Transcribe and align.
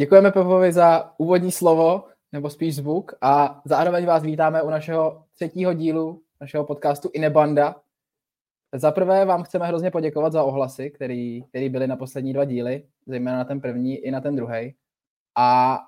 Děkujeme 0.00 0.32
Pepovi 0.32 0.72
za 0.72 1.14
úvodní 1.18 1.52
slovo, 1.52 2.04
nebo 2.32 2.50
spíš 2.50 2.76
zvuk, 2.76 3.12
a 3.20 3.60
zároveň 3.64 4.06
vás 4.06 4.22
vítáme 4.22 4.62
u 4.62 4.70
našeho 4.70 5.24
třetího 5.34 5.74
dílu 5.74 6.22
našeho 6.40 6.64
podcastu 6.64 7.10
Inebanda. 7.12 7.76
Za 8.74 8.92
prvé 8.92 9.24
vám 9.24 9.42
chceme 9.42 9.66
hrozně 9.66 9.90
poděkovat 9.90 10.32
za 10.32 10.44
ohlasy, 10.44 10.90
který, 10.90 11.42
který 11.42 11.68
byly 11.68 11.86
na 11.86 11.96
poslední 11.96 12.32
dva 12.32 12.44
díly, 12.44 12.86
zejména 13.06 13.38
na 13.38 13.44
ten 13.44 13.60
první 13.60 13.96
i 13.96 14.10
na 14.10 14.20
ten 14.20 14.36
druhý. 14.36 14.74
A 15.38 15.78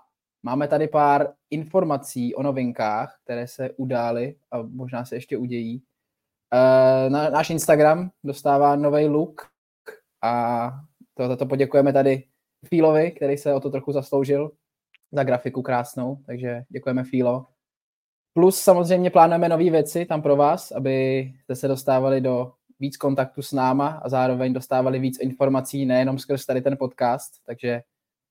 máme 0.42 0.68
tady 0.68 0.88
pár 0.88 1.32
informací 1.50 2.34
o 2.34 2.42
novinkách, 2.42 3.18
které 3.24 3.46
se 3.46 3.70
udály 3.70 4.36
a 4.50 4.62
možná 4.62 5.04
se 5.04 5.16
ještě 5.16 5.36
udějí. 5.36 5.82
Na, 7.08 7.30
náš 7.30 7.50
Instagram 7.50 8.10
dostává 8.24 8.76
nový 8.76 9.06
look 9.06 9.46
a 10.22 10.72
to, 11.14 11.28
za 11.28 11.36
to 11.36 11.46
poděkujeme 11.46 11.92
tady 11.92 12.24
Fílovi, 12.66 13.10
který 13.10 13.38
se 13.38 13.54
o 13.54 13.60
to 13.60 13.70
trochu 13.70 13.92
zasloužil 13.92 14.50
za 15.12 15.24
grafiku 15.24 15.62
krásnou, 15.62 16.18
takže 16.26 16.62
děkujeme 16.68 17.04
Fílo. 17.04 17.46
Plus 18.32 18.60
samozřejmě 18.60 19.10
plánujeme 19.10 19.48
nové 19.48 19.70
věci 19.70 20.04
tam 20.04 20.22
pro 20.22 20.36
vás, 20.36 20.72
abyste 20.72 21.54
se 21.54 21.68
dostávali 21.68 22.20
do 22.20 22.52
víc 22.80 22.96
kontaktu 22.96 23.42
s 23.42 23.52
náma 23.52 24.00
a 24.02 24.08
zároveň 24.08 24.52
dostávali 24.52 24.98
víc 24.98 25.18
informací 25.20 25.86
nejenom 25.86 26.18
skrz 26.18 26.46
tady 26.46 26.62
ten 26.62 26.76
podcast, 26.76 27.32
takže 27.46 27.82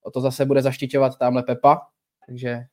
o 0.04 0.12
to 0.12 0.22
zase 0.22 0.46
bude 0.46 0.62
zaštiťovat 0.62 1.18
tamhle 1.18 1.44
Pepa, 1.44 1.82
takže 2.28 2.64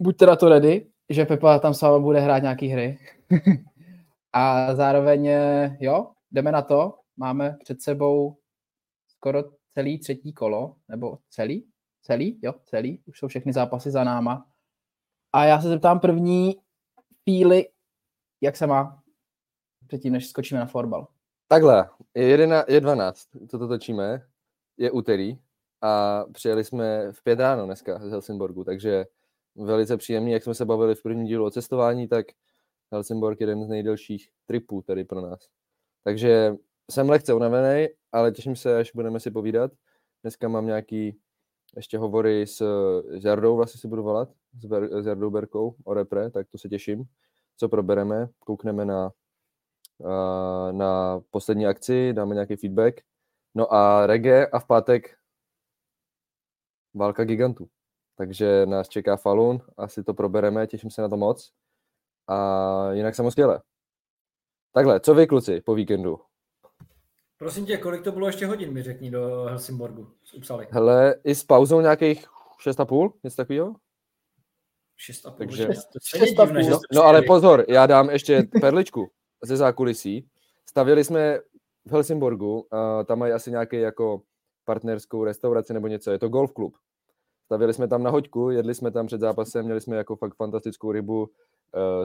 buďte 0.00 0.26
na 0.26 0.36
to 0.36 0.48
ready, 0.48 0.86
že 1.08 1.24
Pepa 1.24 1.58
tam 1.58 1.74
s 1.74 1.82
váma 1.82 1.98
bude 1.98 2.20
hrát 2.20 2.38
nějaký 2.38 2.68
hry. 2.68 2.98
a 4.32 4.74
zároveň, 4.74 5.30
jo, 5.80 6.10
jdeme 6.30 6.52
na 6.52 6.62
to, 6.62 6.98
máme 7.16 7.56
před 7.60 7.82
sebou 7.82 8.36
skoro 9.08 9.42
celý 9.74 9.98
třetí 9.98 10.32
kolo, 10.32 10.76
nebo 10.88 11.18
celý? 11.30 11.68
Celý? 12.02 12.38
Jo, 12.42 12.54
celý. 12.64 13.02
Už 13.06 13.18
jsou 13.18 13.28
všechny 13.28 13.52
zápasy 13.52 13.90
za 13.90 14.04
náma. 14.04 14.46
A 15.32 15.44
já 15.44 15.60
se 15.60 15.68
zeptám 15.68 16.00
první 16.00 16.56
chvíli, 17.22 17.68
jak 18.40 18.56
se 18.56 18.66
má 18.66 19.02
předtím, 19.86 20.12
než 20.12 20.28
skočíme 20.28 20.60
na 20.60 20.66
florbal. 20.66 21.08
Takhle, 21.48 21.88
je, 22.14 22.28
jedna, 22.28 22.64
je 22.68 22.80
12, 22.80 23.28
co 23.48 23.58
to 23.58 23.68
točíme, 23.68 24.26
je 24.76 24.90
úterý 24.90 25.38
a 25.80 26.24
přijeli 26.32 26.64
jsme 26.64 27.12
v 27.12 27.22
pět 27.22 27.40
ráno 27.40 27.66
dneska 27.66 27.98
z 27.98 28.10
Helsingborgu, 28.10 28.64
takže 28.64 29.04
velice 29.54 29.96
příjemný, 29.96 30.32
jak 30.32 30.42
jsme 30.42 30.54
se 30.54 30.64
bavili 30.64 30.94
v 30.94 31.02
prvním 31.02 31.26
dílu 31.26 31.44
o 31.44 31.50
cestování, 31.50 32.08
tak 32.08 32.26
Helsingborg 32.92 33.40
je 33.40 33.44
jeden 33.44 33.64
z 33.64 33.68
nejdelších 33.68 34.30
tripů 34.46 34.82
tady 34.82 35.04
pro 35.04 35.20
nás. 35.20 35.48
Takže 36.04 36.56
jsem 36.92 37.08
lehce 37.08 37.34
unavený, 37.34 37.88
ale 38.12 38.32
těším 38.32 38.56
se, 38.56 38.78
až 38.78 38.92
budeme 38.94 39.20
si 39.20 39.30
povídat. 39.30 39.72
Dneska 40.22 40.48
mám 40.48 40.66
nějaký 40.66 41.20
ještě 41.76 41.98
hovory 41.98 42.46
s, 42.46 42.62
Jardou, 43.24 43.56
vlastně 43.56 43.80
si 43.80 43.88
budu 43.88 44.02
volat, 44.02 44.28
s, 44.60 44.64
Ber, 44.64 45.02
s 45.02 45.06
Jardou 45.06 45.30
Berkou 45.30 45.76
o 45.84 45.94
repre, 45.94 46.30
tak 46.30 46.48
to 46.48 46.58
se 46.58 46.68
těším, 46.68 47.04
co 47.56 47.68
probereme, 47.68 48.28
koukneme 48.38 48.84
na, 48.84 49.12
na 50.72 51.20
poslední 51.30 51.66
akci, 51.66 52.12
dáme 52.12 52.34
nějaký 52.34 52.56
feedback. 52.56 53.00
No 53.54 53.72
a 53.72 54.06
reggae 54.06 54.46
a 54.46 54.58
v 54.58 54.66
pátek 54.66 55.16
válka 56.94 57.24
gigantů. 57.24 57.68
Takže 58.16 58.66
nás 58.66 58.88
čeká 58.88 59.16
Falun, 59.16 59.60
asi 59.76 60.04
to 60.04 60.14
probereme, 60.14 60.66
těším 60.66 60.90
se 60.90 61.02
na 61.02 61.08
to 61.08 61.16
moc. 61.16 61.52
A 62.28 62.92
jinak 62.92 63.14
skvěle. 63.30 63.62
Takhle, 64.72 65.00
co 65.00 65.14
vy 65.14 65.26
kluci 65.26 65.60
po 65.60 65.74
víkendu? 65.74 66.31
Prosím 67.42 67.66
tě, 67.66 67.76
kolik 67.76 68.02
to 68.02 68.12
bylo 68.12 68.26
ještě 68.26 68.46
hodin, 68.46 68.72
mi 68.72 68.82
řekni 68.82 69.10
do 69.10 69.44
Helsingborgu 69.48 70.08
z 70.24 70.34
Upsaly. 70.34 70.66
Hele, 70.70 71.14
i 71.24 71.34
s 71.34 71.44
pauzou 71.44 71.80
nějakých 71.80 72.26
6,5, 72.66 73.12
něco 73.24 73.36
takového? 73.36 73.74
6,5, 75.10 75.34
Takže... 75.38 75.68
6,5. 75.68 76.70
No, 76.70 76.78
no 76.92 77.02
ale 77.02 77.22
pozor, 77.22 77.64
já 77.68 77.86
dám 77.86 78.10
ještě 78.10 78.48
perličku 78.60 79.10
ze 79.44 79.56
zákulisí. 79.56 80.28
Stavili 80.66 81.04
jsme 81.04 81.38
v 81.86 81.92
Helsingborgu, 81.92 82.60
uh, 82.60 83.04
tam 83.04 83.18
mají 83.18 83.32
asi 83.32 83.50
nějaký 83.50 83.76
jako 83.76 84.22
partnerskou 84.64 85.24
restauraci 85.24 85.74
nebo 85.74 85.86
něco, 85.86 86.10
je 86.10 86.18
to 86.18 86.28
golf 86.28 86.52
klub. 86.52 86.76
Stavili 87.44 87.74
jsme 87.74 87.88
tam 87.88 88.02
na 88.02 88.10
hoďku, 88.10 88.50
jedli 88.50 88.74
jsme 88.74 88.90
tam 88.90 89.06
před 89.06 89.20
zápasem, 89.20 89.64
měli 89.64 89.80
jsme 89.80 89.96
jako 89.96 90.16
fakt 90.16 90.34
fantastickou 90.34 90.92
rybu 90.92 91.20
uh, 91.22 91.28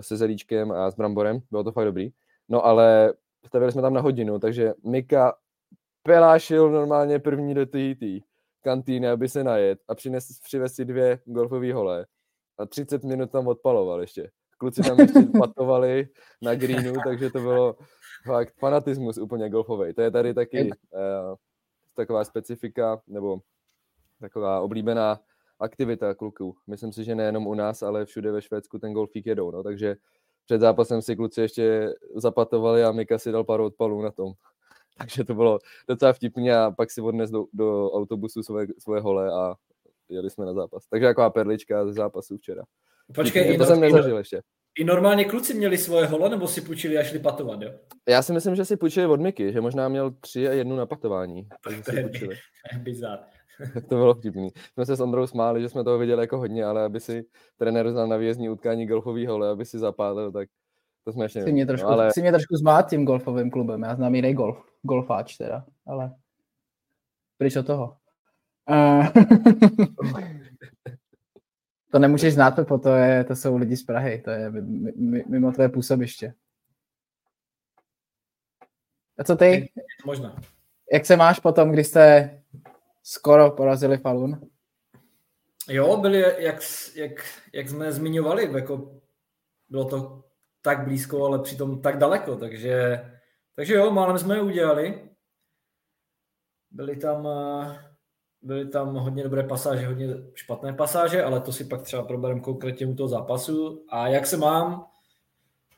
se 0.01 0.17
zelíčkem 0.17 0.71
a 0.71 0.91
s 0.91 0.95
bramborem, 0.95 1.39
bylo 1.51 1.63
to 1.63 1.71
fakt 1.71 1.85
dobrý. 1.85 2.09
No 2.49 2.65
ale 2.65 3.13
stavili 3.47 3.71
jsme 3.71 3.81
tam 3.81 3.93
na 3.93 4.01
hodinu, 4.01 4.39
takže 4.39 4.73
Mika 4.83 5.35
pelášil 6.03 6.71
normálně 6.71 7.19
první 7.19 7.53
do 7.53 7.65
té 7.65 7.79
kantýny, 8.61 9.09
aby 9.09 9.29
se 9.29 9.43
najet 9.43 9.79
a 9.87 9.95
přines, 9.95 10.39
přivez 10.43 10.73
si 10.73 10.85
dvě 10.85 11.19
golfové 11.25 11.73
hole 11.73 12.05
a 12.57 12.65
30 12.65 13.03
minut 13.03 13.31
tam 13.31 13.47
odpaloval 13.47 14.01
ještě. 14.01 14.31
Kluci 14.57 14.81
tam 14.81 14.99
ještě 14.99 15.19
patovali 15.39 16.07
na 16.41 16.55
greenu, 16.55 16.93
takže 17.05 17.29
to 17.29 17.39
bylo 17.39 17.75
fakt 18.25 18.53
fanatismus 18.59 19.17
úplně 19.17 19.49
golfový. 19.49 19.93
To 19.93 20.01
je 20.01 20.11
tady 20.11 20.33
taky 20.33 20.69
uh, 20.69 21.35
taková 21.93 22.23
specifika, 22.23 23.01
nebo 23.07 23.39
taková 24.21 24.61
oblíbená 24.61 25.19
aktivita 25.59 26.15
kluků. 26.15 26.55
Myslím 26.67 26.93
si, 26.93 27.03
že 27.03 27.15
nejenom 27.15 27.47
u 27.47 27.53
nás, 27.53 27.83
ale 27.83 28.05
všude 28.05 28.31
ve 28.31 28.41
Švédsku 28.41 28.79
ten 28.79 28.93
golfík 28.93 29.25
jedou, 29.25 29.51
no, 29.51 29.63
takže 29.63 29.95
před 30.47 30.61
zápasem 30.61 31.01
si 31.01 31.15
kluci 31.15 31.41
ještě 31.41 31.93
zapatovali 32.15 32.83
a 32.83 32.91
Mika 32.91 33.17
si 33.17 33.31
dal 33.31 33.43
pár 33.43 33.61
odpalů 33.61 34.01
na 34.01 34.11
tom. 34.11 34.33
Takže 34.97 35.23
to 35.23 35.35
bylo 35.35 35.59
docela 35.87 36.13
vtipně 36.13 36.57
a 36.57 36.71
pak 36.71 36.91
si 36.91 37.01
odnes 37.01 37.31
do, 37.31 37.45
do 37.53 37.91
autobusu 37.91 38.43
svoje, 38.43 38.67
svoje 38.79 39.01
hole 39.01 39.31
a 39.31 39.55
jeli 40.09 40.29
jsme 40.29 40.45
na 40.45 40.53
zápas. 40.53 40.87
Takže 40.89 41.07
taková 41.07 41.29
perlička 41.29 41.85
ze 41.85 41.93
zápasu 41.93 42.37
včera. 42.37 42.63
Počkej, 43.15 43.57
to 43.57 43.65
jsem 43.65 43.79
nezažil 43.79 44.17
ještě. 44.17 44.41
I 44.77 44.83
normálně 44.83 45.25
kluci 45.25 45.53
měli 45.53 45.77
svoje 45.77 46.05
hole, 46.05 46.29
nebo 46.29 46.47
si 46.47 46.61
půjčili 46.61 46.97
a 46.97 47.03
šli 47.03 47.19
patovat, 47.19 47.61
jo? 47.61 47.71
Já 48.09 48.21
si 48.21 48.33
myslím, 48.33 48.55
že 48.55 48.65
si 48.65 48.77
půjčili 48.77 49.05
od 49.05 49.21
Miky, 49.21 49.53
že 49.53 49.61
možná 49.61 49.89
měl 49.89 50.11
tři 50.11 50.47
a 50.47 50.51
jednu 50.51 50.75
na 50.75 50.85
patování. 50.85 51.47
To 51.63 51.69
si 51.91 51.95
je 51.95 52.03
půjčili. 52.03 52.35
bizar. 53.73 53.83
to 53.83 53.95
bylo 53.95 54.13
vtipný. 54.13 54.49
Jsme 54.73 54.85
se 54.85 54.95
s 54.95 54.99
Ondrou 54.99 55.27
smáli, 55.27 55.61
že 55.61 55.69
jsme 55.69 55.83
toho 55.83 55.97
viděli 55.97 56.21
jako 56.21 56.37
hodně, 56.37 56.65
ale 56.65 56.83
aby 56.83 56.99
si 56.99 57.25
trenér 57.57 57.91
znal 57.91 58.07
na 58.07 58.17
výjezdní 58.17 58.49
utkání 58.49 58.85
golfový 58.85 59.27
hole, 59.27 59.49
aby 59.49 59.65
si 59.65 59.79
zapálil, 59.79 60.31
tak 60.31 60.49
to 61.03 61.11
jsme 61.11 61.25
ještě 61.25 61.43
si 61.43 61.51
mě, 61.51 61.65
trošku, 61.65 61.87
no, 61.87 61.93
ale... 61.93 62.13
si 62.13 62.21
mě 62.21 62.31
trošku 62.31 62.55
zmát 62.55 62.89
tím 62.89 63.05
golfovým 63.05 63.51
klubem. 63.51 63.81
Já 63.81 63.95
znám 63.95 64.15
jiný 64.15 64.33
golf, 64.33 64.65
golfáč 64.81 65.37
teda, 65.37 65.65
ale 65.85 66.15
pryč 67.37 67.55
od 67.55 67.65
toho. 67.65 67.97
Uh... 68.69 69.07
to 71.91 71.99
nemůžeš 71.99 72.33
znát, 72.33 72.51
to, 72.51 72.79
to, 72.79 72.89
je, 72.89 73.23
to 73.23 73.35
jsou 73.35 73.57
lidi 73.57 73.77
z 73.77 73.83
Prahy, 73.83 74.21
to 74.21 74.29
je 74.29 74.51
mimo 75.27 75.51
tvé 75.51 75.69
působiště. 75.69 76.33
A 79.19 79.23
co 79.23 79.35
ty? 79.35 79.69
Možná. 80.05 80.35
Jak 80.93 81.05
se 81.05 81.15
máš 81.15 81.39
potom, 81.39 81.71
když 81.71 81.87
jste 81.87 82.37
skoro 83.07 83.51
porazili 83.51 83.97
Falun. 83.97 84.41
Jo, 85.69 85.97
byli, 85.97 86.19
jak, 86.19 86.59
jak, 86.95 87.11
jak 87.53 87.69
jsme 87.69 87.91
zmiňovali, 87.91 88.53
jako 88.53 88.99
bylo 89.69 89.85
to 89.85 90.23
tak 90.61 90.83
blízko, 90.83 91.25
ale 91.25 91.39
přitom 91.39 91.81
tak 91.81 91.97
daleko, 91.97 92.35
takže, 92.35 93.01
takže 93.55 93.73
jo, 93.73 93.91
málem 93.91 94.17
jsme 94.17 94.35
je 94.35 94.41
udělali. 94.41 95.09
Byly 96.71 96.95
tam, 96.95 97.27
byly 98.41 98.67
tam 98.67 98.95
hodně 98.95 99.23
dobré 99.23 99.43
pasáže, 99.43 99.87
hodně 99.87 100.07
špatné 100.33 100.73
pasáže, 100.73 101.23
ale 101.23 101.41
to 101.41 101.51
si 101.51 101.65
pak 101.65 101.81
třeba 101.81 102.03
probereme 102.03 102.41
konkrétně 102.41 102.87
u 102.87 102.95
toho 102.95 103.07
zápasu. 103.07 103.85
A 103.89 104.07
jak 104.07 104.27
se 104.27 104.37
mám? 104.37 104.85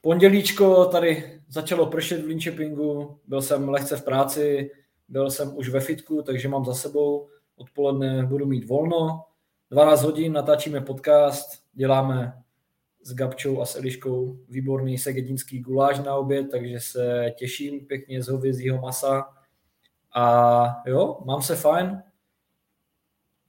Pondělíčko 0.01 0.85
tady 0.85 1.41
začalo 1.47 1.85
pršet 1.87 2.21
v 2.21 2.27
Linköpingu, 2.27 3.19
byl 3.27 3.41
jsem 3.41 3.69
lehce 3.69 3.97
v 3.97 4.05
práci, 4.05 4.71
byl 5.09 5.31
jsem 5.31 5.57
už 5.57 5.69
ve 5.69 5.79
fitku, 5.79 6.21
takže 6.21 6.47
mám 6.47 6.65
za 6.65 6.73
sebou, 6.73 7.27
odpoledne 7.55 8.25
budu 8.25 8.45
mít 8.45 8.65
volno, 8.65 9.25
12 9.71 10.03
hodin 10.03 10.33
natáčíme 10.33 10.81
podcast, 10.81 11.63
děláme 11.73 12.33
s 13.01 13.13
Gabčou 13.13 13.61
a 13.61 13.65
s 13.65 13.75
Eliškou 13.75 14.37
výborný 14.49 14.97
segedinský 14.97 15.59
guláš 15.59 15.99
na 15.99 16.15
oběd, 16.15 16.47
takže 16.51 16.79
se 16.79 17.33
těším 17.37 17.85
pěkně 17.85 18.23
z 18.23 18.27
hovězího 18.27 18.81
masa. 18.81 19.29
A 20.15 20.65
jo, 20.85 21.17
mám 21.25 21.41
se 21.41 21.55
fajn, 21.55 22.03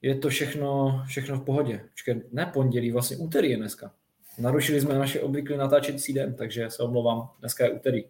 je 0.03 0.15
to 0.15 0.29
všechno, 0.29 1.03
všechno 1.07 1.37
v 1.37 1.45
pohodě. 1.45 1.81
Počkej, 1.91 2.23
ne 2.33 2.47
pondělí, 2.47 2.91
vlastně 2.91 3.17
úterý 3.17 3.51
je 3.51 3.57
dneska. 3.57 3.93
Narušili 4.39 4.81
jsme 4.81 4.99
naše 4.99 5.21
obvyklý 5.21 5.57
natáčecí 5.57 6.13
den, 6.13 6.35
takže 6.35 6.71
se 6.71 6.83
omlouvám, 6.83 7.31
dneska 7.41 7.65
je 7.65 7.71
úterý. 7.71 8.05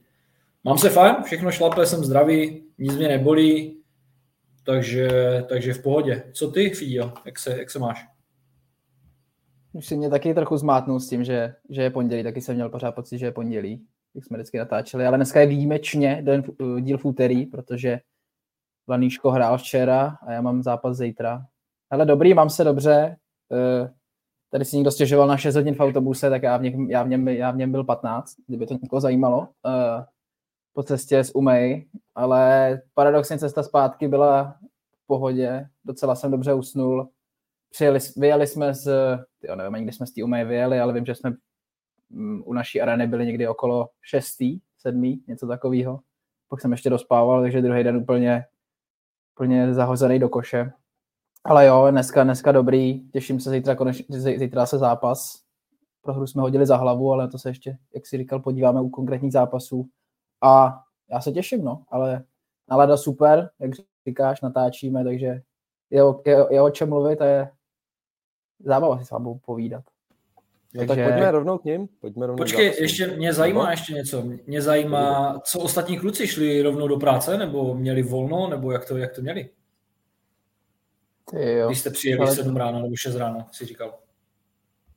Mám 0.65 0.79
se 0.79 0.91
fajn, 0.91 1.17
všechno 1.25 1.51
šlape, 1.51 1.87
jsem 1.87 2.05
zdravý, 2.05 2.65
nic 2.79 2.97
mě 2.97 3.09
nebolí, 3.09 3.83
takže, 4.65 5.11
takže 5.49 5.75
v 5.75 5.83
pohodě. 5.83 6.23
Co 6.33 6.51
ty, 6.51 6.71
Fío, 6.71 7.13
jak 7.25 7.39
se, 7.39 7.59
jak 7.59 7.71
se 7.71 7.79
máš? 7.79 8.07
Už 9.73 9.87
si 9.87 9.97
mě 9.97 10.11
taky 10.11 10.35
trochu 10.35 10.57
zmátnul 10.57 11.01
s 11.01 11.09
tím, 11.09 11.25
že, 11.25 11.55
že 11.71 11.83
je 11.83 11.91
pondělí, 11.91 12.23
taky 12.23 12.41
jsem 12.41 12.55
měl 12.55 12.69
pořád 12.69 12.93
pocit, 12.93 13.19
že 13.19 13.27
je 13.27 13.33
pondělí, 13.33 13.87
jak 14.15 14.25
jsme 14.25 14.37
vždycky 14.37 14.59
natáčeli, 14.59 15.07
ale 15.07 15.17
dneska 15.17 15.41
je 15.41 15.47
výjimečně 15.47 16.23
den, 16.23 16.43
díl 16.81 16.99
v 16.99 17.05
úterý, 17.05 17.47
protože 17.47 18.01
Laníško 18.89 19.31
hrál 19.31 19.59
včera 19.59 20.19
a 20.27 20.33
já 20.33 20.41
mám 20.41 20.63
zápas 20.63 20.97
zítra, 20.97 21.47
Ale 21.91 22.07
dobrý, 22.07 22.35
mám 22.35 22.51
se 22.51 22.65
dobře. 22.65 23.17
Eh, 23.53 23.91
tady 24.51 24.65
si 24.65 24.77
někdo 24.77 24.91
stěžoval 24.91 25.29
na 25.29 25.37
6 25.37 25.55
hodin 25.55 25.75
v 25.75 25.81
autobuse, 25.81 26.31
tak 26.31 26.43
já 26.43 26.57
v, 26.57 26.63
něm, 26.63 26.91
já 26.91 27.03
v, 27.03 27.09
něm, 27.09 27.29
já 27.29 27.51
v 27.51 27.57
něm 27.57 27.73
byl 27.73 27.85
15, 27.85 28.35
kdyby 28.47 28.67
to 28.67 28.79
někoho 28.83 29.01
zajímalo. 29.01 29.49
Po 30.73 30.83
cestě 30.83 31.25
z 31.25 31.31
Umej, 31.35 31.89
ale 32.15 32.83
paradoxně 32.95 33.39
cesta 33.39 33.63
zpátky 33.63 34.09
byla 34.09 34.57
v 34.93 35.07
pohodě, 35.07 35.69
docela 35.85 36.15
jsem 36.15 36.31
dobře 36.31 36.55
usnul. 36.55 37.09
Přijeli, 37.71 37.99
vyjeli 38.17 38.47
jsme 38.47 38.75
z, 38.75 38.87
jo, 39.43 39.57
nevím 39.57 39.75
ani, 39.75 39.85
kdy 39.85 39.93
jsme 39.93 40.07
z 40.07 40.13
té 40.13 40.25
Umej 40.25 40.45
vyjeli, 40.45 40.81
ale 40.81 40.93
vím, 40.93 41.07
že 41.07 41.15
jsme 41.15 41.33
mm, 42.11 42.43
u 42.47 42.53
naší 42.53 42.81
areny 42.81 43.07
byli 43.07 43.27
někdy 43.27 43.49
okolo 43.49 43.89
6. 44.03 44.37
7. 44.79 45.23
něco 45.27 45.47
takového. 45.47 46.01
Pak 46.49 46.61
jsem 46.61 46.73
ještě 46.73 46.91
dospával, 46.91 47.43
takže 47.43 47.63
druhý 47.63 47.85
den 47.85 47.97
úplně, 47.97 48.45
úplně 49.37 49.75
zahozený 49.75 50.19
do 50.19 50.29
koše. 50.29 50.73
Ale 51.45 51.67
jo, 51.67 51.87
dneska, 51.91 52.25
dneska 52.25 52.53
dobrý, 52.53 53.11
těším 53.11 53.41
se 53.41 53.51
zítra, 53.51 53.75
konečně, 53.75 54.21
zítra 54.21 54.67
se 54.67 54.79
zápas. 54.79 55.43
Pro 56.03 56.15
hru 56.15 56.27
jsme 56.27 56.43
hodili 56.43 56.67
za 56.67 56.77
hlavu, 56.77 57.13
ale 57.13 57.29
to 57.29 57.39
se 57.39 57.51
ještě, 57.51 57.79
jak 57.95 58.07
si 58.07 58.19
říkal, 58.19 58.41
podíváme 58.41 58.81
u 58.81 58.89
konkrétních 58.89 59.33
zápasů. 59.33 59.89
A 60.41 60.83
já 61.11 61.21
se 61.21 61.33
těším, 61.33 61.65
no, 61.65 61.83
ale 61.89 62.25
nálada 62.71 62.97
super, 62.97 63.51
jak 63.59 63.71
říkáš, 64.07 64.41
natáčíme, 64.41 65.05
takže 65.05 65.27
je, 65.91 66.03
je, 66.27 66.47
je 66.51 66.63
o 66.63 66.71
čem 66.71 66.89
mluvit 66.89 67.23
a 67.23 67.25
je 67.25 67.51
zábava 68.65 68.99
si 68.99 69.05
s 69.05 69.11
vámi 69.11 69.29
povídat. 69.45 69.85
No 70.75 70.87
takže... 70.87 71.05
tak 71.05 71.13
pojďme 71.13 71.31
rovnou 71.31 71.59
k 71.59 71.65
ním. 71.65 71.89
Pojďme 72.01 72.27
rovnou 72.27 72.43
Počkej, 72.43 72.77
ještě 72.81 73.07
mě 73.07 73.33
zajímá 73.33 73.65
no. 73.65 73.71
ještě 73.71 73.93
něco. 73.93 74.23
Mě 74.47 74.63
zajímá, 74.63 75.41
co 75.45 75.61
ostatní 75.61 75.99
kluci 75.99 76.27
šli 76.27 76.63
rovnou 76.63 76.89
do 76.89 76.97
práce, 76.97 77.39
nebo 77.39 77.75
měli 77.75 78.03
volno, 78.03 78.49
nebo 78.49 78.73
jak 78.73 78.89
to, 78.89 78.97
jak 78.97 79.13
to 79.15 79.23
měli? 79.23 79.51
Ty 81.31 81.53
jo. 81.53 81.69
Když 81.69 81.81
jste 81.81 81.91
přijeli 81.91 82.21
Ale... 82.21 82.35
7 82.35 82.57
ráno 82.57 82.83
nebo 82.83 82.97
6 82.97 83.15
ráno, 83.17 83.47
si 83.53 83.67
říkal. 83.67 83.95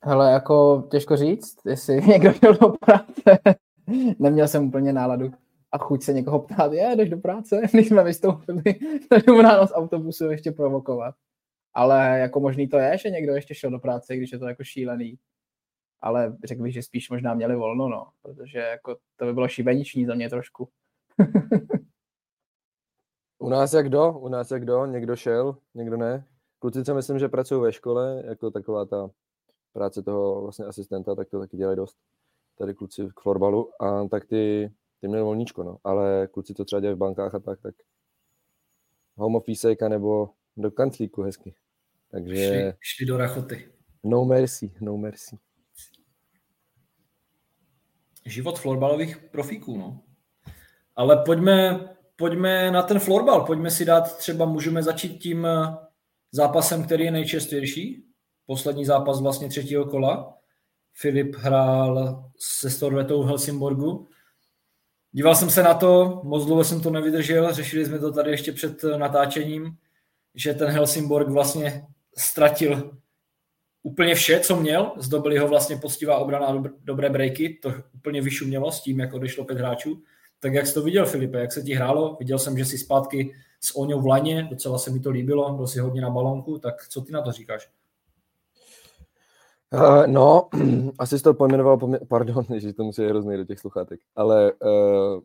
Hele, 0.02 0.32
jako 0.32 0.86
těžko 0.90 1.16
říct, 1.16 1.56
jestli 1.66 2.02
někdo 2.06 2.32
šel 2.32 2.54
do 2.54 2.68
práce. 2.68 3.38
Neměl 4.18 4.48
jsem 4.48 4.68
úplně 4.68 4.92
náladu 4.92 5.32
a 5.72 5.78
chuť 5.78 6.02
se 6.02 6.12
někoho 6.12 6.40
ptát, 6.40 6.72
je, 6.72 6.96
jdeš 6.96 7.10
do 7.10 7.16
práce, 7.16 7.62
když 7.72 7.88
jsme 7.88 8.04
vystoupili, 8.04 8.62
jdem 9.16 9.40
ráno 9.40 9.66
z 9.66 9.72
autobusu 9.74 10.30
ještě 10.30 10.52
provokovat. 10.52 11.14
Ale 11.74 12.18
jako 12.18 12.40
možný 12.40 12.68
to 12.68 12.78
je, 12.78 12.98
že 12.98 13.10
někdo 13.10 13.34
ještě 13.34 13.54
šel 13.54 13.70
do 13.70 13.78
práce, 13.78 14.16
když 14.16 14.32
je 14.32 14.38
to 14.38 14.48
jako 14.48 14.64
šílený. 14.64 15.18
Ale 16.00 16.36
řekl 16.44 16.62
bych, 16.62 16.74
že 16.74 16.82
spíš 16.82 17.10
možná 17.10 17.34
měli 17.34 17.56
volno, 17.56 17.88
no, 17.88 18.06
protože 18.22 18.58
jako 18.58 18.96
to 19.16 19.24
by 19.24 19.32
bylo 19.32 19.48
šibeniční 19.48 20.06
za 20.06 20.14
mě 20.14 20.30
trošku. 20.30 20.68
U 23.38 23.48
nás 23.48 23.72
jak 23.72 23.86
kdo? 23.86 24.12
U 24.12 24.28
nás 24.28 24.50
jak 24.50 24.62
kdo? 24.62 24.86
Někdo 24.86 25.16
šel, 25.16 25.56
někdo 25.74 25.96
ne. 25.96 26.26
Kluci, 26.58 26.84
co 26.84 26.94
myslím, 26.94 27.18
že 27.18 27.28
pracují 27.28 27.62
ve 27.62 27.72
škole, 27.72 28.22
jako 28.26 28.50
taková 28.50 28.84
ta 28.84 29.10
práce 29.72 30.02
toho 30.02 30.42
vlastně 30.42 30.64
asistenta, 30.64 31.14
tak 31.14 31.30
to 31.30 31.38
taky 31.40 31.56
dělají 31.56 31.76
dost. 31.76 31.96
Tady 32.58 32.74
kluci 32.74 33.08
k 33.16 33.20
florbalu, 33.20 33.82
a 33.82 34.08
tak 34.08 34.24
ty, 34.24 34.72
ty 35.00 35.08
měli 35.08 35.22
volníčko, 35.22 35.62
no. 35.62 35.78
Ale 35.84 36.26
kluci, 36.26 36.54
to 36.54 36.64
třeba 36.64 36.80
dělají 36.80 36.96
v 36.96 36.98
bankách 36.98 37.34
a 37.34 37.38
tak, 37.38 37.60
tak 37.60 37.74
home 39.16 39.36
office 39.36 39.76
nebo 39.88 40.30
do 40.56 40.70
kanclíku 40.70 41.22
hezky. 41.22 41.54
Takže... 42.10 42.34
Šli, 42.34 42.72
šli 42.80 43.06
do 43.06 43.16
rachoty. 43.16 43.68
No 44.04 44.24
mercy, 44.24 44.72
no 44.80 44.96
mercy. 44.96 45.38
Život 48.26 48.58
florbalových 48.58 49.16
profíků, 49.16 49.78
no. 49.78 50.00
Ale 50.96 51.22
pojďme, 51.24 51.88
pojďme 52.16 52.70
na 52.70 52.82
ten 52.82 52.98
florbal, 52.98 53.46
pojďme 53.46 53.70
si 53.70 53.84
dát 53.84 54.16
třeba, 54.16 54.44
můžeme 54.44 54.82
začít 54.82 55.18
tím 55.18 55.46
eh, 55.46 55.76
zápasem, 56.32 56.84
který 56.84 57.04
je 57.04 57.10
nejčastější. 57.10 58.06
Poslední 58.46 58.84
zápas 58.84 59.20
vlastně 59.20 59.48
třetího 59.48 59.84
kola. 59.84 60.38
Filip 60.94 61.36
hrál 61.36 62.24
se 62.38 62.70
Storvetou 62.70 63.22
v 63.22 63.26
Helsingborgu. 63.26 64.08
Díval 65.12 65.34
jsem 65.34 65.50
se 65.50 65.62
na 65.62 65.74
to, 65.74 66.20
moc 66.24 66.46
dlouho 66.46 66.64
jsem 66.64 66.80
to 66.80 66.90
nevydržel, 66.90 67.52
řešili 67.52 67.86
jsme 67.86 67.98
to 67.98 68.12
tady 68.12 68.30
ještě 68.30 68.52
před 68.52 68.84
eh, 68.84 68.98
natáčením, 68.98 69.76
že 70.34 70.54
ten 70.54 70.68
Helsingborg 70.68 71.28
vlastně 71.28 71.86
ztratil 72.18 72.98
úplně 73.82 74.14
vše, 74.14 74.40
co 74.40 74.56
měl. 74.56 74.92
Zdobili 74.96 75.38
ho 75.38 75.48
vlastně 75.48 75.76
poctivá 75.76 76.18
obrana 76.18 76.46
a 76.46 76.62
dobré 76.84 77.10
breaky, 77.10 77.58
to 77.62 77.74
úplně 77.94 78.22
vyšumělo 78.22 78.72
s 78.72 78.80
tím, 78.80 79.00
jak 79.00 79.14
odešlo 79.14 79.44
pět 79.44 79.58
hráčů. 79.58 80.02
Tak 80.40 80.54
jak 80.54 80.66
jsi 80.66 80.74
to 80.74 80.82
viděl, 80.82 81.06
Filipe, 81.06 81.40
jak 81.40 81.52
se 81.52 81.62
ti 81.62 81.74
hrálo? 81.74 82.16
Viděl 82.18 82.38
jsem, 82.38 82.58
že 82.58 82.64
jsi 82.64 82.78
zpátky 82.78 83.34
s 83.60 83.76
Oňou 83.76 84.00
v 84.00 84.06
laně, 84.06 84.46
docela 84.50 84.78
se 84.78 84.90
mi 84.90 85.00
to 85.00 85.10
líbilo, 85.10 85.52
byl 85.52 85.66
si 85.66 85.78
hodně 85.78 86.00
na 86.00 86.10
balonku, 86.10 86.58
tak 86.58 86.88
co 86.88 87.00
ty 87.00 87.12
na 87.12 87.22
to 87.22 87.32
říkáš? 87.32 87.68
Uh, 89.74 90.06
no, 90.06 90.48
asi 90.98 91.18
jsi 91.18 91.24
to 91.24 91.34
pojmenoval, 91.34 91.78
pardon, 92.08 92.44
že 92.58 92.72
to 92.72 92.84
musí 92.84 93.06
hrozný 93.06 93.36
do 93.36 93.44
těch 93.44 93.58
sluchátek, 93.58 94.00
ale 94.16 94.52
uh, 94.52 95.20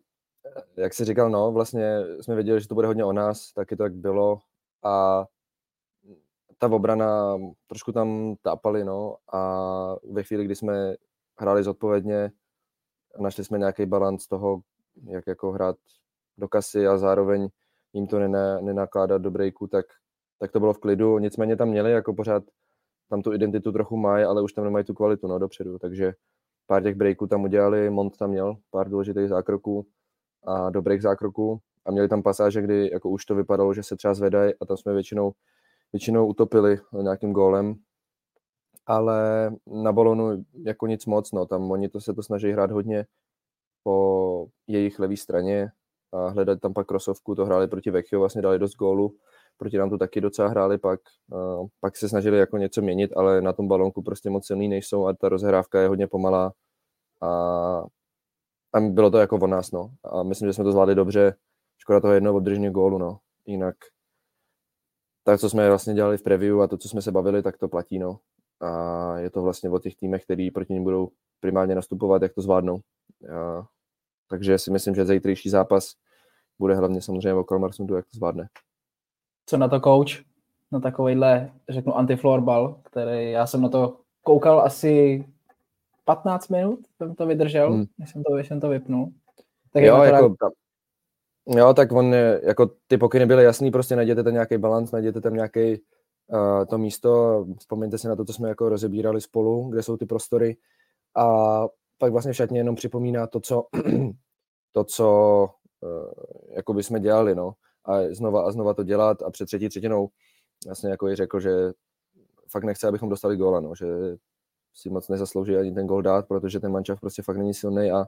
jak 0.77 0.93
jsi 0.93 1.05
říkal, 1.05 1.29
no, 1.29 1.51
vlastně 1.51 1.99
jsme 2.21 2.35
věděli, 2.35 2.61
že 2.61 2.67
to 2.67 2.75
bude 2.75 2.87
hodně 2.87 3.05
o 3.05 3.13
nás, 3.13 3.53
taky 3.53 3.75
to 3.75 3.83
tak 3.83 3.93
bylo 3.93 4.39
a 4.83 5.25
ta 6.57 6.67
obrana 6.67 7.37
trošku 7.67 7.91
tam 7.91 8.35
tápali, 8.41 8.83
no, 8.83 9.15
a 9.33 9.95
ve 10.11 10.23
chvíli, 10.23 10.45
kdy 10.45 10.55
jsme 10.55 10.95
hráli 11.39 11.63
zodpovědně, 11.63 12.31
našli 13.19 13.43
jsme 13.43 13.59
nějaký 13.59 13.85
balans 13.85 14.27
toho, 14.27 14.61
jak 15.07 15.27
jako 15.27 15.51
hrát 15.51 15.75
do 16.37 16.47
kasy 16.47 16.87
a 16.87 16.97
zároveň 16.97 17.49
jim 17.93 18.07
to 18.07 18.19
nenakládat 18.61 19.21
do 19.21 19.31
breaku, 19.31 19.67
tak, 19.67 19.85
tak 20.39 20.51
to 20.51 20.59
bylo 20.59 20.73
v 20.73 20.77
klidu. 20.77 21.19
Nicméně 21.19 21.55
tam 21.55 21.69
měli 21.69 21.91
jako 21.91 22.13
pořád, 22.13 22.43
tam 23.09 23.21
tu 23.21 23.33
identitu 23.33 23.71
trochu 23.71 23.97
mají, 23.97 24.23
ale 24.25 24.41
už 24.41 24.53
tam 24.53 24.63
nemají 24.63 24.85
tu 24.85 24.93
kvalitu 24.93 25.27
no, 25.27 25.39
dopředu, 25.39 25.77
takže 25.79 26.13
pár 26.67 26.83
těch 26.83 26.95
breaků 26.95 27.27
tam 27.27 27.43
udělali, 27.43 27.89
Mont 27.89 28.17
tam 28.17 28.29
měl 28.29 28.57
pár 28.71 28.89
důležitých 28.89 29.29
zákroků 29.29 29.87
a 30.43 30.69
dobrých 30.69 31.01
zákroků. 31.01 31.59
A 31.85 31.91
měli 31.91 32.07
tam 32.07 32.23
pasáže, 32.23 32.61
kdy 32.61 32.89
jako 32.93 33.09
už 33.09 33.25
to 33.25 33.35
vypadalo, 33.35 33.73
že 33.73 33.83
se 33.83 33.95
třeba 33.95 34.13
zvedají 34.13 34.53
a 34.61 34.65
tam 34.65 34.77
jsme 34.77 34.93
většinou, 34.93 35.31
většinou 35.93 36.27
utopili 36.27 36.79
nějakým 37.01 37.33
gólem, 37.33 37.75
ale 38.85 39.51
na 39.83 39.91
balonu 39.91 40.45
jako 40.65 40.87
nic 40.87 41.05
moc, 41.05 41.31
no, 41.31 41.45
tam 41.45 41.71
oni 41.71 41.89
to 41.89 42.01
se 42.01 42.13
to 42.13 42.23
snaží 42.23 42.51
hrát 42.51 42.71
hodně 42.71 43.05
po 43.83 44.47
jejich 44.67 44.99
levé 44.99 45.17
straně 45.17 45.71
a 46.11 46.27
hledat 46.27 46.59
tam 46.59 46.73
pak 46.73 46.87
krosovku, 46.87 47.35
to 47.35 47.45
hráli 47.45 47.67
proti 47.67 47.91
Vecchio, 47.91 48.19
vlastně 48.19 48.41
dali 48.41 48.59
dost 48.59 48.75
gólu, 48.75 49.15
proti 49.59 49.77
nám 49.77 49.89
to 49.89 49.97
taky 49.97 50.21
docela 50.21 50.47
hráli, 50.47 50.77
pak, 50.77 50.99
uh, 51.31 51.67
pak 51.79 51.97
se 51.97 52.09
snažili 52.09 52.37
jako 52.37 52.57
něco 52.57 52.81
měnit, 52.81 53.11
ale 53.15 53.41
na 53.41 53.53
tom 53.53 53.67
balonku 53.67 54.01
prostě 54.01 54.29
moc 54.29 54.47
silný 54.47 54.67
nejsou 54.67 55.07
a 55.07 55.13
ta 55.13 55.29
rozhrávka 55.29 55.81
je 55.81 55.87
hodně 55.87 56.07
pomalá 56.07 56.53
a, 57.21 57.29
a 58.73 58.79
bylo 58.79 59.11
to 59.11 59.17
jako 59.17 59.35
o 59.35 59.47
nás, 59.47 59.71
no. 59.71 59.91
A 60.03 60.23
myslím, 60.23 60.49
že 60.49 60.53
jsme 60.53 60.63
to 60.63 60.71
zvládli 60.71 60.95
dobře, 60.95 61.35
škoda 61.77 61.99
toho 61.99 62.13
jednoho 62.13 62.37
obdrženého 62.37 62.73
gólu, 62.73 62.97
no. 62.97 63.19
Jinak 63.45 63.75
tak, 65.23 65.39
co 65.39 65.49
jsme 65.49 65.69
vlastně 65.69 65.93
dělali 65.93 66.17
v 66.17 66.23
preview 66.23 66.61
a 66.61 66.67
to, 66.67 66.77
co 66.77 66.89
jsme 66.89 67.01
se 67.01 67.11
bavili, 67.11 67.43
tak 67.43 67.57
to 67.57 67.67
platí, 67.67 67.99
no. 67.99 68.19
A 68.61 69.17
je 69.17 69.29
to 69.29 69.41
vlastně 69.41 69.69
o 69.69 69.79
těch 69.79 69.95
týmech, 69.95 70.23
který 70.23 70.51
proti 70.51 70.73
ním 70.73 70.83
budou 70.83 71.09
primárně 71.39 71.75
nastupovat, 71.75 72.21
jak 72.21 72.33
to 72.33 72.41
zvládnou. 72.41 72.79
A, 73.35 73.67
takže 74.29 74.57
si 74.57 74.71
myslím, 74.71 74.95
že 74.95 75.05
zítřejší 75.05 75.49
zápas 75.49 75.93
bude 76.59 76.75
hlavně 76.75 77.01
samozřejmě 77.01 77.33
o 77.33 77.43
Kalmarsundu, 77.43 77.95
jak 77.95 78.05
to 78.05 78.17
zvládne. 78.17 78.49
Co 79.49 79.57
na 79.57 79.67
to 79.67 79.79
coach? 79.79 80.11
Na 80.71 80.79
takovýhle, 80.79 81.51
řeknu, 81.69 81.97
antifloorball, 81.97 82.79
který 82.83 83.31
já 83.31 83.47
jsem 83.47 83.61
na 83.61 83.69
to 83.69 83.97
koukal 84.23 84.61
asi 84.61 85.25
15 86.05 86.47
minut, 86.47 86.79
jsem 86.97 87.15
to 87.15 87.25
vydržel, 87.25 87.73
hmm. 87.73 87.85
než 87.97 88.09
jsem 88.09 88.23
to, 88.23 88.35
než 88.35 88.47
jsem 88.47 88.59
to 88.59 88.69
vypnul. 88.69 89.11
Tak 89.73 89.83
jo, 89.83 90.01
jako, 90.03 90.35
ta, 90.39 90.49
jo, 91.59 91.73
tak 91.73 91.91
on, 91.91 92.13
jako 92.43 92.71
ty 92.87 92.97
pokyny 92.97 93.25
byly 93.25 93.43
jasný, 93.43 93.71
prostě 93.71 93.95
najděte 93.95 94.23
tam 94.23 94.33
nějaký 94.33 94.57
balans, 94.57 94.91
najděte 94.91 95.21
tam 95.21 95.33
nějaký 95.33 95.81
uh, 96.27 96.65
to 96.65 96.77
místo, 96.77 97.45
vzpomeňte 97.59 97.97
si 97.97 98.07
na 98.07 98.15
to, 98.15 98.25
co 98.25 98.33
jsme 98.33 98.49
jako 98.49 98.69
rozebírali 98.69 99.21
spolu, 99.21 99.69
kde 99.69 99.83
jsou 99.83 99.97
ty 99.97 100.05
prostory 100.05 100.57
a 101.15 101.63
pak 101.97 102.11
vlastně 102.11 102.33
v 102.33 102.35
šatně 102.35 102.59
jenom 102.59 102.75
připomíná 102.75 103.27
to, 103.27 103.39
co, 103.39 103.67
to, 104.71 104.83
co 104.83 105.49
uh, 105.81 106.55
jako 106.55 106.73
by 106.73 106.83
jsme 106.83 106.99
dělali, 106.99 107.35
no. 107.35 107.53
A 107.89 108.13
znova 108.13 108.47
a 108.47 108.51
znova 108.51 108.73
to 108.73 108.83
dělat 108.83 109.21
a 109.21 109.31
před 109.31 109.45
třetí 109.45 109.69
třetinou 109.69 110.09
vlastně 110.65 110.89
jako 110.89 111.09
i 111.09 111.15
řekl, 111.15 111.39
že 111.39 111.51
fakt 112.51 112.63
nechce, 112.63 112.87
abychom 112.87 113.09
dostali 113.09 113.37
góla, 113.37 113.59
no, 113.59 113.75
že 113.75 113.85
si 114.73 114.89
moc 114.89 115.09
nezaslouží 115.09 115.55
ani 115.55 115.71
ten 115.71 115.87
gól 115.87 116.01
dát, 116.01 116.27
protože 116.27 116.59
ten 116.59 116.71
mančav 116.71 116.99
prostě 116.99 117.21
fakt 117.21 117.37
není 117.37 117.53
silný 117.53 117.91
a, 117.91 118.05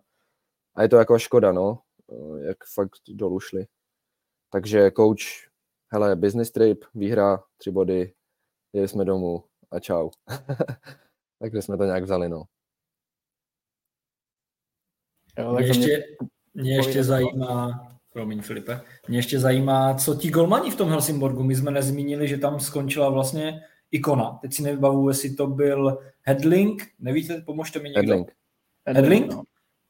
a 0.75 0.81
je 0.81 0.89
to 0.89 0.95
jako 0.95 1.19
škoda, 1.19 1.51
no, 1.51 1.81
jak 2.41 2.57
fakt 2.73 2.91
dolů 3.09 3.39
šli. 3.39 3.65
Takže 4.49 4.91
coach, 4.91 5.51
hele, 5.87 6.15
business 6.15 6.51
trip, 6.51 6.85
výhra, 6.93 7.43
tři 7.57 7.71
body, 7.71 8.13
jeli 8.73 8.87
jsme 8.87 9.05
domů 9.05 9.43
a 9.71 9.79
čau. 9.79 10.09
Takže 11.39 11.61
jsme 11.61 11.77
to 11.77 11.83
nějak 11.83 12.03
vzali, 12.03 12.29
no. 12.29 12.43
Jo, 15.37 15.53
mě 15.53 15.65
ještě, 15.65 16.03
mě 16.53 16.75
ještě 16.75 17.03
zajímá, 17.03 17.91
Promiň, 18.13 18.41
Filipe. 18.41 18.81
Mě 19.07 19.17
ještě 19.17 19.39
zajímá, 19.39 19.93
co 19.93 20.15
ti 20.15 20.29
golmani 20.29 20.71
v 20.71 20.75
tom 20.75 20.89
Helsingborgu. 20.89 21.43
My 21.43 21.55
jsme 21.55 21.71
nezmínili, 21.71 22.27
že 22.27 22.37
tam 22.37 22.59
skončila 22.59 23.09
vlastně 23.09 23.61
ikona. 23.91 24.39
Teď 24.41 24.53
si 24.53 24.63
nevybavuju, 24.63 25.09
jestli 25.09 25.35
to 25.35 25.47
byl 25.47 25.97
Headling. 26.21 26.87
Nevíte, 26.99 27.41
pomožte 27.45 27.79
mi 27.79 27.89
někdo. 27.89 27.99
Headling. 27.99 28.31
Headling? 28.85 29.33
No. 29.33 29.43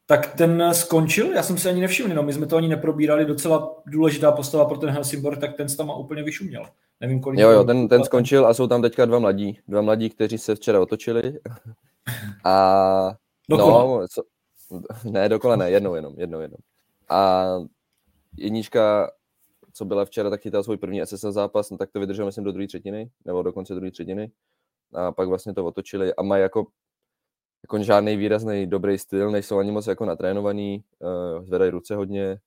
Tak 0.06 0.36
ten 0.36 0.74
skončil, 0.74 1.32
já 1.32 1.44
jsem 1.44 1.58
si 1.58 1.70
ani 1.70 1.82
nevšiml, 1.82 2.16
no 2.16 2.24
my 2.24 2.34
jsme 2.34 2.46
to 2.46 2.58
ani 2.58 2.68
neprobírali, 2.68 3.26
docela 3.26 3.82
důležitá 3.86 4.32
postava 4.32 4.66
pro 4.66 4.78
ten 4.78 4.90
Helsingborg, 4.90 5.40
tak 5.40 5.58
ten 5.58 5.68
tam 5.78 5.90
úplně 5.90 6.24
vyšuměl. 6.24 6.66
Nevím, 7.00 7.22
kolik... 7.22 7.40
Jo, 7.40 7.50
jo, 7.50 7.64
ten, 7.64 7.88
ten 7.88 8.04
skončil 8.04 8.48
a 8.48 8.54
jsou 8.54 8.68
tam 8.68 8.82
teďka 8.82 9.06
dva 9.06 9.20
mladí, 9.20 9.60
dva 9.68 9.82
mladí, 9.82 10.10
kteří 10.10 10.38
se 10.38 10.56
včera 10.56 10.82
otočili. 10.82 11.40
A 12.44 13.16
dokola. 13.50 13.84
no, 13.84 14.08
co, 14.08 14.24
ne, 15.04 15.30
dokola 15.30 15.56
ne, 15.56 15.72
jednou 15.72 15.96
jenom, 15.96 16.14
jednou 16.18 16.40
jenom. 16.40 16.58
A 17.10 17.46
jednička, 18.38 19.12
co 19.74 19.86
byla 19.86 20.06
včera, 20.06 20.30
tak 20.30 20.42
chytal 20.42 20.64
svůj 20.64 20.78
první 20.78 21.06
SSL 21.06 21.32
zápas, 21.32 21.70
no 21.70 21.78
tak 21.78 21.92
to 21.92 22.00
vydržel 22.00 22.26
myslím 22.26 22.44
do 22.44 22.52
druhé 22.52 22.68
třetiny, 22.68 23.12
nebo 23.26 23.44
do 23.44 23.54
konce 23.54 23.76
druhé 23.76 23.92
třetiny. 23.92 24.32
A 24.94 25.12
pak 25.12 25.28
vlastně 25.28 25.54
to 25.54 25.66
otočili 25.66 26.14
a 26.16 26.24
mají 26.24 26.42
jako, 26.42 26.68
jako 27.64 27.84
žádný 27.84 28.18
výrazný 28.18 28.68
dobrý 28.68 28.98
styl, 28.98 29.32
nejsou 29.32 29.58
ani 29.58 29.72
moc 29.72 29.88
jako 29.88 30.06
natrénovaný, 30.06 30.84
uh, 31.00 31.44
zvedají 31.44 31.72
ruce 31.72 31.96
hodně, 31.96 32.40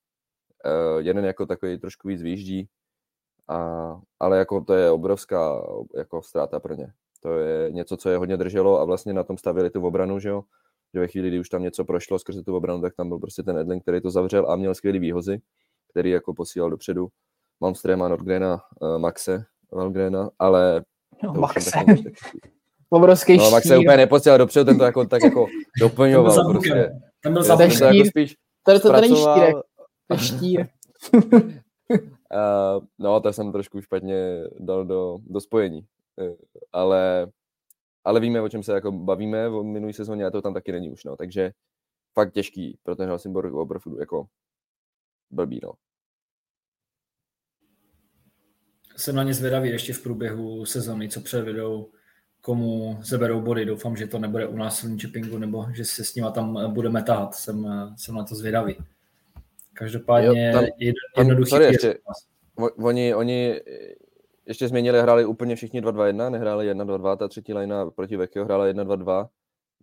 uh, 0.65 0.99
jeden 0.99 1.25
jako 1.25 1.45
takový 1.45 1.79
trošku 1.79 2.07
víc 2.07 2.21
výjíždí, 2.21 2.69
a, 3.47 4.01
ale 4.19 4.37
jako 4.37 4.61
to 4.61 4.73
je 4.73 4.91
obrovská 4.91 5.67
jako 5.95 6.21
ztráta 6.21 6.59
pro 6.59 6.73
ně. 6.73 6.93
To 7.21 7.37
je 7.37 7.71
něco, 7.71 7.97
co 7.97 8.09
je 8.09 8.17
hodně 8.17 8.37
drželo 8.37 8.79
a 8.79 8.85
vlastně 8.85 9.13
na 9.13 9.23
tom 9.23 9.37
stavili 9.37 9.69
tu 9.69 9.85
obranu, 9.85 10.19
že 10.19 10.29
jo, 10.29 10.43
že 10.93 10.99
ve 10.99 11.07
chvíli, 11.07 11.27
kdy 11.27 11.39
už 11.39 11.49
tam 11.49 11.63
něco 11.63 11.85
prošlo 11.85 12.19
skrze 12.19 12.43
tu 12.43 12.55
obranu, 12.55 12.81
tak 12.81 12.95
tam 12.95 13.09
byl 13.09 13.19
prostě 13.19 13.43
ten 13.43 13.57
Edling, 13.57 13.83
který 13.83 14.01
to 14.01 14.11
zavřel 14.11 14.51
a 14.51 14.55
měl 14.55 14.75
skvělý 14.75 14.99
výhozy, 14.99 15.41
který 15.95 16.09
jako 16.09 16.33
posílal 16.33 16.69
dopředu. 16.69 17.07
Malmströma, 17.61 18.07
Nordgrena, 18.09 18.61
uh, 18.81 18.97
Maxe, 18.97 19.45
Valgrena, 19.71 20.29
ale... 20.39 20.83
No, 21.23 21.33
Maxe. 21.33 21.71
Obrovský 22.89 23.37
no, 23.37 23.51
Maxe 23.51 23.77
úplně 23.77 23.97
neposílal 23.97 24.37
dopředu, 24.37 24.65
ten 24.65 24.77
to 24.77 24.83
jako, 24.83 25.05
tak 25.05 25.23
jako 25.23 25.47
doplňoval. 25.79 26.35
Ten 26.35 26.43
byl 26.43 26.53
prostě. 26.53 26.91
Ten 27.23 27.33
byl 27.33 27.43
za 27.43 27.57
ten 27.57 27.77
to 27.77 27.85
jako 27.85 28.09
spíš 28.09 28.35
to, 28.65 28.79
to, 28.79 28.91
to 28.91 29.01
není 29.01 29.15
štírek, 29.15 29.55
to 30.07 30.17
štír. 30.17 30.67
Uh, 31.13 31.51
no, 32.99 33.21
to 33.21 33.33
jsem 33.33 33.51
trošku 33.51 33.81
špatně 33.81 34.43
dal 34.59 34.85
do, 34.85 35.17
do 35.27 35.41
spojení. 35.41 35.85
Uh, 36.21 36.35
ale, 36.71 37.31
ale 38.03 38.19
víme, 38.19 38.41
o 38.41 38.49
čem 38.49 38.63
se 38.63 38.73
jako 38.73 38.91
bavíme 38.91 39.49
v 39.49 39.63
minulý 39.63 39.93
sezóně 39.93 40.25
a 40.25 40.31
to 40.31 40.41
tam 40.41 40.53
taky 40.53 40.71
není 40.71 40.89
už, 40.89 41.03
no. 41.03 41.15
Takže 41.15 41.51
fakt 42.13 42.33
těžký 42.33 42.77
pro 42.83 42.95
ten 42.95 43.07
Helsingborg 43.07 43.53
opravdu 43.53 43.99
jako 43.99 44.25
blbý, 45.31 45.59
no. 45.63 45.71
Jsem 48.95 49.15
na 49.15 49.23
ně 49.23 49.33
zvědavý 49.33 49.69
ještě 49.69 49.93
v 49.93 50.03
průběhu 50.03 50.65
sezóny, 50.65 51.09
co 51.09 51.21
předvedou, 51.21 51.89
komu 52.41 52.97
zeberou 53.01 53.41
body. 53.41 53.65
Doufám, 53.65 53.95
že 53.95 54.07
to 54.07 54.19
nebude 54.19 54.47
u 54.47 54.55
nás 54.55 54.83
v 54.83 54.99
Chippingu, 54.99 55.37
nebo 55.37 55.65
že 55.73 55.85
se 55.85 56.03
s 56.03 56.15
nima 56.15 56.31
tam 56.31 56.73
budeme 56.73 57.03
tahat. 57.03 57.35
Jsem, 57.35 57.67
jsem 57.97 58.15
na 58.15 58.23
to 58.23 58.35
zvědavý. 58.35 58.77
Každopádně 59.73 60.47
jo, 60.47 60.53
tam, 60.53 60.65
jednoduchý 61.17 61.49
sorry, 61.49 61.65
ještě, 61.65 61.97
oni, 62.83 63.15
oni 63.15 63.61
ještě 64.45 64.67
změnili, 64.67 65.01
hráli 65.01 65.25
úplně 65.25 65.55
všichni 65.55 65.81
2-2-1, 65.81 66.31
nehráli 66.31 66.73
1-2-2, 66.73 67.17
ta 67.17 67.27
třetí 67.27 67.53
lajna 67.53 67.91
proti 67.91 68.17
Vekio 68.17 68.45
hrála 68.45 68.67
1-2-2, 68.67 69.27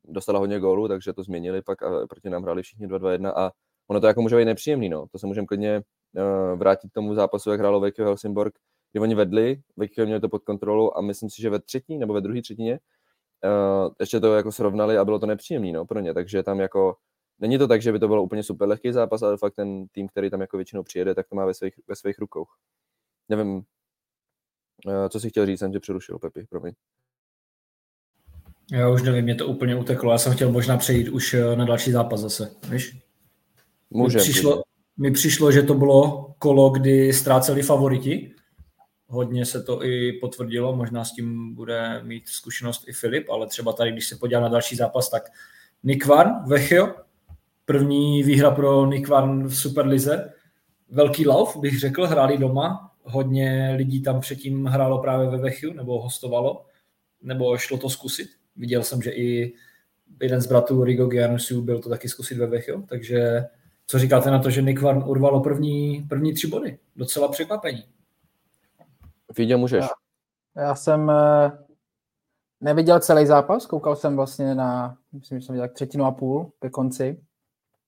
dostala 0.04 0.38
hodně 0.38 0.60
gólů, 0.60 0.88
takže 0.88 1.12
to 1.12 1.22
změnili 1.22 1.62
pak 1.62 1.82
a 1.82 2.06
proti 2.06 2.30
nám 2.30 2.42
hráli 2.42 2.62
všichni 2.62 2.86
2-2-1 2.86 3.32
a 3.36 3.52
ono 3.88 4.00
to 4.00 4.06
jako 4.06 4.22
může 4.22 4.36
být 4.36 4.44
nepříjemný, 4.44 4.88
no. 4.88 5.06
To 5.12 5.18
se 5.18 5.26
můžeme 5.26 5.46
klidně 5.46 5.82
uh, 6.16 6.58
vrátit 6.58 6.90
k 6.90 6.94
tomu 6.94 7.14
zápasu, 7.14 7.50
jak 7.50 7.60
hrálo 7.60 7.80
Vekio 7.80 8.06
Helsingborg, 8.06 8.54
kdy 8.92 9.00
oni 9.00 9.14
vedli, 9.14 9.62
Vekio 9.76 10.06
měli 10.06 10.20
to 10.20 10.28
pod 10.28 10.44
kontrolou 10.44 10.96
a 10.96 11.00
myslím 11.00 11.30
si, 11.30 11.42
že 11.42 11.50
ve 11.50 11.60
třetí 11.60 11.98
nebo 11.98 12.14
ve 12.14 12.20
druhé 12.20 12.42
třetině 12.42 12.80
uh, 13.44 13.92
ještě 14.00 14.20
to 14.20 14.34
jako 14.34 14.52
srovnali 14.52 14.98
a 14.98 15.04
bylo 15.04 15.18
to 15.18 15.26
nepříjemný, 15.26 15.72
no, 15.72 15.84
pro 15.84 16.00
ně, 16.00 16.14
takže 16.14 16.42
tam 16.42 16.60
jako 16.60 16.96
Není 17.42 17.58
to 17.58 17.68
tak, 17.68 17.82
že 17.82 17.92
by 17.92 17.98
to 17.98 18.08
bylo 18.08 18.22
úplně 18.22 18.42
super 18.42 18.68
lehký 18.68 18.92
zápas, 18.92 19.22
ale 19.22 19.36
fakt 19.36 19.54
ten 19.54 19.86
tým, 19.88 20.08
který 20.08 20.30
tam 20.30 20.40
jako 20.40 20.56
většinou 20.56 20.82
přijede, 20.82 21.14
tak 21.14 21.28
to 21.28 21.36
má 21.36 21.46
ve 21.46 21.54
svých, 21.54 21.74
ve 21.88 21.96
svých 21.96 22.18
rukou. 22.18 22.44
Nevím, 23.28 23.62
eh, 24.88 25.08
co 25.08 25.20
si 25.20 25.28
chtěl 25.28 25.46
říct, 25.46 25.58
jsem 25.58 25.72
tě 25.72 25.80
přerušil, 25.80 26.18
Pepi, 26.18 26.46
promiň. 26.50 26.72
Já 28.72 28.90
už 28.90 29.02
nevím, 29.02 29.24
mě 29.24 29.34
to 29.34 29.46
úplně 29.46 29.76
uteklo. 29.76 30.12
Já 30.12 30.18
jsem 30.18 30.32
chtěl 30.32 30.52
možná 30.52 30.76
přejít 30.76 31.08
už 31.08 31.34
eh, 31.34 31.56
na 31.56 31.64
další 31.64 31.92
zápas 31.92 32.20
zase, 32.20 32.54
víš? 32.68 32.98
Můžem, 33.90 34.18
mi 34.18 34.22
přišlo, 34.22 34.62
mi 34.96 35.10
přišlo, 35.10 35.52
že 35.52 35.62
to 35.62 35.74
bylo 35.74 36.34
kolo, 36.38 36.70
kdy 36.70 37.12
ztráceli 37.12 37.62
favoriti. 37.62 38.34
Hodně 39.12 39.46
se 39.46 39.62
to 39.62 39.84
i 39.84 40.12
potvrdilo, 40.12 40.76
možná 40.76 41.04
s 41.04 41.12
tím 41.12 41.54
bude 41.54 42.02
mít 42.02 42.28
zkušenost 42.28 42.88
i 42.88 42.92
Filip, 42.92 43.30
ale 43.30 43.46
třeba 43.46 43.72
tady, 43.72 43.92
když 43.92 44.08
se 44.08 44.16
podívá 44.16 44.40
na 44.40 44.48
další 44.48 44.76
zápas, 44.76 45.10
tak 45.10 45.22
Nikvan, 45.82 46.44
Vechio, 46.48 46.94
První 47.64 48.22
výhra 48.22 48.50
pro 48.50 48.86
Nikvan 48.86 49.48
v 49.48 49.56
Superlize. 49.56 50.32
Velký 50.90 51.26
lauf, 51.26 51.56
bych 51.56 51.80
řekl, 51.80 52.06
hráli 52.06 52.38
doma. 52.38 52.90
Hodně 53.02 53.74
lidí 53.76 54.02
tam 54.02 54.20
předtím 54.20 54.66
hrálo 54.66 55.02
právě 55.02 55.28
ve 55.28 55.38
Vechiu, 55.38 55.72
nebo 55.72 56.02
hostovalo, 56.02 56.66
nebo 57.22 57.58
šlo 57.58 57.78
to 57.78 57.90
zkusit. 57.90 58.28
Viděl 58.56 58.82
jsem, 58.82 59.02
že 59.02 59.10
i 59.10 59.54
jeden 60.22 60.40
z 60.40 60.46
bratrů 60.46 60.84
Rigo 60.84 61.06
Giannusiu 61.06 61.62
byl 61.62 61.78
to 61.78 61.88
taky 61.88 62.08
zkusit 62.08 62.38
ve 62.38 62.46
Vechiu, 62.46 62.82
takže 62.88 63.44
co 63.86 63.98
říkáte 63.98 64.30
na 64.30 64.38
to, 64.38 64.50
že 64.50 64.62
Nikvan 64.62 65.04
urvalo 65.06 65.40
první, 65.40 66.06
první 66.08 66.34
tři 66.34 66.46
body? 66.46 66.78
Docela 66.96 67.28
překvapení. 67.28 67.84
Vidě, 69.36 69.56
můžeš. 69.56 69.84
Já, 70.56 70.62
já 70.62 70.74
jsem 70.74 71.10
eh, 71.10 71.52
neviděl 72.60 73.00
celý 73.00 73.26
zápas, 73.26 73.66
koukal 73.66 73.96
jsem 73.96 74.16
vlastně 74.16 74.54
na, 74.54 74.96
myslím, 75.12 75.40
že 75.40 75.46
jsem 75.46 75.52
viděl 75.52 75.68
třetinu 75.68 76.04
a 76.04 76.12
půl 76.12 76.52
ke 76.60 76.70
konci. 76.70 77.22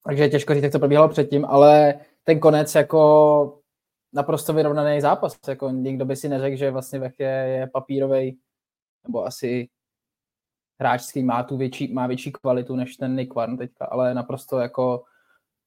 Takže 0.07 0.23
je 0.23 0.31
těžko 0.31 0.55
říct, 0.55 0.63
jak 0.63 0.73
to 0.73 0.79
probíhalo 0.79 1.09
předtím, 1.09 1.45
ale 1.45 1.95
ten 2.25 2.41
konec 2.41 2.75
jako 2.75 3.61
naprosto 4.13 4.53
vyrovnaný 4.53 5.01
zápas. 5.01 5.37
Jako 5.49 5.71
nikdo 5.71 6.05
by 6.05 6.17
si 6.17 6.29
neřekl, 6.29 6.57
že 6.57 6.71
vlastně 6.71 6.99
Vech 6.99 7.21
je, 7.21 7.69
papírový, 7.73 8.39
nebo 9.07 9.25
asi 9.25 9.69
hráč, 10.81 11.11
který 11.11 11.25
má 11.25 11.43
tu 11.43 11.57
větší, 11.57 11.93
má 11.93 12.07
větší 12.07 12.33
kvalitu 12.33 12.77
než 12.77 12.97
ten 12.97 13.17
Nick 13.17 13.35
Warn 13.35 13.57
teďka, 13.57 13.87
ale 13.87 14.15
naprosto 14.15 14.59
jako 14.59 15.05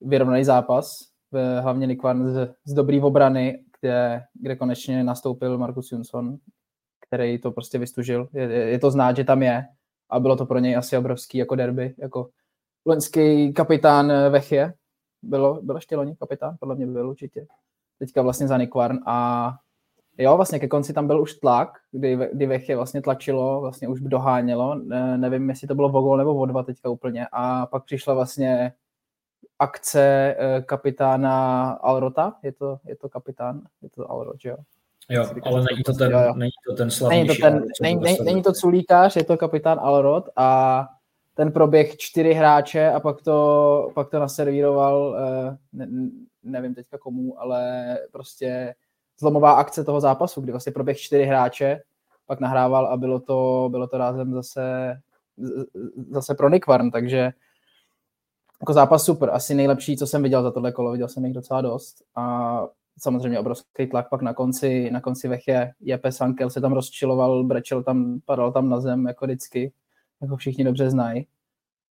vyrovnaný 0.02 0.44
zápas. 0.44 1.00
Hlavně 1.62 1.88
Nick 1.88 2.04
Warn 2.04 2.34
z, 2.34 2.56
z 2.66 2.74
dobrý 2.74 3.02
obrany, 3.02 3.64
kde, 3.82 4.24
kde 4.34 4.56
konečně 4.56 5.04
nastoupil 5.04 5.58
Markus 5.58 5.92
Jonsson, 5.92 6.38
který 7.08 7.40
to 7.40 7.52
prostě 7.52 7.78
vystužil. 7.78 8.30
Je, 8.34 8.44
je, 8.44 8.70
je 8.70 8.80
to 8.80 8.92
znát, 8.92 9.16
že 9.16 9.24
tam 9.24 9.44
je 9.44 9.66
a 10.10 10.20
bylo 10.20 10.36
to 10.36 10.46
pro 10.46 10.60
něj 10.60 10.78
asi 10.78 10.98
obrovský 10.98 11.38
jako 11.38 11.56
derby, 11.56 11.96
jako 11.98 12.30
loňský 12.86 13.54
kapitán 13.54 14.12
eh, 14.12 14.30
Vechě, 14.30 14.74
bylo, 15.22 15.62
byl 15.62 15.76
ještě 15.76 15.96
loni 15.96 16.16
kapitán, 16.16 16.56
podle 16.60 16.76
mě 16.76 16.88
byl 16.88 17.10
určitě. 17.10 17.48
Teďka 18.00 18.22
vlastně 18.22 18.48
za 18.48 18.58
Nikvarn 18.58 18.98
a 19.06 19.50
jo, 20.18 20.36
vlastně 20.36 20.60
ke 20.60 20.68
konci 20.68 20.94
tam 20.94 21.08
byl 21.08 21.22
už 21.22 21.34
tlak, 21.34 21.70
kdy, 21.92 22.18
kdy 22.34 22.46
Vechě 22.46 22.76
vlastně 22.76 23.02
tlačilo, 23.02 23.62
vlastně 23.62 23.88
už 23.88 24.02
dohánělo, 24.02 24.76
ne, 24.76 25.18
nevím, 25.18 25.50
jestli 25.50 25.68
to 25.68 25.76
bylo 25.76 25.88
o 25.88 26.02
gol 26.02 26.18
nebo 26.18 26.36
o 26.36 26.46
dva 26.46 26.64
teďka 26.64 26.90
úplně 26.90 27.28
a 27.32 27.66
pak 27.66 27.86
přišla 27.86 28.14
vlastně 28.14 28.74
akce 29.60 30.36
eh, 30.40 30.62
kapitána 30.62 31.70
Alrota, 31.72 32.34
je 32.44 32.52
to, 32.52 32.80
je 32.86 32.96
to 32.96 33.10
kapitán, 33.10 33.62
je 33.82 33.90
to 33.90 34.12
Alrot, 34.12 34.42
že 34.42 34.50
jo? 34.50 34.58
Jo, 35.10 35.26
ale 35.44 35.64
není 35.72 35.84
to 35.84 35.94
ten, 35.94 36.12
jo, 36.12 36.20
jo. 36.20 36.34
není 36.36 36.52
to 36.70 36.76
ten 36.76 36.92
slavný 36.92 37.18
není 37.18 37.28
to, 37.28 37.36
ten, 37.42 37.66
není, 37.82 38.02
není, 38.02 38.18
není 38.24 38.44
to 38.44 38.54
Culíkář, 38.54 39.16
je 39.16 39.24
to 39.24 39.38
kapitán 39.38 39.80
Alrot 39.80 40.30
a 40.36 40.88
ten 41.34 41.52
proběh 41.52 41.98
čtyři 41.98 42.34
hráče 42.34 42.92
a 42.92 43.00
pak 43.00 43.22
to, 43.22 43.90
pak 43.96 44.10
to 44.10 44.20
naservíroval, 44.20 45.18
eh, 45.20 45.58
ne, 45.74 45.88
nevím 46.44 46.76
teďka 46.76 46.98
komu, 46.98 47.42
ale 47.42 47.84
prostě 48.12 48.76
zlomová 49.20 49.52
akce 49.52 49.84
toho 49.84 50.02
zápasu, 50.02 50.42
kdy 50.42 50.52
vlastně 50.52 50.72
proběh 50.72 50.98
čtyři 50.98 51.26
hráče, 51.26 51.82
pak 52.26 52.40
nahrával 52.40 52.88
a 52.88 52.98
bylo 52.98 53.20
to, 53.20 53.68
bylo 53.72 53.88
to 53.88 53.98
rázem 53.98 54.34
zase, 54.34 54.96
zase 56.10 56.36
pro 56.36 56.50
Nikvarn, 56.50 56.92
takže 56.92 57.32
jako 58.62 58.74
zápas 58.74 59.06
super, 59.06 59.30
asi 59.30 59.56
nejlepší, 59.56 59.98
co 59.98 60.08
jsem 60.08 60.24
viděl 60.24 60.44
za 60.44 60.52
tohle 60.52 60.72
kolo, 60.72 60.92
viděl 60.92 61.08
jsem 61.08 61.26
jich 61.26 61.34
docela 61.34 61.62
dost 61.62 62.04
a 62.16 62.68
samozřejmě 63.00 63.40
obrovský 63.40 63.88
tlak 63.88 64.10
pak 64.10 64.22
na 64.22 64.34
konci, 64.34 64.92
na 64.92 65.02
konci 65.02 65.28
veche, 65.28 65.72
Jepe 65.80 66.12
Sankel 66.12 66.50
se 66.50 66.62
tam 66.62 66.74
rozčiloval, 66.74 67.44
brečel 67.44 67.84
tam, 67.84 68.20
padal 68.26 68.52
tam 68.52 68.70
na 68.70 68.80
zem 68.80 69.06
jako 69.06 69.26
vždycky, 69.26 69.72
jako 70.22 70.36
všichni 70.36 70.64
dobře 70.64 70.90
znají. 70.90 71.28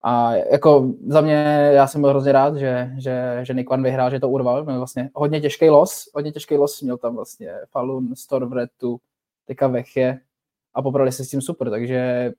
A 0.06 0.34
jako 0.34 0.92
za 1.06 1.20
mě, 1.20 1.70
já 1.72 1.86
jsem 1.86 2.00
byl 2.00 2.10
hrozně 2.10 2.32
rád, 2.32 2.56
že, 2.56 2.92
že, 2.98 3.40
že 3.42 3.54
Nick 3.54 3.70
Van 3.70 3.82
vyhrál, 3.82 4.10
že 4.10 4.20
to 4.20 4.28
urval. 4.28 4.64
Měl 4.64 4.78
vlastně 4.78 5.10
hodně 5.14 5.40
těžký 5.40 5.70
los, 5.70 6.08
hodně 6.14 6.32
těžký 6.32 6.56
los, 6.56 6.82
měl 6.82 6.98
tam 6.98 7.16
vlastně 7.16 7.52
Falun, 7.70 8.16
Storvretu, 8.16 9.00
teďka 9.46 9.66
Vechě 9.66 10.20
a 10.74 10.82
poprali 10.82 11.12
se 11.12 11.24
s 11.24 11.30
tím 11.30 11.40
super, 11.40 11.70
takže 11.70 12.32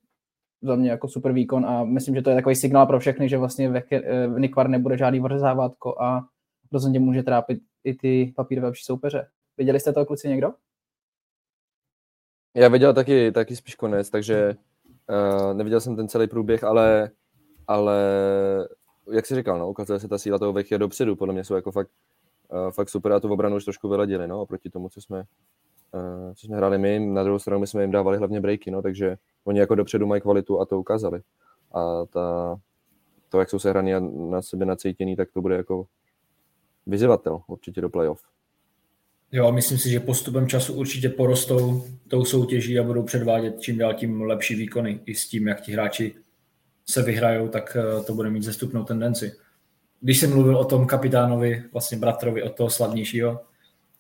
za 0.65 0.75
mě 0.75 0.89
jako 0.89 1.07
super 1.07 1.31
výkon 1.31 1.65
a 1.65 1.83
myslím, 1.83 2.15
že 2.15 2.21
to 2.21 2.29
je 2.29 2.35
takový 2.35 2.55
signál 2.55 2.85
pro 2.85 2.99
všechny, 2.99 3.29
že 3.29 3.37
vlastně 3.37 3.83
eh, 3.91 4.27
Nick 4.27 4.55
Van 4.55 4.71
nebude 4.71 4.97
žádný 4.97 5.19
vrzávátko 5.19 6.01
a 6.01 6.27
rozhodně 6.71 6.99
může 6.99 7.23
trápit 7.23 7.59
i 7.83 7.93
ty 7.93 8.33
papírové 8.35 8.71
soupeře. 8.75 9.27
Viděli 9.57 9.79
jste 9.79 9.93
to 9.93 10.05
kluci 10.05 10.29
někdo? 10.29 10.53
Já 12.55 12.67
viděl 12.67 12.93
taky, 12.93 13.31
taky 13.31 13.55
spíš 13.55 13.75
konec, 13.75 14.09
takže 14.09 14.55
uh, 15.09 15.53
neviděl 15.53 15.81
jsem 15.81 15.95
ten 15.95 16.07
celý 16.07 16.27
průběh, 16.27 16.63
ale, 16.63 17.11
ale 17.67 17.97
jak 19.11 19.25
jsi 19.25 19.35
říkal, 19.35 19.59
no, 19.59 19.69
ukazuje 19.69 19.99
se 19.99 20.07
ta 20.07 20.17
síla 20.17 20.39
toho 20.39 20.53
Vecchia 20.53 20.77
dopředu, 20.77 21.15
podle 21.15 21.33
mě 21.33 21.43
jsou 21.43 21.55
jako 21.55 21.71
fakt, 21.71 21.89
uh, 22.51 22.71
fakt 22.71 22.89
super 22.89 23.11
a 23.11 23.19
tu 23.19 23.33
obranu 23.33 23.55
už 23.55 23.63
trošku 23.63 23.89
vyladili, 23.89 24.27
no, 24.27 24.41
oproti 24.41 24.69
tomu, 24.69 24.89
co 24.89 25.01
jsme, 25.01 25.23
co 26.35 26.45
jsme 26.45 26.57
hráli 26.57 26.77
my, 26.77 26.99
na 26.99 27.23
druhou 27.23 27.39
stranu 27.39 27.59
my 27.59 27.67
jsme 27.67 27.83
jim 27.83 27.91
dávali 27.91 28.17
hlavně 28.17 28.41
breaky, 28.41 28.71
no, 28.71 28.81
takže 28.81 29.17
oni 29.43 29.59
jako 29.59 29.75
dopředu 29.75 30.05
mají 30.07 30.21
kvalitu 30.21 30.61
a 30.61 30.65
to 30.65 30.79
ukázali. 30.79 31.21
A 31.71 32.05
ta, 32.05 32.55
to, 33.29 33.39
jak 33.39 33.49
jsou 33.49 33.59
se 33.59 33.69
hraní 33.69 33.91
na 34.29 34.41
sebe 34.41 34.65
nacítěný, 34.65 35.15
tak 35.15 35.31
to 35.31 35.41
bude 35.41 35.55
jako 35.55 35.87
vyzývatel 36.85 37.41
určitě 37.47 37.81
do 37.81 37.89
playoff. 37.89 38.21
Jo, 39.31 39.51
myslím 39.51 39.77
si, 39.77 39.89
že 39.89 39.99
postupem 39.99 40.47
času 40.47 40.73
určitě 40.73 41.09
porostou 41.09 41.83
tou 42.07 42.25
soutěží 42.25 42.79
a 42.79 42.83
budou 42.83 43.03
předvádět 43.03 43.61
čím 43.61 43.77
dál 43.77 43.93
tím 43.93 44.21
lepší 44.21 44.55
výkony. 44.55 44.99
I 45.05 45.15
s 45.15 45.27
tím, 45.27 45.47
jak 45.47 45.61
ti 45.61 45.71
hráči 45.71 46.15
se 46.85 47.01
vyhrajou, 47.01 47.47
tak 47.47 47.77
eh, 47.79 48.03
to 48.03 48.13
bude 48.13 48.29
mít 48.29 48.43
zestupnou 48.43 48.83
tendenci. 48.83 49.33
Když 50.01 50.19
jsem 50.19 50.29
mluvil 50.29 50.57
o 50.57 50.65
tom 50.65 50.87
kapitánovi, 50.87 51.63
vlastně 51.73 51.97
bratrovi 51.97 52.43
od 52.43 52.55
toho 52.55 52.69
slavnějšího 52.69 53.39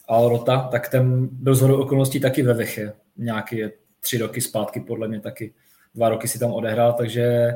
Alrota, 0.07 0.67
tak 0.71 0.89
ten 0.89 1.27
byl 1.31 1.55
z 1.55 1.63
okolností 1.63 2.19
taky 2.19 2.43
ve 2.43 2.53
Veche. 2.53 2.93
Nějaké 3.17 3.71
tři 3.99 4.17
roky 4.17 4.41
zpátky, 4.41 4.79
podle 4.79 5.07
mě 5.07 5.19
taky. 5.19 5.53
Dva 5.95 6.09
roky 6.09 6.27
si 6.27 6.39
tam 6.39 6.51
odehrál, 6.51 6.93
takže 6.93 7.53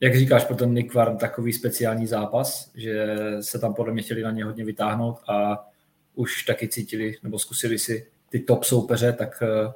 jak 0.00 0.16
říkáš, 0.16 0.44
pro 0.44 0.56
ten 0.56 0.74
Nick 0.74 0.94
Varn 0.94 1.16
takový 1.16 1.52
speciální 1.52 2.06
zápas, 2.06 2.70
že 2.74 3.16
se 3.40 3.58
tam 3.58 3.74
podle 3.74 3.92
mě 3.92 4.02
chtěli 4.02 4.22
na 4.22 4.30
ně 4.30 4.44
hodně 4.44 4.64
vytáhnout 4.64 5.18
a 5.28 5.66
už 6.14 6.42
taky 6.42 6.68
cítili 6.68 7.16
nebo 7.22 7.38
zkusili 7.38 7.78
si 7.78 8.06
ty 8.28 8.40
top 8.40 8.64
soupeře, 8.64 9.12
tak 9.12 9.42
eh, 9.42 9.72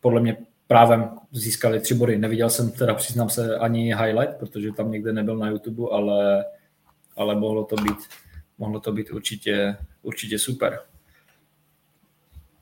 podle 0.00 0.20
mě 0.20 0.36
právem 0.66 1.10
získali 1.32 1.80
tři 1.80 1.94
body. 1.94 2.18
Neviděl 2.18 2.50
jsem 2.50 2.70
teda, 2.70 2.94
přiznám 2.94 3.30
se, 3.30 3.56
ani 3.56 3.94
highlight, 3.94 4.36
protože 4.38 4.72
tam 4.72 4.90
někde 4.90 5.12
nebyl 5.12 5.36
na 5.36 5.48
YouTube, 5.48 5.82
ale, 5.92 6.44
ale 7.16 7.34
mohlo 7.34 7.64
to 7.64 7.76
být, 7.76 7.98
mohlo 8.58 8.80
to 8.80 8.92
být 8.92 9.10
určitě, 9.10 9.76
určitě 10.02 10.38
super. 10.38 10.78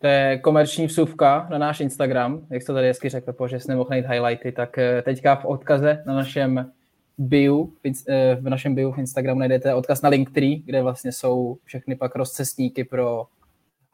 To 0.00 0.07
je 0.07 0.38
komerční 0.38 0.87
vsuvka 0.87 1.47
na 1.50 1.59
náš 1.59 1.81
Instagram, 1.81 2.47
jak 2.50 2.62
jste 2.62 2.73
tady 2.73 2.87
hezky 2.87 3.09
řekl, 3.09 3.49
že 3.49 3.61
jsi 3.61 3.69
nemohl 3.69 3.90
najít 3.90 4.07
highlighty, 4.07 4.52
tak 4.52 4.78
eh, 4.78 5.02
teďka 5.02 5.37
v 5.37 5.45
odkaze 5.45 6.02
na 6.07 6.14
našem 6.14 6.73
bio, 7.19 7.69
eh, 8.09 8.35
v 8.35 8.49
našem 8.49 8.75
bio 8.75 8.93
v 8.93 8.99
Instagramu 8.99 9.40
najdete 9.40 9.75
odkaz 9.75 10.02
na 10.02 10.09
Linktree, 10.09 10.57
kde 10.57 10.83
vlastně 10.83 11.12
jsou 11.12 11.59
všechny 11.64 11.97
pak 11.97 12.16
rozcestníky 12.16 12.85
pro 12.85 13.26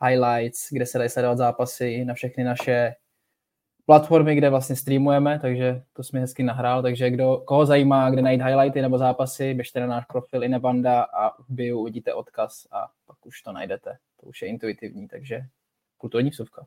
highlights, 0.07 0.69
kde 0.71 0.87
se 0.87 0.99
dají 0.99 1.11
sledovat 1.11 1.39
zápasy 1.39 2.05
na 2.05 2.15
všechny 2.15 2.45
naše 2.45 2.95
platformy, 3.87 4.37
kde 4.37 4.51
vlastně 4.51 4.77
streamujeme, 4.77 5.39
takže 5.39 5.83
to 5.93 6.03
jsme 6.03 6.21
hezky 6.21 6.43
nahrál, 6.43 6.83
takže 6.83 7.11
kdo, 7.11 7.43
koho 7.45 7.67
zajímá, 7.67 8.11
kde 8.11 8.23
najít 8.23 8.43
highlighty 8.43 8.83
nebo 8.83 8.99
zápasy, 8.99 9.55
běžte 9.55 9.81
na 9.81 9.87
náš 9.87 10.05
profil 10.05 10.45
Inebanda 10.45 11.03
a 11.03 11.43
v 11.43 11.47
bio 11.49 11.79
uvidíte 11.79 12.15
odkaz 12.15 12.67
a 12.71 12.89
pak 13.07 13.27
už 13.27 13.43
to 13.43 13.53
najdete. 13.53 13.97
To 14.21 14.27
už 14.27 14.43
je 14.43 14.49
intuitivní, 14.49 15.09
takže 15.09 15.41
kulturní 15.99 16.31
vsuvka. 16.31 16.67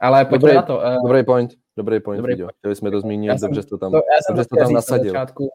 Ale 0.00 0.24
pojďme 0.24 0.38
dobrý, 0.38 0.56
na 0.56 0.62
to. 0.62 0.76
Uh, 0.76 1.06
dobrý 1.06 1.24
point, 1.24 1.50
dobrý 1.76 2.00
point, 2.00 2.16
dobrý 2.16 2.36
point. 2.36 2.52
Chtěli 2.58 2.76
jsme 2.76 2.90
to 2.90 3.00
zmínit, 3.00 3.40
dobře 3.40 3.62
to 3.62 3.78
tam, 3.78 3.92
to, 3.92 3.96
já 3.96 4.22
jsem 4.26 4.36
dobře 4.36 4.48
to 4.48 4.56
tam 4.56 4.72
nasadil. 4.72 5.12
Začátku, 5.12 5.48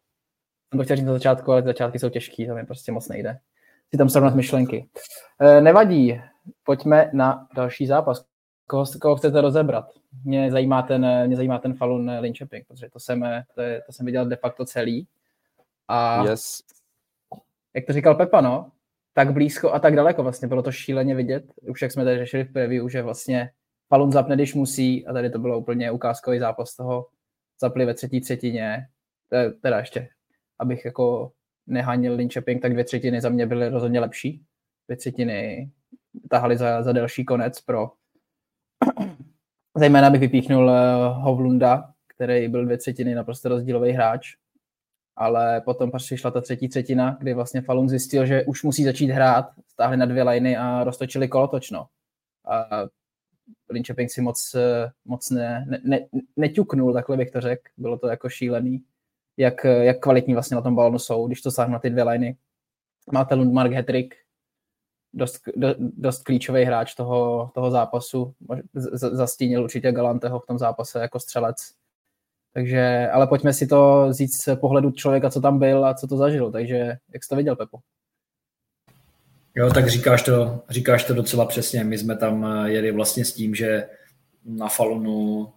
jsem 0.69 0.77
to 0.77 0.83
chtěl 0.83 0.95
říct 0.95 1.05
na 1.05 1.13
začátku, 1.13 1.51
ale 1.51 1.61
ty 1.61 1.67
začátky 1.67 1.99
jsou 1.99 2.09
těžký, 2.09 2.47
to 2.47 2.55
mi 2.55 2.65
prostě 2.65 2.91
moc 2.91 3.07
nejde. 3.07 3.39
Si 3.89 3.97
tam 3.97 4.09
srovnat 4.09 4.35
myšlenky. 4.35 4.89
Uh, 5.41 5.61
nevadí, 5.63 6.21
pojďme 6.63 7.09
na 7.13 7.47
další 7.55 7.87
zápas. 7.87 8.25
Koho, 8.67 8.85
koho 9.01 9.15
chcete 9.15 9.41
rozebrat? 9.41 9.89
Mě 10.23 10.51
zajímá 10.51 10.81
ten, 10.81 11.27
mě 11.27 11.35
zajímá 11.35 11.59
ten 11.59 11.73
Falun 11.73 12.11
Linköping, 12.19 12.67
protože 12.67 12.89
to 12.89 12.99
jsem, 12.99 13.25
to, 13.55 13.61
je, 13.61 13.81
to 13.85 13.91
jsem 13.91 14.05
viděl 14.05 14.25
de 14.25 14.35
facto 14.35 14.65
celý. 14.65 15.07
A 15.87 16.23
yes. 16.23 16.63
jak 17.75 17.85
to 17.85 17.93
říkal 17.93 18.15
Pepa, 18.15 18.41
no, 18.41 18.71
tak 19.13 19.33
blízko 19.33 19.73
a 19.73 19.79
tak 19.79 19.95
daleko 19.95 20.23
vlastně, 20.23 20.47
bylo 20.47 20.63
to 20.63 20.71
šíleně 20.71 21.15
vidět. 21.15 21.45
Už 21.69 21.81
jak 21.81 21.91
jsme 21.91 22.03
tady 22.03 22.17
řešili 22.17 22.43
v 22.43 22.53
preview, 22.53 22.89
že 22.89 23.01
vlastně 23.01 23.51
Falun 23.89 24.11
zapne, 24.11 24.35
když 24.35 24.53
musí 24.53 25.07
a 25.07 25.13
tady 25.13 25.29
to 25.29 25.39
bylo 25.39 25.59
úplně 25.59 25.91
ukázkový 25.91 26.39
zápas 26.39 26.75
toho 26.75 27.07
zapli 27.61 27.85
ve 27.85 27.93
třetí 27.93 28.21
třetině. 28.21 28.87
Teda 29.61 29.79
ještě, 29.79 30.09
abych 30.59 30.85
jako 30.85 31.31
nehanil 31.67 32.15
Linköping, 32.15 32.61
tak 32.61 32.71
dvě 32.71 32.83
třetiny 32.83 33.21
za 33.21 33.29
mě 33.29 33.45
byly 33.45 33.69
rozhodně 33.69 33.99
lepší. 33.99 34.43
Dvě 34.87 34.97
třetiny 34.97 35.71
tahali 36.29 36.57
za, 36.57 36.83
za 36.83 36.91
delší 36.91 37.25
konec 37.25 37.61
pro 37.61 37.91
zejména 39.75 40.09
bych 40.09 40.21
vypíchnul 40.21 40.71
eh, 40.71 40.95
Hovlunda, 41.13 41.93
který 42.07 42.47
byl 42.47 42.65
dvě 42.65 42.77
třetiny 42.77 43.15
naprosto 43.15 43.49
rozdílový 43.49 43.91
hráč, 43.91 44.35
ale 45.15 45.61
potom 45.61 45.91
přišla 45.91 46.31
ta 46.31 46.41
třetí 46.41 46.69
třetina, 46.69 47.17
kdy 47.19 47.33
vlastně 47.33 47.61
Falun 47.61 47.89
zjistil, 47.89 48.25
že 48.25 48.43
už 48.43 48.63
musí 48.63 48.83
začít 48.83 49.09
hrát, 49.09 49.45
stáhli 49.67 49.97
na 49.97 50.05
dvě 50.05 50.23
liny 50.23 50.57
a 50.57 50.83
roztočili 50.83 51.27
kolotočno. 51.27 51.87
A 52.47 52.83
Linköping 53.69 54.11
si 54.11 54.21
moc, 54.21 54.55
eh, 54.55 54.91
moc 55.05 55.29
ne, 55.29 55.65
ne, 55.69 55.81
ne, 55.83 55.99
neťuknul, 56.35 56.93
takhle 56.93 57.17
bych 57.17 57.31
to 57.31 57.41
řekl. 57.41 57.63
Bylo 57.77 57.97
to 57.97 58.07
jako 58.07 58.29
šílený, 58.29 58.83
jak, 59.37 59.63
jak 59.63 59.99
kvalitní 59.99 60.33
vlastně 60.33 60.55
na 60.55 60.61
tom 60.61 60.75
balonu 60.75 60.99
jsou, 60.99 61.27
když 61.27 61.41
to 61.41 61.51
sáhnu 61.51 61.73
na 61.73 61.79
ty 61.79 61.89
dvě 61.89 62.03
liny. 62.03 62.37
Máte 63.11 63.35
Lundmark 63.35 63.71
Hetrick, 63.71 64.15
dost, 65.15 65.41
do, 65.55 65.75
dost 65.79 66.23
klíčový 66.23 66.63
hráč 66.63 66.95
toho, 66.95 67.51
toho 67.53 67.71
zápasu. 67.71 68.33
Z, 68.73 68.99
zastínil 68.99 69.63
určitě 69.63 69.91
Galanteho 69.91 70.39
v 70.39 70.45
tom 70.45 70.57
zápase 70.57 70.99
jako 70.99 71.19
střelec. 71.19 71.55
Takže, 72.53 73.09
ale 73.11 73.27
pojďme 73.27 73.53
si 73.53 73.67
to 73.67 74.07
vzít 74.09 74.33
z 74.33 74.55
pohledu 74.55 74.91
člověka, 74.91 75.29
co 75.29 75.41
tam 75.41 75.59
byl 75.59 75.85
a 75.85 75.93
co 75.93 76.07
to 76.07 76.17
zažil. 76.17 76.51
Takže 76.51 76.75
jak 77.13 77.23
jsi 77.23 77.29
to 77.29 77.35
viděl, 77.35 77.55
Pepo? 77.55 77.79
Jo, 79.55 79.69
tak 79.73 79.87
říkáš 79.87 80.23
to, 80.23 80.63
říkáš 80.69 81.03
to 81.03 81.13
docela 81.13 81.45
přesně. 81.45 81.83
My 81.83 81.97
jsme 81.97 82.17
tam 82.17 82.45
eh, 82.45 82.71
jeli 82.71 82.91
vlastně 82.91 83.25
s 83.25 83.33
tím, 83.33 83.55
že 83.55 83.87
na 84.45 84.69
Falunu 84.69 85.53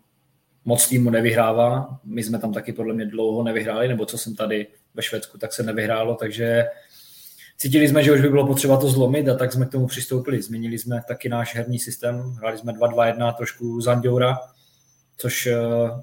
moc 0.64 0.88
týmu 0.88 1.10
nevyhrává. 1.10 2.00
My 2.04 2.22
jsme 2.22 2.38
tam 2.38 2.52
taky 2.52 2.72
podle 2.72 2.94
mě 2.94 3.06
dlouho 3.06 3.42
nevyhráli, 3.42 3.88
nebo 3.88 4.06
co 4.06 4.18
jsem 4.18 4.36
tady 4.36 4.66
ve 4.94 5.02
Švédsku, 5.02 5.38
tak 5.38 5.52
se 5.52 5.62
nevyhrálo, 5.62 6.14
takže 6.14 6.66
cítili 7.58 7.88
jsme, 7.88 8.04
že 8.04 8.12
už 8.12 8.20
by 8.20 8.28
bylo 8.28 8.46
potřeba 8.46 8.76
to 8.76 8.88
zlomit 8.88 9.28
a 9.28 9.36
tak 9.36 9.52
jsme 9.52 9.66
k 9.66 9.70
tomu 9.70 9.86
přistoupili. 9.86 10.42
Změnili 10.42 10.78
jsme 10.78 11.00
taky 11.08 11.28
náš 11.28 11.54
herní 11.54 11.78
systém, 11.78 12.20
hráli 12.20 12.58
jsme 12.58 12.72
2-2-1 12.72 13.34
trošku 13.34 13.80
Zanděura, 13.80 14.38
což 15.16 15.46
eh, 15.46 15.56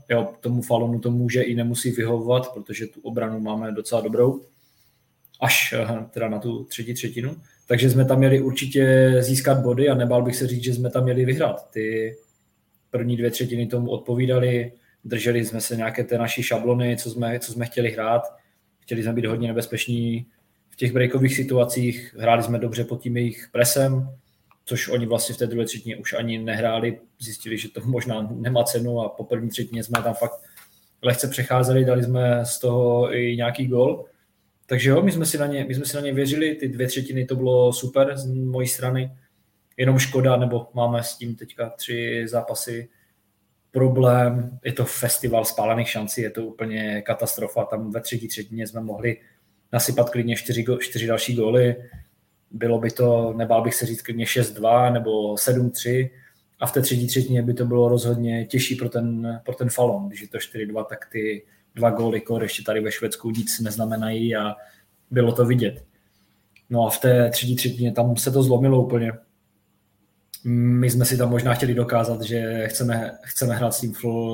jo, 0.09 0.33
tomu 0.39 0.61
Falonu 0.61 0.99
to 0.99 1.11
může 1.11 1.41
i 1.41 1.55
nemusí 1.55 1.91
vyhovovat, 1.91 2.53
protože 2.53 2.87
tu 2.87 2.99
obranu 3.01 3.39
máme 3.39 3.71
docela 3.71 4.01
dobrou, 4.01 4.41
až 5.41 5.73
eh, 5.73 6.05
teda 6.11 6.29
na 6.29 6.39
tu 6.39 6.63
třetí 6.63 6.93
třetinu. 6.93 7.35
Takže 7.67 7.89
jsme 7.89 8.05
tam 8.05 8.17
měli 8.17 8.41
určitě 8.41 9.13
získat 9.19 9.59
body 9.59 9.89
a 9.89 9.95
nebál 9.95 10.21
bych 10.21 10.35
se 10.35 10.47
říct, 10.47 10.63
že 10.63 10.73
jsme 10.73 10.89
tam 10.89 11.03
měli 11.03 11.25
vyhrát. 11.25 11.69
Ty 11.71 12.17
první 12.91 13.17
dvě 13.17 13.31
třetiny 13.31 13.67
tomu 13.67 13.89
odpovídali, 13.89 14.71
drželi 15.03 15.45
jsme 15.45 15.61
se 15.61 15.75
nějaké 15.75 16.03
ty 16.03 16.17
naší 16.17 16.43
šablony, 16.43 16.97
co 16.97 17.09
jsme, 17.09 17.39
co 17.39 17.51
jsme 17.51 17.65
chtěli 17.65 17.91
hrát. 17.91 18.21
Chtěli 18.79 19.03
jsme 19.03 19.13
být 19.13 19.25
hodně 19.25 19.47
nebezpeční 19.47 20.25
v 20.75 20.77
těch 20.77 20.93
breakových 20.93 21.35
situacích, 21.35 22.15
hráli 22.19 22.43
jsme 22.43 22.59
dobře 22.59 22.83
pod 22.83 23.01
tím 23.01 23.17
jejich 23.17 23.47
presem, 23.51 24.09
což 24.65 24.89
oni 24.89 25.05
vlastně 25.05 25.35
v 25.35 25.37
té 25.37 25.47
druhé 25.47 25.65
třetině 25.65 25.97
už 25.97 26.13
ani 26.13 26.37
nehráli, 26.37 26.99
zjistili, 27.19 27.57
že 27.57 27.69
to 27.69 27.81
možná 27.85 28.27
nemá 28.31 28.63
cenu 28.63 29.01
a 29.01 29.09
po 29.09 29.23
první 29.23 29.49
třetině 29.49 29.83
jsme 29.83 30.03
tam 30.03 30.13
fakt 30.13 30.39
lehce 31.01 31.27
přecházeli, 31.27 31.85
dali 31.85 32.03
jsme 32.03 32.45
z 32.45 32.59
toho 32.59 33.15
i 33.15 33.35
nějaký 33.37 33.67
gol. 33.67 34.05
Takže 34.65 34.89
jo, 34.89 35.01
my 35.01 35.11
jsme, 35.11 35.25
si 35.25 35.37
na 35.37 35.45
ně, 35.45 35.65
my 35.67 35.75
jsme 35.75 35.85
si 35.85 35.95
na 35.95 36.01
ně 36.01 36.13
věřili, 36.13 36.55
ty 36.55 36.67
dvě 36.67 36.87
třetiny 36.87 37.25
to 37.25 37.35
bylo 37.35 37.73
super 37.73 38.17
z 38.17 38.25
mojí 38.31 38.67
strany, 38.67 39.11
jenom 39.77 39.99
škoda, 39.99 40.37
nebo 40.37 40.67
máme 40.73 41.03
s 41.03 41.17
tím 41.17 41.35
teďka 41.35 41.69
tři 41.69 42.23
zápasy. 42.27 42.89
Problém, 43.71 44.59
je 44.63 44.73
to 44.73 44.85
festival 44.85 45.45
spálených 45.45 45.89
šancí, 45.89 46.21
je 46.21 46.29
to 46.29 46.45
úplně 46.45 47.01
katastrofa, 47.01 47.65
tam 47.65 47.91
ve 47.91 48.01
třetí 48.01 48.27
třetině 48.27 48.67
jsme 48.67 48.81
mohli 48.81 49.17
nasypat 49.75 50.09
klidně 50.09 50.35
čtyři, 50.35 50.65
čtyři 50.79 51.07
další 51.07 51.35
góly, 51.35 51.75
bylo 52.51 52.79
by 52.79 52.91
to, 52.91 53.33
nebál 53.37 53.63
bych 53.63 53.75
se 53.75 53.85
říct 53.85 54.01
klidně 54.01 54.25
6-2 54.25 54.93
nebo 54.93 55.35
7-3 55.35 56.09
a 56.59 56.67
v 56.67 56.71
té 56.71 56.81
třetí 56.81 57.07
třetině 57.07 57.41
by 57.41 57.53
to 57.53 57.65
bylo 57.65 57.89
rozhodně 57.89 58.45
těžší 58.45 58.75
pro 58.75 58.89
ten, 58.89 59.39
pro 59.45 59.55
ten 59.55 59.69
Falon. 59.69 60.07
Když 60.07 60.21
je 60.21 60.27
to 60.27 60.37
4-2, 60.37 60.85
tak 60.85 61.09
ty 61.11 61.45
dva 61.75 61.89
góly 61.89 62.21
kor 62.21 62.43
ještě 62.43 62.63
tady 62.63 62.79
ve 62.79 62.91
Švédsku 62.91 63.31
nic 63.31 63.59
neznamenají 63.59 64.35
a 64.35 64.55
bylo 65.11 65.31
to 65.31 65.45
vidět. 65.45 65.83
No 66.69 66.87
a 66.87 66.89
v 66.89 66.99
té 66.99 67.29
třetí 67.29 67.55
třetině 67.55 67.91
tam 67.91 68.17
se 68.17 68.31
to 68.31 68.43
zlomilo 68.43 68.85
úplně. 68.85 69.11
My 70.43 70.89
jsme 70.89 71.05
si 71.05 71.17
tam 71.17 71.29
možná 71.29 71.53
chtěli 71.53 71.73
dokázat, 71.73 72.21
že 72.21 72.67
chceme, 72.67 73.17
chceme 73.23 73.55
hrát 73.55 73.73
s 73.73 73.81
tím 73.81 73.93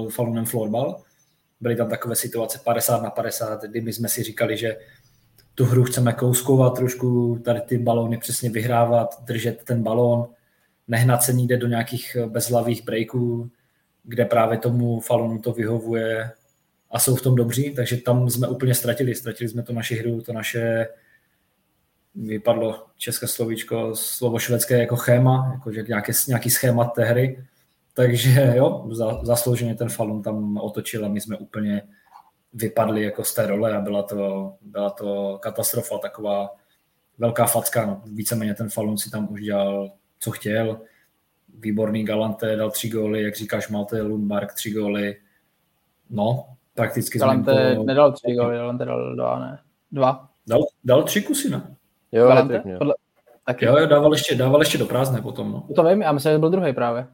Falonem 0.10 0.46
florbal. 0.46 1.02
Byly 1.62 1.76
tam 1.76 1.90
takové 1.90 2.16
situace 2.16 2.60
50 2.64 3.04
na 3.04 3.10
50, 3.10 3.64
kdy 3.64 3.82
my 3.82 3.94
jsme 3.94 4.10
si 4.10 4.24
říkali, 4.24 4.58
že 4.58 4.78
tu 5.56 5.66
hru 5.66 5.84
chceme 5.84 6.14
kouskovat 6.14 6.76
trošku, 6.76 7.42
tady 7.46 7.62
ty 7.62 7.78
balóny 7.78 8.18
přesně 8.18 8.50
vyhrávat, 8.50 9.24
držet 9.24 9.64
ten 9.64 9.84
balón, 9.84 10.28
nehnat 10.88 11.24
se 11.24 11.34
nikde 11.34 11.58
do 11.58 11.68
nějakých 11.68 12.18
bezhlavých 12.28 12.86
breaků, 12.86 13.52
kde 14.04 14.26
právě 14.26 14.58
tomu 14.58 15.00
Falonu 15.00 15.40
to 15.40 15.54
vyhovuje 15.54 16.32
a 16.92 17.00
jsou 17.00 17.16
v 17.16 17.22
tom 17.22 17.36
dobří, 17.36 17.74
takže 17.76 17.98
tam 17.98 18.30
jsme 18.30 18.48
úplně 18.48 18.76
ztratili. 18.76 19.16
Ztratili 19.16 19.50
jsme 19.50 19.64
to 19.64 19.74
naši 19.74 19.96
hru, 19.96 20.22
to 20.22 20.34
naše 20.34 20.88
vypadlo 22.16 22.86
české 22.98 23.28
slovíčko, 23.28 23.96
slovo 23.96 24.40
švédské 24.40 24.78
jako 24.78 24.98
schéma, 24.98 25.52
jakože 25.54 25.84
nějaký, 25.88 26.12
nějaký 26.28 26.50
schémat 26.50 26.94
té 26.94 27.04
hry. 27.04 27.44
Takže 27.94 28.54
jo, 28.56 28.88
za, 28.92 29.20
zaslouženě 29.24 29.76
ten 29.76 29.90
Falun 29.90 30.22
tam 30.22 30.58
otočil 30.58 31.06
a 31.06 31.10
my 31.10 31.22
jsme 31.22 31.38
úplně 31.38 31.82
vypadli 32.54 33.04
jako 33.04 33.24
z 33.24 33.34
té 33.34 33.48
role 33.48 33.78
a 33.78 33.82
byla 33.82 34.04
to, 34.04 34.54
byla 34.62 34.90
to 34.90 35.40
katastrofa, 35.42 35.98
taková 35.98 36.50
velká 37.18 37.46
facka. 37.46 37.86
No. 37.86 38.02
Víceméně 38.06 38.54
ten 38.54 38.70
Falun 38.70 38.98
si 38.98 39.12
tam 39.12 39.32
už 39.32 39.42
dělal, 39.42 39.92
co 40.20 40.32
chtěl. 40.32 40.82
Výborný 41.60 42.04
Galante 42.04 42.56
dal 42.56 42.72
tři 42.72 42.90
góly, 42.90 43.24
jak 43.24 43.36
říkáš, 43.36 43.70
Malte 43.70 44.02
Lundmark 44.02 44.54
tři 44.54 44.72
góly. 44.72 45.18
No, 46.10 46.46
prakticky 46.74 47.20
Galante 47.20 47.76
to... 47.76 47.84
nedal 47.84 48.12
tři 48.12 48.34
góly, 48.34 48.56
Galante 48.56 48.86
dal 48.86 49.16
dva, 49.16 49.40
ne? 49.40 49.60
Dva. 49.92 50.30
Dal, 50.48 50.62
dal 50.84 51.04
tři 51.04 51.22
kusy, 51.22 51.50
ne? 51.50 51.76
Jo, 52.12 52.28
Galante? 52.28 52.64
Podle... 52.78 52.96
Taky. 53.46 53.66
Jo, 53.66 53.78
jo, 53.78 53.86
dával 53.86 54.14
ještě, 54.14 54.36
dával 54.36 54.62
ještě 54.62 54.78
do 54.78 54.86
prázdné 54.86 55.22
potom. 55.22 55.52
No. 55.52 55.68
To 55.76 55.84
vím, 55.84 56.02
já 56.02 56.12
myslím, 56.12 56.32
že 56.32 56.38
byl 56.38 56.50
druhý 56.50 56.74
právě. 56.74 57.08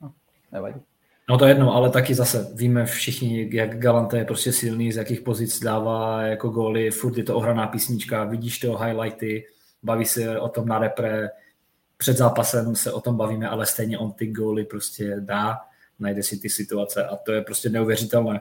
No, 0.00 0.12
nevadí. 0.52 0.80
No 1.28 1.38
to 1.38 1.44
je 1.44 1.50
jedno, 1.50 1.74
ale 1.74 1.90
taky 1.90 2.14
zase 2.14 2.50
víme 2.54 2.86
všichni, 2.86 3.48
jak 3.52 3.78
Galante 3.78 4.18
je 4.18 4.24
prostě 4.24 4.52
silný, 4.52 4.92
z 4.92 4.96
jakých 4.96 5.20
pozic 5.20 5.60
dává 5.60 6.22
jako 6.22 6.48
góly, 6.48 6.90
furt 6.90 7.16
je 7.16 7.24
to 7.24 7.36
ohraná 7.36 7.66
písnička, 7.66 8.24
vidíš 8.24 8.58
to 8.58 8.78
highlighty, 8.78 9.46
baví 9.82 10.04
se 10.04 10.40
o 10.40 10.48
tom 10.48 10.68
na 10.68 10.78
repre, 10.78 11.28
před 11.96 12.16
zápasem 12.16 12.76
se 12.76 12.92
o 12.92 13.00
tom 13.00 13.16
bavíme, 13.16 13.48
ale 13.48 13.66
stejně 13.66 13.98
on 13.98 14.12
ty 14.12 14.26
góly 14.26 14.64
prostě 14.64 15.16
dá, 15.20 15.56
najde 15.98 16.22
si 16.22 16.38
ty 16.38 16.50
situace 16.50 17.04
a 17.04 17.16
to 17.16 17.32
je 17.32 17.42
prostě 17.42 17.68
neuvěřitelné. 17.68 18.40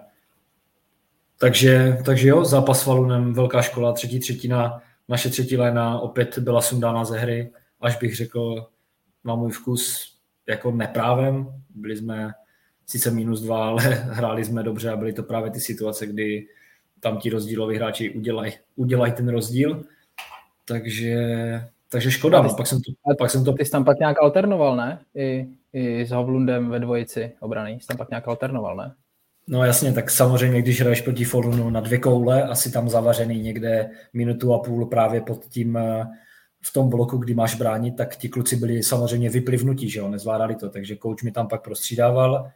Takže, 1.37 1.97
takže 2.05 2.29
jo, 2.29 2.45
zápas 2.45 2.81
s 2.81 2.85
Valunem, 2.85 3.33
velká 3.33 3.61
škola, 3.61 3.93
třetí 3.93 4.19
třetina, 4.19 4.81
naše 5.07 5.29
třetí 5.29 5.57
léna 5.57 5.99
opět 5.99 6.37
byla 6.37 6.61
sundána 6.61 7.05
ze 7.05 7.17
hry, 7.17 7.51
až 7.81 7.97
bych 7.97 8.15
řekl 8.15 8.67
na 9.23 9.35
můj 9.35 9.51
vkus 9.51 10.13
jako 10.47 10.71
neprávem. 10.71 11.47
Byli 11.75 11.97
jsme 11.97 12.33
sice 12.85 13.11
minus 13.11 13.41
dva, 13.41 13.67
ale 13.67 13.83
hráli 14.09 14.45
jsme 14.45 14.63
dobře 14.63 14.89
a 14.89 14.95
byly 14.95 15.13
to 15.13 15.23
právě 15.23 15.51
ty 15.51 15.59
situace, 15.59 16.07
kdy 16.07 16.47
tam 16.99 17.17
ti 17.17 17.29
rozdíloví 17.29 17.75
hráči 17.75 18.09
udělají 18.09 18.53
udělaj 18.75 19.11
ten 19.11 19.29
rozdíl. 19.29 19.83
Takže, 20.65 21.15
takže 21.89 22.11
škoda. 22.11 22.41
No, 22.41 22.55
pak 22.55 22.67
jsem 22.67 22.79
to, 22.81 23.15
pak 23.17 23.29
jsem 23.29 23.45
to... 23.45 23.53
Ty 23.53 23.65
jsi 23.65 23.71
tam 23.71 23.85
pak 23.85 23.99
nějak 23.99 24.21
alternoval, 24.21 24.75
ne? 24.75 24.99
I, 25.15 25.47
i 25.73 26.05
s 26.05 26.11
Hovlundem 26.11 26.69
ve 26.69 26.79
dvojici 26.79 27.31
obrany. 27.39 27.71
Jsi 27.81 27.87
tam 27.87 27.97
pak 27.97 28.09
nějak 28.09 28.27
alternoval, 28.27 28.75
ne? 28.75 28.95
No 29.47 29.63
jasně, 29.63 29.93
tak 29.93 30.09
samozřejmě, 30.09 30.61
když 30.61 30.81
hraješ 30.81 31.01
proti 31.01 31.25
Forunu 31.25 31.69
na 31.69 31.79
dvě 31.79 31.97
koule, 31.97 32.43
asi 32.43 32.71
tam 32.71 32.89
zavařený 32.89 33.41
někde 33.41 33.89
minutu 34.13 34.53
a 34.53 34.59
půl 34.59 34.85
právě 34.85 35.21
pod 35.21 35.45
tím 35.45 35.77
eh, 35.77 36.05
v 36.65 36.73
tom 36.73 36.89
bloku, 36.89 37.17
kdy 37.17 37.33
máš 37.33 37.55
bránit, 37.55 37.95
tak 37.95 38.15
ti 38.15 38.29
kluci 38.29 38.55
byli 38.55 38.83
samozřejmě 38.83 39.29
vyplivnutí, 39.29 39.89
že 39.89 39.99
jo, 39.99 40.09
nezvládali 40.09 40.55
to, 40.55 40.69
takže 40.69 40.95
kouč 40.95 41.23
mi 41.23 41.31
tam 41.31 41.47
pak 41.47 41.63
prostřídával, 41.63 42.51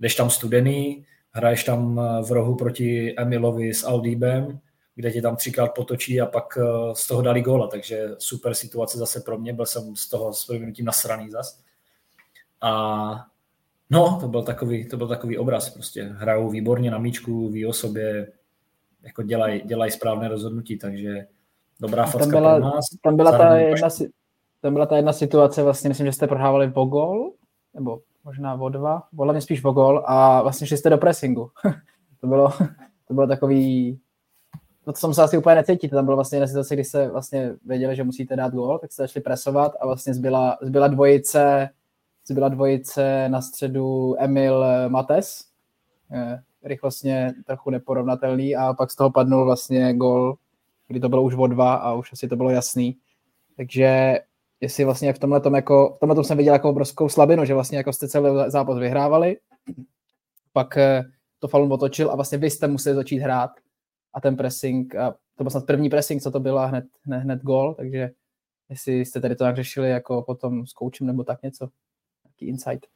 jdeš 0.00 0.14
tam 0.14 0.30
studený, 0.30 1.04
hraješ 1.30 1.64
tam 1.64 2.00
eh, 2.00 2.22
v 2.22 2.32
rohu 2.32 2.54
proti 2.54 3.14
Emilovi 3.18 3.74
s 3.74 3.84
Aldíbem, 3.84 4.58
kde 4.94 5.12
tě 5.12 5.22
tam 5.22 5.36
třikrát 5.36 5.74
potočí 5.74 6.20
a 6.20 6.26
pak 6.26 6.58
eh, 6.60 6.94
z 6.94 7.06
toho 7.06 7.22
dali 7.22 7.42
góla, 7.42 7.66
takže 7.66 8.08
super 8.18 8.54
situace 8.54 8.98
zase 8.98 9.20
pro 9.20 9.38
mě, 9.38 9.52
byl 9.52 9.66
jsem 9.66 9.96
z 9.96 10.08
toho 10.08 10.32
s 10.32 10.46
provinutím 10.46 10.84
nasraný 10.84 11.30
zas. 11.30 11.60
A 12.60 13.26
no, 13.90 14.18
to 14.20 14.28
byl 14.28 14.42
takový, 14.42 14.88
to 14.88 14.96
byl 14.96 15.08
takový 15.08 15.38
obraz, 15.38 15.70
prostě 15.70 16.02
hrajou 16.02 16.50
výborně 16.50 16.90
na 16.90 16.98
míčku, 16.98 17.48
ví 17.48 17.66
o 17.66 17.72
sobě, 17.72 18.32
jako 19.02 19.22
dělají 19.22 19.62
dělaj 19.64 19.90
správné 19.90 20.28
rozhodnutí, 20.28 20.78
takže 20.78 21.26
dobrá 21.80 22.06
facka 22.06 22.18
tam 22.18 22.30
byla, 22.30 22.54
pro 22.56 22.64
nás. 22.64 22.84
Tam 23.02 23.16
byla, 23.16 23.38
ta 23.38 23.56
jedna, 23.56 23.88
tam 24.60 24.72
byla 24.72 24.86
ta 24.86 24.96
jedna 24.96 25.12
situace, 25.12 25.62
vlastně 25.62 25.88
myslím, 25.88 26.06
že 26.06 26.12
jste 26.12 26.26
prohrávali 26.26 26.70
po 26.70 26.84
gol, 26.84 27.32
nebo 27.74 28.00
možná 28.28 28.54
o 28.54 28.68
dva, 28.68 29.02
hlavně 29.18 29.40
spíš 29.40 29.64
o 29.64 29.72
gol 29.72 30.04
a 30.06 30.42
vlastně 30.42 30.66
šli 30.66 30.76
jste 30.76 30.90
do 30.90 30.98
pressingu. 30.98 31.50
to, 32.20 32.26
bylo, 32.26 32.52
to 33.08 33.14
bylo 33.14 33.26
takový, 33.26 33.98
to 34.84 34.92
jsem 34.92 35.14
se 35.14 35.22
asi 35.22 35.38
úplně 35.38 35.56
necítíte, 35.56 35.96
tam 35.96 36.04
bylo 36.04 36.16
vlastně 36.16 36.46
situace, 36.46 36.74
kdy 36.74 36.84
se 36.84 37.08
vlastně 37.08 37.52
věděli, 37.64 37.96
že 37.96 38.04
musíte 38.04 38.36
dát 38.36 38.54
gol, 38.54 38.78
tak 38.78 38.92
jste 38.92 39.02
začali 39.02 39.22
presovat 39.22 39.72
a 39.80 39.86
vlastně 39.86 40.14
zbyla, 40.14 40.58
zbyla 40.62 40.88
dvojice, 40.88 41.68
zbyla 42.26 42.48
dvojice 42.48 43.28
na 43.28 43.40
středu 43.40 44.14
Emil 44.18 44.64
Mates, 44.88 45.44
rychlostně 46.62 47.34
trochu 47.46 47.70
neporovnatelný 47.70 48.56
a 48.56 48.74
pak 48.74 48.90
z 48.90 48.96
toho 48.96 49.10
padnul 49.10 49.44
vlastně 49.44 49.94
gol, 49.94 50.36
kdy 50.88 51.00
to 51.00 51.08
bylo 51.08 51.22
už 51.22 51.34
o 51.34 51.46
dva 51.46 51.74
a 51.74 51.92
už 51.92 52.12
asi 52.12 52.28
to 52.28 52.36
bylo 52.36 52.50
jasný. 52.50 52.96
Takže 53.56 54.18
jestli 54.60 54.84
vlastně 54.84 55.12
v 55.12 55.18
tomhle 55.18 55.40
jako, 55.54 55.94
v 55.96 55.98
tomhle 56.00 56.24
jsem 56.24 56.38
viděl 56.38 56.52
jako 56.52 56.70
obrovskou 56.70 57.08
slabinu, 57.08 57.44
že 57.44 57.54
vlastně 57.54 57.78
jako 57.78 57.92
jste 57.92 58.08
celý 58.08 58.50
zápas 58.50 58.78
vyhrávali, 58.78 59.36
pak 60.52 60.76
eh, 60.76 61.04
to 61.38 61.48
Falun 61.48 61.72
otočil 61.72 62.10
a 62.10 62.14
vlastně 62.14 62.38
vy 62.38 62.50
jste 62.50 62.66
museli 62.66 62.96
začít 62.96 63.18
hrát 63.18 63.50
a 64.14 64.20
ten 64.20 64.36
pressing, 64.36 64.94
a 64.94 65.14
to 65.34 65.44
byl 65.44 65.50
snad 65.50 65.66
první 65.66 65.90
pressing, 65.90 66.22
co 66.22 66.30
to 66.30 66.40
byla, 66.40 66.66
hned, 66.66 66.84
hned, 67.02 67.18
hned 67.18 67.42
gol, 67.42 67.74
takže 67.74 68.10
jestli 68.68 69.04
jste 69.04 69.20
tady 69.20 69.36
to 69.36 69.44
nějak 69.44 69.56
řešili 69.56 69.90
jako 69.90 70.22
potom 70.22 70.66
s 70.66 70.72
koučem 70.72 71.06
nebo 71.06 71.24
tak 71.24 71.42
něco, 71.42 71.68
nějaký 72.24 72.46
insight. 72.46 72.86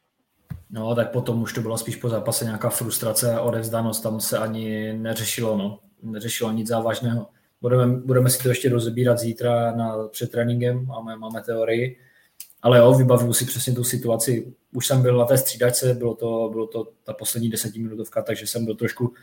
No, 0.71 0.95
tak 0.95 1.13
potom 1.13 1.43
už 1.43 1.53
to 1.53 1.61
bylo 1.61 1.79
spíš 1.79 1.97
po 1.97 2.09
zápase 2.09 2.45
nějaká 2.45 2.71
frustrace 2.71 3.35
a 3.35 3.41
odevzdanost, 3.41 4.03
tam 4.03 4.21
se 4.21 4.39
ani 4.39 4.93
neřešilo, 4.93 5.57
no. 5.57 5.79
Neřešilo 6.03 6.53
nic 6.53 6.69
závažného. 6.69 7.27
Budeme, 7.63 7.87
budeme 7.87 8.31
si 8.31 8.43
to 8.43 8.49
ještě 8.49 8.69
rozebírat 8.69 9.19
zítra 9.19 9.73
na, 9.77 10.09
před 10.09 10.31
tréninkem, 10.31 10.87
máme, 10.87 11.17
máme 11.17 11.43
teorii. 11.43 11.99
Ale 12.63 12.79
jo, 12.79 12.95
vybavuju 12.95 13.33
si 13.33 13.45
přesně 13.45 13.73
tu 13.73 13.85
situaci. 13.85 14.53
Už 14.75 14.87
jsem 14.87 15.03
byl 15.03 15.19
na 15.19 15.25
té 15.25 15.39
střídačce, 15.39 15.95
bylo 15.95 16.15
to, 16.15 16.49
bylo 16.53 16.67
to 16.67 16.89
ta 17.05 17.13
poslední 17.13 17.51
desetiminutovka, 17.51 18.23
takže 18.23 18.47
jsem 18.47 18.65
byl 18.65 18.75
trošku 18.75 19.15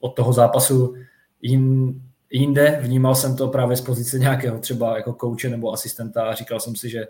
od 0.00 0.08
toho 0.08 0.32
zápasu 0.32 0.94
jin, 1.42 1.94
jinde. 2.30 2.80
Vnímal 2.82 3.14
jsem 3.14 3.36
to 3.36 3.48
právě 3.48 3.76
z 3.76 3.80
pozice 3.80 4.18
nějakého 4.18 4.58
třeba 4.58 4.96
jako 4.96 5.12
kouče 5.12 5.48
nebo 5.48 5.72
asistenta 5.72 6.22
a 6.22 6.34
říkal 6.34 6.60
jsem 6.60 6.76
si, 6.76 6.88
že 6.88 7.06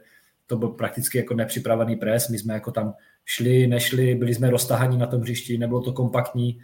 to 0.46 0.57
byl 0.57 0.68
prakticky 0.68 1.18
jako 1.18 1.35
nepřipravený 1.35 1.96
pres. 1.96 2.29
My 2.29 2.38
jsme 2.38 2.55
jako 2.55 2.70
tam 2.70 2.94
šli, 3.24 3.66
nešli, 3.66 4.14
byli 4.14 4.35
jsme 4.35 4.51
roztahaní 4.51 4.98
na 4.98 5.07
tom 5.07 5.20
hřišti, 5.20 5.59
nebylo 5.59 5.81
to 5.81 5.92
kompaktní 5.92 6.61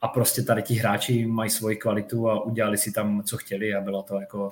a 0.00 0.08
prostě 0.08 0.42
tady 0.42 0.62
ti 0.62 0.74
hráči 0.74 1.26
mají 1.26 1.50
svoji 1.50 1.76
kvalitu 1.76 2.30
a 2.30 2.44
udělali 2.44 2.78
si 2.78 2.92
tam, 2.92 3.22
co 3.22 3.36
chtěli 3.36 3.74
a 3.74 3.80
byla 3.80 4.02
to 4.02 4.20
jako 4.20 4.50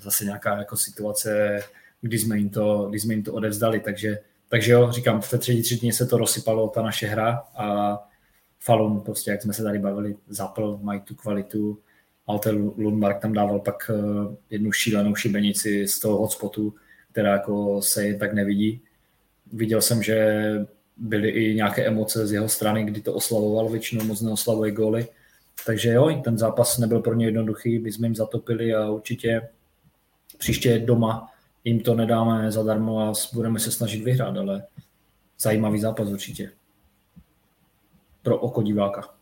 zase 0.00 0.24
nějaká 0.24 0.58
jako 0.58 0.76
situace, 0.76 1.60
kdy 2.00 2.18
jsme 2.18 2.38
jim 2.38 2.50
to, 2.50 2.86
kdy 2.90 3.00
jsme 3.00 3.14
jim 3.14 3.22
to 3.22 3.32
odevzdali, 3.32 3.80
takže, 3.80 4.18
takže 4.48 4.72
jo, 4.72 4.92
říkám, 4.92 5.20
v 5.20 5.30
té 5.30 5.38
třetí 5.38 5.62
třetině 5.62 5.92
se 5.92 6.06
to 6.06 6.18
rozsypalo, 6.18 6.68
ta 6.68 6.82
naše 6.82 7.06
hra 7.06 7.44
a 7.56 7.98
Falun, 8.58 9.00
prostě 9.00 9.30
jak 9.30 9.42
jsme 9.42 9.52
se 9.52 9.62
tady 9.62 9.78
bavili, 9.78 10.16
zapl, 10.28 10.78
mají 10.82 11.00
tu 11.00 11.14
kvalitu, 11.14 11.78
Alter 12.26 12.54
Lundmark 12.54 13.20
tam 13.20 13.32
dával 13.32 13.60
pak 13.60 13.90
eh, 13.90 14.36
jednu 14.50 14.72
šílenou 14.72 15.14
šibenici 15.14 15.88
z 15.88 15.98
toho 15.98 16.18
hotspotu, 16.18 16.74
která 17.12 17.32
jako 17.32 17.82
se 17.82 18.06
jen 18.06 18.18
tak 18.18 18.32
nevidí. 18.32 18.80
Viděl 19.52 19.82
jsem, 19.82 20.02
že 20.02 20.46
byly 20.96 21.28
i 21.28 21.54
nějaké 21.54 21.86
emoce 21.86 22.26
z 22.26 22.32
jeho 22.32 22.48
strany, 22.48 22.84
kdy 22.84 23.00
to 23.00 23.14
oslavoval, 23.14 23.68
většinou 23.68 24.04
moc 24.04 24.20
neoslavuje 24.20 24.72
góly. 24.72 25.08
Takže 25.66 25.92
jo, 25.92 26.20
ten 26.24 26.38
zápas 26.38 26.78
nebyl 26.78 27.00
pro 27.00 27.14
ně 27.14 27.26
jednoduchý, 27.26 27.78
my 27.78 27.92
jsme 27.92 28.06
jim 28.06 28.14
zatopili 28.14 28.74
a 28.74 28.90
určitě 28.90 29.48
příště 30.38 30.78
doma 30.78 31.32
jim 31.64 31.80
to 31.80 31.94
nedáme 31.94 32.52
zadarmo 32.52 33.00
a 33.00 33.12
budeme 33.34 33.60
se 33.60 33.72
snažit 33.72 34.04
vyhrát, 34.04 34.36
ale 34.36 34.64
zajímavý 35.40 35.80
zápas 35.80 36.08
určitě. 36.08 36.50
Pro 38.22 38.38
oko 38.38 38.62
diváka. 38.62 39.14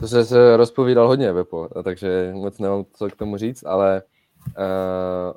To 0.00 0.08
se, 0.08 0.56
rozpovídal 0.56 1.08
hodně, 1.08 1.32
Vepo, 1.32 1.68
takže 1.84 2.32
moc 2.34 2.58
nemám 2.58 2.84
co 2.92 3.08
k 3.08 3.16
tomu 3.16 3.36
říct, 3.36 3.64
ale 3.66 4.02
uh, 4.46 5.34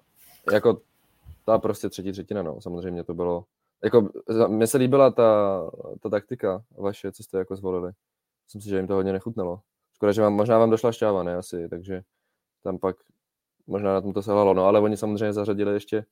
jako 0.53 0.81
ta 1.45 1.57
prostě 1.57 1.89
třetí 1.89 2.11
třetina, 2.11 2.41
no, 2.41 2.61
samozřejmě 2.61 3.03
to 3.03 3.13
bylo 3.13 3.43
jako, 3.83 4.09
mně 4.47 4.67
se 4.67 4.77
líbila 4.77 5.11
ta, 5.11 5.61
ta 5.99 6.09
taktika 6.09 6.63
vaše, 6.77 7.11
co 7.11 7.23
jste 7.23 7.37
jako 7.37 7.55
zvolili. 7.55 7.91
Myslím 8.47 8.61
si, 8.61 8.69
že 8.69 8.77
jim 8.77 8.87
to 8.87 8.93
hodně 8.93 9.13
nechutnalo. 9.13 9.61
Škoda, 9.93 10.11
že 10.11 10.21
vám, 10.21 10.33
možná 10.33 10.57
vám 10.57 10.69
došla 10.69 10.91
šťáva, 10.91 11.23
ne 11.23 11.35
asi, 11.35 11.69
takže 11.69 12.01
tam 12.63 12.79
pak 12.79 12.95
možná 13.67 13.93
na 13.93 14.01
tom 14.01 14.13
to 14.13 14.21
selhalo. 14.21 14.53
No, 14.53 14.65
ale 14.65 14.79
oni 14.79 14.97
samozřejmě 14.97 15.33
zařadili 15.33 15.73
ještě, 15.73 16.05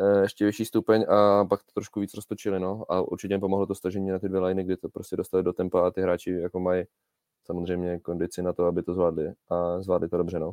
eh, 0.00 0.22
ještě 0.22 0.44
vyšší 0.44 0.64
stupeň 0.64 1.04
a 1.08 1.44
pak 1.44 1.62
to 1.62 1.72
trošku 1.74 2.00
víc 2.00 2.14
roztočili, 2.14 2.60
no. 2.60 2.84
A 2.88 3.00
určitě 3.00 3.34
jim 3.34 3.40
pomohlo 3.40 3.66
to 3.66 3.74
stažení 3.74 4.10
na 4.10 4.18
ty 4.18 4.28
dvě 4.28 4.40
liny, 4.40 4.64
kdy 4.64 4.76
to 4.76 4.88
prostě 4.88 5.16
dostali 5.16 5.42
do 5.42 5.52
tempa 5.52 5.86
a 5.86 5.90
ty 5.90 6.00
hráči 6.00 6.30
jako 6.30 6.60
mají 6.60 6.84
samozřejmě 7.44 7.98
kondici 7.98 8.42
na 8.42 8.52
to, 8.52 8.64
aby 8.64 8.82
to 8.82 8.94
zvládli 8.94 9.32
a 9.48 9.82
zvládli 9.82 10.08
to 10.08 10.16
dobře, 10.16 10.38
no. 10.38 10.52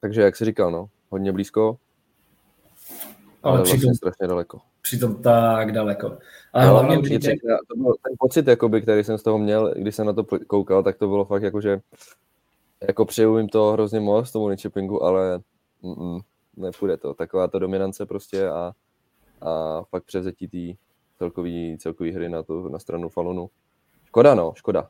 Takže 0.00 0.22
jak 0.22 0.36
jsi 0.36 0.44
říkal, 0.44 0.70
no, 0.70 0.88
hodně 1.10 1.32
blízko, 1.32 1.78
ale, 3.42 3.56
ale 3.56 3.62
přitom, 3.64 3.80
vlastně 3.80 3.94
strašně 3.94 4.26
daleko. 4.26 4.60
Přitom 4.82 5.22
tak 5.22 5.72
daleko. 5.72 6.18
Ale 6.52 6.66
no, 6.66 6.72
hlavně 6.72 6.98
určitě... 6.98 7.34
to 7.68 7.76
byl 7.76 7.94
ten 8.02 8.16
pocit, 8.18 8.46
jakoby, 8.46 8.82
který 8.82 9.04
jsem 9.04 9.18
z 9.18 9.22
toho 9.22 9.38
měl, 9.38 9.74
když 9.76 9.94
jsem 9.94 10.06
na 10.06 10.12
to 10.12 10.24
koukal, 10.46 10.82
tak 10.82 10.96
to 10.96 11.08
bylo 11.08 11.24
fakt 11.24 11.42
jako, 11.42 11.60
že 11.60 11.80
jako 12.88 13.04
přeju 13.04 13.38
jim 13.38 13.48
to 13.48 13.72
hrozně 13.72 14.00
moc, 14.00 14.32
tomu 14.32 14.50
Nichipingu, 14.50 15.02
ale 15.02 15.40
mm, 15.82 16.18
nepůjde 16.56 16.96
to. 16.96 17.14
Taková 17.14 17.48
to 17.48 17.58
dominance 17.58 18.06
prostě 18.06 18.48
a, 18.48 18.72
a 19.40 19.82
fakt 19.82 20.04
převzetí 20.04 20.48
té 20.48 20.78
celkový, 21.18 21.78
celkový 21.78 22.12
hry 22.12 22.28
na, 22.28 22.42
tu, 22.42 22.68
na 22.68 22.78
stranu 22.78 23.08
Falunu. 23.08 23.50
Škoda, 24.04 24.34
no, 24.34 24.52
škoda. 24.56 24.88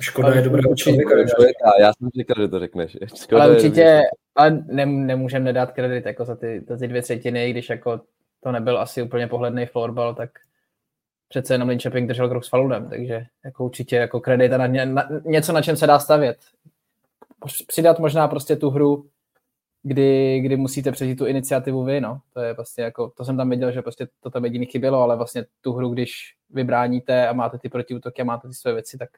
Škoda 0.00 0.28
ale 0.28 0.36
je 0.36 0.42
dobrého 0.42 0.74
člověka. 0.74 1.10
člověka. 1.10 1.70
Já 1.80 1.92
jsem 1.92 2.08
říkal, 2.16 2.44
že 2.44 2.48
to 2.48 2.58
řekneš. 2.58 2.96
Škoda 3.16 3.42
ale 3.42 3.56
určitě, 3.56 3.80
je, 3.80 4.02
ale 4.34 4.64
ne, 4.66 4.86
nemůžeme 4.86 5.44
nedat 5.44 5.72
kredit 5.72 6.06
jako 6.06 6.24
za 6.24 6.36
ty, 6.36 6.64
za 6.68 6.76
ty 6.76 6.88
dvě 6.88 7.02
třetiny, 7.02 7.50
když 7.50 7.68
jako 7.68 8.00
to 8.42 8.52
nebyl 8.52 8.78
asi 8.78 9.02
úplně 9.02 9.26
pohledný 9.26 9.66
florbal, 9.66 10.14
tak 10.14 10.30
přece 11.28 11.54
jenom 11.54 11.68
Linköping 11.68 12.08
držel 12.08 12.28
krok 12.28 12.44
s 12.44 12.48
Falunem, 12.48 12.88
takže 12.88 13.26
jako 13.44 13.64
určitě 13.64 13.96
jako 13.96 14.20
kredit 14.20 14.52
a 14.52 14.56
na, 14.56 14.66
ně, 14.66 14.86
na, 14.86 15.08
něco, 15.24 15.52
na 15.52 15.62
čem 15.62 15.76
se 15.76 15.86
dá 15.86 15.98
stavět. 15.98 16.38
Přidat 17.66 17.98
možná 17.98 18.28
prostě 18.28 18.56
tu 18.56 18.70
hru, 18.70 19.06
kdy, 19.82 20.40
kdy 20.40 20.56
musíte 20.56 20.92
přežít 20.92 21.18
tu 21.18 21.26
iniciativu 21.26 21.84
vy, 21.84 22.00
no. 22.00 22.20
To 22.34 22.40
je 22.40 22.54
prostě 22.54 22.82
jako, 22.82 23.12
to 23.16 23.24
jsem 23.24 23.36
tam 23.36 23.50
viděl, 23.50 23.72
že 23.72 23.82
prostě 23.82 24.08
to 24.20 24.30
tam 24.30 24.44
jediný 24.44 24.66
chybělo, 24.66 25.02
ale 25.02 25.16
vlastně 25.16 25.44
tu 25.60 25.72
hru, 25.72 25.88
když 25.88 26.34
vybráníte 26.50 27.28
a 27.28 27.32
máte 27.32 27.58
ty 27.58 27.68
protiútoky 27.68 28.22
a 28.22 28.24
máte 28.24 28.48
ty 28.48 28.54
své 28.54 28.72
věci, 28.72 28.98
tak 28.98 29.10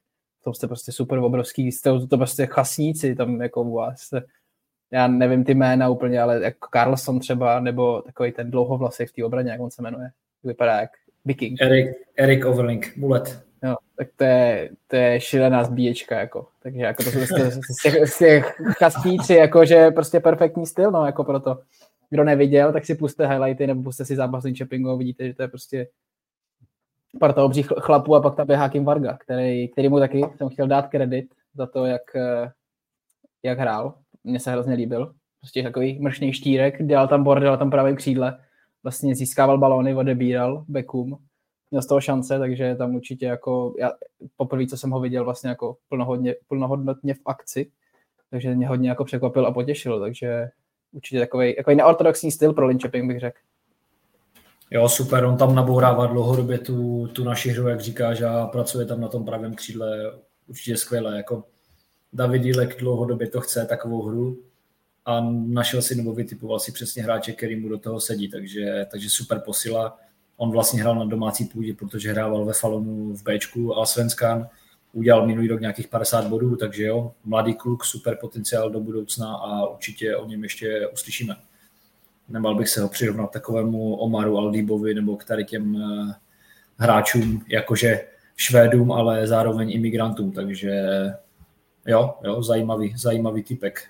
to 0.45 0.55
jste 0.55 0.67
prostě 0.67 0.93
super 0.93 1.19
obrovský, 1.19 1.73
jste 1.73 1.91
to 2.11 2.17
prostě 2.17 2.47
chasníci 2.47 3.15
tam 3.15 3.41
jako 3.41 3.63
u 3.63 3.75
vás. 3.75 4.01
Jste, 4.01 4.23
já 4.91 5.07
nevím 5.07 5.45
ty 5.45 5.55
jména 5.55 5.89
úplně, 5.89 6.21
ale 6.21 6.43
jako 6.43 6.69
Carlson 6.73 7.21
třeba, 7.21 7.61
nebo 7.61 8.03
takový 8.03 8.33
ten 8.33 8.51
dlouhovlasek 8.51 9.09
v 9.09 9.13
té 9.13 9.25
obraně, 9.25 9.51
jak 9.51 9.61
on 9.61 9.71
se 9.71 9.83
jmenuje. 9.83 10.11
Vypadá 10.45 10.81
jak 10.81 10.91
Viking. 11.25 11.61
Erik, 11.63 11.97
Erik 12.17 12.45
Overlink, 12.45 12.97
Mulet. 12.97 13.43
Jo, 13.65 13.77
tak 13.97 14.09
to 14.17 14.25
je, 14.25 14.71
to 14.87 14.97
je 14.97 15.21
šílená 15.21 15.65
zbíječka, 15.65 16.21
jako. 16.21 16.47
Takže 16.63 16.81
jako 16.81 17.05
to 17.05 17.11
jsou 17.11 17.25
z, 17.27 17.61
z 17.79 17.83
těch, 17.83 18.09
z 18.09 18.19
těch 18.19 18.61
chastíci, 18.79 19.35
jako 19.35 19.65
že 19.65 19.91
prostě 19.91 20.21
perfektní 20.21 20.67
styl, 20.67 20.91
no, 20.91 21.07
jako 21.07 21.25
proto. 21.25 21.59
Kdo 22.11 22.25
neviděl, 22.25 22.73
tak 22.73 22.87
si 22.87 22.95
puste 22.95 23.27
highlighty 23.27 23.67
nebo 23.67 23.83
puste 23.83 24.05
si 24.05 24.17
zápas 24.17 24.45
Linköpingu 24.45 24.91
a 24.91 24.97
vidíte, 24.97 25.27
že 25.27 25.35
to 25.35 25.43
je 25.43 25.49
prostě 25.49 25.87
parta 27.21 27.45
obřích 27.45 27.67
chlapů 27.67 28.17
a 28.17 28.21
pak 28.21 28.35
tam 28.35 28.47
běhá 28.47 28.69
Kim 28.69 28.85
Varga, 28.85 29.17
který, 29.17 29.69
který 29.69 29.89
mu 29.89 29.99
taky 29.99 30.23
jsem 30.37 30.49
chtěl 30.49 30.67
dát 30.67 30.89
kredit 30.89 31.35
za 31.55 31.67
to, 31.67 31.87
jak, 31.87 32.03
jak 33.43 33.59
hrál. 33.59 33.95
Mně 34.25 34.41
se 34.41 34.51
hrozně 34.51 34.75
líbil. 34.75 35.15
Prostě 35.41 35.63
takový 35.63 35.99
mršný 36.01 36.33
štírek, 36.33 36.87
dělal 36.87 37.09
tam 37.09 37.25
bordel 37.25 37.57
tam 37.57 37.71
pravém 37.71 37.97
křídle, 37.97 38.39
vlastně 38.83 39.15
získával 39.15 39.59
balóny, 39.59 39.95
odebíral 39.95 40.65
Beckum, 40.69 41.19
měl 41.71 41.83
z 41.83 41.87
toho 41.87 42.01
šance, 42.01 42.39
takže 42.39 42.75
tam 42.75 42.95
určitě 42.95 43.27
jako, 43.27 43.75
já 43.79 43.93
poprvé, 44.37 44.67
co 44.67 44.77
jsem 44.77 44.91
ho 44.91 45.01
viděl 45.01 45.25
vlastně 45.25 45.51
jako 45.51 45.77
plnohodně, 45.89 46.35
plnohodnotně 46.49 47.15
v 47.15 47.21
akci, 47.27 47.71
takže 48.31 48.55
mě 48.55 48.69
hodně 48.69 48.89
jako 48.89 49.05
překvapil 49.05 49.47
a 49.47 49.53
potěšil, 49.53 50.01
takže 50.01 50.49
určitě 50.93 51.21
takový, 51.21 51.57
takový 51.57 51.77
neortodoxní 51.77 52.31
styl 52.31 52.53
pro 52.53 52.67
Linköping 52.67 53.09
bych 53.09 53.21
řekl. 53.21 53.39
Jo, 54.75 54.89
super, 54.89 55.25
on 55.25 55.37
tam 55.37 55.55
nabourává 55.55 56.07
dlouhodobě 56.07 56.59
tu, 56.59 57.09
tu 57.13 57.25
naši 57.25 57.51
hru, 57.51 57.69
jak 57.69 57.81
říkáš, 57.81 58.21
a 58.21 58.47
pracuje 58.47 58.87
tam 58.87 59.01
na 59.01 59.09
tom 59.09 59.25
pravém 59.25 59.55
křídle 59.55 60.13
určitě 60.47 60.77
skvěle. 60.77 61.17
Jako 61.17 61.45
David 62.13 62.43
Dílek 62.43 62.81
dlouhodobě 62.81 63.29
to 63.29 63.41
chce, 63.41 63.67
takovou 63.67 64.03
hru 64.03 64.39
a 65.05 65.21
našel 65.47 65.83
si 65.83 65.95
nebo 65.95 66.15
vytipoval 66.15 66.59
si 66.61 66.73
přesně 66.73 67.03
hráče, 67.03 67.33
který 67.33 67.57
mu 67.57 67.69
do 67.69 67.79
toho 67.79 68.01
sedí, 68.01 68.29
takže, 68.29 68.87
takže 68.91 69.11
super 69.11 69.41
posila. 69.45 69.99
On 70.37 70.51
vlastně 70.51 70.81
hrál 70.81 70.95
na 70.95 71.05
domácí 71.05 71.45
půdě, 71.45 71.75
protože 71.75 72.13
hrával 72.13 72.45
ve 72.45 72.53
Falonu 72.53 73.15
v 73.15 73.23
Bčku 73.23 73.79
a 73.79 73.87
Svenskan 73.87 74.49
udělal 74.93 75.27
minulý 75.27 75.49
rok 75.49 75.61
nějakých 75.61 75.89
50 75.89 76.27
bodů, 76.27 76.57
takže 76.57 76.85
jo, 76.85 77.13
mladý 77.25 77.55
kluk, 77.55 77.85
super 77.85 78.19
potenciál 78.21 78.71
do 78.71 78.81
budoucna 78.81 79.35
a 79.35 79.67
určitě 79.67 80.17
o 80.17 80.27
něm 80.27 80.43
ještě 80.43 80.89
uslyšíme 80.93 81.37
nemal 82.33 82.55
bych 82.55 82.69
se 82.69 82.83
ho 82.83 82.89
přirovnat 82.89 83.31
takovému 83.31 83.95
Omaru 83.95 84.39
Aldíbovi 84.39 84.95
nebo 84.95 85.17
k 85.17 85.25
tady 85.25 85.45
těm 85.45 85.77
eh, 85.77 86.15
hráčům, 86.77 87.45
jakože 87.49 88.01
Švédům, 88.37 88.93
ale 88.93 89.27
zároveň 89.27 89.71
imigrantům, 89.71 90.33
takže 90.33 90.85
jo, 91.87 92.15
jo, 92.25 92.43
zajímavý, 92.43 92.95
zajímavý 92.97 93.43
typek. 93.43 93.89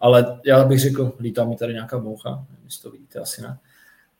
Ale 0.00 0.40
já 0.46 0.64
bych 0.64 0.78
řekl, 0.78 1.12
lítá 1.20 1.44
mi 1.44 1.56
tady 1.56 1.72
nějaká 1.72 1.98
moucha, 1.98 2.46
jestli 2.64 2.82
to 2.82 2.90
vidíte, 2.90 3.18
asi 3.18 3.42
ne. 3.42 3.58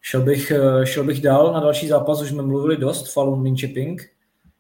Šel 0.01 0.22
bych, 0.22 0.51
eh, 0.51 0.87
šel 0.87 1.05
bych 1.05 1.20
dál 1.20 1.53
na 1.53 1.61
další 1.61 1.88
zápas, 1.88 2.22
už 2.22 2.29
jsme 2.29 2.42
mluvili 2.42 2.77
dost, 2.77 3.12
Falun 3.12 3.42
Linköping. 3.42 4.11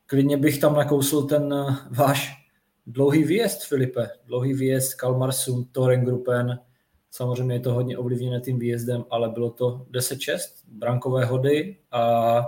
Klidně 0.06 0.36
bych 0.36 0.60
tam 0.60 0.74
nakousl 0.74 1.22
ten 1.22 1.54
eh, 1.54 1.76
váš 1.90 2.46
dlouhý 2.86 3.24
výjezd, 3.24 3.68
Filipe. 3.68 4.10
Dlouhý 4.26 4.54
výjezd 4.54 4.94
Kalmarsund, 4.94 5.72
Torengruppen, 5.72 6.58
Samozřejmě 7.14 7.54
je 7.54 7.60
to 7.60 7.74
hodně 7.74 7.98
ovlivněné 7.98 8.40
tím 8.40 8.58
výjezdem, 8.58 9.04
ale 9.10 9.28
bylo 9.28 9.50
to 9.50 9.86
10-6 9.90 10.38
brankové 10.68 11.24
hody 11.24 11.76
a 11.90 12.42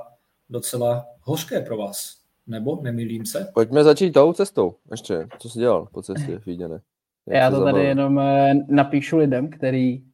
docela 0.50 1.06
hořké 1.20 1.60
pro 1.60 1.76
vás. 1.76 2.18
Nebo 2.46 2.78
nemýlím 2.82 3.26
se? 3.26 3.50
Pojďme 3.54 3.84
začít 3.84 4.12
tou 4.12 4.32
cestou 4.32 4.74
ještě. 4.90 5.28
Co 5.38 5.48
jsi 5.48 5.58
dělal 5.58 5.88
po 5.92 6.02
cestě 6.02 6.38
v? 6.46 6.80
Já 7.26 7.50
to 7.50 7.64
tady 7.64 7.84
jenom 7.84 8.18
eh, 8.18 8.54
napíšu 8.68 9.16
lidem, 9.16 9.50
který, 9.50 10.04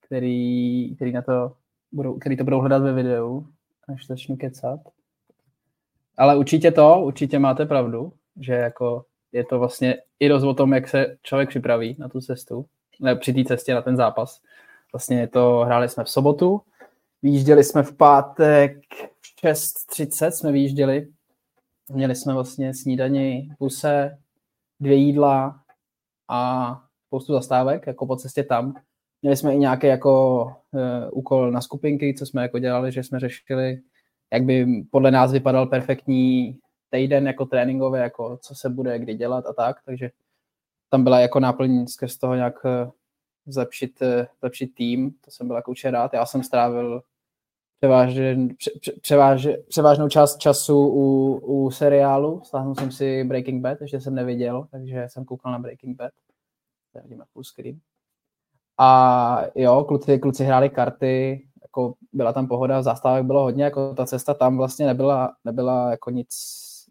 který, 0.00 0.96
který, 0.96 1.12
na 1.12 1.22
to 1.22 1.52
budou, 1.92 2.18
který 2.18 2.36
to 2.36 2.44
budou 2.44 2.60
hledat 2.60 2.82
ve 2.82 2.92
videu, 2.92 3.46
až 3.88 4.06
začnu 4.06 4.36
kecat. 4.36 4.80
Ale 6.16 6.36
určitě 6.36 6.70
to, 6.70 7.00
určitě 7.02 7.38
máte 7.38 7.66
pravdu, 7.66 8.12
že 8.40 8.52
jako 8.52 9.04
je 9.32 9.44
to 9.44 9.58
vlastně 9.58 9.96
i 10.20 10.28
dost 10.28 10.44
o 10.44 10.54
tom, 10.54 10.72
jak 10.72 10.88
se 10.88 11.16
člověk 11.22 11.48
připraví 11.48 11.96
na 11.98 12.08
tu 12.08 12.20
cestu 12.20 12.66
při 13.18 13.32
té 13.32 13.44
cestě 13.44 13.74
na 13.74 13.82
ten 13.82 13.96
zápas. 13.96 14.40
Vlastně 14.92 15.28
to 15.28 15.62
hráli 15.66 15.88
jsme 15.88 16.04
v 16.04 16.10
sobotu, 16.10 16.62
vyjížděli 17.22 17.64
jsme 17.64 17.82
v 17.82 17.96
pátek 17.96 18.78
v 19.20 19.44
6.30 19.44 20.30
jsme 20.30 20.52
vyjížděli. 20.52 21.08
Měli 21.92 22.14
jsme 22.14 22.34
vlastně 22.34 22.74
snídani, 22.74 23.48
puse, 23.58 24.18
dvě 24.80 24.94
jídla 24.94 25.60
a 26.28 26.70
spoustu 27.06 27.32
zastávek, 27.32 27.86
jako 27.86 28.06
po 28.06 28.16
cestě 28.16 28.44
tam. 28.44 28.74
Měli 29.22 29.36
jsme 29.36 29.54
i 29.54 29.58
nějaký 29.58 29.86
jako 29.86 30.44
uh, 30.44 30.80
úkol 31.12 31.50
na 31.50 31.60
skupinky, 31.60 32.14
co 32.14 32.26
jsme 32.26 32.42
jako 32.42 32.58
dělali, 32.58 32.92
že 32.92 33.02
jsme 33.02 33.20
řešili, 33.20 33.80
jak 34.32 34.42
by 34.42 34.66
podle 34.90 35.10
nás 35.10 35.32
vypadal 35.32 35.66
perfektní 35.66 36.58
týden 36.90 37.26
jako 37.26 37.46
tréninkový, 37.46 38.00
jako 38.00 38.38
co 38.42 38.54
se 38.54 38.68
bude 38.68 38.98
kdy 38.98 39.14
dělat 39.14 39.46
a 39.46 39.52
tak, 39.52 39.76
takže 39.84 40.10
tam 40.88 41.04
byla 41.04 41.20
jako 41.20 41.40
náplň 41.40 41.86
skrz 41.86 42.16
toho 42.16 42.34
nějak 42.34 42.54
eh, 42.64 42.90
zlepšit, 43.46 44.02
eh, 44.02 44.26
zlepšit 44.40 44.74
tým, 44.74 45.10
to 45.10 45.30
jsem 45.30 45.46
byl 45.46 45.56
jako 45.56 45.70
určitě 45.70 45.90
rád. 45.90 46.14
Já 46.14 46.26
jsem 46.26 46.42
strávil 46.42 47.02
převážně, 47.80 48.48
převáž, 49.00 49.48
převážnou 49.68 50.08
část 50.08 50.38
času 50.38 50.88
u, 50.88 51.34
u 51.36 51.70
seriálu, 51.70 52.40
stáhnul 52.44 52.74
jsem 52.74 52.92
si 52.92 53.24
Breaking 53.24 53.62
Bad, 53.62 53.80
ještě 53.80 54.00
jsem 54.00 54.14
neviděl, 54.14 54.66
takže 54.70 55.06
jsem 55.08 55.24
koukal 55.24 55.52
na 55.52 55.58
Breaking 55.58 55.96
Bad. 55.96 56.12
Tady 56.92 57.02
vidíme 57.02 57.24
full 57.32 57.44
screen. 57.44 57.80
A 58.78 59.42
jo, 59.54 59.84
kluci, 59.84 60.18
kluci 60.18 60.44
hráli 60.44 60.70
karty, 60.70 61.46
jako 61.62 61.94
byla 62.12 62.32
tam 62.32 62.48
pohoda, 62.48 62.82
zastávek 62.82 63.24
bylo 63.24 63.42
hodně, 63.42 63.64
jako 63.64 63.94
ta 63.94 64.06
cesta 64.06 64.34
tam 64.34 64.56
vlastně 64.56 64.86
nebyla, 64.86 65.36
nebyla 65.44 65.90
jako 65.90 66.10
nic, 66.10 66.28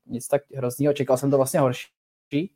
nic 0.06 0.28
tak 0.28 0.42
hroznýho, 0.56 0.94
čekal 0.94 1.18
jsem 1.18 1.32
to 1.32 1.38
vlastně 1.38 1.60
horší, 1.60 2.55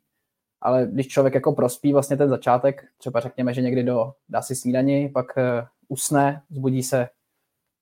ale 0.60 0.88
když 0.92 1.08
člověk 1.08 1.34
jako 1.34 1.52
prospí 1.52 1.92
vlastně 1.92 2.16
ten 2.16 2.28
začátek, 2.28 2.84
třeba 2.98 3.20
řekněme, 3.20 3.54
že 3.54 3.62
někdy 3.62 3.82
do, 3.82 4.12
dá 4.28 4.42
si 4.42 4.54
snídani, 4.56 5.08
pak 5.08 5.26
uh, 5.36 5.42
usne, 5.88 6.42
zbudí 6.50 6.82
se 6.82 7.08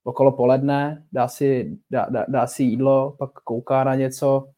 okolo 0.04 0.32
poledne, 0.32 1.04
dá 1.12 1.28
si, 1.28 1.78
dá, 1.90 2.06
dá, 2.10 2.24
dá 2.28 2.46
si 2.46 2.62
jídlo, 2.62 3.14
pak 3.18 3.32
kouká 3.32 3.84
na 3.84 3.94
něco 3.94 4.48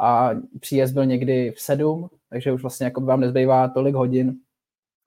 a 0.00 0.30
příjezd 0.60 0.94
byl 0.94 1.06
někdy 1.06 1.50
v 1.50 1.60
sedm, 1.60 2.08
takže 2.30 2.52
už 2.52 2.62
vlastně 2.62 2.84
jako 2.84 3.00
vám 3.00 3.20
nezbývá 3.20 3.68
tolik 3.68 3.94
hodin. 3.94 4.36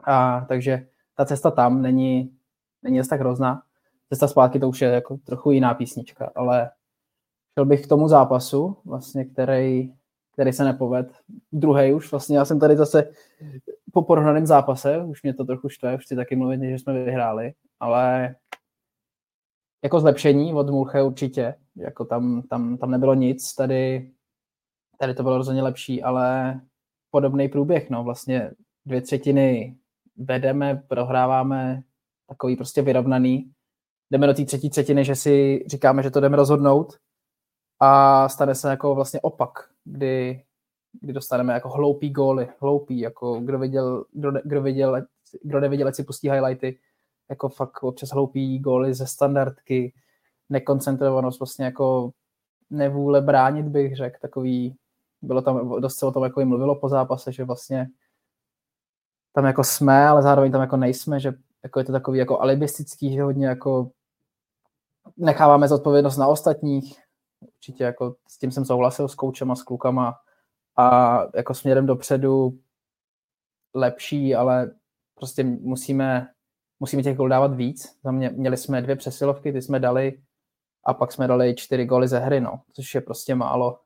A, 0.04 0.46
takže 0.48 0.88
ta 1.16 1.26
cesta 1.26 1.52
tam 1.52 1.82
není, 1.82 2.38
není 2.84 3.02
tak 3.10 3.20
hrozná. 3.20 3.62
Cesta 4.10 4.28
zpátky 4.28 4.60
to 4.60 4.70
už 4.70 4.82
je 4.82 4.90
jako 4.90 5.18
trochu 5.18 5.52
jiná 5.52 5.74
písnička, 5.74 6.32
ale 6.36 6.72
šel 7.54 7.66
bych 7.66 7.84
k 7.84 7.90
tomu 7.90 8.08
zápasu, 8.08 8.78
vlastně, 8.86 9.26
který 9.26 9.94
který 10.38 10.54
se 10.54 10.64
nepoved. 10.64 11.12
Druhý 11.52 11.94
už, 11.94 12.12
vlastně 12.12 12.38
já 12.38 12.46
jsem 12.46 12.60
tady 12.60 12.78
zase 12.78 13.10
po 13.94 14.02
porovnaném 14.02 14.46
zápase, 14.46 15.04
už 15.04 15.24
mě 15.24 15.34
to 15.34 15.46
trochu 15.46 15.70
štve, 15.70 15.96
už 15.96 16.04
chci 16.04 16.16
taky 16.16 16.36
mluvit, 16.36 16.62
že 16.62 16.80
jsme 16.80 17.04
vyhráli, 17.04 17.54
ale 17.80 18.36
jako 19.84 20.00
zlepšení 20.00 20.54
od 20.54 20.70
Mulche 20.70 21.04
určitě, 21.04 21.56
jako 21.76 22.06
tam, 22.06 22.42
tam, 22.42 22.78
tam 22.78 22.92
nebylo 22.92 23.14
nic, 23.14 23.56
tady, 23.56 24.12
tady 24.98 25.14
to 25.14 25.24
bylo 25.24 25.38
rozhodně 25.38 25.64
lepší, 25.64 26.04
ale 26.04 26.60
podobný 27.12 27.50
průběh, 27.50 27.90
no 27.90 28.04
vlastně 28.04 28.52
dvě 28.86 29.02
třetiny 29.02 29.78
vedeme, 30.18 30.84
prohráváme 30.88 31.84
takový 32.28 32.56
prostě 32.56 32.82
vyrovnaný. 32.82 33.52
Jdeme 34.12 34.28
do 34.28 34.34
té 34.34 34.46
třetí 34.46 34.70
třetiny, 34.70 35.06
že 35.06 35.16
si 35.16 35.66
říkáme, 35.68 36.04
že 36.04 36.12
to 36.12 36.20
jdeme 36.20 36.38
rozhodnout 36.38 36.98
a 37.80 38.30
stane 38.30 38.56
se 38.56 38.70
jako 38.70 38.96
vlastně 38.96 39.22
opak, 39.22 39.70
kdy, 39.92 40.44
kdy 41.02 41.14
dostaneme 41.14 41.54
jako 41.54 41.70
hloupý 41.70 42.10
góly, 42.10 42.50
hloupý, 42.60 43.00
jako 43.00 43.40
kdo 43.40 43.60
viděl, 43.60 44.06
kdo, 44.12 44.32
kdo 44.44 44.62
viděl, 44.62 45.06
kdo 45.42 45.60
neviděl, 45.60 45.94
si 45.94 46.04
pustí 46.04 46.30
highlighty, 46.30 46.80
jako 47.30 47.50
fakt 47.50 47.84
občas 47.84 48.10
hloupý 48.10 48.60
góly 48.60 48.94
ze 48.94 49.08
standardky, 49.08 49.94
nekoncentrovanost, 50.50 51.40
vlastně 51.40 51.66
jako 51.66 52.12
nevůle 52.70 53.22
bránit, 53.22 53.66
bych 53.66 53.96
řekl, 53.96 54.18
takový, 54.22 54.76
bylo 55.22 55.42
tam, 55.42 55.82
dost 55.82 55.96
se 55.96 56.06
o 56.06 56.12
tom 56.12 56.24
jako 56.24 56.46
mluvilo 56.46 56.76
po 56.76 56.90
zápase, 56.90 57.32
že 57.32 57.44
vlastně 57.44 57.88
tam 59.34 59.46
jako 59.46 59.64
jsme, 59.64 60.08
ale 60.08 60.24
zároveň 60.24 60.52
tam 60.52 60.62
jako 60.62 60.78
nejsme, 60.78 61.20
že 61.20 61.34
jako 61.64 61.80
je 61.80 61.86
to 61.86 61.92
takový 61.92 62.20
jako 62.20 62.42
alibistický, 62.42 63.14
že 63.14 63.24
hodně 63.24 63.48
jako 63.48 63.92
necháváme 65.18 65.68
zodpovědnost 65.68 66.18
na 66.18 66.28
ostatních. 66.28 67.07
Určitě 67.42 67.84
jako 67.84 68.16
s 68.28 68.38
tím 68.38 68.52
jsem 68.52 68.66
souhlasil 68.66 69.08
s 69.08 69.16
koučem 69.16 69.52
a 69.52 69.56
s 69.56 69.64
klukama 69.64 70.16
a 70.76 71.20
jako 71.36 71.54
směrem 71.54 71.86
dopředu 71.86 72.60
lepší, 73.74 74.36
ale 74.36 74.72
prostě 75.16 75.44
musíme, 75.44 76.28
musíme 76.80 77.04
těch 77.04 77.18
gol 77.18 77.30
dávat 77.30 77.54
víc. 77.54 78.00
Za 78.04 78.12
mě, 78.12 78.30
měli 78.30 78.58
jsme 78.58 78.82
dvě 78.82 78.96
přesilovky, 78.96 79.54
ty 79.54 79.62
jsme 79.62 79.80
dali 79.80 80.22
a 80.84 80.94
pak 80.94 81.12
jsme 81.12 81.28
dali 81.28 81.56
čtyři 81.56 81.86
goly 81.86 82.08
ze 82.08 82.20
hry, 82.20 82.42
no, 82.42 82.62
což 82.74 82.96
je 82.96 83.02
prostě 83.02 83.36
málo. 83.36 83.80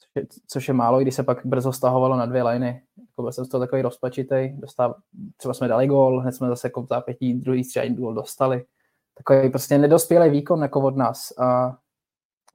Což 0.00 0.10
je, 0.16 0.26
což 0.46 0.68
je 0.68 0.74
málo, 0.74 1.00
když 1.00 1.14
se 1.14 1.22
pak 1.22 1.46
brzo 1.46 1.72
stahovalo 1.72 2.16
na 2.16 2.26
dvě 2.26 2.42
liny. 2.42 2.82
Jako 3.08 3.22
byl 3.22 3.32
jsem 3.32 3.44
z 3.44 3.48
toho 3.48 3.64
takový 3.64 3.82
rozpačitej, 3.82 4.56
dostáv, 4.58 4.96
třeba 5.36 5.54
jsme 5.54 5.68
dali 5.68 5.86
gól, 5.86 6.20
hned 6.20 6.32
jsme 6.32 6.48
zase 6.48 6.66
jako 6.66 6.82
v 6.82 6.88
zápětí 6.88 7.34
druhý 7.34 7.64
střelní 7.64 7.96
gól 7.96 8.14
dostali. 8.14 8.64
Takový 9.14 9.50
prostě 9.50 9.78
nedospělý 9.78 10.30
výkon 10.30 10.62
jako 10.62 10.80
od 10.80 10.96
nás 10.96 11.38
a 11.38 11.78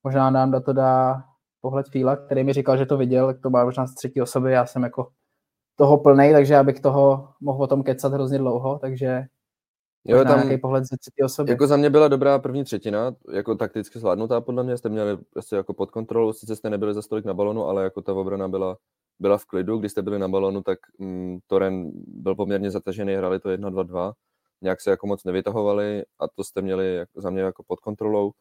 možná 0.03 0.29
nám 0.29 0.51
do 0.51 0.61
to 0.61 0.73
dá 0.73 1.23
pohled 1.61 1.87
Fíla, 1.89 2.15
který 2.15 2.43
mi 2.43 2.53
říkal, 2.53 2.77
že 2.77 2.85
to 2.85 2.97
viděl, 2.97 3.33
to 3.33 3.49
má 3.49 3.65
možná 3.65 3.87
z 3.87 3.95
třetí 3.95 4.21
osoby, 4.21 4.51
já 4.51 4.65
jsem 4.65 4.83
jako 4.83 5.07
toho 5.75 5.97
plnej, 5.97 6.33
takže 6.33 6.53
já 6.53 6.63
bych 6.63 6.79
toho 6.79 7.29
mohl 7.41 7.63
o 7.63 7.67
tom 7.67 7.83
kecat 7.83 8.13
hrozně 8.13 8.37
dlouho, 8.37 8.79
takže 8.79 9.25
Jo, 10.05 10.23
tam 10.23 10.39
nějaký 10.39 10.61
pohled 10.61 10.83
ze 10.83 10.97
třetí 10.97 11.23
osoby. 11.23 11.51
Jako 11.51 11.67
za 11.67 11.77
mě 11.77 11.89
byla 11.89 12.07
dobrá 12.07 12.39
první 12.39 12.63
třetina, 12.63 13.15
jako 13.33 13.55
takticky 13.55 13.99
zvládnutá 13.99 14.41
podle 14.41 14.63
mě, 14.63 14.77
jste 14.77 14.89
měli 14.89 15.17
asi 15.35 15.55
jako 15.55 15.73
pod 15.73 15.91
kontrolou, 15.91 16.33
sice 16.33 16.55
jste 16.55 16.69
nebyli 16.69 16.93
za 16.93 17.01
stolik 17.01 17.25
na 17.25 17.33
balonu, 17.33 17.65
ale 17.65 17.83
jako 17.83 18.01
ta 18.01 18.13
obrana 18.13 18.47
byla, 18.47 18.77
byla 19.19 19.37
v 19.37 19.45
klidu, 19.45 19.77
když 19.77 19.91
jste 19.91 20.01
byli 20.01 20.19
na 20.19 20.27
balonu, 20.27 20.61
tak 20.61 20.79
mm, 20.99 21.39
Toren 21.47 21.91
byl 22.07 22.35
poměrně 22.35 22.71
zatažený, 22.71 23.15
hrali 23.15 23.39
to 23.39 23.49
1-2-2, 23.49 24.13
nějak 24.61 24.81
se 24.81 24.89
jako 24.89 25.07
moc 25.07 25.23
nevytahovali 25.23 26.03
a 26.19 26.27
to 26.27 26.43
jste 26.43 26.61
měli 26.61 26.95
jako, 26.95 27.21
za 27.21 27.29
mě 27.29 27.41
jako 27.41 27.63
pod 27.67 27.79
kontrolou 27.79 28.31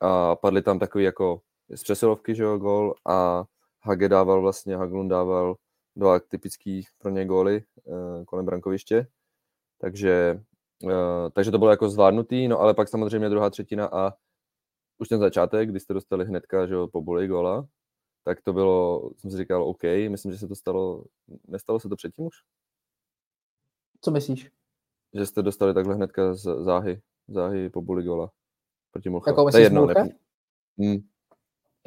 a 0.00 0.36
padly 0.36 0.62
tam 0.62 0.78
takový 0.78 1.04
jako 1.04 1.40
z 1.74 1.82
přesilovky, 1.82 2.34
že 2.34 2.42
jo, 2.42 2.58
gol 2.58 2.94
a 3.08 3.44
Hage 3.82 4.08
dával 4.08 4.40
vlastně, 4.40 4.76
Haglund 4.76 5.10
dával 5.10 5.56
dva 5.96 6.20
typický 6.20 6.86
pro 6.98 7.10
ně 7.10 7.26
góly 7.26 7.64
uh, 7.84 8.24
kolem 8.24 8.46
brankoviště, 8.46 9.06
takže 9.78 10.40
Uh, 10.82 11.30
takže 11.32 11.50
to 11.50 11.58
bylo 11.58 11.70
jako 11.70 11.88
zvládnutý, 11.88 12.48
no 12.48 12.60
ale 12.60 12.74
pak 12.74 12.88
samozřejmě 12.88 13.28
druhá 13.28 13.50
třetina 13.50 13.86
a 13.86 14.12
už 14.98 15.08
ten 15.08 15.20
začátek, 15.20 15.70
kdy 15.70 15.80
jste 15.80 15.94
dostali 15.94 16.24
hnedka, 16.24 16.66
že 16.66 16.74
jo, 16.74 16.88
po 16.88 17.02
boli 17.02 17.28
gola, 17.28 17.68
tak 18.24 18.40
to 18.42 18.52
bylo, 18.52 19.10
jsem 19.16 19.30
si 19.30 19.36
říkal, 19.36 19.62
OK, 19.62 19.82
myslím, 20.08 20.32
že 20.32 20.38
se 20.38 20.48
to 20.48 20.54
stalo, 20.56 21.04
nestalo 21.48 21.80
se 21.80 21.88
to 21.88 21.96
předtím 21.96 22.24
už? 22.24 22.36
Co 24.00 24.10
myslíš? 24.10 24.50
Že 25.14 25.26
jste 25.26 25.42
dostali 25.42 25.74
takhle 25.74 25.94
hnedka 25.94 26.34
z 26.34 26.64
záhy, 26.64 27.00
záhy 27.28 27.70
po 27.70 27.82
boli 27.82 28.02
gola 28.04 28.30
proti 28.96 29.10
Mulcha. 29.10 29.30
Jako 29.30 29.50
to 29.50 29.56
je 29.56 29.62
jedno, 29.62 29.88
hmm. 30.78 30.98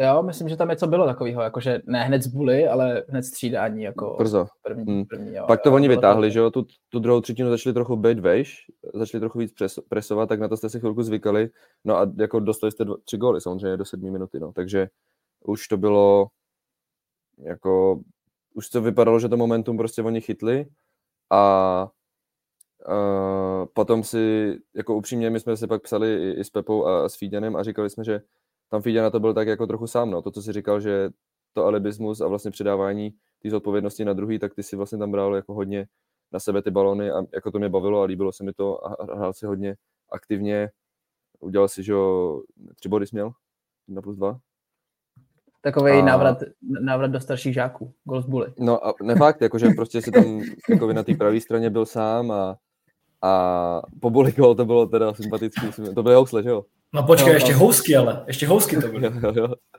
Jo, 0.01 0.23
myslím, 0.23 0.49
že 0.49 0.57
tam 0.57 0.69
něco 0.69 0.87
bylo 0.87 1.05
takového, 1.05 1.41
jakože 1.41 1.81
ne 1.85 2.03
hned 2.03 2.21
z 2.21 2.27
buly, 2.27 2.67
ale 2.67 3.03
hned 3.09 3.23
střídání 3.23 3.83
jako 3.83 4.15
Brzo. 4.19 4.45
první. 4.61 4.93
Hmm. 4.93 5.05
první 5.05 5.35
jo, 5.35 5.43
Pak 5.47 5.61
to 5.61 5.69
jo, 5.69 5.75
oni 5.75 5.87
vytáhli, 5.87 6.27
to... 6.27 6.31
že 6.31 6.39
jo, 6.39 6.51
tu, 6.51 6.65
tu 6.89 6.99
druhou 6.99 7.21
třetinu 7.21 7.49
začali 7.49 7.73
trochu 7.73 7.95
být 7.95 8.19
vejš, 8.19 8.65
začali 8.93 9.19
trochu 9.19 9.39
víc 9.39 9.53
pres, 9.53 9.79
presovat, 9.89 10.29
tak 10.29 10.39
na 10.39 10.47
to 10.47 10.57
jste 10.57 10.69
si 10.69 10.79
chvilku 10.79 11.03
zvykali, 11.03 11.49
no 11.85 11.97
a 11.97 12.11
jako 12.17 12.39
dostali 12.39 12.71
jste 12.71 12.85
dva, 12.85 12.95
tři 13.03 13.17
góly 13.17 13.41
samozřejmě 13.41 13.77
do 13.77 13.85
sedmi 13.85 14.11
minuty, 14.11 14.39
no, 14.39 14.51
takže 14.51 14.87
už 15.45 15.67
to 15.67 15.77
bylo 15.77 16.27
jako, 17.37 18.01
už 18.53 18.69
to 18.69 18.81
vypadalo, 18.81 19.19
že 19.19 19.29
to 19.29 19.37
momentum 19.37 19.77
prostě 19.77 20.01
oni 20.01 20.21
chytli 20.21 20.65
a 21.31 21.87
Uh, 22.87 23.65
potom 23.73 24.03
si, 24.03 24.55
jako 24.75 24.95
upřímně, 24.95 25.29
my 25.29 25.39
jsme 25.39 25.57
si 25.57 25.67
pak 25.67 25.81
psali 25.81 26.15
i, 26.15 26.39
i 26.39 26.43
s 26.43 26.49
Pepou 26.49 26.85
a, 26.85 27.05
a 27.05 27.09
s 27.09 27.15
Fíďanem 27.15 27.55
a 27.55 27.63
říkali 27.63 27.89
jsme, 27.89 28.03
že 28.03 28.21
tam 28.69 28.81
Fíďa 28.81 29.03
na 29.03 29.09
to 29.09 29.19
byl 29.19 29.33
tak 29.33 29.47
jako 29.47 29.67
trochu 29.67 29.87
sám, 29.87 30.11
no. 30.11 30.21
To, 30.21 30.31
co 30.31 30.41
si 30.41 30.53
říkal, 30.53 30.79
že 30.79 31.09
to 31.53 31.65
alibismus 31.65 32.21
a 32.21 32.27
vlastně 32.27 32.51
předávání 32.51 33.13
té 33.41 33.49
zodpovědnosti 33.49 34.05
na 34.05 34.13
druhý, 34.13 34.39
tak 34.39 34.55
ty 34.55 34.63
si 34.63 34.75
vlastně 34.75 34.97
tam 34.97 35.11
bral 35.11 35.35
jako 35.35 35.53
hodně 35.53 35.87
na 36.31 36.39
sebe 36.39 36.61
ty 36.61 36.71
balony 36.71 37.11
a 37.11 37.23
jako 37.33 37.51
to 37.51 37.59
mě 37.59 37.69
bavilo 37.69 38.01
a 38.01 38.05
líbilo 38.05 38.31
se 38.31 38.43
mi 38.43 38.53
to 38.53 38.85
a 38.85 39.15
hrál 39.15 39.33
si 39.33 39.45
hodně 39.45 39.75
aktivně. 40.11 40.69
Udělal 41.39 41.67
si, 41.67 41.83
že 41.83 41.91
jo, 41.91 42.41
tři 42.75 42.89
body 42.89 43.07
směl, 43.07 43.31
na 43.87 44.01
plus 44.01 44.17
dva. 44.17 44.39
Takový 45.61 45.91
a... 45.91 46.05
návrat, 46.05 46.37
návrat 46.81 47.11
do 47.11 47.19
starších 47.19 47.53
žáků, 47.53 47.93
gol 48.03 48.21
z 48.21 48.25
buly. 48.25 48.53
No 48.59 48.87
a 48.87 48.93
ne 49.03 49.15
fakt, 49.15 49.41
jakože 49.41 49.69
prostě 49.69 50.01
si 50.01 50.11
tam 50.11 50.41
jako 50.69 50.93
na 50.93 51.03
té 51.03 51.15
pravé 51.15 51.41
straně 51.41 51.69
byl 51.69 51.85
sám 51.85 52.31
a, 52.31 52.57
a 53.21 53.81
po 53.99 54.09
buli 54.09 54.31
gol 54.31 54.55
to 54.55 54.65
bylo 54.65 54.85
teda 54.85 55.13
sympatický, 55.13 55.67
to 55.95 56.03
bylo 56.03 56.15
housle, 56.15 56.43
že 56.43 56.49
jo? 56.49 56.65
No 56.93 57.03
počkej, 57.03 57.27
no, 57.27 57.33
ještě 57.33 57.53
no. 57.53 57.59
housky 57.59 57.95
ale, 57.95 58.23
ještě 58.27 58.47
housky 58.47 58.77
to 58.77 58.87
byly. 58.87 59.11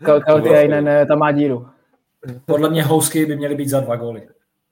Kalty 0.03 0.69
ne, 0.69 0.83
ne, 0.83 1.07
tam 1.07 1.19
má 1.19 1.33
díru. 1.33 1.67
Podle 2.47 2.71
mě 2.71 2.83
housky 2.83 3.27
by 3.27 3.37
měly 3.37 3.55
být 3.55 3.69
za 3.69 3.81
dva 3.81 3.97
góly. 3.97 4.29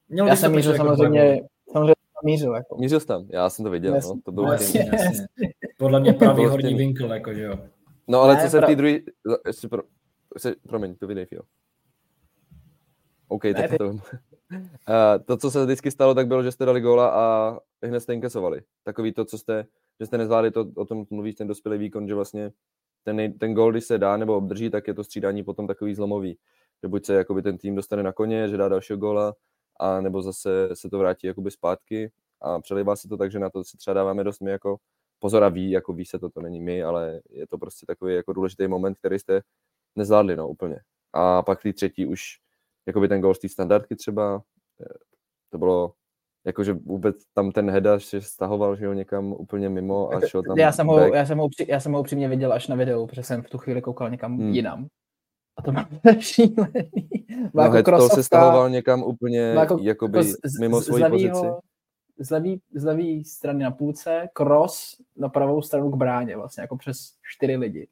Měl 0.09 0.27
já 0.27 0.37
jsem 0.37 0.55
mířil 0.55 0.77
samozřejmě, 0.77 1.41
samozřejmě 1.73 1.95
mířil. 2.25 2.55
Jako. 2.55 2.77
Mířil 2.77 3.01
jsi 3.01 3.07
tam, 3.07 3.27
já 3.31 3.51
jsem 3.51 3.65
to 3.65 3.71
viděl. 3.71 3.95
Jasně, 3.95 4.15
no, 4.15 4.21
to 4.25 4.33
bylo 4.33 4.53
jasně, 4.53 4.91
jasně. 4.93 5.27
Podle 5.79 6.01
mě 6.01 6.13
pravý 6.13 6.47
horní 6.47 6.75
vinkl, 6.75 7.07
jako, 7.07 7.35
že 7.35 7.43
jo. 7.43 7.59
No 8.09 8.21
ale 8.21 8.35
ne, 8.35 8.43
co 8.43 8.51
se 8.51 8.59
pra... 8.59 8.67
té 8.67 8.77
druhé, 8.77 8.99
ještě 9.47 9.69
pro... 9.69 9.83
Se, 10.37 10.55
promiň, 10.69 10.95
povídej, 10.95 11.25
Fio. 11.25 11.43
OK, 13.29 13.45
ne, 13.45 13.55
tak 13.55 13.71
ty... 13.71 13.79
to... 13.79 13.87
Uh, 13.89 14.01
to, 15.27 15.37
co 15.37 15.51
se 15.51 15.65
vždycky 15.65 15.91
stalo, 15.91 16.15
tak 16.15 16.27
bylo, 16.27 16.43
že 16.43 16.53
jste 16.53 16.65
dali 16.65 16.81
góla 16.81 17.09
a 17.09 17.59
hned 17.83 18.01
jste 18.01 18.15
inkasovali. 18.15 18.63
Takový 18.85 19.13
to, 19.13 19.25
co 19.25 19.39
jste 19.39 19.67
že 20.01 20.07
jste 20.07 20.19
nezvládli 20.19 20.51
to, 20.51 20.67
o 20.77 20.85
tom 20.85 21.07
mluvíš, 21.11 21.35
ten 21.35 21.49
dospělý 21.49 21.79
výkon, 21.79 22.09
že 22.09 22.15
vlastně 22.15 22.53
ten, 23.03 23.39
ten 23.39 23.55
gol, 23.55 23.73
když 23.73 23.85
se 23.85 23.99
dá 23.99 24.17
nebo 24.17 24.37
obdrží, 24.37 24.71
tak 24.71 24.89
je 24.89 24.95
to 24.95 25.05
střídání 25.05 25.45
potom 25.45 25.67
takový 25.67 25.95
zlomový. 25.95 26.39
Že 26.83 26.89
buď 26.89 27.07
se 27.07 27.15
jakoby 27.15 27.43
ten 27.43 27.59
tým 27.59 27.75
dostane 27.75 28.03
na 28.03 28.13
koně, 28.13 28.49
že 28.49 28.57
dá 28.57 28.69
dalšího 28.69 28.99
góla, 28.99 29.35
a 29.81 30.01
nebo 30.01 30.23
zase 30.23 30.69
se 30.75 30.91
to 30.91 30.99
vrátí 30.99 31.27
jakoby 31.27 31.51
zpátky 31.51 32.11
a 32.41 32.61
přelivá 32.61 32.97
se 32.97 33.09
to 33.09 33.17
tak, 33.17 33.31
že 33.31 33.39
na 33.39 33.51
to 33.51 33.65
si 33.65 33.77
třeba 33.77 33.95
dáváme 33.95 34.25
dost 34.25 34.41
my 34.41 34.51
jako 34.51 34.77
pozor 35.19 35.45
a 35.45 35.49
ví, 35.49 35.71
jako 35.71 35.93
ví 35.93 36.05
se 36.05 36.19
to, 36.19 36.31
to 36.31 36.41
není 36.41 36.61
my, 36.61 36.83
ale 36.83 37.21
je 37.31 37.47
to 37.47 37.59
prostě 37.59 37.87
takový 37.87 38.15
jako 38.15 38.33
důležitý 38.33 38.69
moment, 38.69 38.99
který 38.99 39.19
jste 39.19 39.43
nezvládli, 39.97 40.37
no 40.37 40.49
úplně. 40.49 40.81
A 41.13 41.43
pak 41.43 41.63
ty 41.63 41.73
třetí 41.73 42.07
už, 42.07 42.23
jakoby 42.87 43.09
ten 43.09 43.21
gol 43.21 43.35
z 43.35 43.39
té 43.39 43.49
standardky 43.49 43.97
třeba, 43.97 44.43
eh, 44.81 44.99
to 45.51 45.59
bylo 45.59 45.95
jakože 46.49 46.73
vůbec 46.73 47.17
tam 47.35 47.53
ten 47.53 47.71
Heda 47.71 48.01
se 48.01 48.21
stahoval, 48.21 48.77
že 48.77 48.85
jo, 48.85 48.93
někam 48.93 49.33
úplně 49.33 49.69
mimo 49.69 50.15
a 50.15 50.27
šel 50.27 50.43
tam 50.43 50.59
já 50.59 50.73
jsem, 50.73 50.87
ho, 50.87 51.15
já, 51.15 51.27
jsem 51.27 51.39
ho, 51.39 51.49
já 51.69 51.81
jsem 51.81 51.93
ho 51.93 52.01
upřímně 52.01 52.29
viděl 52.29 52.53
až 52.53 52.69
na 52.69 52.77
videu, 52.77 53.07
protože 53.07 53.23
jsem 53.23 53.43
v 53.43 53.51
tu 53.51 53.59
chvíli 53.59 53.83
koukal 53.83 54.11
někam 54.11 54.39
hmm. 54.39 54.55
jinam. 54.55 54.87
A 55.57 55.63
to 55.63 55.73
bylo 55.73 55.85
šílený. 56.21 57.01
No, 57.55 57.63
jako 57.63 57.83
krosovka, 57.83 58.15
se 58.15 58.23
stahoval 58.23 58.71
někam 58.71 59.03
úplně 59.03 59.41
jako, 59.41 59.79
jakoby 59.81 60.19
jako 60.19 60.31
z, 60.45 60.59
mimo 60.61 60.81
svoji 60.83 61.05
pozici. 61.11 61.47
Z 62.19 62.31
levý, 62.31 62.61
z 62.75 62.85
levý 62.85 63.25
strany 63.25 63.65
na 63.65 63.71
půlce, 63.71 64.29
cross 64.33 64.97
na 65.17 65.29
pravou 65.29 65.63
stranu 65.63 65.91
k 65.91 65.97
bráně, 65.97 66.37
vlastně 66.37 66.61
jako 66.61 66.77
přes 66.77 67.13
čtyři 67.35 67.57
lidi. 67.57 67.89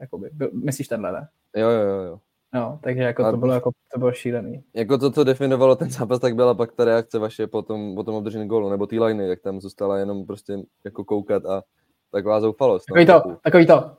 Jakoby, 0.00 0.30
myslíš 0.52 0.88
tenhle, 0.88 1.12
ne? 1.12 1.28
Jo, 1.56 1.70
jo, 1.70 1.80
jo. 1.80 2.02
jo. 2.02 2.20
No, 2.54 2.78
takže 2.82 3.02
jako 3.02 3.30
to 3.30 3.36
bylo, 3.36 3.52
jako, 3.52 3.70
to 3.92 3.98
bylo 3.98 4.12
šílený. 4.12 4.64
Jako 4.74 4.98
to, 4.98 5.10
co 5.10 5.24
definovalo 5.24 5.76
ten 5.76 5.90
zápas, 5.90 6.20
tak 6.20 6.34
byla 6.34 6.54
pak 6.54 6.72
ta 6.72 6.84
reakce 6.84 7.18
vaše 7.18 7.46
po 7.46 7.62
tom, 7.62 7.94
po 7.94 8.02
tom 8.02 8.14
obdržení 8.14 8.48
gólu, 8.48 8.70
nebo 8.70 8.86
ty 8.86 9.00
liney, 9.00 9.28
jak 9.28 9.40
tam 9.40 9.60
zůstala 9.60 9.98
jenom 9.98 10.26
prostě 10.26 10.58
jako 10.84 11.04
koukat 11.04 11.46
a 11.46 11.62
taková 12.10 12.40
zoufalost. 12.40 12.86
Takový 12.86 13.04
no, 13.04 13.20
to, 13.20 13.36
takový 13.42 13.66
to. 13.66 13.90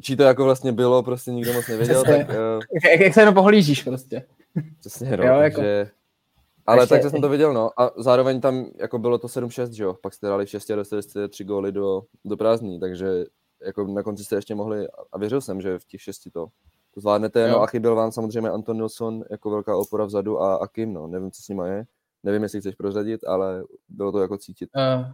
Či 0.00 0.16
to 0.16 0.22
jako 0.22 0.44
vlastně 0.44 0.72
bylo, 0.72 1.02
prostě 1.02 1.30
nikdo 1.32 1.52
moc 1.52 1.68
nevěděl, 1.68 2.02
Přesně. 2.02 2.24
tak... 2.24 2.36
Uh... 2.36 2.62
Jak, 2.90 3.00
jak 3.00 3.14
se 3.14 3.20
jenom 3.20 3.34
pohlížíš 3.34 3.82
prostě. 3.82 4.26
Přesně, 4.80 5.16
no, 5.16 5.24
jo, 5.24 5.38
takže... 5.38 5.66
Jako... 5.66 5.90
Ale 6.66 6.82
Ještě... 6.82 6.94
tak 6.94 7.10
jsem 7.10 7.20
to 7.20 7.28
viděl, 7.28 7.52
no. 7.52 7.80
A 7.80 7.90
zároveň 7.96 8.40
tam 8.40 8.66
jako 8.78 8.98
bylo 8.98 9.18
to 9.18 9.26
7-6, 9.26 9.70
že 9.70 9.84
jo. 9.84 9.94
Pak 10.02 10.14
jste 10.14 10.26
dali 10.26 10.46
6 10.46 10.70
a 10.70 10.76
dostali 10.76 11.02
jste 11.02 11.28
3 11.28 11.44
góly 11.44 11.72
do, 11.72 12.02
do 12.24 12.36
prázdní, 12.36 12.80
takže 12.80 13.24
jako 13.66 13.84
na 13.84 14.02
konci 14.02 14.24
jste 14.24 14.36
ještě 14.36 14.54
mohli, 14.54 14.86
a 15.12 15.18
věřil 15.18 15.40
jsem, 15.40 15.60
že 15.60 15.78
v 15.78 15.84
těch 15.84 16.02
šesti 16.02 16.30
to, 16.30 16.46
to 16.96 17.00
zvládnete. 17.00 17.40
Jo. 17.40 17.48
No 17.48 17.62
a 17.62 17.66
chyběl 17.66 17.94
vám 17.94 18.12
samozřejmě 18.12 18.50
Anton 18.50 18.76
Nilsson 18.76 19.24
jako 19.30 19.50
velká 19.50 19.76
opora 19.76 20.04
vzadu 20.04 20.42
a, 20.42 20.56
a 20.56 20.66
Kim, 20.66 20.92
no, 20.92 21.06
nevím, 21.06 21.30
co 21.30 21.42
s 21.42 21.48
nima 21.48 21.66
je. 21.66 21.84
Nevím, 22.22 22.42
jestli 22.42 22.60
chceš 22.60 22.74
prozradit, 22.74 23.24
ale 23.24 23.64
bylo 23.88 24.12
to 24.12 24.20
jako 24.20 24.38
cítit. 24.38 24.70
Uh, 24.76 25.06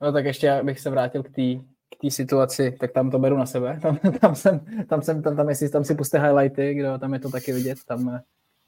no 0.00 0.12
tak 0.12 0.24
ještě 0.24 0.60
bych 0.62 0.80
se 0.80 0.90
vrátil 0.90 1.22
k 1.22 1.30
té 1.30 1.74
k 1.94 2.00
té 2.00 2.10
situaci, 2.10 2.76
tak 2.80 2.92
tam 2.92 3.10
to 3.10 3.18
beru 3.18 3.36
na 3.38 3.46
sebe. 3.46 3.80
Tam, 3.82 3.98
tam 4.20 4.34
jsem, 4.34 4.60
tam 4.88 5.02
jsem, 5.02 5.22
tam, 5.22 5.36
tam, 5.36 5.48
jestli 5.48 5.68
tam 5.68 5.84
si 5.84 5.94
puste 5.94 6.18
highlighty, 6.18 6.74
kdo 6.74 6.98
tam 6.98 7.14
je 7.14 7.20
to 7.20 7.30
taky 7.30 7.52
vidět, 7.52 7.78
tam, 7.86 8.20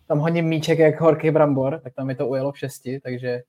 tam 0.07 0.19
hodím 0.19 0.45
míček 0.45 0.79
jak 0.79 1.01
horký 1.01 1.31
brambor, 1.31 1.81
tak 1.85 1.95
tam 1.95 2.07
mi 2.07 2.15
to 2.15 2.29
ujelo 2.29 2.53
v 2.53 2.59
šesti, 2.59 3.01
takže 3.01 3.43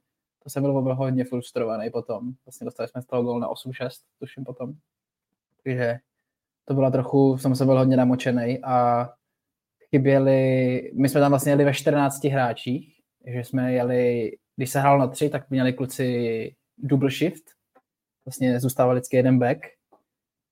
to 0.43 0.49
jsem 0.49 0.63
byl, 0.63 0.81
byl 0.81 0.95
hodně 0.95 1.23
frustrovaný 1.25 1.89
potom. 1.89 2.31
Vlastně 2.45 2.65
dostali 2.65 2.89
jsme 2.89 3.01
z 3.01 3.05
toho 3.05 3.23
gol 3.23 3.39
na 3.39 3.49
8-6, 3.49 3.89
tuším 4.19 4.43
potom. 4.43 4.73
Takže 5.63 5.99
to 6.67 6.73
bylo 6.73 6.91
trochu, 6.91 7.37
jsem 7.37 7.55
se 7.55 7.65
byl 7.65 7.77
hodně 7.77 7.97
namočený 7.97 8.63
a 8.63 9.09
chyběli, 9.89 10.91
my 10.93 11.09
jsme 11.09 11.21
tam 11.21 11.31
vlastně 11.31 11.51
jeli 11.51 11.65
ve 11.65 11.73
14 11.73 12.23
hráčích, 12.23 12.99
takže 13.23 13.43
jsme 13.43 13.73
jeli, 13.73 14.31
když 14.55 14.69
se 14.69 14.79
hrál 14.79 14.99
na 14.99 15.07
tři, 15.07 15.29
tak 15.29 15.49
měli 15.49 15.73
kluci 15.73 16.55
double 16.77 17.09
shift, 17.09 17.43
vlastně 18.25 18.59
zůstával 18.59 18.95
vždycky 18.95 19.17
jeden 19.17 19.39
back. 19.39 19.59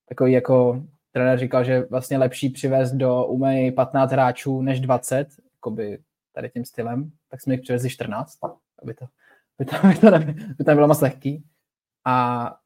Takový 0.09 0.31
jako 0.31 0.83
trenér 1.11 1.39
říkal, 1.39 1.63
že 1.63 1.81
vlastně 1.89 2.17
lepší 2.17 2.49
přivést 2.49 2.91
do 2.91 3.25
umej 3.25 3.71
15 3.71 4.11
hráčů 4.11 4.61
než 4.61 4.79
20, 4.79 5.27
jakoby 5.53 5.99
tady 6.33 6.49
tím 6.49 6.65
stylem, 6.65 7.11
tak 7.29 7.41
jsme 7.41 7.53
jich 7.53 7.61
přivezli 7.61 7.89
14, 7.89 8.39
aby 8.83 8.93
to, 8.93 9.05
aby 9.59 9.69
to, 9.69 9.75
aby 9.85 9.95
to, 9.95 10.11
nebylo, 10.11 10.35
aby 10.35 10.63
to 10.63 10.71
nebylo 10.71 10.87
moc 10.87 11.01
lehký. 11.01 11.43
A 12.05 12.57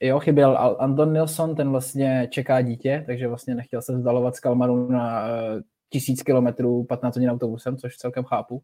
jo, 0.00 0.20
chyběl 0.20 0.58
Anton 0.78 1.12
Nilsson, 1.12 1.56
ten 1.56 1.70
vlastně 1.70 2.28
čeká 2.30 2.60
dítě, 2.60 3.04
takže 3.06 3.28
vlastně 3.28 3.54
nechtěl 3.54 3.82
se 3.82 3.96
vzdalovat 3.96 4.36
z 4.36 4.40
Kalmaru 4.40 4.90
na 4.90 5.24
uh, 5.24 5.60
tisíc 5.90 6.22
kilometrů 6.22 6.84
15 6.84 7.16
hodin 7.16 7.30
autobusem, 7.30 7.76
což 7.76 7.96
celkem 7.96 8.24
chápu. 8.24 8.62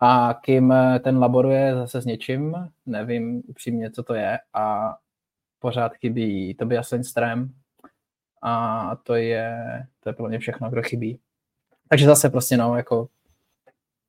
A 0.00 0.34
kým 0.42 0.72
eh, 0.72 0.98
ten 0.98 1.18
laboruje 1.18 1.74
zase 1.74 2.02
s 2.02 2.04
něčím, 2.04 2.54
nevím 2.86 3.42
upřímně, 3.46 3.90
co 3.90 4.02
to 4.02 4.14
je, 4.14 4.38
a 4.52 4.94
pořád 5.58 5.94
chybí 5.94 6.54
Tobias 6.54 6.90
Lindström 6.90 7.48
a 8.42 8.96
to 8.96 9.14
je, 9.14 9.56
to 10.00 10.08
je 10.08 10.12
pro 10.12 10.28
mě 10.28 10.38
všechno, 10.38 10.70
kdo 10.70 10.82
chybí. 10.82 11.20
Takže 11.88 12.06
zase 12.06 12.30
prostě 12.30 12.56
no, 12.56 12.76
jako 12.76 13.08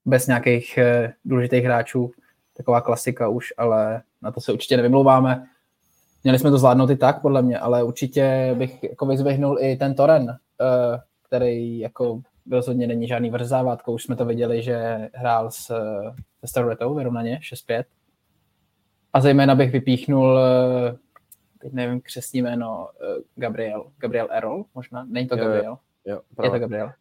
bez 0.05 0.27
nějakých 0.27 0.77
eh, 0.77 1.13
důležitých 1.25 1.63
hráčů, 1.63 2.11
taková 2.57 2.81
klasika 2.81 3.27
už, 3.27 3.53
ale 3.57 4.03
na 4.21 4.31
to 4.31 4.41
se 4.41 4.53
určitě 4.53 4.77
nevymlouváme. 4.77 5.47
Měli 6.23 6.39
jsme 6.39 6.51
to 6.51 6.57
zvládnout 6.57 6.89
i 6.89 6.95
tak, 6.95 7.21
podle 7.21 7.41
mě, 7.41 7.59
ale 7.59 7.83
určitě 7.83 8.55
bych 8.57 8.83
jako 8.83 9.05
vyzvihnul 9.05 9.57
i 9.61 9.75
ten 9.75 9.95
Toren, 9.95 10.29
eh, 10.29 10.99
který 11.27 11.79
jako 11.79 12.21
rozhodně 12.51 12.87
není 12.87 13.07
žádný 13.07 13.29
vrzávátko. 13.29 13.91
Už 13.91 14.03
jsme 14.03 14.15
to 14.15 14.25
viděli, 14.25 14.61
že 14.61 15.09
hrál 15.13 15.51
s, 15.51 15.65
se 16.39 16.47
Staroretou 16.47 16.95
vyrovnaně 16.95 17.39
6-5. 17.41 17.83
A 19.13 19.21
zejména 19.21 19.55
bych 19.55 19.71
vypíchnul, 19.71 20.39
teď 21.59 21.73
nevím 21.73 22.01
křesní 22.01 22.41
jméno, 22.41 22.89
Gabriel, 23.35 23.91
Gabriel 23.97 24.27
Errol 24.31 24.65
možná, 24.75 25.05
není 25.09 25.27
to 25.27 25.35
Gabriel, 25.35 25.77
jo, 26.05 26.21
jo, 26.39 26.43
je 26.43 26.49
to 26.49 26.59
Gabriel. 26.59 26.91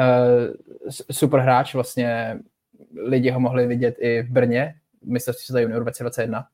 Uh, 0.00 0.90
super 1.10 1.40
hráč, 1.40 1.74
vlastně 1.74 2.38
lidi 3.02 3.30
ho 3.30 3.40
mohli 3.40 3.66
vidět 3.66 3.96
i 3.98 4.22
v 4.22 4.30
Brně, 4.30 4.74
mistrovství 5.04 5.52
za 5.52 5.60
junior 5.60 5.82
2021, 5.82 6.38
uh, 6.38 6.44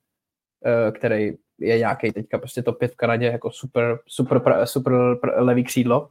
který 0.97 1.33
je 1.59 1.79
nějaký 1.79 2.13
teďka 2.13 2.39
prostě 2.39 2.63
top 2.63 2.79
5 2.79 2.93
v 2.93 2.97
Kanadě, 2.97 3.27
jako 3.27 3.51
super, 3.51 3.99
super, 4.07 4.67
super 4.67 4.93
levý 5.37 5.65
křídlo 5.65 6.09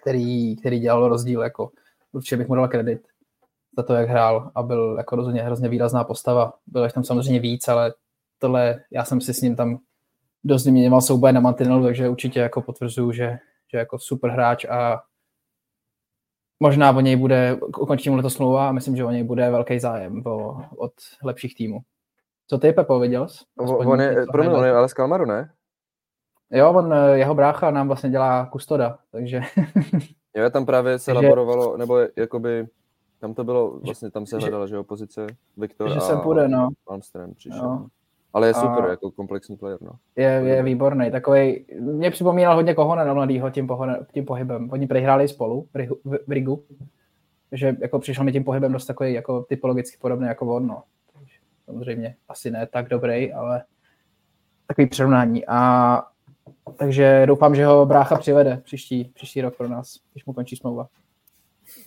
který, 0.00 0.56
který 0.56 0.78
dělal 0.78 1.08
rozdíl, 1.08 1.42
jako 1.42 1.70
určitě 2.12 2.36
bych 2.36 2.48
mu 2.48 2.54
dal 2.54 2.68
kredit 2.68 3.00
za 3.76 3.82
to, 3.82 3.94
jak 3.94 4.08
hrál 4.08 4.50
a 4.54 4.62
byl 4.62 4.94
jako 4.98 5.16
rozhodně 5.16 5.42
hrozně 5.42 5.68
výrazná 5.68 6.04
postava. 6.04 6.52
Bylo 6.66 6.84
jich 6.84 6.92
tam 6.92 7.04
samozřejmě 7.04 7.40
víc, 7.40 7.68
ale 7.68 7.94
tohle, 8.38 8.84
já 8.90 9.04
jsem 9.04 9.20
si 9.20 9.34
s 9.34 9.40
ním 9.40 9.56
tam 9.56 9.78
dost 10.44 10.64
vyměňoval 10.64 11.00
souboje 11.00 11.32
na 11.32 11.40
mantinelu, 11.40 11.84
takže 11.84 12.08
určitě 12.08 12.40
jako 12.40 12.62
potvrzuju, 12.62 13.12
že, 13.12 13.38
že 13.72 13.78
jako 13.78 13.98
super 13.98 14.30
hráč 14.30 14.64
a 14.64 15.02
možná 16.60 16.90
o 16.90 17.00
něj 17.00 17.16
bude, 17.16 17.58
ukončím 17.78 18.22
to 18.22 18.30
smlouva 18.30 18.68
a 18.68 18.72
myslím, 18.72 18.96
že 18.96 19.04
o 19.04 19.10
něj 19.10 19.24
bude 19.24 19.50
velký 19.50 19.78
zájem 19.78 20.22
o, 20.26 20.64
od 20.76 20.92
lepších 21.24 21.54
týmů. 21.54 21.80
Co 22.50 22.58
ty, 22.58 22.72
Pepo, 22.72 22.98
viděl 22.98 23.28
jsi? 23.28 23.44
On 23.58 24.00
je, 24.00 24.26
pro 24.32 24.42
mě, 24.42 24.52
on 24.52 24.64
je 24.64 24.72
ale 24.72 24.88
z 24.88 24.94
Kalmaru, 24.94 25.24
ne? 25.24 25.50
Jo, 26.50 26.72
on, 26.72 26.92
eh, 26.92 27.18
jeho 27.18 27.34
brácha 27.34 27.70
nám 27.70 27.86
vlastně 27.86 28.10
dělá 28.10 28.46
kustoda, 28.46 28.98
takže... 29.10 29.40
jo, 30.36 30.50
tam 30.50 30.66
právě 30.66 30.98
se 30.98 31.12
takže... 31.14 31.26
laborovalo, 31.26 31.76
nebo 31.76 31.98
jakoby, 32.16 32.66
tam 33.20 33.34
to 33.34 33.44
bylo, 33.44 33.78
vlastně 33.78 34.10
tam 34.10 34.26
se 34.26 34.38
hledala, 34.38 34.66
že 34.66 34.74
jo, 34.74 34.84
pozice 34.84 35.26
Viktor 35.56 35.90
že 35.90 35.96
a 35.96 36.00
sem 36.00 36.20
půjde, 36.20 36.48
no. 36.48 36.68
Malmström 36.90 37.34
přišel. 37.34 37.62
No. 37.62 37.86
Ale 38.32 38.46
je 38.46 38.54
super, 38.54 38.84
a 38.84 38.90
jako 38.90 39.10
komplexní 39.10 39.56
player, 39.56 39.82
no. 39.82 39.90
Je, 40.16 40.28
je 40.28 40.62
výborný, 40.62 41.10
takový. 41.10 41.66
mě 41.80 42.10
připomínal 42.10 42.54
hodně 42.54 42.74
Kohona 42.74 43.14
mladýho 43.14 43.50
tím, 43.50 43.66
pohone, 43.66 44.00
tím 44.12 44.24
pohybem. 44.24 44.70
Oni 44.72 44.86
prehráli 44.86 45.28
spolu 45.28 45.66
v, 46.04 46.20
v 46.26 46.32
Rigu, 46.32 46.64
že 47.52 47.76
jako 47.80 47.98
přišel 47.98 48.24
mi 48.24 48.32
tím 48.32 48.44
pohybem 48.44 48.72
dost 48.72 48.86
takový 48.86 49.12
jako 49.12 49.42
typologicky 49.42 49.96
podobný 50.00 50.26
jako 50.26 50.54
on, 50.54 50.66
no. 50.66 50.82
Samozřejmě 51.68 52.16
asi 52.28 52.50
ne 52.50 52.66
tak 52.66 52.88
dobrý, 52.88 53.32
ale 53.32 53.64
takový 54.66 54.86
přirovnání. 54.86 55.46
A 55.46 56.02
takže 56.76 57.22
doufám, 57.26 57.54
že 57.54 57.66
ho 57.66 57.86
brácha 57.86 58.16
přivede 58.16 58.60
příští, 58.64 59.04
příští 59.14 59.40
rok 59.40 59.56
pro 59.56 59.68
nás, 59.68 59.96
když 60.12 60.24
mu 60.24 60.32
končí 60.32 60.56
smlouva. 60.56 60.88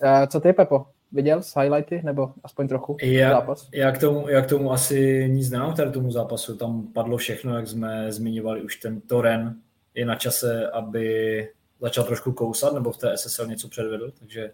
Uh, 0.04 0.26
co 0.28 0.40
ty, 0.40 0.54
Pepo? 0.54 0.86
Viděl 1.12 1.44
z 1.44 1.58
highlighty, 1.58 2.02
nebo 2.04 2.34
aspoň 2.44 2.68
trochu 2.68 2.98
já, 3.02 3.30
zápas? 3.30 3.70
Já 3.74 3.92
k, 3.92 3.98
tomu, 3.98 4.30
já 4.30 4.42
k 4.42 4.50
tomu 4.50 4.72
asi 4.72 5.30
nic 5.30 5.48
znám, 5.48 5.74
tady 5.74 5.92
tomu 5.92 6.12
zápasu. 6.12 6.58
Tam 6.58 6.88
padlo 6.94 7.18
všechno, 7.18 7.56
jak 7.56 7.68
jsme 7.68 8.12
zmiňovali 8.12 8.62
už 8.62 8.76
ten 8.76 9.02
Toren. 9.02 9.56
Je 9.94 10.06
na 10.06 10.16
čase, 10.16 10.68
aby 10.72 11.50
začal 11.80 12.04
trošku 12.04 12.32
kousat, 12.32 12.74
nebo 12.74 12.92
v 12.92 12.98
té 12.98 13.18
SSL 13.18 13.48
něco 13.48 13.70
předvedl, 13.70 14.12
takže 14.20 14.52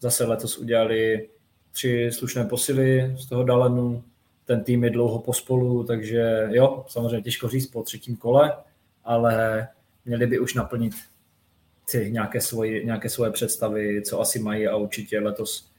zase 0.00 0.24
letos 0.24 0.58
udělali 0.58 1.28
tři 1.72 2.10
slušné 2.12 2.44
posily 2.44 3.14
z 3.18 3.28
toho 3.28 3.44
Dalenu, 3.44 4.04
ten 4.48 4.64
tým 4.64 4.84
je 4.84 4.90
dlouho 4.90 5.18
pospolu, 5.18 5.84
takže 5.84 6.48
jo, 6.50 6.84
samozřejmě 6.88 7.22
těžko 7.22 7.48
říct 7.48 7.66
po 7.66 7.82
třetím 7.82 8.16
kole, 8.16 8.52
ale 9.04 9.68
měli 10.04 10.26
by 10.26 10.38
už 10.38 10.54
naplnit 10.54 10.92
ty 11.90 12.10
nějaké 12.12 12.40
svoje, 12.40 12.84
nějaké 12.84 13.08
svoje 13.08 13.30
představy, 13.30 14.02
co 14.02 14.20
asi 14.20 14.38
mají 14.38 14.68
a 14.68 14.76
určitě 14.76 15.20
letos 15.20 15.70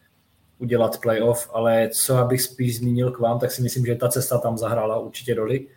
udělat 0.58 1.02
playoff, 1.02 1.50
ale 1.54 1.90
co 1.90 2.18
abych 2.18 2.42
spíš 2.42 2.78
zmínil 2.78 3.12
k 3.12 3.20
vám, 3.20 3.40
tak 3.40 3.52
si 3.52 3.62
myslím, 3.62 3.86
že 3.86 3.96
ta 3.96 4.10
cesta 4.10 4.38
tam 4.38 4.58
zahrála 4.58 5.00
určitě 5.00 5.34
roli. 5.34 5.68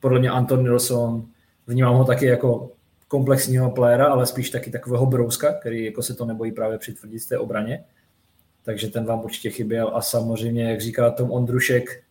Podle 0.00 0.18
mě 0.18 0.30
Anton 0.30 0.62
Nilsson, 0.62 1.26
vnímám 1.66 1.96
ho 1.96 2.04
taky 2.04 2.26
jako 2.26 2.70
komplexního 3.08 3.70
playera, 3.70 4.06
ale 4.06 4.26
spíš 4.26 4.50
taky 4.50 4.70
takového 4.70 5.06
brouska, 5.06 5.52
který 5.52 5.84
jako 5.84 6.02
se 6.02 6.14
to 6.14 6.24
nebojí 6.24 6.52
právě 6.52 6.78
přitvrdit 6.78 7.22
z 7.22 7.26
té 7.26 7.38
obraně. 7.38 7.84
Takže 8.62 8.88
ten 8.88 9.04
vám 9.04 9.24
určitě 9.24 9.50
chyběl 9.50 9.90
a 9.94 10.02
samozřejmě, 10.02 10.70
jak 10.70 10.80
říká 10.80 11.10
Tom 11.10 11.30
Ondrušek, 11.30 12.03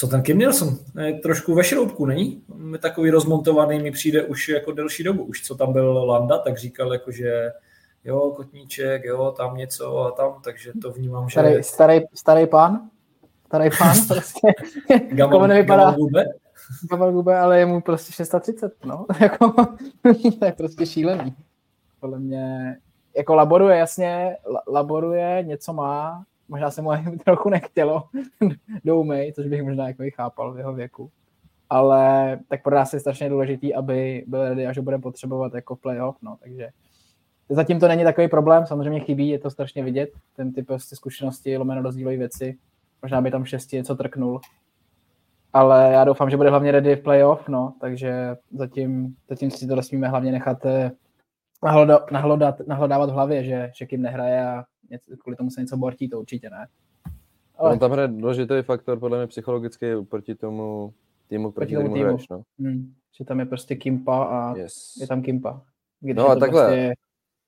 co 0.00 0.06
ten 0.06 0.22
Kim 0.22 0.38
Nielsen? 0.38 0.68
Je 1.00 1.12
trošku 1.12 1.54
ve 1.54 1.64
šroubku, 1.64 2.06
není? 2.06 2.42
Je 2.72 2.78
takový 2.78 3.10
rozmontovaný, 3.10 3.78
mi 3.78 3.90
přijde 3.90 4.22
už 4.22 4.48
jako 4.48 4.72
delší 4.72 5.04
dobu. 5.04 5.24
Už 5.24 5.42
co 5.42 5.54
tam 5.54 5.72
byl 5.72 6.04
Landa, 6.04 6.38
tak 6.38 6.58
říkal 6.58 6.92
jako, 6.92 7.10
že 7.10 7.52
jo, 8.04 8.32
kotníček, 8.36 9.04
jo, 9.04 9.34
tam 9.36 9.56
něco 9.56 9.98
a 9.98 10.10
tam, 10.10 10.40
takže 10.44 10.72
to 10.82 10.92
vnímám, 10.92 11.28
že... 11.28 11.32
Starý, 11.32 11.62
starý, 11.62 12.00
starý 12.14 12.46
pán? 12.46 12.90
Starý 13.46 13.70
pán 13.78 13.96
prostě. 14.08 14.48
Gamal, 15.08 15.48
nevypadá... 15.48 15.96
Gamal 16.90 17.12
Gube, 17.12 17.38
ale 17.38 17.58
je 17.58 17.66
mu 17.66 17.80
prostě 17.80 18.12
630, 18.12 18.72
no. 18.84 19.06
jako, 19.20 19.52
to 20.38 20.44
je 20.44 20.52
prostě 20.52 20.86
šílený. 20.86 21.34
Podle 22.00 22.18
mě, 22.18 22.76
jako 23.16 23.34
laboruje, 23.34 23.76
jasně, 23.78 24.36
laboruje, 24.68 25.42
něco 25.46 25.72
má, 25.72 26.24
možná 26.50 26.70
se 26.70 26.82
mu 26.82 26.90
trochu 27.24 27.48
nechtělo. 27.48 28.04
Do 28.84 29.00
umej, 29.00 29.32
což 29.32 29.46
bych 29.46 29.62
možná 29.62 29.88
jako 29.88 30.02
i 30.02 30.10
chápal 30.10 30.52
v 30.52 30.58
jeho 30.58 30.74
věku. 30.74 31.10
Ale 31.70 32.38
tak 32.48 32.62
pro 32.62 32.74
nás 32.74 32.92
je 32.92 33.00
strašně 33.00 33.28
důležitý, 33.28 33.74
aby 33.74 34.24
byl 34.26 34.48
ready, 34.48 34.66
až 34.66 34.76
ho 34.76 34.82
bude 34.82 34.98
potřebovat 34.98 35.54
jako 35.54 35.76
playoff, 35.76 36.16
no, 36.22 36.36
takže 36.40 36.68
zatím 37.48 37.80
to 37.80 37.88
není 37.88 38.04
takový 38.04 38.28
problém, 38.28 38.66
samozřejmě 38.66 39.00
chybí, 39.00 39.28
je 39.28 39.38
to 39.38 39.50
strašně 39.50 39.84
vidět, 39.84 40.10
ten 40.36 40.52
typ 40.52 40.66
prostě 40.66 40.96
zkušenosti, 40.96 41.56
lomeno 41.56 41.82
rozdílové 41.82 42.16
věci, 42.16 42.58
možná 43.02 43.20
by 43.20 43.30
tam 43.30 43.44
šesti 43.44 43.76
něco 43.76 43.96
trknul, 43.96 44.40
ale 45.52 45.92
já 45.92 46.04
doufám, 46.04 46.30
že 46.30 46.36
bude 46.36 46.50
hlavně 46.50 46.70
ready 46.70 46.96
v 46.96 47.02
playoff, 47.02 47.48
no, 47.48 47.74
takže 47.80 48.36
zatím, 48.52 49.16
zatím 49.28 49.50
si 49.50 49.66
to 49.66 49.76
nesmíme 49.76 50.08
hlavně 50.08 50.32
nechat 50.32 50.66
eh, 50.66 50.90
nahlodat, 52.12 52.60
nahlodávat 52.66 53.10
v 53.10 53.12
hlavě, 53.12 53.44
že, 53.44 53.70
že 53.76 53.86
Kim 53.86 54.02
nehraje 54.02 54.46
a 54.46 54.64
něco, 54.90 55.16
kvůli 55.16 55.36
tomu 55.36 55.50
se 55.50 55.60
něco 55.60 55.76
bortí, 55.76 56.08
to 56.08 56.20
určitě 56.20 56.50
ne. 56.50 56.66
Ale... 57.56 57.72
On 57.72 57.78
tam 57.78 57.90
hraje 57.90 58.08
důležitý 58.08 58.54
faktor, 58.62 58.98
podle 58.98 59.18
mě 59.18 59.26
psychologický 59.26 59.86
proti 60.08 60.34
tomu 60.34 60.94
týmu, 61.28 61.50
proti, 61.50 61.74
proti 61.74 61.84
tomu 61.84 61.94
týmu. 61.94 62.04
Hraješ, 62.04 62.28
no. 62.28 62.42
hmm. 62.58 62.94
Že 63.18 63.24
tam 63.24 63.40
je 63.40 63.46
prostě 63.46 63.76
Kimpa 63.76 64.24
a 64.24 64.56
yes. 64.56 64.96
je 65.00 65.06
tam 65.06 65.22
Kimpa. 65.22 65.62
Když 66.00 66.16
no 66.16 66.28
a 66.28 66.36
takhle, 66.36 66.62
prostě... 66.62 66.94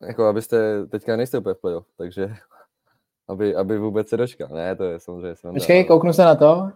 jako 0.07 0.25
abyste, 0.25 0.87
teďka 0.87 1.17
nejste 1.17 1.39
úplně 1.39 1.55
v 1.55 1.61
playoff, 1.61 1.87
takže 1.97 2.35
aby, 3.29 3.55
aby 3.57 3.79
vůbec 3.79 4.09
se 4.09 4.17
dočkal. 4.17 4.49
Ne, 4.49 4.77
to 4.77 4.85
je 4.85 5.01
samozřejmě 5.01 5.37
sranda. 5.37 5.59
Počkej, 5.59 5.85
kouknu 5.85 6.13
se 6.13 6.25
na 6.25 6.35
to. 6.35 6.71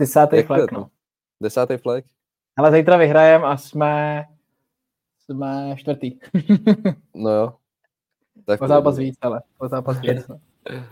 Desátý 0.00 0.42
to? 0.42 0.66
no. 0.72 0.90
Desátý 1.42 1.76
flek? 1.76 2.04
Ale 2.56 2.72
zítra 2.72 2.96
vyhrajem 2.96 3.44
a 3.44 3.56
jsme, 3.56 4.24
jsme 5.18 5.74
čtvrtý. 5.76 6.18
No 7.14 7.30
jo. 7.30 7.54
Tak 8.48 8.62
o 8.62 8.64
to 8.64 8.68
zápas 8.68 8.98
víc, 8.98 9.16
ale 9.20 9.40
o 9.58 9.68
zápas 9.68 9.98
Je- 10.02 10.14
víc. 10.14 10.28
no. 10.28 10.40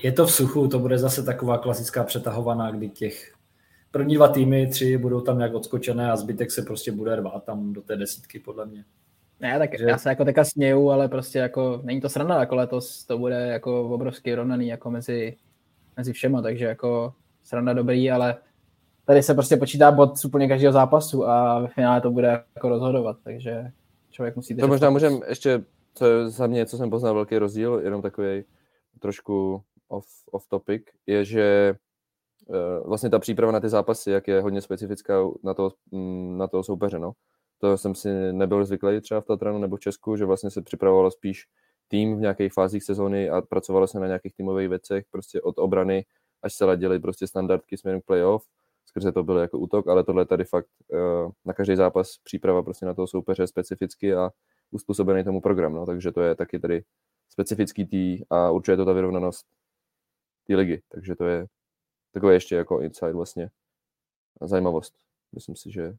Je 0.02 0.12
to 0.12 0.26
v 0.26 0.32
suchu, 0.32 0.68
to 0.68 0.78
bude 0.78 0.98
zase 0.98 1.22
taková 1.22 1.58
klasická 1.58 2.04
přetahovaná, 2.04 2.70
kdy 2.70 2.88
těch 2.88 3.32
první 3.90 4.14
dva 4.14 4.28
týmy, 4.28 4.66
tři 4.66 4.98
budou 4.98 5.20
tam 5.20 5.38
nějak 5.38 5.54
odskočené 5.54 6.10
a 6.10 6.16
zbytek 6.16 6.50
se 6.50 6.62
prostě 6.62 6.92
bude 6.92 7.16
rvát 7.16 7.44
tam 7.44 7.72
do 7.72 7.82
té 7.82 7.96
desítky, 7.96 8.38
podle 8.38 8.66
mě. 8.66 8.84
Ne, 9.40 9.58
tak 9.58 9.78
Že- 9.78 9.84
já 9.84 9.98
se 9.98 10.08
jako 10.08 10.24
teďka 10.24 10.44
směju, 10.44 10.90
ale 10.90 11.08
prostě 11.08 11.38
jako 11.38 11.80
není 11.84 12.00
to 12.00 12.08
sranda, 12.08 12.40
jako 12.40 12.54
letos 12.56 13.04
to 13.04 13.18
bude 13.18 13.46
jako 13.46 13.88
obrovský 13.90 14.34
rovnaný 14.34 14.68
jako 14.68 14.90
mezi, 14.90 15.36
mezi 15.96 16.12
všema, 16.12 16.42
takže 16.42 16.64
jako 16.64 17.14
sranda 17.44 17.72
dobrý, 17.72 18.10
ale 18.10 18.36
tady 19.04 19.22
se 19.22 19.34
prostě 19.34 19.56
počítá 19.56 19.92
bod 19.92 20.18
z 20.18 20.24
úplně 20.24 20.48
každého 20.48 20.72
zápasu 20.72 21.26
a 21.28 21.60
ve 21.60 21.68
finále 21.68 22.00
to 22.00 22.10
bude 22.10 22.42
jako 22.54 22.68
rozhodovat, 22.68 23.16
takže 23.24 23.70
člověk 24.10 24.36
musí 24.36 24.56
To 24.56 24.68
možná 24.68 24.88
fokus. 24.88 25.02
můžem 25.02 25.20
ještě, 25.28 25.62
co 25.96 26.06
je 26.06 26.28
za 26.28 26.46
mě, 26.46 26.66
co 26.66 26.76
jsem 26.76 26.90
poznal 26.90 27.14
velký 27.14 27.38
rozdíl, 27.38 27.80
jenom 27.84 28.02
takový 28.02 28.44
trošku 29.00 29.62
off, 29.88 30.06
off 30.32 30.48
topic, 30.48 30.82
je, 31.06 31.24
že 31.24 31.74
eh, 32.50 32.80
vlastně 32.84 33.10
ta 33.10 33.18
příprava 33.18 33.52
na 33.52 33.60
ty 33.60 33.68
zápasy, 33.68 34.10
jak 34.10 34.28
je 34.28 34.40
hodně 34.40 34.60
specifická 34.62 35.14
na 35.42 35.54
toho, 35.54 35.72
mm, 35.90 36.38
na 36.38 36.46
toho 36.46 36.62
soupeře, 36.62 36.98
no. 36.98 37.12
To 37.58 37.78
jsem 37.78 37.94
si 37.94 38.32
nebyl 38.32 38.64
zvyklý 38.64 39.00
třeba 39.00 39.20
v 39.20 39.24
Tatranu 39.24 39.58
nebo 39.58 39.76
v 39.76 39.80
Česku, 39.80 40.16
že 40.16 40.24
vlastně 40.24 40.50
se 40.50 40.62
připravovalo 40.62 41.10
spíš 41.10 41.46
tým 41.88 42.16
v 42.16 42.20
nějakých 42.20 42.52
fázích 42.52 42.84
sezóny 42.84 43.30
a 43.30 43.40
pracovalo 43.40 43.86
se 43.86 44.00
na 44.00 44.06
nějakých 44.06 44.34
týmových 44.34 44.68
věcech, 44.68 45.04
prostě 45.10 45.40
od 45.40 45.58
obrany, 45.58 46.04
až 46.42 46.54
se 46.54 46.64
ladili 46.64 47.00
prostě 47.00 47.26
standardky 47.26 47.76
směrem 47.76 48.00
playoff, 48.06 48.44
skrze 48.86 49.12
to 49.12 49.22
byl 49.22 49.38
jako 49.38 49.58
útok, 49.58 49.88
ale 49.88 50.04
tohle 50.04 50.26
tady 50.26 50.44
fakt 50.44 50.68
eh, 50.92 50.96
na 51.44 51.52
každý 51.52 51.76
zápas 51.76 52.18
příprava 52.24 52.62
prostě 52.62 52.86
na 52.86 52.94
toho 52.94 53.06
soupeře 53.06 53.46
specificky 53.46 54.14
a 54.14 54.30
uspůsobený 54.70 55.24
tomu 55.24 55.40
program, 55.40 55.74
no, 55.74 55.86
takže 55.86 56.12
to 56.12 56.20
je 56.20 56.34
taky 56.34 56.58
tady 56.58 56.84
specifický 57.28 57.86
tý 57.86 58.22
a 58.30 58.50
určuje 58.50 58.76
to 58.76 58.84
ta 58.84 58.92
vyrovnanost 58.92 59.46
té 60.46 60.56
ligy, 60.56 60.82
takže 60.88 61.14
to 61.16 61.24
je 61.24 61.46
takové 62.12 62.34
ještě 62.34 62.56
jako 62.56 62.80
inside 62.80 63.12
vlastně 63.12 63.50
zajímavost. 64.42 64.94
Myslím 65.34 65.56
si, 65.56 65.72
že 65.72 65.94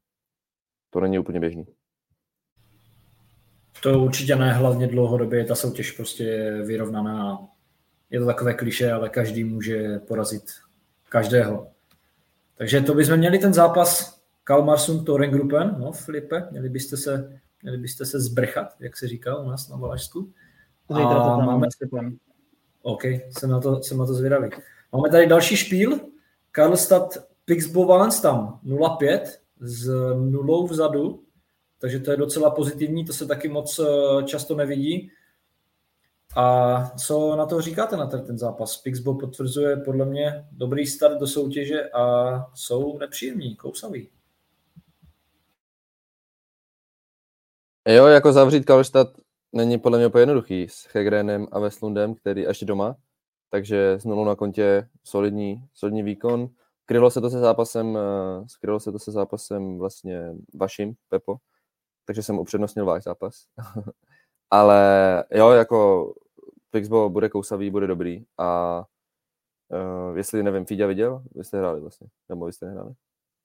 to 0.89 0.99
není 0.99 1.19
úplně 1.19 1.39
běžný. 1.39 1.65
To 3.83 4.03
určitě 4.03 4.35
ne, 4.35 4.53
hlavně 4.53 4.87
dlouhodobě 4.87 5.39
je 5.39 5.45
ta 5.45 5.55
soutěž 5.55 5.91
prostě 5.91 6.57
vyrovnaná. 6.65 7.47
Je 8.09 8.19
to 8.19 8.25
takové 8.25 8.53
kliše, 8.53 8.91
ale 8.91 9.09
každý 9.09 9.43
může 9.43 9.99
porazit 9.99 10.43
každého. 11.09 11.71
Takže 12.55 12.81
to 12.81 12.93
bychom 12.93 13.17
měli 13.17 13.39
ten 13.39 13.53
zápas 13.53 14.21
Kalmarsund 14.43 15.05
Torengruppen, 15.05 15.75
no 15.79 15.91
Filipe, 15.91 16.47
měli 16.51 16.69
byste 16.69 16.97
se, 16.97 17.41
měli 17.61 17.77
byste 17.77 18.05
se 18.05 18.19
zbrchat, 18.19 18.75
jak 18.79 18.97
se 18.97 19.07
říká 19.07 19.35
u 19.35 19.49
nás 19.49 19.69
na 19.69 19.77
Valašsku. 19.77 20.33
Zítra 20.89 21.13
to 21.13 21.21
A 21.21 21.37
tam 21.37 21.45
máme-. 21.45 21.67
OK, 22.81 23.03
jsem 23.05 23.49
na 23.49 23.59
to, 23.59 23.83
jsem 23.83 23.97
na 23.97 24.05
to 24.05 24.13
zvědavý. 24.13 24.49
Máme 24.91 25.09
tady 25.09 25.27
další 25.27 25.55
špíl. 25.55 25.99
Karlstad 26.51 27.17
Pixbo 27.45 27.85
Walenstam 27.85 28.59
0-5 28.65 29.21
s 29.59 29.87
nulou 30.15 30.67
vzadu, 30.67 31.23
takže 31.79 31.99
to 31.99 32.11
je 32.11 32.17
docela 32.17 32.49
pozitivní, 32.49 33.05
to 33.05 33.13
se 33.13 33.25
taky 33.25 33.49
moc 33.49 33.79
eh, 33.79 34.23
často 34.23 34.55
nevidí. 34.55 35.11
A 36.35 36.89
co 36.97 37.35
na 37.35 37.45
to 37.45 37.61
říkáte 37.61 37.97
na 37.97 38.05
ten, 38.05 38.25
ten 38.25 38.37
zápas? 38.37 38.77
Pixbo 38.77 39.13
potvrzuje 39.13 39.77
podle 39.77 40.05
mě 40.05 40.45
dobrý 40.51 40.87
start 40.87 41.19
do 41.19 41.27
soutěže 41.27 41.89
a 41.89 42.45
jsou 42.53 42.97
nepříjemní, 42.97 43.55
kousaví. 43.55 44.09
Jo, 47.89 48.05
jako 48.05 48.33
zavřít 48.33 48.65
Karlštad 48.65 49.07
není 49.53 49.77
podle 49.77 49.97
mě 49.97 50.07
úplně 50.07 50.21
jednoduchý 50.21 50.67
s 50.69 50.87
Hegrenem 50.93 51.47
a 51.51 51.59
Westlundem, 51.59 52.15
který 52.15 52.41
ještě 52.41 52.65
doma, 52.65 52.95
takže 53.49 53.93
s 53.93 54.05
nulou 54.05 54.25
na 54.25 54.35
kontě 54.35 54.89
solidní, 55.03 55.63
solidní 55.73 56.03
výkon. 56.03 56.49
Krylo 56.85 57.11
se 57.11 57.21
to 57.21 57.29
se 57.29 57.39
zápasem, 57.39 57.97
eh, 57.97 58.47
skrylo 58.47 58.79
se 58.79 58.91
to 58.91 58.99
se 58.99 59.11
zápasem 59.11 59.77
vlastně 59.77 60.33
vaším, 60.53 60.93
Pepo, 61.09 61.37
takže 62.05 62.23
jsem 62.23 62.39
upřednostnil 62.39 62.85
váš 62.85 63.03
zápas. 63.03 63.45
Ale 64.51 65.23
jo, 65.31 65.49
jako 65.49 66.13
Pixbo 66.69 67.09
bude 67.09 67.29
kousavý, 67.29 67.69
bude 67.69 67.87
dobrý 67.87 68.25
a 68.37 68.83
uh, 70.09 70.17
jestli, 70.17 70.43
nevím, 70.43 70.65
Fíďa 70.65 70.87
viděl, 70.87 71.23
vy 71.35 71.43
jste 71.43 71.57
hráli 71.57 71.81
vlastně, 71.81 72.07
nebo 72.29 72.45
vy 72.45 72.53
jste 72.53 72.65
nehráli. 72.65 72.93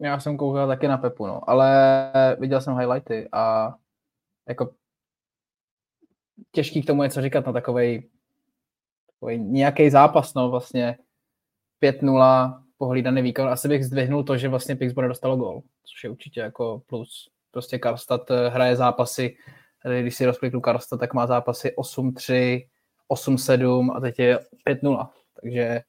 Já 0.00 0.20
jsem 0.20 0.36
koukal 0.36 0.68
taky 0.68 0.88
na 0.88 0.98
Pepu, 0.98 1.26
no, 1.26 1.50
ale 1.50 2.36
viděl 2.38 2.60
jsem 2.60 2.78
highlighty 2.78 3.28
a 3.32 3.74
jako 4.48 4.74
těžký 6.50 6.82
k 6.82 6.86
tomu 6.86 7.02
něco 7.02 7.22
říkat 7.22 7.46
na 7.46 7.52
takovej, 7.52 8.08
takovej 9.06 9.38
nějaký 9.38 9.90
zápas, 9.90 10.34
no 10.34 10.50
vlastně 10.50 10.98
5-0 11.82 12.62
pohlídaný 12.78 13.22
výkon. 13.22 13.48
Asi 13.48 13.68
bych 13.68 13.84
zdvihnul 13.84 14.24
to, 14.24 14.36
že 14.36 14.48
vlastně 14.48 14.76
Pixbo 14.76 15.02
nedostalo 15.02 15.36
gol, 15.36 15.62
což 15.84 16.04
je 16.04 16.10
určitě 16.10 16.40
jako 16.40 16.82
plus. 16.86 17.30
Prostě 17.50 17.78
Karlstad 17.78 18.30
eh, 18.30 18.48
hraje 18.48 18.76
zápasy, 18.76 19.36
tady 19.82 20.02
když 20.02 20.16
si 20.16 20.26
rozkliknu 20.26 20.60
Karlstad, 20.60 21.00
tak 21.00 21.14
má 21.14 21.26
zápasy 21.26 21.74
8-3, 21.78 22.66
8-7 23.10 23.96
a 23.96 24.00
teď 24.00 24.18
je 24.18 24.38
5-0. 24.66 25.08
Takže 25.40 25.80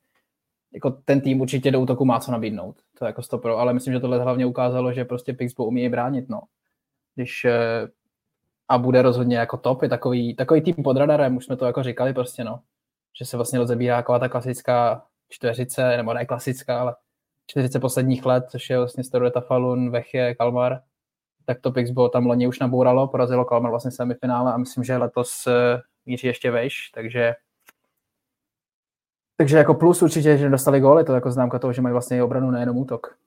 jako 0.74 0.92
ten 0.92 1.22
tým 1.22 1.42
určitě 1.42 1.72
do 1.72 1.82
útoku 1.82 2.06
má 2.06 2.20
co 2.20 2.32
nabídnout. 2.32 2.76
To 3.00 3.06
je 3.06 3.08
jako 3.08 3.24
stopro, 3.24 3.58
ale 3.58 3.74
myslím, 3.74 3.94
že 3.94 4.00
tohle 4.00 4.24
hlavně 4.24 4.46
ukázalo, 4.46 4.94
že 4.94 5.06
prostě 5.06 5.34
Pixbo 5.34 5.66
umí 5.66 5.84
i 5.84 5.90
bránit, 5.90 6.30
no. 6.30 6.42
Když 7.16 7.46
eh, 7.46 7.88
a 8.70 8.78
bude 8.78 9.02
rozhodně 9.02 9.38
jako 9.38 9.58
top, 9.58 9.82
je 9.82 9.90
takový, 9.90 10.36
takový 10.36 10.62
tým 10.62 10.76
pod 10.84 10.98
radarem, 10.98 11.38
už 11.38 11.46
jsme 11.46 11.56
to 11.56 11.66
jako 11.66 11.84
říkali 11.84 12.14
prostě, 12.14 12.44
no. 12.44 12.62
Že 13.20 13.26
se 13.26 13.38
vlastně 13.38 13.60
rozebírá 13.60 13.98
taková 13.98 14.20
ta 14.20 14.30
klasická 14.30 15.06
čtveřice, 15.30 15.98
nebo 15.98 16.14
ne 16.14 16.26
klasická, 16.26 16.82
ale 16.82 16.96
čtyřice 17.48 17.80
posledních 17.80 18.26
let, 18.26 18.46
což 18.50 18.70
je 18.70 18.78
vlastně 18.78 19.04
Storeta 19.04 19.42
Falun, 19.42 19.92
Vechě, 19.92 20.36
Kalmar, 20.36 20.82
tak 21.46 21.62
to 21.62 21.72
Pixbo 21.72 22.10
tam 22.10 22.26
loni 22.26 22.48
už 22.48 22.60
nabouralo, 22.60 23.08
porazilo 23.08 23.46
Kalmar 23.46 23.70
vlastně 23.70 23.92
semifinále 23.92 24.54
a 24.54 24.58
myslím, 24.58 24.84
že 24.84 24.98
letos 24.98 25.48
eh, 25.48 25.82
míří 26.06 26.28
ještě 26.28 26.52
vejš, 26.52 26.92
takže 26.94 27.34
takže 29.38 29.58
jako 29.58 29.74
plus 29.74 30.02
určitě, 30.02 30.38
že 30.38 30.50
dostali 30.50 30.80
gól, 30.80 30.98
je 30.98 31.06
to 31.06 31.14
jako 31.14 31.32
známka 31.32 31.60
toho, 31.60 31.74
že 31.74 31.82
mají 31.82 31.94
vlastně 31.94 32.18
i 32.18 32.22
obranu, 32.22 32.52
nejenom 32.52 32.78
útok. 32.78 33.18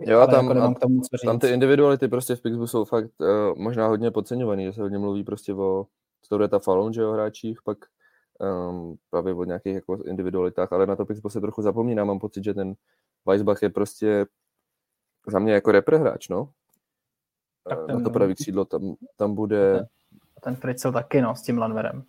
Jo, 0.00 0.18
Ale 0.18 0.26
tam, 0.32 0.44
jako 0.44 0.54
nemám 0.54 0.74
k 0.74 0.78
tomu 0.80 1.00
co 1.00 1.16
říct. 1.16 1.26
tam 1.26 1.38
ty 1.38 1.48
individuality 1.48 2.08
prostě 2.08 2.36
v 2.36 2.42
Pixbu 2.42 2.66
jsou 2.66 2.84
fakt 2.84 3.10
uh, 3.20 3.26
možná 3.58 3.86
hodně 3.86 4.10
podceňovaný, 4.10 4.64
že 4.64 4.72
se 4.72 4.82
hodně 4.82 4.98
mluví 4.98 5.24
prostě 5.24 5.54
o 5.54 5.86
Storeta 6.22 6.58
Falun, 6.58 6.92
že 6.92 7.06
o 7.06 7.12
hráčích, 7.12 7.62
pak 7.64 7.78
um, 8.70 8.96
právě 9.10 9.34
o 9.34 9.44
nějakých 9.44 9.74
jako 9.74 10.02
individualitách, 10.02 10.72
ale 10.72 10.86
na 10.86 10.96
to 10.96 11.04
Pixbu 11.06 11.28
se 11.28 11.40
trochu 11.40 11.62
zapomíná, 11.62 12.04
mám 12.04 12.18
pocit, 12.18 12.44
že 12.44 12.54
ten 12.54 12.74
Weisbach 13.26 13.62
je 13.62 13.70
prostě 13.70 14.26
za 15.26 15.38
mě 15.38 15.52
jako 15.52 15.72
repre 15.72 15.98
hráč, 15.98 16.28
no. 16.28 16.48
Tak 17.68 17.78
Eh, 17.82 17.86
ten- 17.86 17.96
na 17.96 18.04
to 18.04 18.10
pravý 18.10 18.34
křídlo, 18.34 18.64
tam, 18.64 18.94
tam 19.16 19.34
bude 19.34 19.86
Ten 20.42 20.56
Fritzl 20.56 20.92
taky, 20.92 21.22
no, 21.22 21.36
s 21.36 21.42
tím 21.42 21.58
Lanverem. 21.58 22.02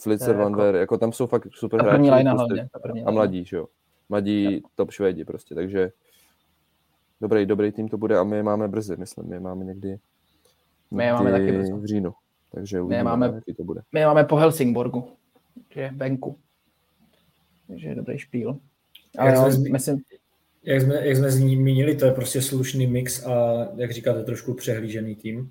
Flitzer, 0.00 0.28
jako- 0.36 0.42
Van 0.42 0.56
Ver, 0.56 0.74
jako 0.74 0.98
tam 0.98 1.12
jsou 1.12 1.26
fakt 1.26 1.46
super 1.54 1.80
hráči. 1.80 1.94
první 1.94 2.10
lajna 2.10 2.34
prostě, 2.34 2.54
hlavně. 2.54 2.68
Ta 2.72 2.78
první 2.78 3.04
a 3.04 3.10
mladí, 3.10 3.44
že 3.44 3.56
jo. 3.56 3.66
Mladí 4.08 4.62
top 4.74 4.90
Švédi 4.90 5.24
prostě, 5.24 5.54
takže 5.54 5.92
dobrý, 7.20 7.46
dobrý 7.46 7.72
tým 7.72 7.88
to 7.88 7.98
bude 7.98 8.18
a 8.18 8.24
my 8.24 8.36
je 8.36 8.42
máme 8.42 8.68
brzy, 8.68 8.96
myslím, 8.96 9.28
my 9.28 9.36
je 9.36 9.40
máme 9.40 9.64
někdy, 9.64 9.96
My 10.90 11.04
je 11.04 11.12
máme 11.12 11.30
taky 11.30 11.52
brzo. 11.52 11.76
v 11.76 11.84
říjnu, 11.84 12.14
takže 12.52 12.80
uvidíme, 12.80 13.04
máme- 13.04 13.28
no, 13.28 13.34
jaký 13.34 13.54
to 13.54 13.64
bude. 13.64 13.80
My 13.92 14.00
je 14.00 14.06
máme 14.06 14.24
po 14.24 14.36
Helsingborgu, 14.36 15.08
že 15.74 15.90
venku. 15.96 16.36
Takže 17.68 17.88
je 17.88 17.94
dobrý 17.94 18.18
špíl. 18.18 18.56
Ale 19.18 19.30
Jak 19.30 19.36
jo, 19.38 19.42
jsme 19.44 19.50
zmi- 19.52 19.72
myslím, 19.72 20.02
Jak 20.62 20.80
jsme, 20.82 21.06
jak 21.06 21.16
jsme 21.16 21.30
zmínili, 21.30 21.96
to 21.96 22.04
je 22.04 22.12
prostě 22.12 22.42
slušný 22.42 22.86
mix 22.86 23.26
a 23.26 23.66
jak 23.76 23.90
říkáte, 23.92 24.24
trošku 24.24 24.54
přehlížený 24.54 25.14
tým. 25.16 25.50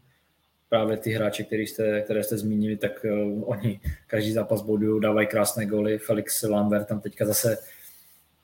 Právě 0.70 0.98
ty 0.98 1.12
hráči, 1.12 1.44
který 1.44 1.68
jste, 1.68 2.02
které 2.02 2.24
jste 2.24 2.38
zmínili, 2.38 2.78
tak 2.78 3.06
uh, 3.06 3.44
oni 3.50 3.80
každý 4.08 4.32
zápas 4.32 4.62
bodují, 4.62 5.02
dávají 5.02 5.28
krásné 5.28 5.66
góly. 5.66 5.98
Felix 5.98 6.42
Lambert 6.44 6.88
tam 6.88 7.02
teďka 7.02 7.26
zase 7.26 7.58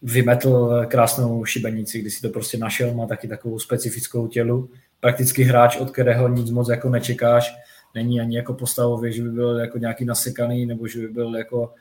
vymetl 0.01 0.85
krásnou 0.87 1.45
šibenici, 1.45 1.99
kdy 1.99 2.11
si 2.11 2.21
to 2.21 2.29
prostě 2.29 2.57
našel, 2.57 2.93
má 2.93 3.07
taky 3.07 3.27
takovou 3.27 3.59
specifickou 3.59 4.27
tělu. 4.27 4.69
Prakticky 4.99 5.43
hráč, 5.43 5.77
od 5.77 5.91
kterého 5.91 6.27
nic 6.27 6.51
moc 6.51 6.69
jako 6.69 6.89
nečekáš, 6.89 7.55
není 7.95 8.21
ani 8.21 8.35
jako 8.35 8.53
postavově, 8.53 9.11
že 9.11 9.23
by 9.23 9.29
byl 9.29 9.59
jako 9.59 9.77
nějaký 9.77 10.05
nasekaný, 10.05 10.65
nebo 10.65 10.87
že 10.87 10.99
by 10.99 11.07
byl 11.07 11.35
jako 11.35 11.73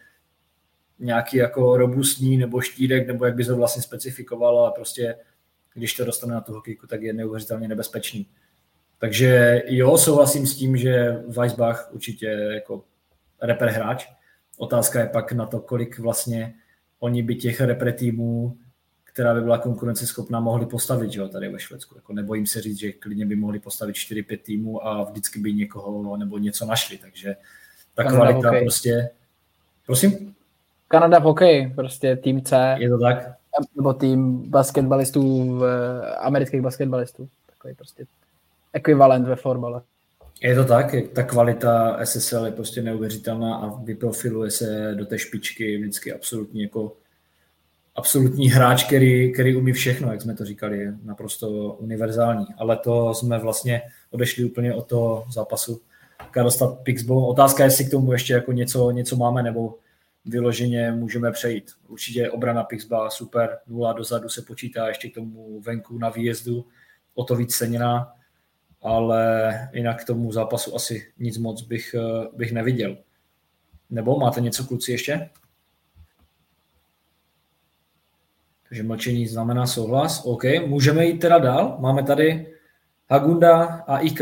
nějaký 0.98 1.36
jako 1.36 1.76
robustní 1.76 2.36
nebo 2.36 2.60
štírek, 2.60 3.06
nebo 3.06 3.24
jak 3.24 3.34
by 3.34 3.44
to 3.44 3.56
vlastně 3.56 3.82
specifikoval, 3.82 4.58
ale 4.58 4.72
prostě 4.74 5.16
když 5.74 5.94
to 5.94 6.04
dostane 6.04 6.34
na 6.34 6.40
tu 6.40 6.52
hokejku, 6.52 6.86
tak 6.86 7.02
je 7.02 7.12
neuvěřitelně 7.12 7.68
nebezpečný. 7.68 8.26
Takže 8.98 9.62
jo, 9.66 9.98
souhlasím 9.98 10.46
s 10.46 10.56
tím, 10.56 10.76
že 10.76 11.22
Weisbach 11.28 11.90
určitě 11.92 12.26
jako 12.26 12.84
reper 13.42 13.68
hráč. 13.68 14.06
Otázka 14.58 15.00
je 15.00 15.06
pak 15.06 15.32
na 15.32 15.46
to, 15.46 15.60
kolik 15.60 15.98
vlastně 15.98 16.54
oni 17.04 17.22
by 17.22 17.34
těch 17.34 17.60
repre 17.60 17.92
týmů, 17.92 18.56
která 19.04 19.34
by 19.34 19.40
byla 19.40 19.58
konkurenceschopná, 19.58 20.40
mohli 20.40 20.66
postavit 20.66 21.12
že 21.12 21.20
jo, 21.20 21.28
tady 21.28 21.48
ve 21.48 21.60
Švédsku. 21.60 21.96
Jako 21.96 22.12
nebojím 22.12 22.46
se 22.46 22.60
říct, 22.60 22.78
že 22.78 22.92
klidně 22.92 23.26
by 23.26 23.36
mohli 23.36 23.58
postavit 23.58 23.92
4-5 23.92 24.38
týmů 24.42 24.86
a 24.86 25.04
vždycky 25.04 25.38
by 25.38 25.52
někoho 25.52 26.16
nebo 26.16 26.38
něco 26.38 26.66
našli, 26.66 26.98
takže 26.98 27.36
ta 27.94 28.02
Kanada 28.02 28.16
kvalita 28.16 28.48
hokej. 28.48 28.60
prostě... 28.60 29.10
Prosím? 29.86 30.34
Kanada 30.88 31.18
v 31.18 31.22
hokeji, 31.22 31.72
prostě 31.74 32.16
tým 32.16 32.42
C, 32.42 32.76
Je 32.78 32.88
to 32.88 32.98
tak? 32.98 33.34
nebo 33.76 33.94
tým 33.94 34.50
basketbalistů, 34.50 35.60
eh, 35.64 36.14
amerických 36.14 36.60
basketbalistů. 36.60 37.28
Takový 37.46 37.74
prostě 37.74 38.06
ekvivalent 38.72 39.28
ve 39.28 39.36
fotbale. 39.36 39.82
Je 40.42 40.54
to 40.54 40.64
tak, 40.64 40.94
ta 41.12 41.22
kvalita 41.22 41.98
SSL 42.04 42.46
je 42.46 42.52
prostě 42.52 42.82
neuvěřitelná 42.82 43.56
a 43.56 43.82
vyprofiluje 43.82 44.50
se 44.50 44.94
do 44.94 45.06
té 45.06 45.18
špičky 45.18 45.78
vždycky 45.78 46.12
absolutní 46.12 46.62
jako 46.62 46.96
absolutní 47.96 48.50
hráč, 48.50 48.84
který, 48.84 49.32
který 49.32 49.56
umí 49.56 49.72
všechno, 49.72 50.12
jak 50.12 50.22
jsme 50.22 50.34
to 50.34 50.44
říkali, 50.44 50.78
je 50.78 50.94
naprosto 51.02 51.48
univerzální. 51.72 52.46
Ale 52.58 52.76
to 52.76 53.14
jsme 53.14 53.38
vlastně 53.38 53.82
odešli 54.10 54.44
úplně 54.44 54.74
od 54.74 54.86
toho 54.86 55.26
zápasu 55.30 55.80
Karlstad 56.30 56.78
Pixbo. 56.82 57.26
Otázka 57.26 57.62
je, 57.62 57.66
jestli 57.66 57.84
k 57.84 57.90
tomu 57.90 58.12
ještě 58.12 58.32
jako 58.32 58.52
něco, 58.52 58.90
něco 58.90 59.16
máme, 59.16 59.42
nebo 59.42 59.78
vyloženě 60.24 60.92
můžeme 60.92 61.32
přejít. 61.32 61.70
Určitě 61.88 62.30
obrana 62.30 62.64
Pixba 62.64 63.10
super, 63.10 63.58
nula 63.66 63.92
dozadu 63.92 64.28
se 64.28 64.42
počítá, 64.42 64.88
ještě 64.88 65.08
k 65.08 65.14
tomu 65.14 65.60
venku 65.60 65.98
na 65.98 66.08
výjezdu, 66.08 66.66
o 67.14 67.24
to 67.24 67.36
víc 67.36 67.56
ceněná, 67.56 68.12
ale 68.84 69.52
jinak 69.72 70.02
k 70.02 70.06
tomu 70.06 70.32
zápasu 70.32 70.74
asi 70.74 71.12
nic 71.18 71.38
moc 71.38 71.62
bych, 71.62 71.94
eh, 71.94 72.28
bych 72.36 72.52
neviděl. 72.52 72.96
Nebo 73.90 74.18
máte 74.18 74.40
něco 74.40 74.64
kluci 74.64 74.92
ještě? 74.92 75.30
Takže 78.68 78.82
mlčení 78.82 79.26
znamená 79.26 79.66
souhlas. 79.66 80.24
OK, 80.24 80.44
můžeme 80.66 81.06
jít 81.06 81.18
teda 81.18 81.38
dál. 81.38 81.76
Máme 81.80 82.02
tady 82.02 82.54
Hagunda 83.10 83.64
a 83.64 83.98
IK, 83.98 84.20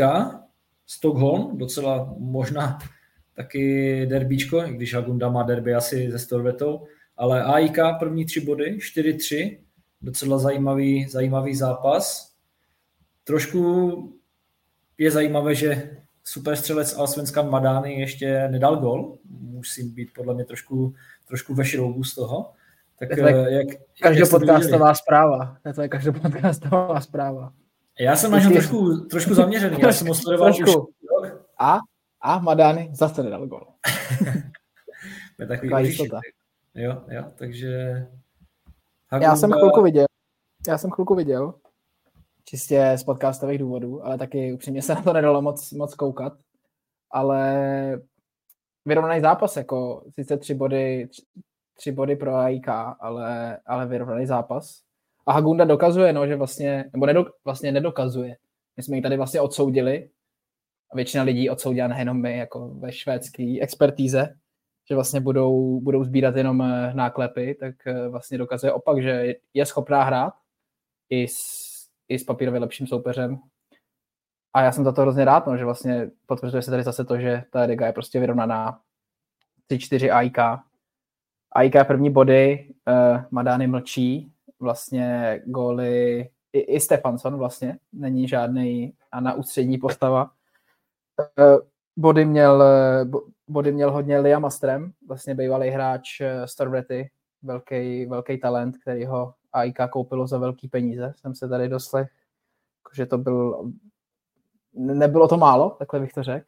Stockholm, 0.85 1.57
docela 1.57 2.15
možná 2.17 2.79
taky 3.35 4.05
derbíčko, 4.05 4.65
i 4.65 4.73
když 4.73 4.93
Hagunda 4.93 5.29
má 5.29 5.43
derby 5.43 5.75
asi 5.75 6.11
se 6.11 6.19
Storvetou, 6.19 6.87
ale 7.17 7.43
AIK 7.43 7.77
první 7.99 8.25
tři 8.25 8.41
body, 8.41 8.77
4-3, 8.79 9.59
docela 10.01 10.37
zajímavý, 10.37 11.07
zajímavý 11.09 11.55
zápas. 11.55 12.33
Trošku 13.23 14.13
je 14.97 15.11
zajímavé, 15.11 15.55
že 15.55 15.97
superstřelec 16.23 16.97
Alsvenskan 16.97 17.49
Madány 17.49 17.99
ještě 17.99 18.47
nedal 18.47 18.75
gol. 18.77 19.17
Musím 19.39 19.93
být 19.93 20.09
podle 20.15 20.33
mě 20.33 20.45
trošku, 20.45 20.93
trošku 21.27 21.53
ve 21.53 21.65
šroubu 21.65 22.03
z 22.03 22.15
toho. 22.15 22.51
Tak 22.99 23.09
Je 23.09 23.15
to 23.17 23.21
jak- 23.27 23.35
eh, 23.35 23.51
jak, 23.51 23.67
jak? 23.69 23.77
Každopodcastová 24.01 24.93
zpráva. 24.93 25.57
To 25.75 25.81
je 25.81 25.89
každopodcastová 25.89 27.01
zpráva. 27.01 27.53
Já 27.99 28.15
jsem 28.15 28.31
na 28.31 28.39
něj 28.39 28.51
trošku, 28.53 28.97
trošku 28.97 29.33
zaměřený, 29.33 29.77
já 29.81 29.91
jsem 29.93 30.07
ho 30.07 30.15
sledoval 30.15 30.49
už. 30.51 30.75
A, 31.59 31.79
a 32.21 32.39
Madány 32.39 32.89
zase 32.93 33.23
nedal 33.23 33.47
gol. 33.47 33.67
Je 35.39 35.47
takový 35.47 35.69
Taková 35.69 35.79
jistota. 35.79 36.19
Jo, 36.75 37.01
jo, 37.09 37.23
takže... 37.35 38.07
Já 39.21 39.35
jsem 39.35 39.51
chvilku 39.51 39.81
viděl. 39.83 40.05
Já 40.67 40.77
jsem 40.77 40.91
chvilku 40.91 41.15
viděl. 41.15 41.53
Čistě 42.45 42.93
z 42.95 43.03
podcastových 43.03 43.59
důvodů, 43.59 44.05
ale 44.05 44.17
taky 44.17 44.53
upřímně 44.53 44.81
se 44.81 44.95
na 44.95 45.01
to 45.01 45.13
nedalo 45.13 45.41
moc, 45.41 45.71
moc 45.71 45.95
koukat. 45.95 46.33
Ale 47.11 48.01
vyrovnaný 48.85 49.21
zápas, 49.21 49.57
jako 49.57 50.03
sice 50.15 50.37
tři 50.37 50.53
body, 50.53 51.09
tři, 51.73 51.91
body 51.91 52.15
pro 52.15 52.35
AIK, 52.35 52.67
ale, 52.99 53.59
ale 53.65 53.87
vyrovnaný 53.87 54.25
zápas. 54.25 54.81
A 55.25 55.33
Hagunda 55.33 55.65
dokazuje, 55.65 56.13
no, 56.13 56.27
že 56.27 56.35
vlastně, 56.35 56.89
nebo 56.93 57.05
nedok, 57.05 57.27
vlastně 57.45 57.71
nedokazuje. 57.71 58.37
My 58.77 58.83
jsme 58.83 58.95
ji 58.95 59.01
tady 59.01 59.17
vlastně 59.17 59.41
odsoudili. 59.41 60.09
A 60.91 60.95
většina 60.95 61.23
lidí 61.23 61.49
odsoudila 61.49 61.87
nejenom 61.87 62.21
my, 62.21 62.37
jako 62.37 62.67
ve 62.67 62.91
švédské 62.91 63.57
expertíze, 63.61 64.35
že 64.89 64.95
vlastně 64.95 65.19
budou, 65.19 65.79
budou 65.79 66.03
sbírat 66.03 66.35
jenom 66.35 66.61
eh, 66.61 66.93
náklepy, 66.93 67.55
tak 67.59 67.87
eh, 67.87 68.07
vlastně 68.07 68.37
dokazuje 68.37 68.73
opak, 68.73 69.03
že 69.03 69.33
je 69.53 69.65
schopná 69.65 70.03
hrát 70.03 70.33
i 71.09 71.27
s, 71.27 71.62
i 72.09 72.19
s 72.19 72.23
papírově 72.23 72.59
lepším 72.59 72.87
soupeřem. 72.87 73.39
A 74.53 74.61
já 74.61 74.71
jsem 74.71 74.83
za 74.83 74.91
to 74.91 75.01
hrozně 75.01 75.25
rád, 75.25 75.47
no, 75.47 75.57
že 75.57 75.65
vlastně 75.65 76.11
potvrzuje 76.25 76.61
se 76.61 76.71
tady 76.71 76.83
zase 76.83 77.05
to, 77.05 77.17
že 77.17 77.43
ta 77.49 77.61
liga 77.61 77.87
je 77.87 77.93
prostě 77.93 78.19
vyrovnaná 78.19 78.79
3-4 79.71 80.15
AIK. 80.15 80.37
AIK 81.51 81.87
první 81.87 82.09
body, 82.09 82.73
uh, 82.87 83.21
Madány 83.31 83.67
mlčí, 83.67 84.31
vlastně 84.59 85.41
góly, 85.45 86.29
i, 86.53 86.59
i 86.59 86.79
Stefansson 86.79 87.37
vlastně, 87.37 87.79
není 87.93 88.27
žádný 88.27 88.93
a 89.11 89.19
na 89.19 89.33
ústřední 89.33 89.77
postava. 89.77 90.31
Uh, 91.37 91.57
body 91.97 92.25
měl, 92.25 92.63
eh, 92.63 93.05
bo- 93.05 93.23
body 93.47 93.71
měl 93.71 93.91
hodně 93.91 94.19
Liam 94.19 94.45
Astrem, 94.45 94.93
vlastně 95.07 95.35
bývalý 95.35 95.69
hráč 95.69 96.21
Starbrety, 96.45 97.09
velký, 97.41 98.05
velký 98.05 98.37
talent, 98.37 98.77
který 98.77 99.05
ho 99.05 99.33
AIK 99.53 99.77
koupilo 99.89 100.27
za 100.27 100.37
velký 100.37 100.67
peníze, 100.67 101.13
jsem 101.17 101.35
se 101.35 101.49
tady 101.49 101.69
doslech, 101.69 102.09
že 102.93 103.05
to 103.05 103.17
byl, 103.17 103.71
ne- 104.73 104.95
nebylo 104.95 105.27
to 105.27 105.37
málo, 105.37 105.69
takhle 105.69 105.99
bych 105.99 106.13
to 106.13 106.23
řekl. 106.23 106.45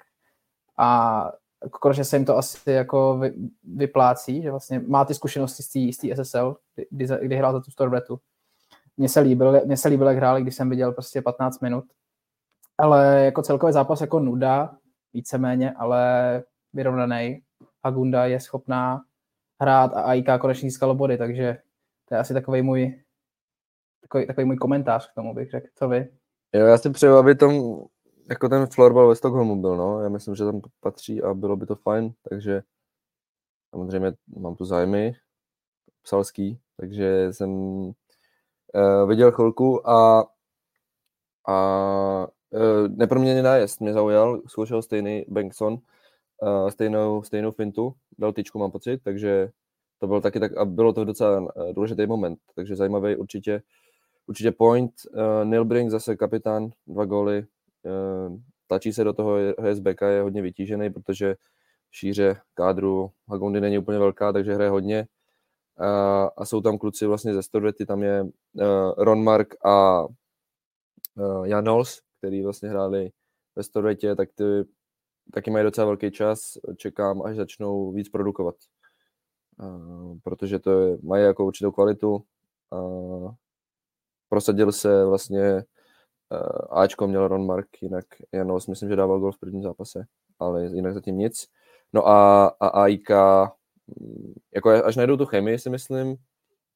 A 0.77 1.31
konečně 1.71 2.03
se 2.03 2.15
jim 2.15 2.25
to 2.25 2.37
asi 2.37 2.71
jako 2.71 3.17
vy, 3.17 3.33
vyplácí, 3.63 4.41
že 4.41 4.51
vlastně 4.51 4.79
má 4.79 5.05
ty 5.05 5.13
zkušenosti 5.13 5.63
z 5.63 5.69
té- 5.69 5.93
z 5.93 5.97
té 5.97 6.23
SSL, 6.23 6.57
kdy, 6.89 7.07
kdy, 7.21 7.35
hrál 7.35 7.53
za 7.53 7.59
tu 7.59 7.71
Storbretu. 7.71 8.19
Mně 8.97 9.09
se 9.09 9.19
líbil, 9.19 9.61
mně 9.65 9.77
se 9.77 9.87
líbil, 9.87 10.07
jak 10.07 10.17
hráli, 10.17 10.41
když 10.41 10.55
jsem 10.55 10.69
viděl 10.69 10.91
prostě 10.91 11.21
15 11.21 11.59
minut. 11.59 11.85
Ale 12.77 13.25
jako 13.25 13.41
celkový 13.41 13.73
zápas 13.73 14.01
jako 14.01 14.19
nuda, 14.19 14.77
víceméně, 15.13 15.71
ale 15.71 16.43
vyrovnaný. 16.73 17.41
Hagunda 17.85 18.25
je 18.25 18.39
schopná 18.39 19.01
hrát 19.61 19.93
a 19.93 20.01
AIK 20.01 20.27
konečně 20.39 20.69
získalo 20.69 20.95
body, 20.95 21.17
takže 21.17 21.57
to 22.05 22.15
je 22.15 22.19
asi 22.19 22.33
takový 22.33 22.61
můj 22.61 23.03
takový, 24.01 24.27
takový 24.27 24.45
můj 24.45 24.57
komentář 24.57 25.11
k 25.11 25.13
tomu, 25.13 25.33
bych 25.33 25.51
řekl. 25.51 25.67
Co 25.75 25.89
vy? 25.89 26.09
Jo, 26.53 26.65
já 26.65 26.77
si 26.77 26.89
přeju, 26.89 27.13
aby 27.13 27.35
tam 27.35 27.51
jako 28.29 28.49
ten 28.49 28.67
florbal 28.67 29.07
ve 29.07 29.15
Stockholmu 29.15 29.61
byl, 29.61 29.77
no. 29.77 30.01
Já 30.01 30.09
myslím, 30.09 30.35
že 30.35 30.43
tam 30.43 30.61
patří 30.79 31.21
a 31.23 31.33
bylo 31.33 31.55
by 31.55 31.65
to 31.65 31.75
fajn, 31.75 32.13
takže 32.29 32.63
samozřejmě 33.69 34.13
mám 34.37 34.55
tu 34.55 34.65
zájmy 34.65 35.15
psalský, 36.01 36.59
takže 36.77 37.33
jsem 37.33 37.51
uh, 37.51 37.93
viděl 39.07 39.31
chvilku 39.31 39.89
a, 39.89 40.25
a 41.47 42.27
uh, 42.49 42.87
neproměněný 42.87 43.41
nájezd 43.41 43.81
mě 43.81 43.93
zaujal, 43.93 44.41
zkoušel 44.47 44.81
stejný 44.81 45.25
Bankson, 45.27 45.73
uh, 45.73 46.69
stejnou, 46.69 47.23
stejnou 47.23 47.51
fintu, 47.51 47.95
dal 48.17 48.33
tyčku 48.33 48.59
mám 48.59 48.71
pocit, 48.71 49.03
takže 49.03 49.51
to 49.99 50.07
bylo 50.07 50.21
taky 50.21 50.39
tak, 50.39 50.57
a 50.57 50.65
bylo 50.65 50.93
to 50.93 51.05
docela 51.05 51.47
eh, 51.69 51.73
důležitý 51.73 52.07
moment, 52.07 52.39
takže 52.55 52.75
zajímavý 52.75 53.15
určitě, 53.15 53.61
určitě 54.27 54.51
point. 54.51 54.91
Uh, 55.13 55.45
Neil 55.45 55.65
Brink 55.65 55.91
zase 55.91 56.15
kapitán, 56.15 56.69
dva 56.87 57.05
góly, 57.05 57.45
uh, 57.83 58.37
tlačí 58.67 58.93
se 58.93 59.03
do 59.03 59.13
toho, 59.13 59.35
HSBK 59.59 60.01
je 60.01 60.21
hodně 60.21 60.41
vytížený, 60.41 60.89
protože 60.89 61.35
šíře 61.91 62.35
kádru 62.53 63.11
Hagundy 63.29 63.61
není 63.61 63.77
úplně 63.77 63.99
velká, 63.99 64.33
takže 64.33 64.53
hraje 64.53 64.69
hodně. 64.69 65.07
Uh, 65.79 66.29
a 66.37 66.45
jsou 66.45 66.61
tam 66.61 66.77
kluci 66.77 67.05
vlastně 67.05 67.33
ze 67.33 67.43
Storvety, 67.43 67.85
tam 67.85 68.03
je 68.03 68.23
uh, 68.23 68.29
Ron 68.97 69.23
Mark 69.23 69.65
a 69.65 70.05
uh, 70.05 71.45
Jan 71.45 71.69
Ols, 71.69 72.01
který 72.17 72.43
vlastně 72.43 72.69
hráli 72.69 73.09
ve 73.55 73.63
Storvetě, 73.63 74.15
tak 74.15 74.29
ty 74.35 74.43
taky 75.33 75.51
mají 75.51 75.63
docela 75.63 75.87
velký 75.87 76.11
čas, 76.11 76.57
čekám, 76.77 77.21
až 77.21 77.35
začnou 77.35 77.91
víc 77.91 78.09
produkovat. 78.09 78.55
Uh, 79.59 80.17
protože 80.23 80.59
to 80.59 80.81
je, 80.81 80.97
mají 81.03 81.23
jako 81.23 81.45
určitou 81.45 81.71
kvalitu. 81.71 82.23
Uh, 82.69 83.31
prosadil 84.29 84.71
se 84.71 85.05
vlastně 85.05 85.63
uh, 86.31 86.77
Ačko 86.79 87.07
měl 87.07 87.27
Ron 87.27 87.45
Mark, 87.45 87.67
jinak 87.81 88.05
Janos 88.31 88.67
myslím, 88.67 88.89
že 88.89 88.95
dával 88.95 89.19
gol 89.19 89.31
v 89.31 89.39
prvním 89.39 89.63
zápase, 89.63 90.05
ale 90.39 90.65
jinak 90.65 90.93
zatím 90.93 91.17
nic. 91.17 91.47
No 91.93 92.07
a, 92.07 92.47
a 92.47 92.67
AIK, 92.67 93.09
mm, 93.87 94.33
jako 94.55 94.69
až 94.69 94.95
najdou 94.95 95.17
tu 95.17 95.25
chemii, 95.25 95.59
si 95.59 95.69
myslím, 95.69 96.15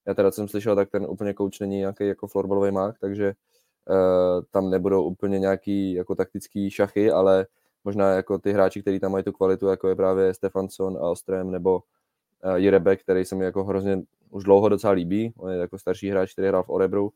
já 0.08 0.14
teda 0.14 0.32
jsem 0.32 0.48
slyšel, 0.48 0.76
tak 0.76 0.90
ten 0.90 1.06
úplně 1.06 1.34
kouč 1.34 1.60
není 1.60 1.78
nějaký 1.78 2.08
jako 2.08 2.28
florbalový 2.28 2.72
mák, 2.72 3.00
takže 3.00 3.34
uh, 3.90 4.44
tam 4.52 4.70
nebudou 4.70 5.04
úplně 5.04 5.40
nějaký 5.40 5.94
jako 5.94 6.16
taktický 6.16 6.70
šachy, 6.70 7.12
ale 7.12 7.48
možná 7.84 8.12
jako 8.12 8.38
ty 8.38 8.52
hráči, 8.52 8.82
kteří 8.82 9.00
tam 9.00 9.12
mají 9.12 9.24
tu 9.24 9.32
kvalitu, 9.32 9.68
jako 9.68 9.88
je 9.88 9.96
právě 9.96 10.34
Stefansson 10.34 10.98
a 10.98 11.02
Ostrem 11.02 11.52
nebo 11.52 11.82
uh, 12.46 12.56
Jirebek, 12.56 13.02
který 13.02 13.26
se 13.26 13.36
mi 13.36 13.46
jako 13.46 13.64
hrozně 13.64 14.02
už 14.30 14.44
dlouho 14.44 14.70
docela 14.70 14.94
líbí, 14.94 15.34
on 15.38 15.52
je 15.52 15.58
jako 15.58 15.78
starší 15.78 16.10
hráč, 16.10 16.34
který 16.34 16.48
hrál 16.48 16.64
v 16.64 16.70
Orebru 16.70 17.14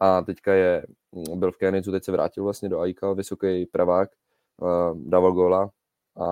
a 0.00 0.22
teďka 0.22 0.54
je, 0.54 0.86
byl 1.34 1.52
v 1.52 1.56
Kénicu, 1.56 1.92
teď 1.92 2.04
se 2.04 2.12
vrátil 2.12 2.44
vlastně 2.44 2.68
do 2.68 2.80
AIK, 2.80 3.00
vysoký 3.14 3.66
pravák, 3.66 4.10
uh, 4.60 4.98
dával 5.08 5.32
góla 5.32 5.70
a, 6.16 6.26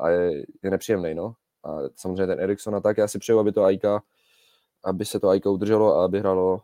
a 0.00 0.08
je, 0.08 0.44
je 0.62 0.70
nepříjemný, 0.70 1.14
no. 1.14 1.34
A 1.64 1.78
samozřejmě 1.96 2.26
ten 2.26 2.40
Erikson 2.40 2.74
a 2.74 2.80
tak, 2.80 2.98
já 2.98 3.08
si 3.08 3.18
přeju, 3.18 3.38
aby 3.38 3.52
to 3.52 3.64
AIK 3.64 3.84
aby 4.84 5.04
se 5.04 5.20
to 5.20 5.28
Aika 5.28 5.50
udrželo 5.50 5.96
a 5.96 6.04
aby 6.04 6.20
hrálo, 6.20 6.60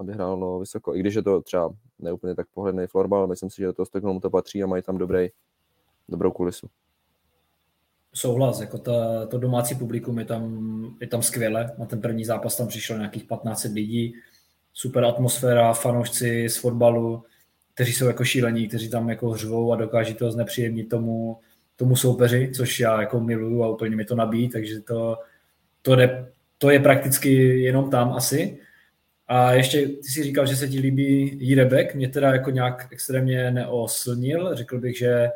aby 0.00 0.12
hrálo 0.12 0.58
vysoko. 0.58 0.94
I 0.94 1.00
když 1.00 1.14
je 1.14 1.22
to 1.22 1.40
třeba 1.40 1.74
neúplně 1.98 2.34
tak 2.34 2.46
pohledný 2.54 2.86
florbal, 2.86 3.26
myslím 3.26 3.50
si, 3.50 3.56
že 3.56 3.66
do 3.66 3.72
toho 3.72 4.20
to 4.20 4.30
patří 4.30 4.62
a 4.62 4.66
mají 4.66 4.82
tam 4.82 4.98
dobrý, 4.98 5.28
dobrou 6.08 6.30
kulisu. 6.30 6.68
Souhlas, 8.16 8.60
jako 8.60 8.78
ta, 8.78 9.26
to 9.26 9.38
domácí 9.38 9.74
publikum 9.74 10.18
je 10.18 10.24
tam, 10.24 10.96
je 11.00 11.06
tam 11.06 11.22
skvěle. 11.22 11.72
Na 11.78 11.86
ten 11.86 12.00
první 12.00 12.24
zápas 12.24 12.56
tam 12.56 12.68
přišlo 12.68 12.96
nějakých 12.96 13.24
15 13.24 13.64
lidí, 13.64 14.14
super 14.72 15.04
atmosféra, 15.04 15.72
fanoušci 15.72 16.48
z 16.48 16.56
fotbalu, 16.56 17.24
kteří 17.74 17.92
jsou 17.92 18.06
jako 18.06 18.24
šílení, 18.24 18.68
kteří 18.68 18.90
tam 18.90 19.10
jako 19.10 19.30
hřvou 19.30 19.72
a 19.72 19.76
dokáží 19.76 20.14
to 20.14 20.30
znepříjemnit 20.30 20.88
tomu, 20.88 21.38
tomu 21.76 21.96
soupeři, 21.96 22.50
což 22.54 22.80
já 22.80 23.00
jako 23.00 23.20
miluju 23.20 23.62
a 23.62 23.68
úplně 23.68 23.96
mi 23.96 24.04
to 24.04 24.14
nabíjí, 24.14 24.48
takže 24.48 24.80
to, 24.80 25.18
to, 25.82 25.96
jde, 25.96 26.32
to 26.58 26.70
je 26.70 26.80
prakticky 26.80 27.60
jenom 27.60 27.90
tam 27.90 28.12
asi. 28.12 28.58
A 29.26 29.52
ještě 29.52 29.88
ty 29.88 30.08
si 30.08 30.22
říkal, 30.22 30.46
že 30.46 30.56
se 30.56 30.68
ti 30.68 30.80
líbí 30.80 31.38
Jirebek, 31.40 31.94
mě 31.94 32.08
teda 32.08 32.32
jako 32.32 32.50
nějak 32.50 32.88
extrémně 32.90 33.50
neoslnil, 33.50 34.56
řekl 34.56 34.80
bych, 34.80 34.98
že 34.98 35.28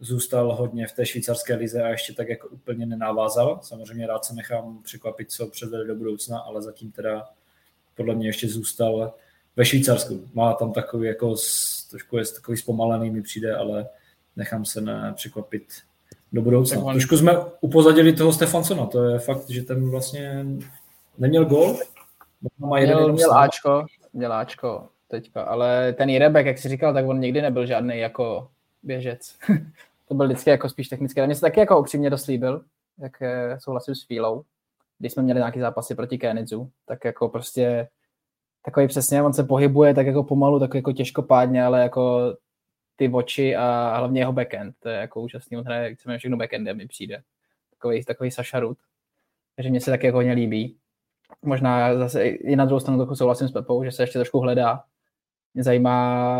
zůstal 0.00 0.54
hodně 0.54 0.86
v 0.86 0.92
té 0.92 1.06
švýcarské 1.06 1.54
lize 1.54 1.82
a 1.82 1.88
ještě 1.88 2.12
tak 2.12 2.28
jako 2.28 2.48
úplně 2.48 2.86
nenávázal. 2.86 3.60
Samozřejmě 3.62 4.06
rád 4.06 4.24
se 4.24 4.34
nechám 4.34 4.82
překvapit, 4.82 5.30
co 5.30 5.46
předvede 5.46 5.84
do 5.84 5.94
budoucna, 5.94 6.38
ale 6.38 6.62
zatím 6.62 6.92
teda 6.92 7.28
podle 7.94 8.14
mě 8.14 8.28
ještě 8.28 8.48
zůstal 8.48 9.14
ve 9.56 9.64
Švýcarsku. 9.64 10.28
Má 10.34 10.52
tam 10.52 10.72
takový 10.72 11.08
jako, 11.08 11.34
trošku 11.90 12.18
je 12.18 12.24
takový 12.34 12.56
zpomalený 12.56 13.10
mi 13.10 13.22
přijde, 13.22 13.56
ale 13.56 13.88
nechám 14.36 14.64
se 14.64 14.82
překvapit 15.14 15.64
do 16.32 16.42
budoucna. 16.42 16.82
on... 16.82 16.92
Trošku 16.92 17.16
jsme 17.16 17.32
upozadili 17.60 18.12
toho 18.12 18.32
Stefansona, 18.32 18.86
to 18.86 19.04
je 19.04 19.18
fakt, 19.18 19.50
že 19.50 19.62
ten 19.62 19.90
vlastně 19.90 20.46
neměl 21.18 21.44
gol. 21.44 21.78
Má 22.58 22.78
jeden 22.78 22.96
měl, 22.96 23.12
měl 23.12 23.34
Ačko, 23.34 23.86
měl 24.12 24.32
Ačko 24.32 24.88
teďka, 25.08 25.42
ale 25.42 25.92
ten 25.92 26.08
Jirebek, 26.08 26.46
jak 26.46 26.58
jsi 26.58 26.68
říkal, 26.68 26.94
tak 26.94 27.06
on 27.06 27.20
nikdy 27.20 27.42
nebyl 27.42 27.66
žádný 27.66 27.98
jako 27.98 28.48
běžec. 28.82 29.36
to 30.10 30.14
byl 30.14 30.26
vždycky 30.26 30.50
jako 30.50 30.68
spíš 30.68 30.88
technický. 30.88 31.20
Mně 31.20 31.34
se 31.34 31.40
taky 31.40 31.60
jako 31.60 31.80
upřímně 31.80 32.10
dost 32.10 32.26
líbil, 32.26 32.64
jak 32.98 33.22
eh, 33.22 33.60
souhlasil 33.60 33.94
s 33.94 34.06
Fílou, 34.06 34.44
když 34.98 35.12
jsme 35.12 35.22
měli 35.22 35.38
nějaký 35.40 35.60
zápasy 35.60 35.94
proti 35.94 36.18
Kenidzu, 36.18 36.70
tak 36.86 37.04
jako 37.04 37.28
prostě 37.28 37.88
takový 38.64 38.88
přesně, 38.88 39.22
on 39.22 39.32
se 39.32 39.44
pohybuje 39.44 39.94
tak 39.94 40.06
jako 40.06 40.24
pomalu, 40.24 40.60
tak 40.60 40.74
jako 40.74 40.92
těžkopádně, 40.92 41.64
ale 41.64 41.82
jako 41.82 42.34
ty 42.96 43.08
oči 43.08 43.56
a 43.56 43.96
hlavně 43.98 44.20
jeho 44.20 44.32
backend, 44.32 44.76
to 44.80 44.88
je 44.88 44.96
jako 44.96 45.20
úžasný, 45.20 45.56
on 45.56 45.64
hraje 45.64 45.94
chceme 45.94 46.18
všechno 46.18 46.36
backendem 46.36 46.76
mi 46.76 46.86
přijde. 46.86 47.22
Takový, 47.70 48.04
takový 48.04 48.30
Saša 48.30 48.60
Takže 49.56 49.70
mě 49.70 49.80
se 49.80 49.90
taky 49.90 50.06
jako 50.06 50.18
hodně 50.18 50.32
líbí. 50.32 50.76
Možná 51.42 51.98
zase 51.98 52.24
i 52.24 52.56
na 52.56 52.64
druhou 52.64 52.80
stranu 52.80 52.98
trochu 52.98 53.16
souhlasím 53.16 53.48
s 53.48 53.52
Pepou, 53.52 53.84
že 53.84 53.92
se 53.92 54.02
ještě 54.02 54.18
trošku 54.18 54.38
hledá. 54.38 54.84
Mě 55.54 55.62
zajímá 55.62 56.38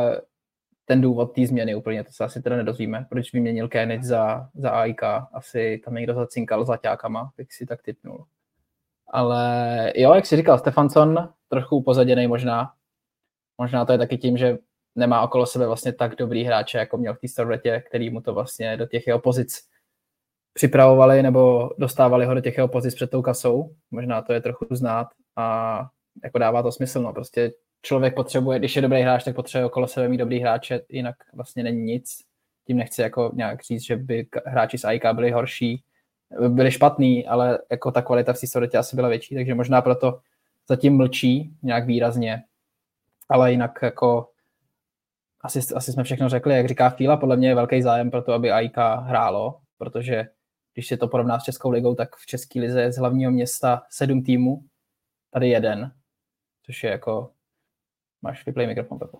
ten 0.90 1.00
důvod 1.00 1.34
té 1.34 1.46
změny 1.46 1.74
úplně, 1.74 2.04
to 2.04 2.12
se 2.12 2.24
asi 2.24 2.42
teda 2.42 2.56
nedozvíme, 2.56 3.06
proč 3.08 3.32
vyměnil 3.32 3.68
Kenich 3.68 4.04
za, 4.04 4.48
za 4.54 4.70
AIK, 4.70 5.02
asi 5.32 5.82
tam 5.84 5.94
někdo 5.94 6.14
zacinkal 6.14 6.64
za 6.64 6.76
ťákama, 6.76 7.32
bych 7.36 7.52
si 7.52 7.66
tak 7.66 7.82
typnul. 7.82 8.24
Ale 9.08 9.92
jo, 9.96 10.14
jak 10.14 10.26
jsi 10.26 10.36
říkal, 10.36 10.58
Stefanson 10.58 11.28
trochu 11.48 11.76
upozaděný 11.76 12.26
možná. 12.26 12.72
Možná 13.58 13.84
to 13.84 13.92
je 13.92 13.98
taky 13.98 14.18
tím, 14.18 14.36
že 14.36 14.58
nemá 14.94 15.22
okolo 15.22 15.46
sebe 15.46 15.66
vlastně 15.66 15.92
tak 15.92 16.16
dobrý 16.16 16.44
hráče, 16.44 16.78
jako 16.78 16.96
měl 16.96 17.14
v 17.14 17.18
té 17.18 17.28
Starletě, 17.28 17.82
který 17.88 18.10
mu 18.10 18.20
to 18.20 18.34
vlastně 18.34 18.76
do 18.76 18.86
těch 18.86 19.06
jeho 19.06 19.18
pozic 19.18 19.60
připravovali 20.52 21.22
nebo 21.22 21.70
dostávali 21.78 22.26
ho 22.26 22.34
do 22.34 22.40
těch 22.40 22.56
jeho 22.56 22.68
pozic 22.68 22.94
před 22.94 23.10
tou 23.10 23.22
kasou. 23.22 23.74
Možná 23.90 24.22
to 24.22 24.32
je 24.32 24.40
trochu 24.40 24.66
znát 24.70 25.06
a 25.36 25.86
jako 26.24 26.38
dává 26.38 26.62
to 26.62 26.72
smysl. 26.72 27.02
No. 27.02 27.12
Prostě 27.12 27.52
člověk 27.82 28.14
potřebuje, 28.14 28.58
když 28.58 28.76
je 28.76 28.82
dobrý 28.82 29.00
hráč, 29.02 29.24
tak 29.24 29.34
potřebuje 29.34 29.66
okolo 29.66 29.88
sebe 29.88 30.08
mít 30.08 30.18
dobrý 30.18 30.40
hráče, 30.40 30.80
jinak 30.88 31.16
vlastně 31.34 31.62
není 31.62 31.82
nic. 31.82 32.18
Tím 32.66 32.76
nechci 32.76 33.02
jako 33.02 33.30
nějak 33.34 33.62
říct, 33.62 33.82
že 33.82 33.96
by 33.96 34.26
hráči 34.46 34.78
z 34.78 34.84
AIK 34.84 35.06
byli 35.12 35.30
horší, 35.30 35.84
byli 36.48 36.70
špatný, 36.70 37.26
ale 37.26 37.58
jako 37.70 37.90
ta 37.90 38.02
kvalita 38.02 38.32
v 38.32 38.38
Sisoretě 38.38 38.78
asi 38.78 38.96
byla 38.96 39.08
větší, 39.08 39.34
takže 39.34 39.54
možná 39.54 39.82
proto 39.82 40.20
zatím 40.68 40.96
mlčí 40.96 41.56
nějak 41.62 41.86
výrazně, 41.86 42.42
ale 43.28 43.50
jinak 43.50 43.78
jako 43.82 44.28
asi, 45.40 45.60
asi 45.74 45.92
jsme 45.92 46.04
všechno 46.04 46.28
řekli, 46.28 46.54
jak 46.54 46.68
říká 46.68 46.90
Fíla, 46.90 47.16
podle 47.16 47.36
mě 47.36 47.48
je 47.48 47.54
velký 47.54 47.82
zájem 47.82 48.10
pro 48.10 48.22
to, 48.22 48.32
aby 48.32 48.50
AIK 48.50 48.76
hrálo, 49.02 49.60
protože 49.78 50.28
když 50.74 50.86
se 50.86 50.96
to 50.96 51.08
porovná 51.08 51.40
s 51.40 51.44
Českou 51.44 51.70
ligou, 51.70 51.94
tak 51.94 52.16
v 52.16 52.26
České 52.26 52.60
lize 52.60 52.82
je 52.82 52.92
z 52.92 52.98
hlavního 52.98 53.30
města 53.30 53.82
sedm 53.90 54.22
týmů, 54.22 54.64
tady 55.30 55.48
jeden, 55.48 55.92
což 56.62 56.84
je 56.84 56.90
jako, 56.90 57.30
máš 58.22 58.46
vyplay 58.46 58.66
mikrofon, 58.66 58.98
Pepo. 58.98 59.18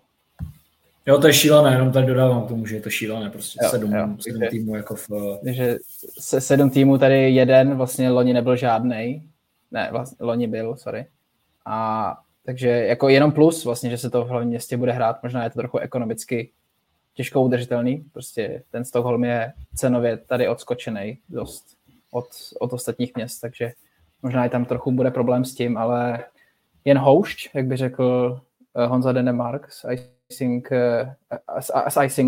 Jo, 1.07 1.19
to 1.19 1.27
je 1.27 1.33
šílené, 1.33 1.73
jenom 1.73 1.93
tady 1.93 2.07
dodávám 2.07 2.45
k 2.45 2.49
tomu, 2.49 2.67
že 2.67 2.77
je 2.77 2.81
to 2.81 2.91
šílené, 2.91 3.31
prostě 3.31 3.59
jo, 3.63 3.71
sedm, 3.71 3.93
jo, 3.93 4.09
sedm 4.21 4.43
týmů 4.51 4.77
jako 4.77 4.95
v... 4.95 5.09
Takže 5.45 5.77
se 6.19 6.41
sedm 6.41 6.71
týmů, 6.71 6.99
tady 6.99 7.31
jeden, 7.31 7.77
vlastně 7.77 8.11
loni 8.11 8.33
nebyl 8.33 8.57
žádnej, 8.57 9.23
ne, 9.71 9.89
vlastně, 9.93 10.17
loni 10.27 10.47
byl, 10.47 10.77
sorry. 10.77 11.07
A 11.67 12.17
takže 12.45 12.69
jako 12.69 13.09
jenom 13.09 13.33
plus 13.33 13.65
vlastně, 13.65 13.91
že 13.91 13.99
se 13.99 14.11
to 14.11 14.25
v 14.25 14.29
hlavním 14.29 14.51
městě 14.51 14.77
bude 14.77 14.93
hrát, 14.93 15.23
možná 15.23 15.45
je 15.45 15.51
to 15.51 15.59
trochu 15.59 15.79
ekonomicky 15.79 16.51
těžko 17.15 17.43
udržitelný, 17.43 18.05
prostě 18.13 18.63
ten 18.71 18.85
Stockholm 18.85 19.25
je 19.25 19.53
cenově 19.75 20.17
tady 20.17 20.49
odskočený 20.49 21.19
dost 21.29 21.65
od, 22.11 22.27
od 22.61 22.73
ostatních 22.73 23.15
měst, 23.15 23.41
takže 23.41 23.73
možná 24.23 24.47
i 24.47 24.49
tam 24.49 24.65
trochu 24.65 24.93
bude 24.93 25.11
problém 25.11 25.45
s 25.45 25.55
tím, 25.55 25.77
ale 25.77 26.25
jen 26.85 26.99
houšť, 26.99 27.51
jak 27.55 27.67
by 27.67 27.77
řekl 27.77 28.37
eh, 28.37 28.50
Honza 28.75 29.13
Denemark 29.13 29.71
z 29.71 29.85
eh, 30.73 31.17
z, 31.61 31.71
z 31.89 32.19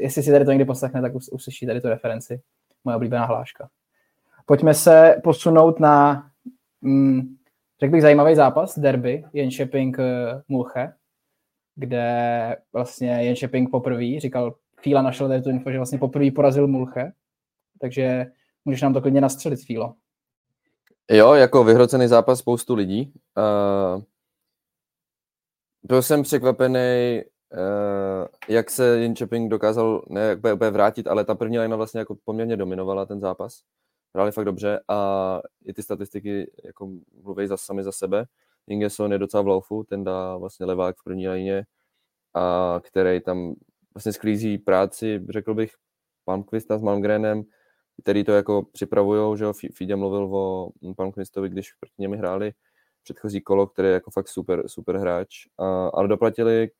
jestli 0.00 0.22
si 0.22 0.32
tady 0.32 0.44
to 0.44 0.50
někdy 0.50 0.64
poslechne, 0.64 1.00
tak 1.00 1.14
uslyší 1.14 1.66
tady 1.66 1.80
tu 1.80 1.88
referenci, 1.88 2.40
moje 2.84 2.96
oblíbená 2.96 3.24
hláška. 3.24 3.68
Pojďme 4.46 4.74
se 4.74 5.20
posunout 5.22 5.80
na 5.80 6.26
mm, 6.80 7.36
řekl 7.80 7.92
bych, 7.92 8.02
zajímavý 8.02 8.34
zápas, 8.34 8.78
derby, 8.78 9.24
Jenšeping 9.32 9.98
eh, 9.98 10.42
Mulche, 10.48 10.92
kde 11.74 12.56
vlastně 12.72 13.10
Jenšeping 13.10 13.70
poprvé, 13.70 14.20
říkal, 14.20 14.54
Fíla 14.80 15.02
našel 15.02 15.28
tady 15.28 15.42
tu 15.42 15.50
info, 15.50 15.70
že 15.70 15.78
vlastně 15.78 15.98
poprvé 15.98 16.30
porazil 16.30 16.68
Mulche, 16.68 17.12
takže 17.80 18.26
můžeš 18.64 18.82
nám 18.82 18.94
to 18.94 19.00
klidně 19.00 19.20
nastřelit, 19.20 19.64
Fílo. 19.64 19.94
Jo, 21.10 21.34
jako 21.34 21.64
vyhrocený 21.64 22.08
zápas 22.08 22.38
spoustu 22.38 22.74
lidí. 22.74 23.12
Uh, 23.36 24.02
byl 25.86 26.02
jsem 26.02 26.22
překvapený, 26.22 27.22
uh, 27.52 28.26
jak 28.48 28.70
se 28.70 28.98
Jenšeping 28.98 29.50
dokázal 29.50 30.02
ne 30.08 30.36
úplně 30.54 30.70
vrátit, 30.70 31.06
ale 31.06 31.24
ta 31.24 31.34
první 31.34 31.58
lina 31.58 31.76
vlastně 31.76 31.98
jako 31.98 32.16
poměrně 32.24 32.56
dominovala 32.56 33.06
ten 33.06 33.20
zápas. 33.20 33.62
Hráli 34.14 34.32
fakt 34.32 34.44
dobře 34.44 34.80
a 34.88 35.40
i 35.64 35.72
ty 35.72 35.82
statistiky 35.82 36.50
jako 36.64 36.90
mluví 37.22 37.46
za 37.46 37.56
sami 37.56 37.84
za 37.84 37.92
sebe. 37.92 38.26
Ingeson 38.66 39.12
je 39.12 39.18
docela 39.18 39.42
v 39.42 39.46
laufu, 39.46 39.84
ten 39.84 40.04
dá 40.04 40.36
vlastně 40.36 40.66
levák 40.66 40.96
v 40.96 41.04
první 41.04 41.28
lině, 41.28 41.66
a 42.34 42.80
který 42.84 43.20
tam 43.20 43.54
vlastně 43.94 44.12
sklízí 44.12 44.58
práci, 44.58 45.26
řekl 45.28 45.54
bych, 45.54 45.72
Palmqvista 46.24 46.78
s 46.78 46.82
Malmgrenem, 46.82 47.42
který 48.02 48.24
to 48.24 48.32
jako 48.32 48.62
připravují, 48.72 49.38
že 49.38 49.44
jo, 49.44 49.52
Fidě 49.52 49.96
mluvil 49.96 50.36
o 50.36 50.70
Palmqvistovi, 50.96 51.48
když 51.48 51.72
proti 51.72 51.94
němi 51.98 52.16
hráli 52.16 52.52
předchozí 53.06 53.40
kolo, 53.40 53.66
který 53.66 53.88
je 53.88 53.94
jako 53.94 54.10
fakt 54.10 54.28
super, 54.28 54.68
super 54.68 54.96
hráč, 54.96 55.28
a, 55.58 55.88
ale 55.88 56.08
doplatili 56.08 56.70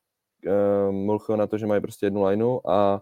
uh, 0.47 0.91
Mulcho 0.91 1.35
na 1.35 1.47
to, 1.47 1.57
že 1.57 1.65
mají 1.65 1.81
prostě 1.81 2.05
jednu 2.05 2.23
lineu 2.23 2.59
a 2.69 3.01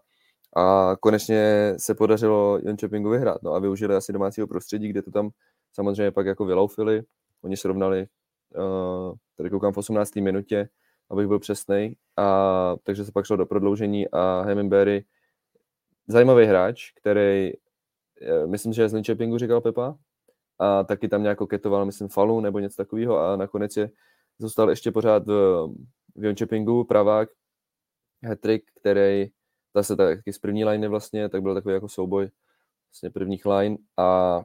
a 0.57 0.95
konečně 0.99 1.73
se 1.77 1.95
podařilo 1.95 2.59
Jončepingu 2.63 3.09
vyhrát. 3.09 3.43
No 3.43 3.53
a 3.53 3.59
využili 3.59 3.95
asi 3.95 4.13
domácího 4.13 4.47
prostředí, 4.47 4.87
kde 4.87 5.01
to 5.01 5.11
tam 5.11 5.29
samozřejmě 5.73 6.11
pak 6.11 6.25
jako 6.25 6.45
vylaufili. 6.45 7.03
Oni 7.43 7.57
se 7.57 7.67
rovnali, 7.67 8.07
uh, 8.55 9.15
tady 9.37 9.49
koukám 9.49 9.73
v 9.73 9.77
18. 9.77 10.15
minutě, 10.15 10.69
abych 11.09 11.27
byl 11.27 11.39
přesný. 11.39 11.95
A 12.17 12.75
takže 12.83 13.05
se 13.05 13.11
pak 13.11 13.25
šlo 13.25 13.35
do 13.35 13.45
prodloužení 13.45 14.07
a 14.11 14.41
Hemingberry, 14.41 15.05
zajímavý 16.07 16.45
hráč, 16.45 16.91
který, 16.91 17.51
eh, 18.21 18.47
myslím, 18.47 18.73
že 18.73 18.89
z 18.89 18.93
Linköpingu 18.93 19.37
říkal 19.37 19.61
Pepa, 19.61 19.97
a 20.59 20.83
taky 20.83 21.07
tam 21.07 21.23
nějak 21.23 21.37
ketoval, 21.49 21.85
myslím, 21.85 22.07
falu 22.07 22.41
nebo 22.41 22.59
něco 22.59 22.75
takového 22.75 23.19
a 23.19 23.35
nakonec 23.35 23.77
je 23.77 23.89
zůstal 24.39 24.69
ještě 24.69 24.91
pořád 24.91 25.27
v, 25.27 25.67
v 26.15 26.25
Jončepingu, 26.25 26.83
pravák, 26.83 27.29
hetrik, 28.23 28.63
který 28.81 29.27
zase 29.75 29.95
taky 29.95 30.33
z 30.33 30.39
první 30.39 30.65
line 30.65 30.87
vlastně, 30.87 31.29
tak 31.29 31.41
byl 31.41 31.53
takový 31.53 31.73
jako 31.73 31.89
souboj 31.89 32.29
vlastně 32.91 33.09
prvních 33.09 33.45
line 33.45 33.77
a, 33.97 34.41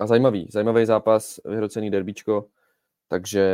a 0.00 0.06
zajímavý, 0.06 0.48
zajímavý 0.52 0.86
zápas, 0.86 1.40
vyhrocený 1.44 1.90
derbíčko, 1.90 2.46
takže 3.08 3.46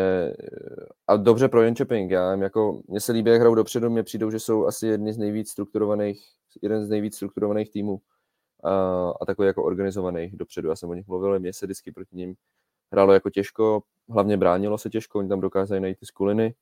a 1.06 1.16
dobře 1.16 1.48
pro 1.48 1.62
Jönköping, 1.62 2.10
já 2.10 2.32
jim 2.32 2.42
jako, 2.42 2.82
mně 2.88 3.00
se 3.00 3.12
líbí, 3.12 3.30
jak 3.30 3.40
hrajou 3.40 3.54
dopředu, 3.54 3.90
mně 3.90 4.02
přijdou, 4.02 4.30
že 4.30 4.40
jsou 4.40 4.66
asi 4.66 4.86
jedni 4.86 5.12
z 5.12 5.18
nejvíc 5.18 5.50
strukturovaných, 5.50 6.28
jeden 6.62 6.86
z 6.86 6.88
nejvíc 6.88 7.16
strukturovaných 7.16 7.70
týmů 7.70 8.00
a, 8.64 9.10
a 9.20 9.24
takový 9.26 9.46
jako 9.46 9.64
organizovaných 9.64 10.36
dopředu, 10.36 10.68
já 10.68 10.76
jsem 10.76 10.88
o 10.88 10.94
nich 10.94 11.06
mluvil, 11.06 11.38
mně 11.38 11.52
se 11.52 11.66
vždycky 11.66 11.92
proti 11.92 12.16
ním 12.16 12.34
hrálo 12.92 13.12
jako 13.12 13.30
těžko, 13.30 13.82
hlavně 14.08 14.36
bránilo 14.36 14.78
se 14.78 14.90
těžko, 14.90 15.18
oni 15.18 15.28
tam 15.28 15.40
dokázali 15.40 15.80
najít 15.80 15.98
ty 15.98 16.06
skuliny, 16.06 16.54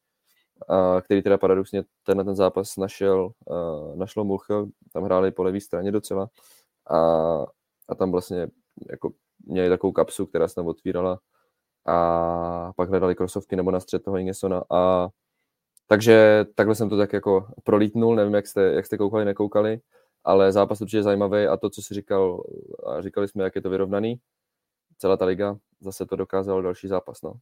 a, 0.69 1.01
který 1.01 1.23
teda 1.23 1.39
paradoxně 1.39 1.85
ten 2.07 2.25
ten 2.25 2.37
zápas 2.37 2.77
našel, 2.77 3.31
a, 3.51 3.97
našlo 3.97 4.25
Mulcho, 4.25 4.67
tam 4.93 5.05
hráli 5.05 5.31
po 5.31 5.43
levé 5.43 5.61
straně 5.61 5.93
docela 5.93 6.29
a, 6.91 6.99
a 7.89 7.95
tam 7.99 8.13
vlastně 8.13 8.49
jako 8.91 9.11
měli 9.47 9.69
takovou 9.69 9.93
kapsu, 9.93 10.27
která 10.27 10.49
se 10.49 10.55
tam 10.55 10.67
otvírala 10.67 11.19
a 11.87 12.73
pak 12.77 12.89
hledali 12.89 13.15
krosovky 13.15 13.57
nebo 13.57 13.71
na 13.71 13.81
střed 13.81 14.03
toho 14.03 14.17
Ingesona 14.17 14.65
a 14.71 15.09
takže 15.89 16.47
takhle 16.55 16.75
jsem 16.75 16.89
to 16.89 16.97
tak 16.97 17.13
jako 17.13 17.47
prolítnul, 17.65 18.17
nevím, 18.17 18.35
jak 18.35 18.47
jste, 18.47 18.63
jak 18.63 18.87
jste 18.87 18.99
koukali, 18.99 19.25
nekoukali, 19.25 19.81
ale 20.27 20.53
zápas 20.53 20.81
určitě 20.81 21.03
zajímavý 21.03 21.47
a 21.47 21.57
to, 21.57 21.71
co 21.71 21.83
si 21.83 21.95
říkal, 21.95 22.43
a 22.87 23.03
říkali 23.03 23.29
jsme, 23.29 23.45
jak 23.45 23.55
je 23.55 23.63
to 23.63 23.71
vyrovnaný, 23.71 24.21
celá 24.99 25.17
ta 25.17 25.25
liga, 25.25 25.57
zase 25.81 26.07
to 26.07 26.17
dokázal 26.17 26.63
další 26.63 26.89
zápas, 26.89 27.23
no. 27.23 27.35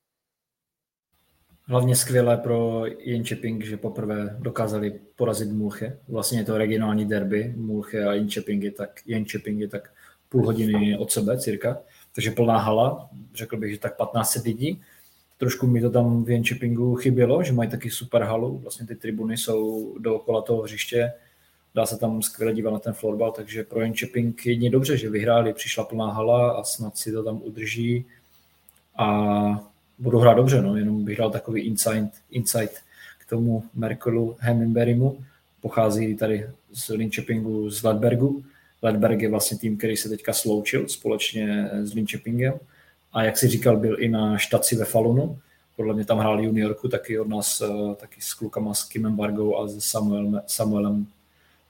Hlavně 1.67 1.97
skvělé 1.97 2.37
pro 2.37 2.85
Jincheping, 2.99 3.65
že 3.65 3.77
poprvé 3.77 4.37
dokázali 4.41 5.01
porazit 5.17 5.51
Mulche. 5.53 5.99
Vlastně 6.09 6.39
je 6.39 6.45
to 6.45 6.59
regionální 6.59 7.07
derby, 7.07 7.55
Mulche 7.57 8.05
a 8.05 8.13
Jincheping 8.13 8.63
je 8.63 8.71
tak, 8.71 9.01
Jincheping 9.07 9.61
je 9.61 9.69
tak 9.69 9.93
půl 10.29 10.47
hodiny 10.47 10.99
od 10.99 11.13
sebe 11.13 11.39
cirka, 11.39 11.79
takže 12.15 12.31
plná 12.31 12.59
hala, 12.59 13.11
řekl 13.35 13.57
bych, 13.57 13.73
že 13.73 13.79
tak 13.79 13.97
15 13.97 14.45
lidí. 14.45 14.83
Trošku 15.39 15.67
mi 15.67 15.81
to 15.81 15.91
tam 15.91 16.25
v 16.25 16.31
Jinchepingu 16.31 16.95
chybělo, 16.95 17.43
že 17.43 17.53
mají 17.53 17.71
taky 17.71 17.91
super 17.91 18.23
halu, 18.23 18.59
vlastně 18.59 18.87
ty 18.87 18.97
tribuny 18.97 19.37
jsou 19.37 19.95
dookola 19.99 20.43
toho 20.43 20.63
hřiště, 20.63 21.13
dá 21.75 21.87
se 21.87 21.97
tam 21.97 22.23
skvěle 22.23 22.55
dívat 22.55 22.71
na 22.71 22.79
ten 22.79 22.93
florbal, 22.93 23.33
takže 23.33 23.65
pro 23.65 23.83
Jincheping 23.83 24.47
jedině 24.47 24.71
dobře, 24.71 24.97
že 24.97 25.11
vyhráli, 25.11 25.53
přišla 25.53 25.85
plná 25.85 26.13
hala 26.13 26.51
a 26.51 26.65
snad 26.65 26.97
si 26.97 27.13
to 27.13 27.23
tam 27.23 27.41
udrží 27.43 28.05
a 28.97 29.69
budu 29.99 30.19
hrát 30.19 30.35
dobře, 30.35 30.63
no, 30.63 30.77
jenom 30.77 31.05
bych 31.05 31.19
dal 31.19 31.31
takový 31.31 31.63
insight, 31.63 32.15
insight 32.31 32.75
k 33.19 33.29
tomu 33.29 33.65
Merkelu 33.75 34.37
Hemingberrymu, 34.39 35.19
pochází 35.61 36.17
tady 36.17 36.47
z 36.73 36.89
Linköpingu 36.89 37.71
z 37.71 37.83
Ledbergu. 37.83 38.45
Ledberg 38.83 39.21
je 39.21 39.31
vlastně 39.31 39.59
tým, 39.59 39.77
který 39.77 39.97
se 39.97 40.09
teďka 40.09 40.33
sloučil 40.33 40.89
společně 40.89 41.71
s 41.73 41.95
Linköpingem 41.95 42.55
a 43.13 43.25
jak 43.25 43.39
si 43.39 43.49
říkal, 43.49 43.77
byl 43.77 43.97
i 44.01 44.09
na 44.09 44.39
štaci 44.39 44.77
ve 44.77 44.85
Falunu, 44.85 45.39
podle 45.77 45.95
mě 45.95 46.05
tam 46.05 46.19
hrál 46.19 46.41
juniorku, 46.41 46.89
taky 46.89 47.19
od 47.19 47.29
nás, 47.29 47.61
eh, 47.61 47.95
taky 47.95 48.21
s 48.21 48.35
klukama, 48.35 48.75
s 48.75 48.85
Kimem 48.85 49.17
Bargou 49.17 49.59
a 49.59 49.69
s 49.69 49.79
Samuelem, 49.79 50.43
Samuelem 50.47 51.07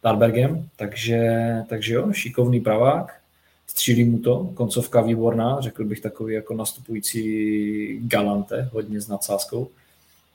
Darbergem, 0.05 0.69
takže, 0.77 1.41
takže 1.69 1.95
jo, 1.95 2.13
šikovný 2.13 2.61
pravák, 2.61 3.21
střílí 3.67 4.05
mu 4.05 4.19
to, 4.19 4.51
koncovka 4.55 5.01
výborná, 5.01 5.61
řekl 5.61 5.85
bych 5.85 6.01
takový 6.01 6.35
jako 6.35 6.55
nastupující 6.55 8.01
galante, 8.03 8.69
hodně 8.73 9.01
s 9.01 9.09
nadsázkou. 9.09 9.69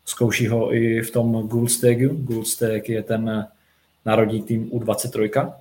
Zkouší 0.06 0.48
ho 0.48 0.74
i 0.74 1.02
v 1.02 1.12
tom 1.12 1.48
Goldstegu. 1.48 2.16
Goldsteg 2.16 2.90
je 2.90 3.04
ten 3.04 3.48
národní 4.06 4.42
tým 4.42 4.70
U23, 4.70 5.54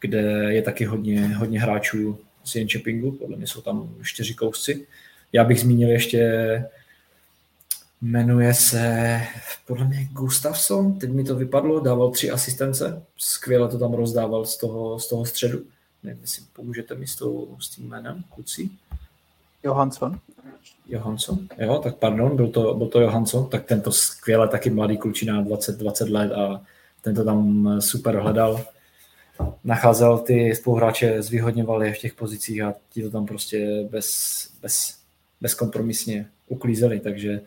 kde 0.00 0.20
je 0.48 0.62
taky 0.62 0.84
hodně, 0.84 1.28
hodně 1.28 1.60
hráčů 1.60 2.18
z 2.44 2.54
Jenčepingu, 2.54 3.12
podle 3.12 3.36
mě 3.36 3.46
jsou 3.46 3.60
tam 3.60 3.94
čtyři 4.02 4.34
kousci. 4.34 4.86
Já 5.32 5.44
bych 5.44 5.60
zmínil 5.60 5.88
ještě, 5.88 6.20
jmenuje 8.02 8.54
se 8.54 9.20
podle 9.66 9.84
mě 9.84 10.08
Gustafsson, 10.12 10.98
teď 10.98 11.10
mi 11.10 11.24
to 11.24 11.36
vypadlo, 11.36 11.80
dával 11.80 12.10
tři 12.10 12.30
asistence, 12.30 13.02
skvěle 13.16 13.68
to 13.68 13.78
tam 13.78 13.94
rozdával 13.94 14.44
z 14.44 14.56
toho, 14.56 14.98
z 14.98 15.08
toho 15.08 15.26
středu 15.26 15.62
nevím, 16.02 16.20
jestli 16.20 16.42
pomůžete 16.52 16.94
mi 16.94 17.06
s, 17.06 17.16
tou, 17.16 17.56
s 17.60 17.68
tím 17.68 17.88
jménem, 17.88 18.24
kluci. 18.34 18.70
Johansson. 19.62 20.20
Johansson, 20.86 21.48
jo, 21.58 21.78
tak 21.78 21.96
pardon, 21.96 22.36
byl 22.36 22.48
to, 22.48 22.74
byl 22.74 22.86
to 22.86 23.00
Johansson, 23.00 23.48
tak 23.48 23.64
tento 23.64 23.92
skvěle 23.92 24.48
taky 24.48 24.70
mladý 24.70 24.96
klučina, 24.96 25.40
20, 25.40 25.78
20 25.78 26.08
let 26.08 26.32
a 26.32 26.62
tento 27.02 27.24
tam 27.24 27.68
super 27.80 28.16
hledal. 28.16 28.64
Nacházel 29.64 30.18
ty 30.18 30.54
spoluhráče, 30.54 31.22
zvýhodňoval 31.22 31.84
je 31.84 31.94
v 31.94 31.98
těch 31.98 32.14
pozicích 32.14 32.62
a 32.62 32.74
ti 32.90 33.02
to 33.02 33.10
tam 33.10 33.26
prostě 33.26 33.88
bez, 33.90 34.08
bez, 34.62 34.98
bezkompromisně 35.40 36.28
uklízeli, 36.48 37.00
takže 37.00 37.40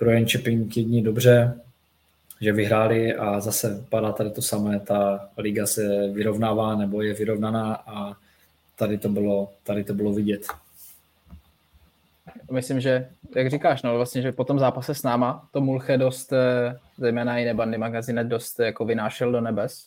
pro 0.00 0.10
Jenčeping 0.10 0.76
jedni 0.76 1.02
dobře, 1.02 1.60
že 2.40 2.52
vyhráli 2.52 3.14
a 3.14 3.40
zase 3.40 3.86
padá 3.88 4.12
tady 4.12 4.30
to 4.30 4.42
samé, 4.42 4.80
ta 4.80 5.28
liga 5.36 5.66
se 5.66 6.08
vyrovnává 6.08 6.74
nebo 6.74 7.02
je 7.02 7.14
vyrovnaná 7.14 7.74
a 7.74 8.16
tady 8.76 8.98
to 8.98 9.08
bylo, 9.08 9.52
tady 9.62 9.84
to 9.84 9.94
bylo 9.94 10.12
vidět. 10.12 10.46
Myslím, 12.50 12.80
že, 12.80 13.10
jak 13.36 13.50
říkáš, 13.50 13.82
no 13.82 13.96
vlastně, 13.96 14.22
že 14.22 14.32
po 14.32 14.44
tom 14.44 14.58
zápase 14.58 14.94
s 14.94 15.02
náma 15.02 15.48
to 15.52 15.60
Mulche 15.60 15.98
dost, 15.98 16.32
eh, 16.32 16.78
zejména 16.98 17.38
i 17.38 17.44
nebandy 17.44 17.78
magazine, 17.78 18.24
dost 18.24 18.60
jako 18.60 18.84
vynášel 18.84 19.32
do 19.32 19.40
nebes, 19.40 19.86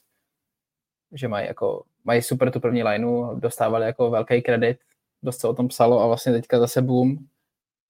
že 1.11 1.27
mají 1.27 1.47
jako, 1.47 1.83
mají 2.05 2.21
super 2.21 2.51
tu 2.51 2.59
první 2.59 2.83
lineu, 2.83 3.35
dostávali 3.39 3.85
jako 3.85 4.09
velký 4.09 4.41
kredit, 4.41 4.77
dost 5.23 5.39
se 5.39 5.47
o 5.47 5.53
tom 5.53 5.67
psalo 5.67 6.01
a 6.01 6.07
vlastně 6.07 6.31
teďka 6.31 6.59
zase 6.59 6.81
boom, 6.81 7.27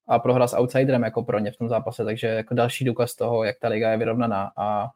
a 0.08 0.18
prohra 0.18 0.46
s 0.46 0.56
outsiderem 0.56 1.02
jako 1.02 1.22
pro 1.22 1.38
ně 1.38 1.52
v 1.52 1.56
tom 1.56 1.68
zápase, 1.68 2.04
takže 2.04 2.26
jako 2.26 2.54
další 2.54 2.84
důkaz 2.84 3.14
toho, 3.14 3.44
jak 3.44 3.58
ta 3.58 3.68
liga 3.68 3.90
je 3.90 3.96
vyrovnaná 3.96 4.52
a 4.56 4.90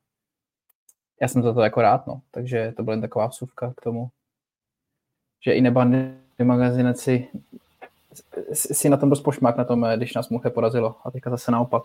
já 1.21 1.29
jsem 1.29 1.43
za 1.43 1.55
to 1.55 1.61
jako 1.61 1.83
rád, 1.83 2.07
no. 2.07 2.21
takže 2.31 2.73
to 2.77 2.83
byla 2.83 2.93
jen 2.93 3.01
taková 3.01 3.27
vsuvka 3.27 3.73
k 3.77 3.81
tomu, 3.81 4.09
že 5.41 5.53
i 5.53 5.61
nebandy 5.61 6.15
magazineci 6.45 7.29
si 8.53 8.89
na 8.89 8.97
tom 8.97 9.11
dost 9.11 9.21
pošmák 9.21 9.57
na 9.57 9.65
tom, 9.65 9.87
když 9.97 10.15
nás 10.15 10.29
Muche 10.29 10.51
porazilo 10.51 10.97
a 11.05 11.11
teďka 11.11 11.31
zase 11.31 11.51
naopak. 11.51 11.83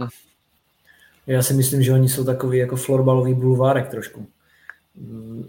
Já 1.27 1.43
si 1.43 1.53
myslím, 1.53 1.83
že 1.83 1.93
oni 1.93 2.09
jsou 2.09 2.23
takový 2.23 2.57
jako 2.57 2.75
florbalový 2.75 3.33
bulvárek 3.33 3.89
trošku. 3.89 4.27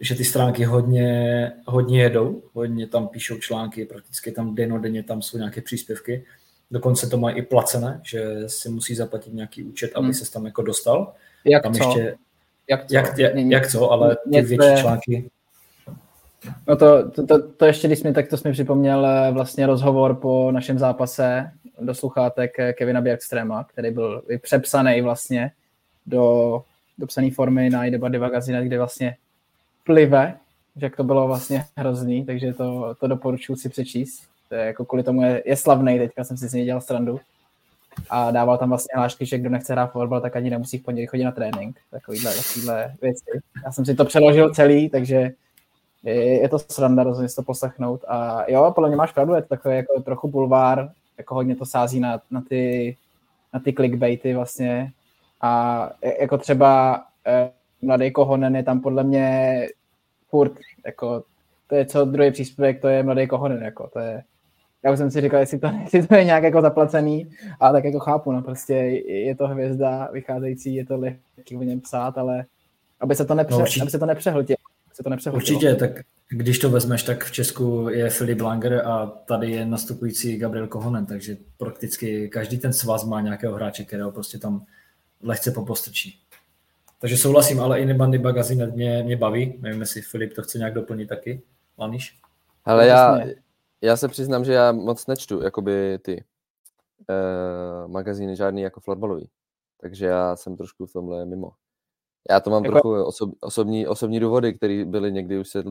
Že 0.01 0.15
ty 0.15 0.25
stránky 0.25 0.65
hodně, 0.65 1.53
hodně 1.67 2.03
jedou, 2.03 2.43
hodně 2.53 2.87
tam 2.87 3.09
píšou 3.09 3.39
články, 3.39 3.85
prakticky 3.85 4.33
tam 4.33 4.55
denně 4.55 5.03
tam 5.03 5.23
jsou 5.23 5.39
nějaké 5.39 5.61
příspěvky 5.61 6.25
Dokonce 6.71 7.07
to 7.07 7.17
mají 7.17 7.37
i 7.37 7.43
placené, 7.43 8.01
že 8.03 8.49
si 8.49 8.69
musí 8.69 8.95
zaplatit 8.95 9.35
nějaký 9.35 9.63
účet, 9.63 9.91
aby 9.95 10.05
hmm. 10.05 10.15
se 10.15 10.33
tam 10.33 10.47
jako 10.47 10.63
dostal. 10.63 11.13
Jak 11.45 11.63
tam 11.63 11.75
co? 11.75 11.85
Ještě, 11.85 12.17
jak 12.71 12.87
co? 12.87 12.95
Jak, 12.95 13.19
jak, 13.19 13.37
jak 13.37 13.71
co, 13.71 13.91
ale 13.91 14.17
ty 14.33 14.43
větší 14.43 14.71
je... 14.71 14.81
články. 14.81 15.31
No 16.69 16.77
to, 16.77 17.11
to, 17.11 17.27
to, 17.27 17.49
to 17.53 17.65
ještě, 17.65 17.87
když 17.87 18.03
mi 18.03 18.13
tak 18.13 18.29
to 18.29 18.37
jsme 18.37 18.53
připomněl 18.53 19.07
eh, 19.07 19.31
vlastně 19.33 19.67
rozhovor 19.67 20.15
po 20.15 20.51
našem 20.51 20.79
zápase 20.79 21.51
do 21.81 21.95
sluchátek 21.95 22.59
eh, 22.59 22.73
Kevina 22.73 23.01
Bjergstrema, 23.01 23.65
který 23.65 23.91
byl 23.91 24.23
přepsaný 24.43 25.01
vlastně 25.01 25.51
do, 26.07 26.63
do 26.99 27.07
psané 27.07 27.31
formy 27.31 27.71
na 27.71 27.85
Ideba 27.85 28.09
Magazine, 28.09 28.65
kde 28.65 28.79
vlastně 28.79 29.17
plive, 29.85 30.35
že 30.77 30.91
to 30.91 31.05
bylo 31.05 31.27
vlastně 31.27 31.65
hrozný, 31.77 32.25
takže 32.25 32.53
to, 32.53 32.97
to 33.01 33.07
doporučuji 33.07 33.57
si 33.57 33.69
přečíst. 33.69 34.34
To 34.55 34.59
je 34.59 34.67
jako 34.67 34.85
kvůli 34.85 35.03
tomu 35.03 35.23
je, 35.23 35.43
je 35.47 35.57
slavný, 35.57 35.99
teďka 35.99 36.25
jsem 36.25 36.37
si 36.37 36.49
z 36.49 36.55
něj 36.55 36.65
dělal 36.65 36.81
strandu. 36.81 37.21
A 38.11 38.31
dával 38.31 38.59
tam 38.59 38.69
vlastně 38.69 38.93
hlášky, 38.97 39.27
že 39.27 39.39
kdo 39.39 39.51
nechce 39.51 39.73
hrát 39.73 39.93
fotbal, 39.93 40.21
tak 40.21 40.37
ani 40.37 40.51
nemusí 40.51 40.79
v 40.79 40.83
pondělí 40.83 41.07
chodit 41.07 41.25
na 41.25 41.33
trénink. 41.33 41.77
Takovýhle, 41.91 42.35
takovýhle 42.37 42.95
věci. 43.03 43.25
Já 43.65 43.73
jsem 43.73 43.85
si 43.85 43.95
to 43.95 44.05
přeložil 44.05 44.55
celý, 44.55 44.89
takže 44.89 45.31
je, 46.05 46.41
je 46.41 46.49
to 46.49 46.59
sranda 46.59 47.03
rozhodně 47.03 47.35
to 47.37 47.43
poslechnout. 47.43 48.05
A 48.09 48.45
jo, 48.51 48.73
podle 48.75 48.89
mě 48.89 48.97
máš 48.97 49.13
pravdu, 49.13 49.35
je 49.35 49.43
to 49.43 49.49
takový 49.49 49.77
jako 49.77 50.03
trochu 50.03 50.29
bulvár, 50.29 50.91
jako 51.19 51.35
hodně 51.35 51.57
to 51.57 51.67
sází 51.67 52.01
na, 52.01 52.21
na, 52.31 52.43
ty, 52.49 52.97
na 53.55 53.61
ty 53.61 53.73
clickbaity 53.73 54.35
vlastně. 54.35 54.93
A 55.41 55.91
jako 56.21 56.39
třeba 56.39 57.03
eh, 57.27 57.51
mladý 57.83 58.11
Kohonen 58.11 58.57
je 58.57 58.63
tam 58.63 58.81
podle 58.81 59.05
mě 59.05 59.69
furt, 60.29 60.53
jako 60.87 61.25
to 61.67 61.75
je 61.75 61.87
co 61.87 62.05
druhý 62.05 62.31
příspěvek, 62.31 62.81
to 62.81 62.89
je 62.89 63.03
mladý 63.03 63.27
Kohonen, 63.27 63.63
jako 63.63 63.91
to 63.93 63.99
je, 63.99 64.23
já 64.85 64.93
už 64.93 64.99
jsem 64.99 65.11
si 65.11 65.21
říkal, 65.21 65.41
jestli 65.41 65.59
to, 65.59 65.71
jestli 65.83 66.07
to 66.07 66.15
je 66.15 66.25
nějak 66.25 66.43
jako 66.43 66.61
zaplacený, 66.61 67.31
a 67.61 67.73
tak 67.73 67.85
jako 67.85 67.99
chápu, 67.99 68.33
no 68.33 68.43
prostě 68.43 68.75
je 69.07 69.35
to 69.35 69.49
hvězda 69.49 70.09
vycházející, 70.13 70.75
je 70.75 70.87
to 70.87 70.97
lehký 70.97 71.57
o 71.57 71.63
něm 71.63 71.81
psát, 71.81 72.19
ale 72.19 72.45
aby 73.01 73.15
se 73.15 73.25
to, 73.25 73.35
nepře, 73.35 73.57
no, 73.57 73.65
aby 73.83 73.91
se 73.91 73.99
to 73.99 74.07
nepřehltilo. 74.07 74.57
Se 74.93 75.03
to 75.03 75.11
nepřehltilo. 75.11 75.57
Určitě, 75.57 75.75
tak 75.75 75.91
když 76.29 76.59
to 76.59 76.71
vezmeš, 76.71 77.03
tak 77.03 77.25
v 77.25 77.33
Česku 77.33 77.89
je 77.89 78.11
Filip 78.11 78.41
Langer 78.41 78.83
a 78.87 79.07
tady 79.07 79.51
je 79.51 79.67
nastupující 79.67 80.39
Gabriel 80.39 80.67
Kohonen, 80.67 81.07
takže 81.07 81.37
prakticky 81.57 82.29
každý 82.29 82.59
ten 82.59 82.73
svaz 82.73 83.05
má 83.05 83.21
nějakého 83.21 83.55
hráče, 83.55 83.85
kterého 83.85 84.13
prostě 84.13 84.39
tam 84.39 84.65
lehce 85.23 85.51
popostrčí. 85.51 86.19
Takže 87.01 87.17
souhlasím, 87.17 87.61
ale 87.61 87.81
i 87.81 87.87
nebandy 87.87 88.19
magazín 88.19 88.73
mě, 88.75 89.03
mě 89.03 89.17
baví. 89.17 89.55
Nevím, 89.61 89.81
jestli 89.81 90.03
Filip 90.03 90.33
to 90.33 90.43
chce 90.43 90.59
nějak 90.59 90.75
doplnit 90.75 91.09
taky. 91.09 91.43
Laniš? 91.79 92.17
Ale 92.65 92.87
já, 92.87 93.21
já 93.85 93.97
se 93.97 94.09
přiznám, 94.09 94.45
že 94.45 94.53
já 94.53 94.73
moc 94.73 95.07
nečtu 95.07 95.43
jakoby 95.43 95.99
ty 96.03 96.25
uh, 97.09 97.93
magazíny 97.93 98.37
žádný 98.37 98.63
jako 98.63 98.81
florbalový. 98.81 99.29
Takže 99.81 100.07
já 100.07 100.37
jsem 100.37 100.57
trošku 100.57 100.87
v 100.87 100.93
tomhle 100.93 101.27
mimo. 101.27 101.51
Já 102.31 102.41
to 102.41 102.51
mám 102.51 102.65
jako... 102.65 102.73
trochu 102.73 103.05
osob, 103.05 103.31
osobní, 103.41 103.87
osobní 103.87 104.21
důvody, 104.21 104.55
které 104.55 104.85
byly 104.85 105.13
někdy 105.13 105.39
už 105.39 105.49
se, 105.49 105.63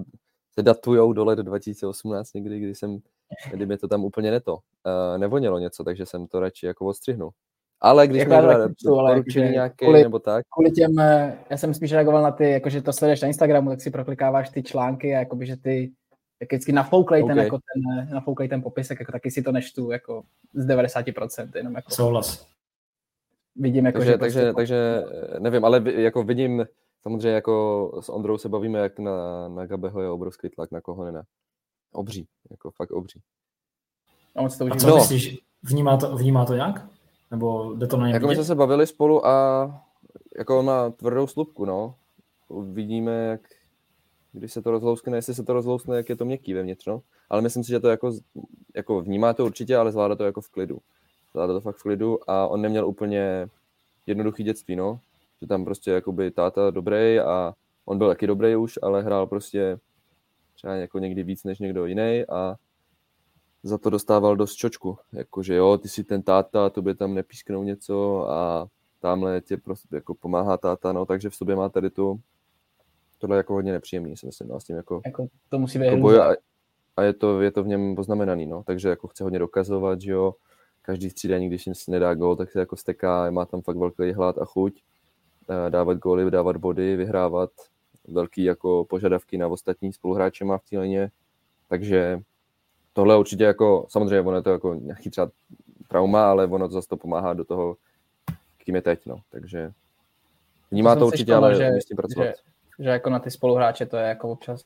se 0.53 0.63
datujou 0.63 1.13
do 1.13 1.25
let 1.25 1.39
2018 1.39 2.33
někdy, 2.33 2.59
kdy 2.59 2.75
jsem 2.75 2.99
kdyby 3.51 3.77
to 3.77 3.87
tam 3.87 4.05
úplně 4.05 4.31
neto, 4.31 4.53
uh, 4.53 5.17
nevonilo 5.17 5.59
něco, 5.59 5.83
takže 5.83 6.05
jsem 6.05 6.27
to 6.27 6.39
radši 6.39 6.65
jako 6.65 6.85
odstřihnul. 6.85 7.31
Ale 7.81 8.07
když 8.07 8.19
Jako 8.19 8.47
mi 8.47 8.73
doporučení 8.83 9.51
nějaký 9.51 9.75
kvůli- 9.85 10.03
nebo 10.03 10.19
tak, 10.19 10.45
Kvůli 10.55 10.71
těm, 10.71 10.99
eh, 10.99 11.37
já 11.49 11.57
jsem 11.57 11.73
spíš 11.73 11.93
reagoval 11.93 12.23
na 12.23 12.31
ty, 12.31 12.51
jakože 12.51 12.81
to 12.81 12.93
sleduješ 12.93 13.21
na 13.21 13.27
Instagramu, 13.27 13.69
tak 13.69 13.81
si 13.81 13.91
proklikáváš 13.91 14.49
ty 14.49 14.63
články 14.63 15.15
a 15.15 15.19
jakoby, 15.19 15.45
že 15.45 15.57
ty 15.57 15.91
jak 16.43 16.51
vždycky 16.51 16.71
nafouklej 16.71 17.23
ten, 17.23 17.39
OK. 17.39 17.43
jako 17.43 17.57
ten, 17.57 18.09
nafouklej 18.13 18.49
ten 18.49 18.61
popisek, 18.61 18.99
jako 18.99 19.11
taky 19.11 19.31
si 19.31 19.43
to 19.43 19.51
neštu 19.51 19.91
jako 19.91 20.23
z 20.53 20.67
90%, 20.67 21.49
jenom 21.55 21.75
jako 21.75 21.91
Souhlas. 21.91 22.47
vidím, 23.55 23.85
jako, 23.85 23.97
takže, 23.97 24.11
že 24.11 24.17
takže, 24.17 24.39
prostě, 24.39 24.53
takže 24.55 25.03
eh, 25.35 25.39
nevím, 25.39 25.65
ale 25.65 25.83
jako 25.91 26.23
vidím, 26.23 26.65
samozřejmě 27.01 27.29
jako 27.35 27.91
s 28.03 28.09
Ondrou 28.09 28.37
se 28.37 28.49
bavíme, 28.49 28.79
jak 28.79 28.99
na, 28.99 29.47
na 29.49 29.65
Gabeho 29.65 30.01
je 30.01 30.09
obrovský 30.09 30.49
tlak, 30.49 30.71
na 30.71 30.81
koho 30.81 31.11
ne. 31.11 31.23
Obří, 31.91 32.27
jako 32.51 32.71
fakt 32.71 32.91
obří. 32.91 33.21
a 34.35 34.41
moc 34.41 34.57
to 34.57 34.65
A 34.71 34.75
co 34.75 34.87
No. 34.87 34.95
myslíš, 34.95 35.37
vnímá 35.63 35.97
to, 35.97 36.15
vnímá 36.17 36.45
to 36.45 36.53
nějak? 36.55 36.85
Nebo 37.31 37.73
jde 37.73 37.87
to 37.87 37.97
na 37.97 38.05
něj 38.07 38.13
Jako 38.13 38.27
my 38.27 38.35
jsme 38.35 38.41
vidět? 38.41 38.47
se 38.47 38.55
bavili 38.55 38.87
spolu 38.87 39.27
a 39.27 39.65
jako 40.37 40.59
on 40.59 40.65
má 40.65 40.89
tvrdou 40.89 41.27
slupku, 41.27 41.65
no. 41.65 41.95
Uvidíme, 42.47 43.11
jak, 43.25 43.41
když 44.33 44.53
se 44.53 44.61
to 44.61 44.71
rozlouskne, 44.71 45.17
jestli 45.17 45.33
se 45.33 45.43
to 45.43 45.53
rozlouskne, 45.53 45.97
jak 45.97 46.09
je 46.09 46.15
to 46.15 46.25
měkký 46.25 46.53
vevnitř, 46.53 46.85
no. 46.85 47.01
Ale 47.29 47.41
myslím 47.41 47.63
si, 47.63 47.69
že 47.69 47.79
to 47.79 47.89
jako, 47.89 48.11
jako 48.75 49.01
vnímá 49.01 49.33
to 49.33 49.45
určitě, 49.45 49.77
ale 49.77 49.91
zvládá 49.91 50.15
to 50.15 50.23
jako 50.23 50.41
v 50.41 50.49
klidu. 50.49 50.79
Zvládá 51.31 51.53
to 51.53 51.61
fakt 51.61 51.77
v 51.77 51.83
klidu 51.83 52.29
a 52.29 52.47
on 52.47 52.61
neměl 52.61 52.87
úplně 52.87 53.49
jednoduchý 54.07 54.43
dětství, 54.43 54.75
no. 54.75 54.99
Že 55.41 55.47
tam 55.47 55.65
prostě 55.65 55.91
jakoby 55.91 56.31
táta 56.31 56.71
dobrý 56.71 57.19
a 57.19 57.53
on 57.85 57.97
byl 57.97 58.07
taky 58.07 58.27
dobrý 58.27 58.55
už, 58.55 58.79
ale 58.81 59.03
hrál 59.03 59.27
prostě 59.27 59.79
třeba 60.55 60.75
jako 60.75 60.99
někdy 60.99 61.23
víc 61.23 61.43
než 61.43 61.59
někdo 61.59 61.85
jiný 61.85 62.25
a 62.29 62.55
za 63.63 63.77
to 63.77 63.89
dostával 63.89 64.35
dost 64.35 64.55
čočku. 64.55 64.97
Jakože 65.13 65.55
jo, 65.55 65.77
ty 65.77 65.89
jsi 65.89 66.03
ten 66.03 66.21
táta, 66.21 66.69
tobě 66.69 66.95
tam 66.95 67.13
nepísknou 67.13 67.63
něco 67.63 68.29
a 68.29 68.67
tamhle 68.99 69.41
tě 69.41 69.57
prostě 69.57 69.95
jako 69.95 70.15
pomáhá 70.15 70.57
táta, 70.57 70.93
no, 70.93 71.05
takže 71.05 71.29
v 71.29 71.35
sobě 71.35 71.55
má 71.55 71.69
tady 71.69 71.89
tu, 71.89 72.19
tohle 73.23 73.35
je 73.35 73.37
jako 73.37 73.53
hodně 73.53 73.71
nepříjemný, 73.71 74.17
si 74.17 74.25
myslím, 74.25 74.47
no, 74.47 74.55
a 74.55 74.59
s 74.59 74.63
tím 74.63 74.75
jako, 74.75 75.01
Jako, 75.05 75.27
to 75.49 75.59
musí 75.59 75.79
být 75.79 75.85
jako 75.85 76.21
a, 76.21 76.35
a, 76.97 77.03
je, 77.03 77.13
to, 77.13 77.41
je 77.41 77.51
to 77.51 77.63
v 77.63 77.67
něm 77.67 77.95
poznamenaný, 77.95 78.45
no, 78.45 78.63
takže 78.63 78.89
jako 78.89 79.07
chce 79.07 79.23
hodně 79.23 79.39
dokazovat, 79.39 80.01
že 80.01 80.11
jo, 80.11 80.33
každý 80.81 81.09
střídání, 81.09 81.47
když 81.47 81.69
si 81.73 81.91
nedá 81.91 82.13
gól, 82.13 82.35
tak 82.35 82.51
se 82.51 82.59
jako 82.59 82.75
steká, 82.75 83.31
má 83.31 83.45
tam 83.45 83.61
fakt 83.61 83.77
velký 83.77 84.11
hlad 84.11 84.37
a 84.37 84.45
chuť, 84.45 84.81
eh, 85.49 85.69
dávat 85.69 85.97
góly, 85.97 86.31
dávat 86.31 86.57
body, 86.57 86.95
vyhrávat, 86.95 87.49
velký 88.07 88.43
jako 88.43 88.85
požadavky 88.89 89.37
na 89.37 89.47
ostatní 89.47 89.93
spoluhráče 89.93 90.45
má 90.45 90.57
v 90.57 90.69
té 90.69 90.79
lině, 90.79 91.11
takže 91.69 92.19
tohle 92.93 93.17
určitě 93.17 93.43
jako, 93.43 93.85
samozřejmě 93.89 94.21
ono 94.21 94.37
je 94.37 94.41
to 94.43 94.49
jako 94.49 94.73
nějaký 94.73 95.09
třeba 95.09 95.31
trauma, 95.87 96.29
ale 96.31 96.47
ono 96.47 96.67
to 96.67 96.73
zase 96.73 96.87
to 96.87 96.97
pomáhá 96.97 97.33
do 97.33 97.45
toho, 97.45 97.77
kým 98.57 98.75
je 98.75 98.81
teď, 98.81 99.05
no, 99.05 99.15
takže 99.29 99.71
vnímá 100.71 100.95
to 100.95 100.99
se 100.99 101.05
určitě, 101.05 101.31
špal, 101.31 101.45
ale 101.45 101.55
že- 101.55 101.81
s 101.81 101.85
tím 101.85 101.97
pracovat. 101.97 102.25
že, 102.25 102.33
že 102.79 102.89
jako 102.89 103.09
na 103.09 103.19
ty 103.19 103.31
spoluhráče 103.31 103.85
to 103.85 103.97
je 103.97 104.07
jako 104.07 104.29
občas, 104.29 104.61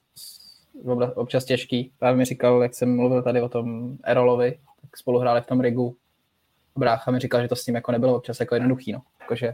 občas 1.16 1.45
těžký. 1.45 1.91
Právě 1.99 2.18
mi 2.18 2.26
říkal, 2.26 2.64
jak 2.64 2.74
jsem 2.74 2.95
mluvil 2.95 3.24
tady 3.24 3.41
o 3.41 3.49
tom 3.49 3.97
Erolovi, 4.03 4.60
tak 4.82 4.97
spolu 4.97 5.20
hráli 5.20 5.41
v 5.41 5.47
tom 5.47 5.62
rigu. 5.62 5.95
Brácha 6.76 7.12
mi 7.12 7.20
říkal, 7.20 7.41
že 7.41 7.47
to 7.47 7.55
s 7.55 7.68
ním 7.68 7.76
jako 7.76 7.91
nebylo 7.91 8.16
občas 8.16 8.39
jako 8.39 8.55
jednoduchý, 8.55 8.91
no. 8.91 9.01
Jakože 9.22 9.53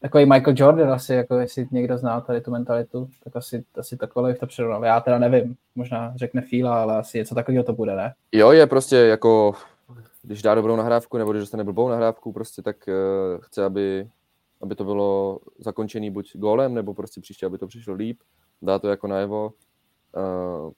takový 0.00 0.26
Michael 0.26 0.54
Jordan 0.58 0.92
asi, 0.92 1.14
jako 1.14 1.34
jestli 1.34 1.68
někdo 1.70 1.98
zná 1.98 2.20
tady 2.20 2.40
tu 2.40 2.50
mentalitu, 2.50 3.08
tak 3.24 3.36
asi, 3.36 3.64
asi 3.76 3.96
takhle 3.96 4.34
to 4.34 4.46
přirovnal. 4.46 4.84
Já 4.84 5.00
teda 5.00 5.18
nevím, 5.18 5.56
možná 5.74 6.12
řekne 6.16 6.42
Fíla, 6.42 6.82
ale 6.82 6.96
asi 6.96 7.18
něco 7.18 7.34
takového 7.34 7.64
to 7.64 7.72
bude, 7.72 7.96
ne? 7.96 8.14
Jo, 8.32 8.50
je 8.50 8.66
prostě 8.66 8.96
jako, 8.96 9.54
když 10.22 10.42
dá 10.42 10.54
dobrou 10.54 10.76
nahrávku, 10.76 11.18
nebo 11.18 11.32
když 11.32 11.42
dostane 11.42 11.64
blbou 11.64 11.88
nahrávku, 11.88 12.32
prostě 12.32 12.62
tak 12.62 12.76
uh, 12.88 13.40
chce, 13.40 13.64
aby, 13.64 14.08
aby 14.62 14.74
to 14.74 14.84
bylo 14.84 15.38
zakončený 15.58 16.10
buď 16.10 16.36
gólem, 16.36 16.74
nebo 16.74 16.94
prostě 16.94 17.20
příště, 17.20 17.46
aby 17.46 17.58
to 17.58 17.66
přišlo 17.66 17.94
líp, 17.94 18.20
dá 18.62 18.78
to 18.78 18.88
jako 18.88 19.06
najevo. 19.06 19.52
Uh, 20.16 20.72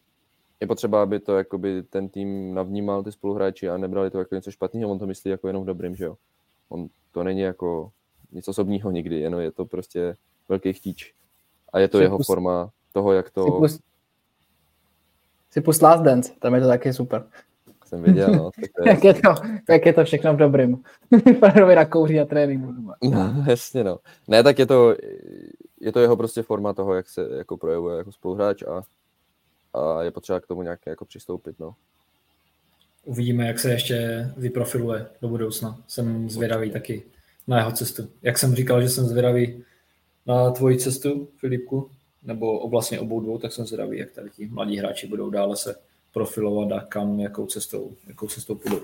je 0.61 0.67
potřeba, 0.67 1.03
aby 1.03 1.21
to 1.21 1.37
jakoby 1.37 1.83
ten 1.83 2.09
tým 2.09 2.55
navnímal 2.55 3.03
ty 3.03 3.13
spoluhráči 3.13 3.69
a 3.69 3.77
nebrali 3.77 4.11
to 4.11 4.19
jako 4.19 4.35
něco 4.35 4.51
špatného, 4.51 4.91
on 4.91 4.99
to 4.99 5.07
myslí 5.07 5.31
jako 5.31 5.47
jenom 5.47 5.63
v 5.63 5.67
dobrým, 5.67 5.97
že 5.97 6.05
jo. 6.05 6.17
On 6.69 6.89
to 7.13 7.25
není 7.25 7.41
jako 7.41 7.91
nic 8.33 8.49
osobního 8.49 8.91
nikdy, 8.91 9.21
jenom 9.21 9.41
je 9.41 9.53
to 9.53 9.65
prostě 9.65 10.15
velký 10.49 10.73
chtíč. 10.73 11.15
A 11.73 11.79
je 11.79 11.89
to 11.89 12.01
jeho 12.01 12.19
pust- 12.19 12.27
forma 12.27 12.71
toho, 12.93 13.13
jak 13.13 13.31
to 13.31 13.51
pust, 13.51 13.81
si 15.51 15.61
pust 15.61 15.83
Last 15.83 16.03
Dance, 16.03 16.33
tam 16.39 16.55
je 16.55 16.61
to 16.61 16.67
taky 16.67 16.93
super. 16.93 17.27
Jsem 17.87 18.03
viděl. 18.03 18.29
No, 18.29 18.51
tak 18.61 18.71
to 18.77 18.83
je 18.83 18.89
Jak 18.95 19.05
je 19.05 19.15
to, 19.15 19.35
jak 19.69 19.87
je 19.87 19.93
to 19.93 20.05
všechno 20.05 20.35
v 20.35 20.37
dobrým. 20.37 20.83
Nakouří 21.75 22.17
na 22.17 22.25
tréninku. 22.25 22.75
No, 23.03 23.45
jasně 23.49 23.85
no. 23.85 23.99
Ne, 24.29 24.43
tak 24.43 24.59
je 24.59 24.67
to, 24.67 24.97
je 25.81 25.93
to 25.93 26.01
jeho 26.01 26.17
prostě 26.17 26.43
forma 26.43 26.73
toho, 26.73 26.95
jak 26.95 27.09
se 27.09 27.29
jako 27.37 27.57
projevuje 27.57 27.99
jako 27.99 28.13
spoluhráč 28.13 28.63
a, 28.63 28.83
a 29.79 30.03
je 30.03 30.11
potřeba 30.11 30.41
k 30.41 30.47
tomu 30.47 30.63
nějak 30.63 30.81
jako 30.87 31.05
přistoupit, 31.05 31.59
no. 31.59 31.75
Uvidíme, 33.05 33.47
jak 33.47 33.59
se 33.59 33.71
ještě 33.71 34.29
vyprofiluje 34.37 35.07
do 35.23 35.29
budoucna. 35.29 35.79
Jsem 35.89 36.31
zvědavý 36.31 36.71
taky 36.71 37.03
na 37.47 37.59
jeho 37.59 37.73
cestu. 37.73 38.09
Jak 38.23 38.39
jsem 38.39 38.55
říkal, 38.55 38.83
že 38.83 38.89
jsem 38.89 39.05
zvědavý 39.05 39.65
na 40.27 40.51
tvoji 40.51 40.79
cestu, 40.79 41.29
Filipku, 41.37 41.91
nebo 42.23 42.69
vlastně 42.69 43.01
obou 43.01 43.21
dvou, 43.21 43.39
tak 43.39 43.53
jsem 43.53 43.67
zvědavý, 43.67 43.99
jak 43.99 44.11
tady 44.11 44.31
ti 44.31 44.47
mladí 44.47 44.77
hráči 44.77 45.07
budou 45.07 45.31
dále 45.31 45.57
se 45.57 45.75
profilovat 46.15 46.73
a 46.73 46.81
kam, 46.81 47.21
jakou 47.21 47.47
cestou, 47.47 47.93
jakou 48.07 48.29
cestou 48.29 48.55
půjdou. 48.55 48.81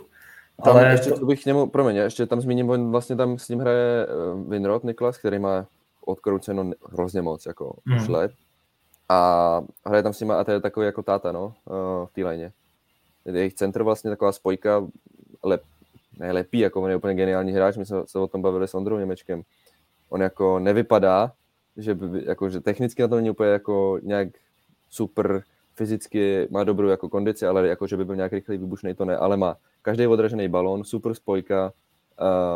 Tam 0.65 0.77
Ale 0.77 0.93
ještě, 0.93 1.11
to, 1.11 1.27
bych 1.27 1.43
k 1.43 1.47
němu, 1.47 1.67
promiň, 1.67 1.97
ještě 1.97 2.27
tam 2.27 2.41
zmíním, 2.41 2.71
on 2.71 2.91
vlastně 2.91 3.17
tam 3.17 3.39
s 3.39 3.49
ním 3.49 3.59
hraje 3.61 4.07
uh, 4.07 4.51
Winrod 4.51 4.85
Niklas, 4.85 5.19
který 5.19 5.39
má 5.39 5.67
odkrouceno 6.05 6.71
hrozně 6.93 7.23
moc, 7.23 7.47
jako 7.47 7.77
Hmm. 7.87 7.97
už 7.97 8.09
let. 8.09 8.33
A 9.09 9.61
hraje 9.87 10.03
tam 10.03 10.13
s 10.13 10.21
nimi 10.21 10.33
a 10.33 10.45
to 10.45 10.51
je 10.51 10.61
takový 10.61 10.87
jako 10.87 11.03
táta, 11.03 11.33
no, 11.33 11.47
uh, 11.47 12.07
v 12.07 12.13
té 12.13 12.25
léně. 12.25 12.53
Jejich 13.25 13.55
centr 13.55 13.83
vlastně 13.83 14.11
taková 14.11 14.33
spojka, 14.33 14.87
lep, 15.45 15.63
ne 16.19 16.33
lepí, 16.33 16.59
jako 16.59 16.83
on 16.83 16.91
je 16.91 16.97
úplně 16.97 17.15
geniální 17.15 17.53
hráč, 17.53 17.77
my 17.77 17.87
jsme 17.87 18.03
se 18.07 18.19
o 18.19 18.27
tom 18.27 18.43
bavili 18.43 18.69
s 18.69 18.75
Ondrou 18.75 18.99
Němečkem. 18.99 19.43
On 20.09 20.23
jako 20.23 20.59
nevypadá, 20.59 21.33
že, 21.77 21.95
by, 21.95 22.25
jako, 22.27 22.51
že 22.51 22.61
technicky 22.61 23.03
na 23.03 23.09
to 23.09 23.17
není 23.17 23.31
úplně 23.31 23.51
jako 23.51 23.99
nějak 24.03 24.29
super 24.91 25.43
fyzicky 25.75 26.49
má 26.51 26.65
dobrou 26.65 26.89
jako 26.89 27.09
kondici, 27.09 27.47
ale 27.47 27.69
jako, 27.69 27.87
že 27.87 27.97
by 27.97 28.05
byl 28.05 28.17
nějak 28.17 28.33
rychlý, 28.33 28.59
výbušný, 28.59 28.95
to 28.95 29.05
ne, 29.05 29.17
ale 29.17 29.37
má 29.37 29.57
každý 29.83 30.07
odražený 30.07 30.49
balón, 30.49 30.85
super 30.85 31.15
spojka, 31.15 31.73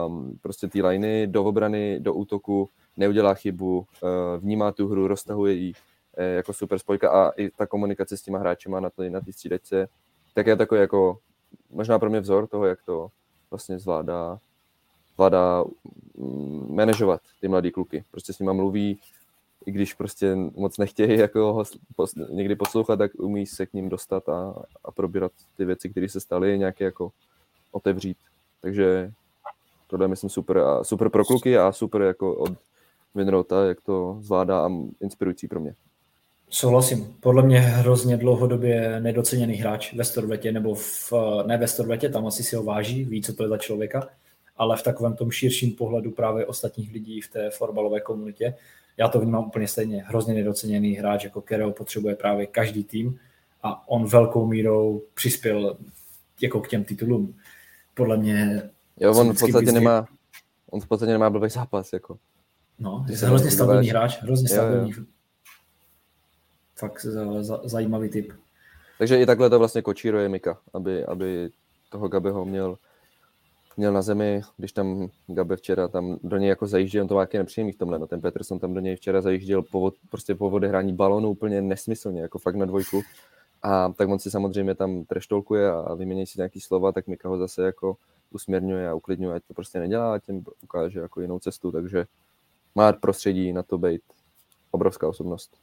um, 0.07 0.39
prostě 0.43 0.69
ty 0.69 0.83
liney 0.83 1.27
do 1.27 1.45
obrany, 1.45 2.01
do 2.01 2.15
útoku, 2.15 2.69
neudělá 2.97 3.35
chybu, 3.35 3.79
uh, 3.79 3.87
vnímá 4.39 4.73
tu 4.73 4.89
hru, 4.89 5.09
roztahuje 5.09 5.55
ji 5.55 5.73
eh, 6.17 6.25
jako 6.25 6.53
super 6.53 6.79
spojka 6.79 7.11
a 7.11 7.31
i 7.31 7.51
ta 7.51 7.67
komunikace 7.67 8.17
s 8.17 8.23
těma 8.23 8.39
hráčima 8.39 8.81
na 8.81 8.91
té 8.91 9.11
na 9.11 9.21
tý 9.21 9.33
střídačce, 9.33 9.89
tak 10.35 10.47
je 10.47 10.57
takový 10.57 10.81
jako 10.81 11.19
možná 11.71 11.99
pro 11.99 12.11
mě 12.11 12.21
vzor 12.21 12.47
toho, 12.47 12.67
jak 12.67 12.79
to 12.83 13.09
vlastně 13.51 13.79
zvládá, 13.79 14.39
zvládá 15.15 15.65
mm, 16.17 16.75
manažovat 16.75 17.21
ty 17.41 17.49
mladý 17.49 17.71
kluky. 17.71 18.05
Prostě 18.11 18.33
s 18.33 18.39
nima 18.39 18.53
mluví, 18.53 18.99
i 19.67 19.73
když 19.73 19.95
prostě 19.95 20.37
moc 20.37 20.79
nechtějí 20.79 21.19
jako 21.19 21.53
ho 21.53 21.65
někdy 22.31 22.57
poslouchat, 22.57 22.97
tak 22.97 23.11
umí 23.19 23.47
se 23.47 23.67
k 23.67 23.73
ním 23.73 23.89
dostat 23.89 24.29
a, 24.29 24.63
a 24.85 24.91
probírat 24.91 25.33
ty 25.57 25.65
věci, 25.65 25.89
které 25.89 26.09
se 26.09 26.21
staly, 26.21 26.59
nějaké 26.59 26.85
jako 26.85 27.13
otevřít. 27.73 28.17
Takže 28.61 29.13
tohle 29.87 30.05
je, 30.05 30.09
myslím 30.09 30.31
super 30.31 30.59
a 30.59 30.85
super 30.85 31.09
pro 31.09 31.25
kluky 31.25 31.59
a 31.59 31.73
super 31.73 32.03
jako 32.03 32.35
od 32.35 32.53
Winrota, 33.15 33.65
jak 33.65 33.81
to 33.81 34.19
zvládá 34.21 34.67
a 34.67 34.71
inspirující 35.01 35.49
pro 35.49 35.61
mě. 35.61 35.75
Souhlasím. 36.51 37.17
Podle 37.21 37.43
mě 37.43 37.61
hrozně 37.61 38.17
dlouhodobě 38.17 39.01
nedoceněný 39.01 39.55
hráč 39.55 39.95
ve 39.95 40.05
Storvetě, 40.05 40.53
nebo 40.53 40.75
v, 40.75 41.13
ne 41.47 41.59
ve 41.59 41.69
Storvetě, 41.69 42.09
tam 42.09 42.27
asi 42.27 42.43
si 42.43 42.57
ho 42.57 42.63
váží, 42.63 43.05
ví, 43.05 43.23
co 43.23 43.35
to 43.35 43.43
je 43.43 43.49
za 43.49 43.59
člověka, 43.59 44.09
ale 44.57 44.77
v 44.77 44.83
takovém 44.83 45.17
tom 45.17 45.31
širším 45.31 45.73
pohledu 45.73 46.11
právě 46.11 46.47
ostatních 46.47 46.93
lidí 46.93 47.21
v 47.21 47.31
té 47.31 47.51
fotbalové 47.51 48.01
komunitě. 48.01 48.55
Já 48.97 49.09
to 49.09 49.21
vnímám 49.21 49.45
úplně 49.47 49.69
stejně. 49.69 50.05
Hrozně 50.07 50.35
nedoceněný 50.35 50.93
hráč, 50.93 51.25
jako 51.25 51.41
kterého 51.41 51.73
potřebuje 51.73 52.17
právě 52.17 52.47
každý 52.47 52.85
tým 52.85 53.19
a 53.63 53.89
on 53.89 54.07
velkou 54.07 54.47
mírou 54.47 55.03
přispěl 55.15 55.77
jako 56.41 56.61
k 56.61 56.69
těm 56.69 56.85
titulům. 56.85 57.35
Podle 57.95 58.17
mě 58.17 58.71
Jo, 59.01 59.15
on 59.19 59.33
v 59.33 59.41
podstatě 59.41 59.73
nemá, 59.73 60.07
on 60.71 60.81
v 60.81 60.87
podstatě 60.89 61.13
nemá 61.13 61.31
blbý 61.31 61.51
zápas, 61.51 61.93
jako. 61.93 62.19
No, 62.79 63.07
je 63.09 63.17
se 63.17 63.27
hrozně 63.27 63.51
stabilní 63.51 63.89
hráč, 63.89 64.23
hrozně 64.23 64.49
Jo, 64.51 64.63
jo. 64.63 64.69
stabilní. 64.69 64.93
Fakt 66.77 67.05
za, 67.05 67.43
za, 67.43 67.61
zajímavý 67.65 68.09
typ. 68.09 68.33
Takže 68.99 69.21
i 69.21 69.27
takhle 69.27 69.51
to 69.51 69.59
vlastně 69.59 69.83
kočíruje 69.83 70.29
Mika, 70.29 70.59
aby, 70.75 71.05
aby 71.05 71.51
toho 71.89 72.09
Gabeho 72.09 72.45
měl, 72.45 72.79
měl 73.77 73.93
na 73.93 74.03
zemi, 74.03 74.43
když 74.57 74.73
tam 74.73 75.09
Gabe 75.27 75.57
včera 75.57 75.89
tam 75.89 76.19
do 76.23 76.37
něj 76.37 76.49
jako 76.49 76.67
zajížděl, 76.67 77.03
on 77.03 77.09
to 77.09 77.15
má 77.15 77.21
jaký 77.21 77.39
nepříjemný 77.39 77.73
v 77.73 77.79
tomhle, 77.79 77.99
no 77.99 78.07
ten 78.07 78.21
Peterson 78.21 78.59
tam 78.59 78.75
do 78.75 78.81
něj 78.81 78.97
včera 78.97 79.21
zajížděl 79.21 79.63
po, 79.63 79.93
prostě 80.11 80.35
po 80.35 80.51
odehrání 80.51 80.93
balonu 80.93 81.31
úplně 81.31 81.63
nesmyslně, 81.63 82.23
jako 82.23 82.39
fakt 82.39 82.55
na 82.55 82.67
dvojku 82.67 83.03
A 83.63 83.93
tak 83.97 84.09
on 84.09 84.19
si 84.19 84.31
samozřejmě 84.31 84.75
tam 84.75 85.05
treštolkuje 85.05 85.71
a 85.71 85.95
vymění 85.95 86.27
si 86.27 86.39
nějaký 86.39 86.61
slova, 86.61 86.93
tak 86.93 87.07
Mika 87.07 87.29
ho 87.29 87.39
zase 87.39 87.63
jako 87.63 87.97
usměrňuje 88.31 88.89
a 88.89 88.95
uklidňuje, 88.95 89.35
ať 89.35 89.43
to 89.49 89.55
prostě 89.55 89.79
nedělá 89.79 90.15
a 90.15 90.19
tím 90.19 90.45
ukáže 90.63 91.01
jako 91.01 91.21
jinou 91.21 91.39
cestu, 91.39 91.73
takže 91.73 92.05
má 92.75 92.93
prostředí 92.93 93.53
na 93.53 93.63
to 93.63 93.79
být 93.79 94.03
obrovská 94.71 95.09
osobnost. 95.09 95.57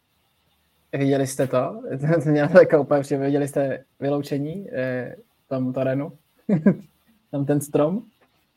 Viděli 0.94 1.28
jste 1.28 1.48
to? 1.48 1.58
To 2.48 2.54
taková 2.54 2.82
úplně. 2.82 3.18
Viděli 3.18 3.48
jste 3.48 3.84
vyloučení 4.00 4.68
eh, 4.72 5.16
tam 5.48 5.74
terénu? 5.74 6.12
tam 7.32 7.46
ten 7.46 7.62
strom 7.62 8.04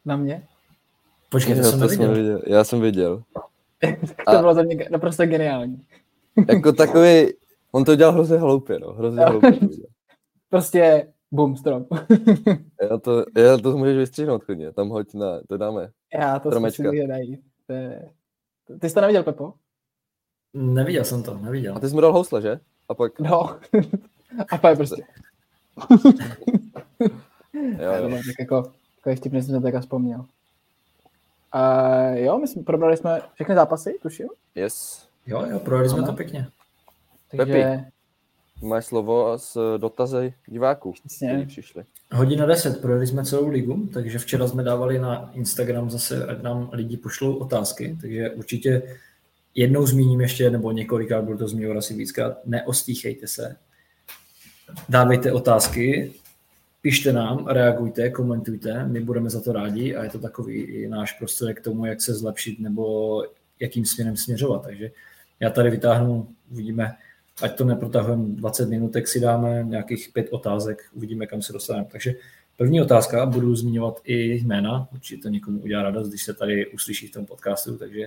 na 0.04 0.16
mě? 0.16 0.46
Počkej, 1.28 1.54
to 1.54 1.60
Jo, 1.60 1.70
jsem 1.70 1.80
to 1.80 1.88
jsem 1.88 2.12
viděl. 2.14 2.42
Já 2.46 2.64
jsem 2.64 2.80
viděl. 2.80 3.22
to 4.24 4.30
A- 4.30 4.40
bylo 4.40 4.54
za 4.54 4.62
mě 4.62 4.88
naprosto 4.90 5.26
geniální. 5.26 5.82
Jako 6.48 6.72
takový, 6.72 7.26
on 7.72 7.84
to 7.84 7.96
dělal 7.96 8.12
hrozně 8.12 8.36
hloupě, 8.36 8.78
no, 8.78 8.92
hrozně 8.92 9.24
hloupě. 9.24 9.58
Prostě 10.48 11.12
bum, 11.32 11.56
strom. 11.56 11.86
Já 12.90 12.98
to, 12.98 13.24
já 13.36 13.56
to 13.58 13.76
můžeš 13.78 13.96
vystřihnout 13.96 14.44
klidně, 14.44 14.72
tam 14.72 14.88
hoď 14.88 15.14
na, 15.14 15.40
to 15.48 15.56
dáme. 15.56 15.88
Já 16.14 16.38
to 16.38 16.50
Stromečka. 16.50 16.82
zkusím 16.84 17.08
najít. 17.08 17.40
To 17.66 17.72
je... 17.72 18.08
Ty 18.80 18.88
jsi 18.88 18.94
to 18.94 19.00
neviděl, 19.00 19.22
Pepo? 19.22 19.52
Neviděl 20.54 21.04
jsem 21.04 21.22
to, 21.22 21.38
neviděl. 21.38 21.76
A 21.76 21.80
ty 21.80 21.88
jsi 21.88 21.94
mu 21.94 22.00
dal 22.00 22.12
housle, 22.12 22.42
že? 22.42 22.60
A 22.88 22.94
pak, 22.94 23.20
No. 23.20 23.56
A 24.52 24.58
pak 24.58 24.76
prostě. 24.76 25.02
Jo, 27.54 27.92
Jo, 27.92 28.10
tak 28.26 28.34
jako, 28.40 28.72
jako 29.06 29.20
vtipně 29.20 29.42
jsem 29.42 29.54
to 29.54 29.60
tak 29.60 29.80
vzpomněl. 29.80 30.24
A 31.52 31.90
jo, 32.10 32.38
my 32.38 32.48
jsme, 32.48 32.62
probrali 32.62 32.96
jsme 32.96 33.20
všechny 33.34 33.54
zápasy, 33.54 33.98
tuším. 34.02 34.28
Yes. 34.54 35.08
Jo, 35.26 35.46
jo, 35.50 35.58
projeli 35.58 35.88
jsme 35.88 36.02
to 36.02 36.12
pěkně. 36.12 36.46
Takže 37.30 37.84
Máš 38.62 38.84
slovo 38.86 39.38
s 39.38 39.78
dotazy 39.78 40.34
diváků, 40.46 40.92
Přesně. 40.92 41.28
kteří 41.28 41.46
přišli. 41.46 41.84
Hodina 42.12 42.46
10, 42.46 42.80
projeli 42.82 43.06
jsme 43.06 43.24
celou 43.24 43.48
ligu, 43.48 43.88
takže 43.92 44.18
včera 44.18 44.48
jsme 44.48 44.62
dávali 44.62 44.98
na 44.98 45.30
Instagram 45.34 45.90
zase, 45.90 46.26
ať 46.26 46.42
nám 46.42 46.70
lidi 46.72 46.96
pošlou 46.96 47.34
otázky, 47.34 47.98
takže 48.00 48.30
určitě 48.30 48.82
jednou 49.54 49.86
zmíním 49.86 50.20
ještě, 50.20 50.50
nebo 50.50 50.72
několikrát 50.72 51.22
budu 51.24 51.38
to 51.38 51.48
zmiňovat 51.48 51.76
asi 51.78 51.94
víckrát, 51.94 52.46
neostýchejte 52.46 53.26
se, 53.26 53.56
dávejte 54.88 55.32
otázky, 55.32 56.12
pište 56.84 57.12
nám, 57.12 57.48
reagujte, 57.48 58.10
komentujte, 58.10 58.84
my 58.84 59.00
budeme 59.00 59.30
za 59.30 59.40
to 59.40 59.52
rádi 59.52 59.96
a 59.96 60.04
je 60.04 60.10
to 60.10 60.18
takový 60.18 60.60
i 60.60 60.88
náš 60.88 61.12
prostor 61.12 61.54
k 61.54 61.60
tomu, 61.60 61.86
jak 61.86 62.02
se 62.02 62.14
zlepšit 62.14 62.60
nebo 62.60 63.24
jakým 63.60 63.84
směrem 63.84 64.16
směřovat. 64.16 64.62
Takže 64.62 64.90
já 65.40 65.50
tady 65.50 65.70
vytáhnu, 65.70 66.28
uvidíme, 66.52 66.92
ať 67.42 67.56
to 67.56 67.64
neprotahujeme 67.64 68.24
20 68.24 68.68
minutek, 68.68 69.08
si 69.08 69.20
dáme 69.20 69.64
nějakých 69.64 70.10
pět 70.12 70.28
otázek, 70.30 70.82
uvidíme, 70.92 71.26
kam 71.26 71.42
se 71.42 71.52
dostaneme. 71.52 71.86
Takže 71.92 72.14
první 72.56 72.80
otázka, 72.80 73.26
budu 73.26 73.56
zmiňovat 73.56 74.00
i 74.04 74.44
jména, 74.44 74.88
určitě 74.92 75.22
to 75.22 75.28
někomu 75.28 75.60
udělá 75.60 75.82
radost, 75.82 76.08
když 76.08 76.22
se 76.22 76.34
tady 76.34 76.66
uslyší 76.66 77.08
v 77.08 77.12
tom 77.12 77.26
podcastu, 77.26 77.78
takže 77.78 78.06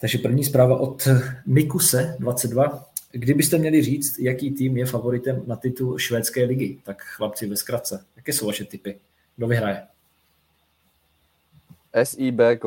takže 0.00 0.18
první 0.18 0.44
zpráva 0.44 0.76
od 0.76 1.08
Mikuse 1.46 2.16
22. 2.18 2.91
Kdybyste 3.12 3.58
měli 3.58 3.82
říct, 3.82 4.18
jaký 4.18 4.50
tým 4.50 4.76
je 4.76 4.86
favoritem 4.86 5.42
na 5.46 5.56
titul 5.56 5.98
švédské 5.98 6.44
ligy, 6.44 6.80
tak 6.84 7.02
chlapci 7.02 7.46
ve 7.46 7.56
zkratce. 7.56 8.06
Jaké 8.16 8.32
jsou 8.32 8.46
vaše 8.46 8.64
typy? 8.64 9.00
Kdo 9.36 9.46
vyhraje? 9.46 9.86
SIBK. 12.04 12.64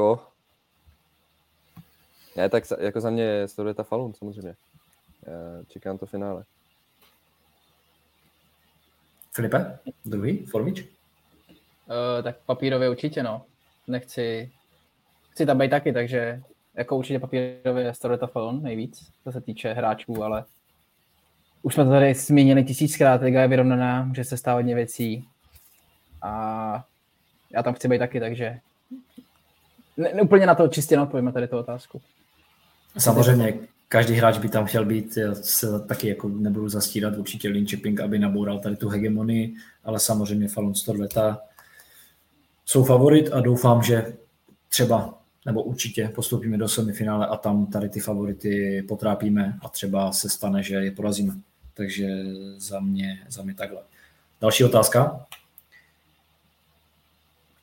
Ne, 2.35 2.49
tak 2.49 2.65
za- 2.65 2.77
jako 2.79 3.01
za 3.01 3.09
mě 3.09 3.47
sleduje 3.47 3.73
ta 3.73 3.83
Falun 3.83 4.13
samozřejmě. 4.13 4.55
Já 5.27 5.63
čekám 5.67 5.97
to 5.97 6.05
finále. 6.05 6.43
Filipe? 9.35 9.79
Druhý? 10.05 10.45
Formič? 10.45 10.81
uh, 10.81 12.23
tak 12.23 12.37
papírově 12.45 12.89
určitě, 12.89 13.23
no. 13.23 13.45
Nechci, 13.87 14.51
chci 15.29 15.45
tam 15.45 15.57
být 15.57 15.69
taky, 15.69 15.93
takže 15.93 16.41
jako 16.77 16.97
určitě 16.97 17.19
papírově 17.19 17.93
Falon 18.25 18.63
nejvíc, 18.63 19.11
co 19.23 19.31
se 19.31 19.41
týče 19.41 19.73
hráčů, 19.73 20.23
ale 20.23 20.43
už 21.61 21.73
jsme 21.73 21.83
to 21.83 21.89
tady 21.89 22.13
zmínili 22.13 22.63
tisíckrát, 22.63 23.21
liga 23.21 23.41
je 23.41 23.47
vyrovnaná, 23.47 24.03
může 24.03 24.23
se 24.23 24.37
stát 24.37 24.53
hodně 24.53 24.75
věcí 24.75 25.27
a 26.21 26.85
já 27.53 27.63
tam 27.63 27.73
chci 27.73 27.87
být 27.87 27.99
taky, 27.99 28.19
takže 28.19 28.59
ne, 29.97 30.13
ne, 30.13 30.21
úplně 30.21 30.45
na 30.45 30.55
to 30.55 30.67
čistě 30.67 30.95
neodpovím 30.95 31.31
tady 31.31 31.47
tu 31.47 31.57
otázku. 31.57 32.01
Samozřejmě, 32.97 33.53
každý 33.87 34.13
hráč 34.13 34.37
by 34.37 34.49
tam 34.49 34.65
chtěl 34.65 34.85
být, 34.85 35.17
já 35.17 35.35
se 35.35 35.79
taky 35.79 36.07
jako 36.07 36.29
nebudu 36.29 36.69
zastírat 36.69 37.17
určitě 37.17 37.49
Linköping, 37.49 37.99
aby 37.99 38.19
naboural 38.19 38.59
tady 38.59 38.75
tu 38.75 38.89
hegemonii, 38.89 39.55
ale 39.83 39.99
samozřejmě 39.99 40.47
Falun 40.47 40.75
Storveta 40.75 41.41
jsou 42.65 42.83
favorit 42.83 43.29
a 43.33 43.41
doufám, 43.41 43.83
že 43.83 44.13
třeba 44.69 45.24
nebo 45.45 45.63
určitě 45.63 46.11
postoupíme 46.15 46.57
do 46.57 46.67
semifinále 46.67 47.27
a 47.27 47.37
tam 47.37 47.65
tady 47.65 47.89
ty 47.89 47.99
favority 47.99 48.85
potrápíme 48.87 49.59
a 49.61 49.69
třeba 49.69 50.11
se 50.11 50.29
stane, 50.29 50.63
že 50.63 50.75
je 50.75 50.91
porazíme. 50.91 51.33
Takže 51.73 52.09
za 52.57 52.79
mě, 52.79 53.19
za 53.29 53.43
mě 53.43 53.53
takhle. 53.53 53.81
Další 54.41 54.63
otázka. 54.63 55.25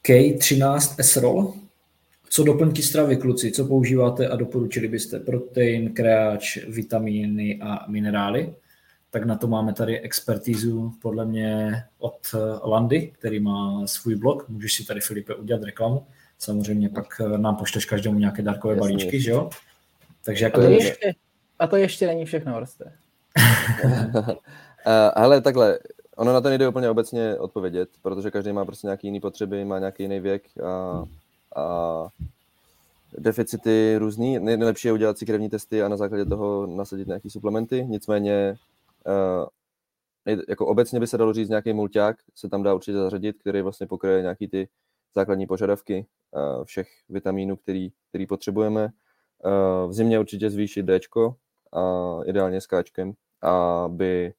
K13 0.04 0.96
S-Roll. 1.02 1.54
Co 2.28 2.44
doplňky 2.44 2.82
stravy, 2.82 3.16
kluci? 3.16 3.52
Co 3.52 3.64
používáte 3.64 4.28
a 4.28 4.36
doporučili 4.36 4.88
byste? 4.88 5.20
Protein, 5.20 5.94
kreáč, 5.94 6.58
vitamíny 6.68 7.60
a 7.62 7.90
minerály. 7.90 8.54
Tak 9.10 9.24
na 9.24 9.36
to 9.36 9.46
máme 9.46 9.74
tady 9.74 10.00
expertízu 10.00 10.92
podle 11.02 11.24
mě 11.24 11.82
od 11.98 12.34
Landy, 12.64 13.12
který 13.18 13.40
má 13.40 13.86
svůj 13.86 14.16
blog. 14.16 14.48
Můžeš 14.48 14.74
si 14.74 14.84
tady, 14.84 15.00
Filipe, 15.00 15.34
udělat 15.34 15.62
reklamu. 15.62 16.06
Samozřejmě 16.46 16.88
pak 16.88 17.20
nám 17.36 17.56
pošleš 17.56 17.84
každému 17.84 18.18
nějaké 18.18 18.42
dárkové 18.42 18.74
Jasně, 18.74 18.80
balíčky, 18.80 19.20
že 19.20 19.30
jo? 19.30 19.50
Takže 20.24 20.44
A 20.44 20.46
jako 20.48 20.60
to, 20.60 20.66
je- 20.66 20.72
ještě, 20.84 21.12
a 21.58 21.66
to 21.66 21.76
ještě 21.76 22.06
není 22.06 22.24
všechno, 22.24 22.52
Horste. 22.52 22.92
Uh, 23.84 24.34
hele, 25.16 25.40
takhle, 25.40 25.78
ono 26.16 26.32
na 26.32 26.40
to 26.40 26.48
nejde 26.48 26.68
úplně 26.68 26.90
obecně 26.90 27.36
odpovědět, 27.38 27.88
protože 28.02 28.30
každý 28.30 28.52
má 28.52 28.64
prostě 28.64 28.86
nějaký 28.86 29.06
jiný 29.06 29.20
potřeby, 29.20 29.64
má 29.64 29.78
nějaký 29.78 30.02
jiný 30.02 30.20
věk 30.20 30.42
a, 30.64 31.04
a 31.60 32.08
deficity 33.18 33.94
různý. 33.98 34.38
Nej- 34.38 34.56
Nejlepší 34.56 34.88
je 34.88 34.92
udělat 34.92 35.18
si 35.18 35.26
krevní 35.26 35.50
testy 35.50 35.82
a 35.82 35.88
na 35.88 35.96
základě 35.96 36.24
toho 36.24 36.66
nasadit 36.66 37.06
nějaký 37.06 37.30
suplementy. 37.30 37.84
Nicméně 37.88 38.56
uh, 39.06 39.46
nejde- 40.26 40.42
jako 40.48 40.66
obecně 40.66 41.00
by 41.00 41.06
se 41.06 41.18
dalo 41.18 41.32
říct 41.32 41.48
nějaký 41.48 41.72
mulťák, 41.72 42.16
se 42.34 42.48
tam 42.48 42.62
dá 42.62 42.74
určitě 42.74 42.96
zařadit, 42.96 43.36
který 43.40 43.62
vlastně 43.62 43.86
pokryje 43.86 44.22
nějaký 44.22 44.48
ty 44.48 44.68
základní 45.14 45.46
požadavky 45.46 46.06
uh, 46.30 46.64
všech 46.64 46.88
vitamínů, 47.08 47.56
který, 47.56 47.90
který 48.08 48.26
potřebujeme. 48.26 48.88
Uh, 49.44 49.90
v 49.90 49.92
zimě 49.92 50.18
určitě 50.18 50.50
zvýšit 50.50 50.82
D 50.82 51.00
a 51.72 52.18
ideálně 52.24 52.60
s 52.60 52.66
Kčkem, 52.66 53.12
aby 53.42 54.34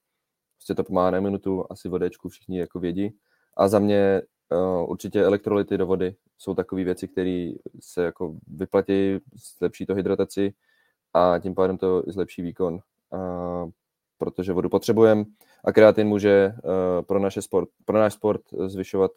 prostě 0.57 0.75
to 0.75 0.83
pomáhá 0.83 1.11
na 1.11 1.19
minutu, 1.19 1.65
asi 1.69 1.89
vodečku 1.89 2.29
všichni 2.29 2.59
jako 2.59 2.79
vědí. 2.79 3.17
A 3.57 3.67
za 3.67 3.79
mě 3.79 4.21
uh, 4.51 4.89
určitě 4.91 5.23
elektrolyty 5.23 5.77
do 5.77 5.85
vody 5.85 6.15
jsou 6.37 6.55
takové 6.55 6.83
věci, 6.83 7.07
které 7.07 7.51
se 7.79 8.03
jako 8.03 8.35
vyplatí, 8.47 9.19
zlepší 9.59 9.85
to 9.85 9.95
hydrataci 9.95 10.53
a 11.13 11.39
tím 11.39 11.55
pádem 11.55 11.77
to 11.77 12.03
zlepší 12.07 12.41
výkon, 12.41 12.79
protože 14.17 14.53
vodu 14.53 14.69
potřebujeme 14.69 15.23
a 15.65 15.71
kreatin 15.71 16.07
může 16.07 16.53
pro, 17.07 17.19
naše 17.19 17.41
sport, 17.41 17.69
pro 17.85 17.97
náš 17.97 18.13
sport 18.13 18.41
zvyšovat 18.65 19.11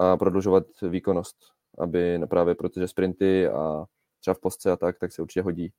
a 0.00 0.16
prodlužovat 0.16 0.64
výkonnost, 0.82 1.36
aby 1.78 2.20
právě 2.30 2.54
protože 2.54 2.88
sprinty 2.88 3.48
a 3.48 3.84
třeba 4.20 4.34
v 4.34 4.40
postce 4.40 4.70
a 4.70 4.76
tak, 4.76 4.98
tak 4.98 5.12
se 5.12 5.22
určitě 5.22 5.42
hodí. 5.42 5.72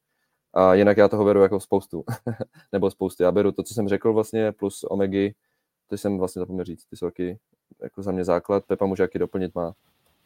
A 0.54 0.74
jinak 0.74 0.98
já 0.98 1.08
toho 1.08 1.26
beru 1.26 1.42
jako 1.42 1.60
spoustu, 1.60 2.04
nebo 2.72 2.92
spousty. 2.92 3.24
Já 3.24 3.32
beru 3.32 3.52
to, 3.52 3.64
co 3.64 3.74
jsem 3.74 3.88
řekl 3.88 4.14
vlastně, 4.14 4.52
plus 4.52 4.86
omegy, 4.90 5.36
to 5.88 5.98
jsem 5.98 6.18
vlastně 6.18 6.40
zapomněl 6.40 6.66
říct, 6.66 6.86
ty 6.86 6.98
jsou 6.98 7.06
taky 7.06 7.40
jako 7.82 8.04
za 8.04 8.12
mě 8.12 8.24
základ. 8.24 8.66
Pepa 8.66 8.86
může 8.86 9.04
jaký 9.04 9.20
doplnit, 9.20 9.56
má 9.56 9.74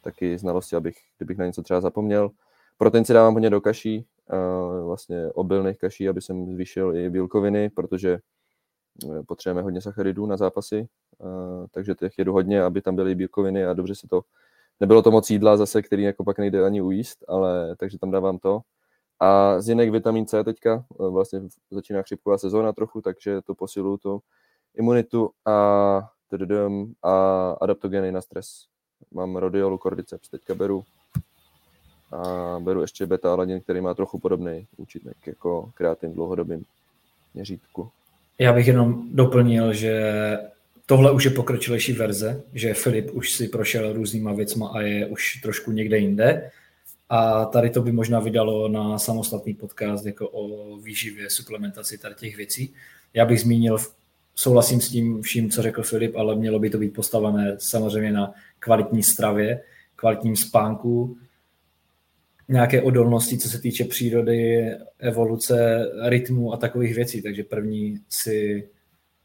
taky 0.00 0.38
znalosti, 0.38 0.76
abych, 0.76 0.96
kdybych 1.18 1.38
na 1.38 1.46
něco 1.46 1.62
třeba 1.62 1.80
zapomněl. 1.80 2.30
Protein 2.78 3.04
si 3.04 3.12
dávám 3.12 3.34
hodně 3.34 3.50
do 3.50 3.60
kaší, 3.60 4.06
vlastně 4.84 5.30
obilných 5.34 5.78
kaší, 5.78 6.08
aby 6.08 6.20
jsem 6.20 6.54
zvýšil 6.54 6.96
i 6.96 7.10
bílkoviny, 7.10 7.70
protože 7.70 8.18
eh, 9.04 9.22
potřebujeme 9.22 9.62
hodně 9.62 9.80
sacharidů 9.80 10.26
na 10.26 10.36
zápasy, 10.36 10.88
takže 11.70 11.94
těch 11.94 12.18
jedu 12.18 12.32
hodně, 12.32 12.62
aby 12.62 12.80
tam 12.80 12.96
byly 12.96 13.14
bílkoviny 13.14 13.66
a 13.66 13.72
dobře 13.72 13.94
se 13.94 14.08
to, 14.08 14.22
nebylo 14.80 15.02
to 15.02 15.10
moc 15.10 15.30
jídla 15.30 15.56
zase, 15.56 15.82
který 15.82 16.02
jako 16.02 16.24
pak 16.24 16.38
nejde 16.38 16.66
ani 16.66 16.82
ujíst, 16.82 17.24
ale 17.28 17.76
takže 17.76 17.98
tam 17.98 18.10
dávám 18.10 18.38
to. 18.38 18.60
A 19.20 19.60
z 19.60 19.68
jiných 19.68 19.90
vitamin 19.90 20.26
C 20.26 20.44
teďka, 20.44 20.84
eh, 21.00 21.08
vlastně 21.08 21.40
začíná 21.70 22.02
chřipková 22.02 22.38
sezóna 22.38 22.72
trochu, 22.72 23.00
takže 23.00 23.42
to 23.42 23.54
posiluju 23.54 23.96
to 23.96 24.18
imunitu 24.74 25.30
a, 25.44 25.52
a 27.02 27.50
adaptogeny 27.60 28.12
na 28.12 28.20
stres. 28.20 28.66
Mám 29.12 29.36
rodiolu, 29.36 29.78
cordyceps 29.78 30.28
teďka 30.28 30.54
beru 30.54 30.84
a 32.12 32.56
beru 32.60 32.80
ještě 32.80 33.06
beta 33.06 33.32
aladin, 33.32 33.60
který 33.60 33.80
má 33.80 33.94
trochu 33.94 34.18
podobný 34.18 34.66
účinek 34.76 35.16
jako 35.26 35.70
kreatin 35.74 36.10
v 36.10 36.14
dlouhodobém 36.14 36.62
měřítku. 37.34 37.90
Já 38.38 38.52
bych 38.52 38.66
jenom 38.66 39.08
doplnil, 39.12 39.72
že 39.72 40.38
tohle 40.86 41.12
už 41.12 41.24
je 41.24 41.30
pokročilejší 41.30 41.92
verze, 41.92 42.42
že 42.52 42.74
Filip 42.74 43.10
už 43.12 43.32
si 43.32 43.48
prošel 43.48 43.92
různýma 43.92 44.32
věcma 44.32 44.68
a 44.68 44.80
je 44.80 45.06
už 45.06 45.40
trošku 45.42 45.72
někde 45.72 45.98
jinde. 45.98 46.50
A 47.08 47.44
tady 47.44 47.70
to 47.70 47.82
by 47.82 47.92
možná 47.92 48.20
vydalo 48.20 48.68
na 48.68 48.98
samostatný 48.98 49.54
podcast 49.54 50.06
jako 50.06 50.28
o 50.28 50.76
výživě, 50.76 51.30
suplementaci 51.30 51.98
tady 51.98 52.14
těch 52.14 52.36
věcí. 52.36 52.74
Já 53.14 53.24
bych 53.24 53.40
zmínil, 53.40 53.76
souhlasím 54.34 54.80
s 54.80 54.88
tím 54.88 55.22
vším, 55.22 55.50
co 55.50 55.62
řekl 55.62 55.82
Filip, 55.82 56.16
ale 56.16 56.36
mělo 56.36 56.58
by 56.58 56.70
to 56.70 56.78
být 56.78 56.94
postavené 56.94 57.56
samozřejmě 57.58 58.12
na 58.12 58.32
kvalitní 58.58 59.02
stravě, 59.02 59.62
kvalitním 59.96 60.36
spánku, 60.36 61.16
nějaké 62.48 62.82
odolnosti, 62.82 63.38
co 63.38 63.48
se 63.48 63.58
týče 63.58 63.84
přírody, 63.84 64.70
evoluce, 64.98 65.86
rytmu 66.08 66.52
a 66.52 66.56
takových 66.56 66.94
věcí. 66.94 67.22
Takže 67.22 67.44
první 67.44 67.98
si 68.08 68.68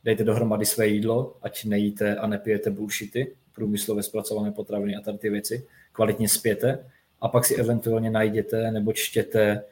dejte 0.03 0.23
dohromady 0.23 0.65
své 0.65 0.87
jídlo, 0.87 1.37
ať 1.41 1.65
nejíte 1.65 2.15
a 2.15 2.27
nepijete 2.27 2.69
bullshity, 2.69 3.35
průmyslově 3.55 4.03
zpracované 4.03 4.51
potraviny 4.51 4.95
a 4.95 5.01
tady 5.01 5.17
ty 5.17 5.29
věci, 5.29 5.67
kvalitně 5.91 6.29
spěte 6.29 6.85
a 7.21 7.27
pak 7.27 7.45
si 7.45 7.55
eventuálně 7.55 8.09
najděte 8.09 8.71
nebo 8.71 8.93
čtěte 8.93 9.63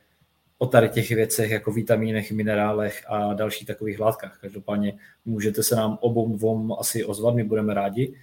o 0.57 0.67
tady 0.67 0.89
těch 0.89 1.09
věcech 1.11 1.51
jako 1.51 1.71
vitamínech, 1.71 2.31
minerálech 2.31 3.03
a 3.07 3.33
dalších 3.33 3.67
takových 3.67 3.99
látkách. 3.99 4.37
Každopádně 4.41 4.93
můžete 5.25 5.63
se 5.63 5.75
nám 5.75 5.97
obou 6.01 6.37
dvou 6.37 6.79
asi 6.79 7.05
ozvat, 7.05 7.35
my 7.35 7.43
budeme 7.43 7.73
rádi. 7.73 8.13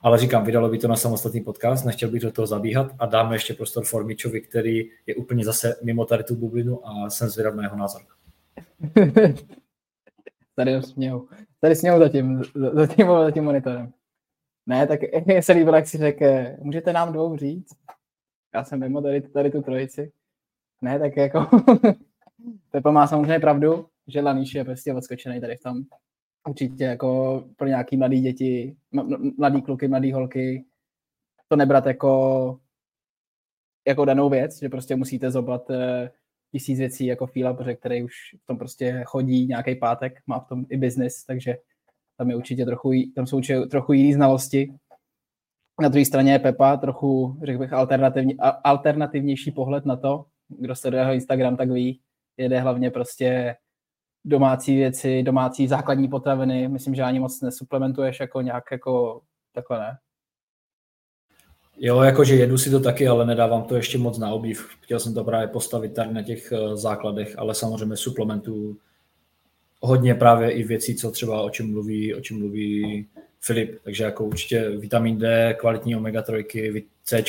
Ale 0.00 0.18
říkám, 0.18 0.44
vydalo 0.44 0.68
by 0.68 0.78
to 0.78 0.88
na 0.88 0.96
samostatný 0.96 1.40
podcast, 1.40 1.84
nechtěl 1.84 2.10
bych 2.10 2.22
do 2.22 2.32
toho 2.32 2.46
zabíhat 2.46 2.92
a 2.98 3.06
dáme 3.06 3.34
ještě 3.34 3.54
prostor 3.54 3.84
Formičovi, 3.84 4.40
který 4.40 4.90
je 5.06 5.14
úplně 5.14 5.44
zase 5.44 5.76
mimo 5.82 6.04
tady 6.04 6.24
tu 6.24 6.36
bublinu 6.36 6.88
a 6.88 7.10
jsem 7.10 7.28
zvědav 7.28 7.54
na 7.54 7.62
jeho 7.62 7.76
názor. 7.76 8.02
tady 10.54 10.82
směl. 10.82 11.22
Tady 11.62 11.76
směl 11.76 11.98
za 11.98 12.08
tím, 12.08 12.42
za 12.72 12.86
tím, 12.86 13.06
za 13.06 13.30
tím 13.30 13.44
monitorem. 13.44 13.92
Ne, 14.66 14.86
tak 14.86 15.00
se 15.40 15.52
líbilo, 15.52 15.76
jak 15.76 15.86
si 15.86 15.98
řekl, 15.98 16.24
můžete 16.58 16.92
nám 16.92 17.12
dvou 17.12 17.36
říct? 17.36 17.74
Já 18.54 18.64
jsem 18.64 18.80
mimo 18.80 19.02
tady, 19.02 19.20
tady 19.20 19.50
tu 19.50 19.62
trojici. 19.62 20.12
Ne, 20.80 20.98
tak 20.98 21.16
jako 21.16 21.46
Pepa 22.70 22.90
má 22.90 23.06
samozřejmě 23.06 23.40
pravdu, 23.40 23.86
že 24.06 24.20
Laníš 24.20 24.54
je 24.54 24.64
prostě 24.64 24.94
odskočený 24.94 25.40
tady 25.40 25.56
v 25.56 25.62
tom. 25.62 25.82
Určitě 26.48 26.84
jako 26.84 27.44
pro 27.56 27.68
nějaký 27.68 27.96
mladý 27.96 28.20
děti, 28.20 28.76
mladý 29.38 29.62
kluky, 29.62 29.88
mladý 29.88 30.12
holky, 30.12 30.64
to 31.48 31.56
nebrat 31.56 31.86
jako, 31.86 32.60
jako 33.86 34.04
danou 34.04 34.28
věc, 34.28 34.58
že 34.58 34.68
prostě 34.68 34.96
musíte 34.96 35.30
zobat 35.30 35.70
eh, 35.70 36.10
tisíc 36.52 36.78
věcí 36.78 37.06
jako 37.06 37.26
Fila, 37.26 37.54
protože 37.54 37.74
který 37.74 38.02
už 38.02 38.12
v 38.42 38.46
tom 38.46 38.58
prostě 38.58 39.02
chodí 39.06 39.46
nějaký 39.46 39.74
pátek, 39.74 40.12
má 40.26 40.40
v 40.40 40.48
tom 40.48 40.64
i 40.68 40.76
biznis, 40.76 41.24
takže 41.24 41.56
tam 42.18 42.30
je 42.30 42.36
určitě 42.36 42.64
trochu, 42.64 42.92
tam 43.14 43.26
jsou 43.26 43.36
určitě 43.36 43.60
trochu 43.60 43.92
jiné 43.92 44.14
znalosti. 44.14 44.74
Na 45.82 45.88
druhé 45.88 46.04
straně 46.04 46.32
je 46.32 46.38
Pepa 46.38 46.76
trochu, 46.76 47.38
řekl 47.42 47.58
bych, 47.58 47.72
alternativní, 47.72 48.36
alternativnější 48.64 49.50
pohled 49.50 49.86
na 49.86 49.96
to, 49.96 50.24
kdo 50.48 50.74
sleduje 50.74 51.02
jeho 51.02 51.12
Instagram, 51.12 51.56
tak 51.56 51.70
ví, 51.70 52.00
jede 52.36 52.60
hlavně 52.60 52.90
prostě 52.90 53.56
domácí 54.24 54.76
věci, 54.76 55.22
domácí 55.22 55.68
základní 55.68 56.08
potraviny. 56.08 56.68
Myslím, 56.68 56.94
že 56.94 57.02
ani 57.02 57.20
moc 57.20 57.40
nesuplementuješ 57.40 58.20
jako 58.20 58.40
nějak 58.40 58.64
jako 58.72 59.22
takhle 59.52 59.78
ne. 59.78 59.98
Jo, 61.78 62.02
jakože 62.02 62.34
jedu 62.34 62.58
si 62.58 62.70
to 62.70 62.80
taky, 62.80 63.08
ale 63.08 63.26
nedávám 63.26 63.62
to 63.62 63.76
ještě 63.76 63.98
moc 63.98 64.18
na 64.18 64.30
obdiv. 64.30 64.68
Chtěl 64.80 65.00
jsem 65.00 65.14
to 65.14 65.24
právě 65.24 65.48
postavit 65.48 65.94
tady 65.94 66.12
na 66.12 66.22
těch 66.22 66.52
eh, 66.52 66.76
základech, 66.76 67.38
ale 67.38 67.54
samozřejmě 67.54 67.96
suplementů 67.96 68.76
hodně 69.80 70.14
právě 70.14 70.50
i 70.50 70.62
věcí, 70.62 70.94
co 70.94 71.10
třeba 71.10 71.42
o 71.42 71.50
čem 71.50 71.70
mluví, 71.70 72.14
o 72.14 72.20
čem 72.20 72.38
mluví 72.38 73.06
Filip. 73.40 73.78
Takže 73.84 74.04
jako 74.04 74.24
určitě 74.24 74.68
vitamin 74.68 75.18
D, 75.18 75.54
kvalitní 75.54 75.96
omega-3, 75.96 76.84
C, 77.04 77.24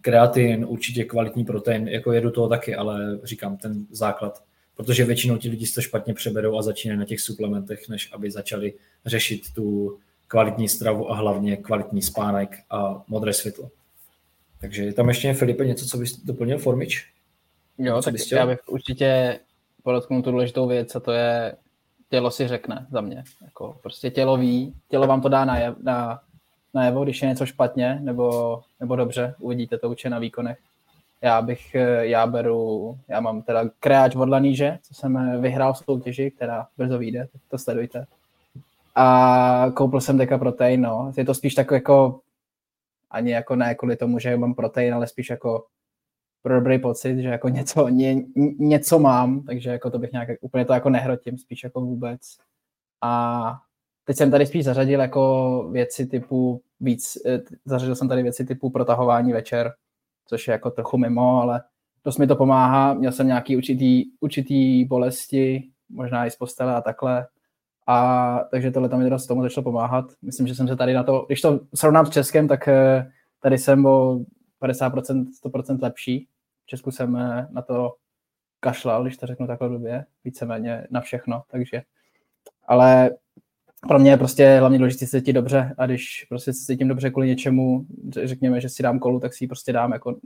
kreatin, 0.00 0.64
určitě 0.68 1.04
kvalitní 1.04 1.44
protein, 1.44 1.88
jako 1.88 2.12
jedu 2.12 2.30
toho 2.30 2.48
taky, 2.48 2.74
ale 2.74 3.18
říkám, 3.22 3.56
ten 3.56 3.86
základ, 3.90 4.44
protože 4.76 5.04
většinou 5.04 5.36
ti 5.36 5.48
lidi 5.48 5.66
to 5.66 5.80
špatně 5.80 6.14
přeberou 6.14 6.58
a 6.58 6.62
začínají 6.62 6.98
na 6.98 7.04
těch 7.04 7.20
suplementech, 7.20 7.88
než 7.88 8.12
aby 8.12 8.30
začali 8.30 8.74
řešit 9.06 9.42
tu 9.54 9.98
kvalitní 10.28 10.68
stravu 10.68 11.10
a 11.10 11.16
hlavně 11.16 11.56
kvalitní 11.56 12.02
spánek 12.02 12.58
a 12.70 13.02
modré 13.08 13.32
světlo. 13.32 13.70
Takže 14.60 14.84
je 14.84 14.92
tam 14.92 15.08
ještě, 15.08 15.34
Filipe, 15.34 15.64
něco, 15.64 15.86
co 15.86 15.98
bys 15.98 16.20
doplnil, 16.20 16.58
Formič? 16.58 17.12
Jo, 17.78 18.02
co 18.02 18.10
tak 18.10 18.20
já 18.32 18.46
bych 18.46 18.58
určitě 18.68 19.40
podotknul 19.82 20.22
tu 20.22 20.30
důležitou 20.30 20.68
věc 20.68 20.96
a 20.96 21.00
to 21.00 21.12
je 21.12 21.56
tělo 22.10 22.30
si 22.30 22.48
řekne 22.48 22.86
za 22.90 23.00
mě. 23.00 23.24
Jako 23.44 23.78
prostě 23.82 24.10
tělo 24.10 24.36
ví, 24.36 24.74
tělo 24.88 25.06
vám 25.06 25.20
to 25.20 25.28
dá 25.28 25.44
na, 25.44 25.76
na 25.82 26.20
najevo, 26.74 27.04
když 27.04 27.22
je 27.22 27.28
něco 27.28 27.46
špatně 27.46 27.98
nebo, 28.00 28.60
nebo 28.80 28.96
dobře, 28.96 29.34
uvidíte 29.38 29.78
to 29.78 29.90
určitě 29.90 30.10
na 30.10 30.18
výkonech. 30.18 30.58
Já 31.22 31.42
bych, 31.42 31.76
já 32.00 32.26
beru, 32.26 32.98
já 33.08 33.20
mám 33.20 33.42
teda 33.42 33.64
kreáč 33.80 34.14
od 34.16 34.28
Laníže, 34.28 34.78
co 34.82 34.94
jsem 34.94 35.42
vyhrál 35.42 35.72
v 35.72 35.78
soutěži, 35.78 36.30
která 36.30 36.66
brzo 36.78 36.98
vyjde, 36.98 37.28
tak 37.32 37.40
to 37.48 37.58
sledujte. 37.58 38.06
A 38.94 39.66
koupil 39.76 40.00
jsem 40.00 40.18
Deka 40.18 40.38
Protein, 40.38 40.80
no. 40.80 41.12
Je 41.16 41.24
to 41.24 41.34
spíš 41.34 41.54
tak 41.54 41.70
jako, 41.70 42.20
ani 43.10 43.30
jako 43.30 43.56
ne 43.56 43.74
kvůli 43.74 43.96
tomu, 43.96 44.18
že 44.18 44.36
mám 44.36 44.54
protein, 44.54 44.94
ale 44.94 45.06
spíš 45.06 45.30
jako 45.30 45.66
pro 46.42 46.54
dobrý 46.54 46.78
pocit, 46.78 47.18
že 47.22 47.28
jako 47.28 47.48
něco, 47.48 47.88
ně, 47.88 48.16
něco 48.58 48.98
mám, 48.98 49.42
takže 49.42 49.70
jako 49.70 49.90
to 49.90 49.98
bych 49.98 50.12
nějak 50.12 50.28
úplně 50.40 50.64
to 50.64 50.72
jako 50.72 50.90
nehrotím, 50.90 51.38
spíš 51.38 51.64
jako 51.64 51.80
vůbec. 51.80 52.20
A 53.02 53.54
Teď 54.04 54.16
jsem 54.16 54.30
tady 54.30 54.46
spíš 54.46 54.64
zařadil 54.64 55.00
jako 55.00 55.68
věci 55.72 56.06
typu 56.06 56.62
víc, 56.80 57.18
eh, 57.26 57.40
zařadil 57.64 57.94
jsem 57.94 58.08
tady 58.08 58.22
věci 58.22 58.44
typu 58.44 58.70
protahování 58.70 59.32
večer, 59.32 59.72
což 60.26 60.48
je 60.48 60.52
jako 60.52 60.70
trochu 60.70 60.98
mimo, 60.98 61.40
ale 61.40 61.62
dost 62.04 62.18
mi 62.18 62.26
to 62.26 62.36
pomáhá. 62.36 62.94
Měl 62.94 63.12
jsem 63.12 63.26
nějaký 63.26 63.56
určitý, 63.56 64.04
určitý 64.20 64.84
bolesti, 64.84 65.68
možná 65.88 66.26
i 66.26 66.30
z 66.30 66.36
postele 66.36 66.74
a 66.74 66.80
takhle. 66.80 67.26
A 67.86 68.38
takže 68.50 68.70
tohle 68.70 68.88
tam 68.88 69.02
mi 69.02 69.10
dost 69.10 69.26
tomu 69.26 69.42
začalo 69.42 69.64
pomáhat. 69.64 70.04
Myslím, 70.22 70.46
že 70.46 70.54
jsem 70.54 70.68
se 70.68 70.76
tady 70.76 70.94
na 70.94 71.02
to, 71.02 71.24
když 71.26 71.40
to 71.40 71.60
srovnám 71.74 72.06
s 72.06 72.10
Českem, 72.10 72.48
tak 72.48 72.68
eh, 72.68 73.10
tady 73.40 73.58
jsem 73.58 73.86
o 73.86 74.20
50%, 74.62 75.26
100% 75.44 75.78
lepší. 75.82 76.28
V 76.64 76.66
Česku 76.66 76.90
jsem 76.90 77.16
eh, 77.16 77.48
na 77.50 77.62
to 77.62 77.94
kašlal, 78.60 79.02
když 79.02 79.16
to 79.16 79.26
řeknu 79.26 79.46
takhle 79.46 79.68
době, 79.68 80.04
víceméně 80.24 80.86
na 80.90 81.00
všechno, 81.00 81.42
takže 81.50 81.82
ale 82.66 83.10
pro 83.88 83.98
mě 83.98 84.10
je 84.10 84.16
prostě 84.16 84.56
hlavně 84.58 84.78
důležité 84.78 85.06
se 85.06 85.20
cítit 85.20 85.32
dobře 85.32 85.74
a 85.78 85.86
když 85.86 86.26
prostě 86.28 86.52
se 86.52 86.64
cítím 86.64 86.88
dobře 86.88 87.10
kvůli 87.10 87.28
něčemu, 87.28 87.86
řekněme, 88.24 88.60
že 88.60 88.68
si 88.68 88.82
dám 88.82 88.98
kolu, 88.98 89.20
tak 89.20 89.34
si 89.34 89.44
ji 89.44 89.48
prostě 89.48 89.72
dám. 89.72 89.92
Jako, 89.92 90.16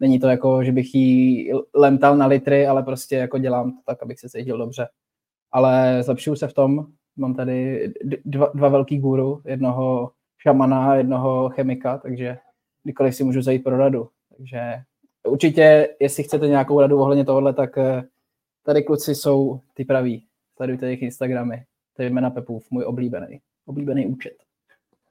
není 0.00 0.20
to 0.20 0.28
jako, 0.28 0.64
že 0.64 0.72
bych 0.72 0.94
ji 0.94 1.52
lemtal 1.74 2.16
na 2.16 2.26
litry, 2.26 2.66
ale 2.66 2.82
prostě 2.82 3.16
jako 3.16 3.38
dělám 3.38 3.72
to 3.72 3.78
tak, 3.86 4.02
abych 4.02 4.20
se 4.20 4.28
cítil 4.28 4.58
dobře. 4.58 4.88
Ale 5.52 6.02
zlepšuju 6.02 6.36
se 6.36 6.48
v 6.48 6.52
tom. 6.52 6.86
Mám 7.16 7.34
tady 7.34 7.88
dva, 8.24 8.50
dva 8.54 8.68
velký 8.68 8.98
guru, 8.98 9.42
jednoho 9.44 10.10
šamana, 10.38 10.94
jednoho 10.94 11.48
chemika, 11.48 11.98
takže 11.98 12.38
kdykoliv 12.84 13.14
si 13.14 13.24
můžu 13.24 13.42
zajít 13.42 13.64
pro 13.64 13.76
radu. 13.76 14.08
Takže 14.36 14.60
určitě, 15.28 15.88
jestli 16.00 16.22
chcete 16.22 16.48
nějakou 16.48 16.80
radu 16.80 17.00
ohledně 17.00 17.24
tohohle, 17.24 17.52
tak 17.52 17.78
eh, 17.78 18.02
tady 18.64 18.82
kluci 18.82 19.14
jsou 19.14 19.60
ty 19.74 19.84
praví. 19.84 20.26
Sledujte 20.56 20.86
jejich 20.86 21.02
Instagramy. 21.02 21.64
To 21.96 22.02
je 22.02 22.10
jména 22.10 22.30
Pepův, 22.30 22.70
můj 22.70 22.84
oblíbený, 22.84 23.40
oblíbený 23.66 24.06
účet. 24.06 24.34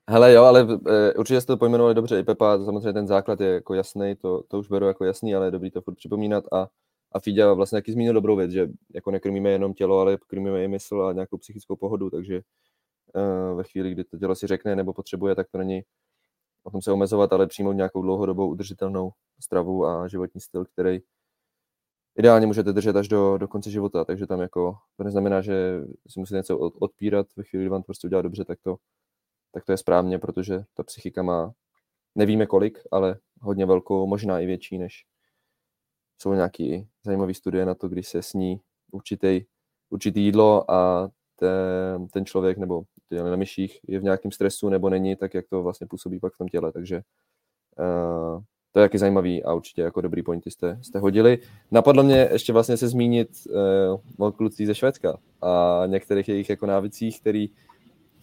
Hele 0.09 0.33
jo, 0.33 0.43
ale 0.43 0.63
uh, 0.63 0.79
určitě 1.17 1.41
jste 1.41 1.53
to 1.53 1.57
pojmenovali 1.57 1.95
dobře. 1.95 2.19
I 2.19 2.23
Pepa, 2.23 2.65
samozřejmě 2.65 2.93
ten 2.93 3.07
základ 3.07 3.41
je 3.41 3.47
jako 3.47 3.73
jasný, 3.73 4.15
to, 4.15 4.43
to 4.47 4.59
už 4.59 4.67
beru 4.67 4.85
jako 4.85 5.05
jasný, 5.05 5.35
ale 5.35 5.47
je 5.47 5.51
dobrý 5.51 5.71
to 5.71 5.81
furt 5.81 5.95
připomínat. 5.95 6.43
A, 6.51 6.67
a 7.11 7.19
Fíďa 7.19 7.53
vlastně 7.53 7.77
taky 7.77 7.91
zmínil 7.91 8.13
dobrou 8.13 8.35
věc, 8.35 8.51
že 8.51 8.69
jako 8.93 9.11
nekrmíme 9.11 9.49
jenom 9.49 9.73
tělo, 9.73 9.99
ale 9.99 10.17
krmíme 10.27 10.63
i 10.63 10.67
mysl 10.67 11.01
a 11.01 11.13
nějakou 11.13 11.37
psychickou 11.37 11.75
pohodu, 11.75 12.09
takže 12.09 12.41
uh, 13.15 13.57
ve 13.57 13.63
chvíli, 13.63 13.91
kdy 13.91 14.03
to 14.03 14.17
tělo 14.17 14.35
si 14.35 14.47
řekne 14.47 14.75
nebo 14.75 14.93
potřebuje, 14.93 15.35
tak 15.35 15.47
to 15.51 15.57
není 15.57 15.81
o 16.63 16.71
tom 16.71 16.81
se 16.81 16.91
omezovat, 16.91 17.33
ale 17.33 17.47
přijmout 17.47 17.73
nějakou 17.73 18.01
dlouhodobou 18.01 18.49
udržitelnou 18.49 19.11
stravu 19.39 19.85
a 19.85 20.07
životní 20.07 20.41
styl, 20.41 20.65
který 20.65 20.99
ideálně 22.17 22.47
můžete 22.47 22.73
držet 22.73 22.95
až 22.95 23.07
do, 23.07 23.37
do 23.37 23.47
konce 23.47 23.71
života, 23.71 24.05
takže 24.05 24.27
tam 24.27 24.41
jako 24.41 24.77
to 24.97 25.03
neznamená, 25.03 25.41
že 25.41 25.81
si 26.09 26.19
musíte 26.19 26.37
něco 26.37 26.57
odpírat 26.59 27.27
ve 27.35 27.43
chvíli, 27.43 27.63
kdy 27.63 27.69
vám 27.69 27.81
to 27.81 27.85
prostě 27.85 28.07
udělá 28.07 28.21
dobře, 28.21 28.45
tak 28.45 28.59
to, 28.61 28.77
tak 29.51 29.65
to 29.65 29.71
je 29.71 29.77
správně, 29.77 30.19
protože 30.19 30.63
ta 30.73 30.83
psychika 30.83 31.23
má, 31.23 31.53
nevíme 32.15 32.45
kolik, 32.45 32.79
ale 32.91 33.19
hodně 33.41 33.65
velkou, 33.65 34.07
možná 34.07 34.39
i 34.39 34.45
větší, 34.45 34.77
než 34.77 35.05
jsou 36.21 36.33
nějaké 36.33 36.83
zajímavé 37.05 37.33
studie 37.33 37.65
na 37.65 37.75
to, 37.75 37.89
když 37.89 38.07
se 38.07 38.21
sní 38.21 38.61
určitý, 38.91 39.41
určitý 39.89 40.23
jídlo 40.23 40.71
a 40.71 41.09
ten, 41.35 42.07
ten 42.07 42.25
člověk 42.25 42.57
nebo 42.57 42.83
na 43.11 43.35
myších 43.35 43.79
je 43.87 43.99
v 43.99 44.03
nějakém 44.03 44.31
stresu 44.31 44.69
nebo 44.69 44.89
není, 44.89 45.15
tak 45.15 45.33
jak 45.33 45.47
to 45.47 45.63
vlastně 45.63 45.87
působí 45.87 46.19
pak 46.19 46.33
v 46.33 46.37
tom 46.37 46.47
těle, 46.47 46.71
takže 46.71 47.01
uh, 47.79 48.41
to 48.71 48.79
je 48.79 48.85
taky 48.85 48.97
zajímavý 48.97 49.43
a 49.43 49.53
určitě 49.53 49.81
jako 49.81 50.01
dobrý 50.01 50.23
pointy 50.23 50.51
jste, 50.51 50.79
jste 50.81 50.99
hodili. 50.99 51.39
Napadlo 51.71 52.03
mě 52.03 52.29
ještě 52.31 52.53
vlastně 52.53 52.77
se 52.77 52.87
zmínit 52.87 53.29
uh, 54.17 54.27
o 54.27 54.31
klucích 54.31 54.67
ze 54.67 54.75
Švédska 54.75 55.17
a 55.41 55.83
některých 55.87 56.29
jejich 56.29 56.49
jako 56.49 56.65
návicích, 56.65 57.21
který, 57.21 57.49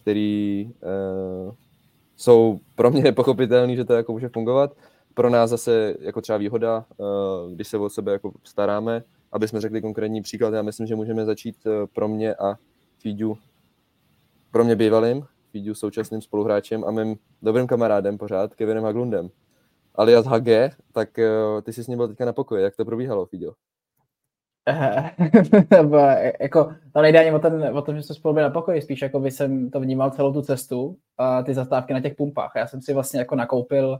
který 0.01 0.65
uh, 0.65 1.53
jsou 2.15 2.59
pro 2.75 2.91
mě 2.91 3.03
nepochopitelný, 3.11 3.75
že 3.75 3.85
to 3.85 3.93
jako 3.93 4.11
může 4.11 4.29
fungovat. 4.29 4.77
Pro 5.19 5.29
nás 5.29 5.49
zase 5.49 5.95
jako 5.99 6.21
třeba 6.21 6.37
výhoda, 6.37 6.85
uh, 6.97 7.51
když 7.51 7.67
se 7.67 7.77
o 7.77 7.89
sebe 7.89 8.11
jako 8.11 8.31
staráme, 8.43 9.03
aby 9.31 9.47
jsme 9.47 9.61
řekli 9.61 9.81
konkrétní 9.81 10.21
příklad, 10.21 10.53
já 10.53 10.61
myslím, 10.61 10.87
že 10.87 10.95
můžeme 10.95 11.25
začít 11.25 11.55
uh, 11.65 11.73
pro 11.93 12.07
mě 12.07 12.35
a 12.35 12.55
Fíďu, 12.97 13.37
pro 14.51 14.63
mě 14.63 14.75
bývalým, 14.75 15.25
Fíďu 15.51 15.73
současným 15.73 16.21
spoluhráčem 16.21 16.83
a 16.83 16.91
mým 16.91 17.15
dobrým 17.41 17.67
kamarádem 17.67 18.17
pořád, 18.17 18.55
Kevinem 18.55 18.83
Haglundem 18.83 19.29
alias 19.95 20.25
HG, 20.25 20.47
tak 20.91 21.09
uh, 21.17 21.61
ty 21.61 21.73
jsi 21.73 21.83
s 21.83 21.87
ním 21.87 21.97
byl 21.97 22.07
teďka 22.07 22.25
na 22.25 22.33
pokoji. 22.33 22.63
Jak 22.63 22.75
to 22.75 22.85
probíhalo, 22.85 23.25
Fidio? 23.25 23.53
jako, 26.39 26.73
tam 26.93 27.03
nejde 27.03 27.19
ani 27.19 27.31
o, 27.31 27.39
ten, 27.39 27.77
o 27.77 27.81
tom, 27.81 27.95
že 27.95 28.03
jsme 28.03 28.15
spolu 28.15 28.33
byli 28.33 28.43
na 28.43 28.49
pokoji, 28.49 28.81
spíš 28.81 29.01
jako 29.01 29.19
by 29.19 29.31
jsem 29.31 29.69
to 29.69 29.79
vnímal 29.79 30.11
celou 30.11 30.33
tu 30.33 30.41
cestu 30.41 30.97
a 31.17 31.43
ty 31.43 31.53
zastávky 31.53 31.93
na 31.93 32.01
těch 32.01 32.15
pumpách. 32.15 32.51
Já 32.55 32.67
jsem 32.67 32.81
si 32.81 32.93
vlastně 32.93 33.19
jako 33.19 33.35
nakoupil, 33.35 33.99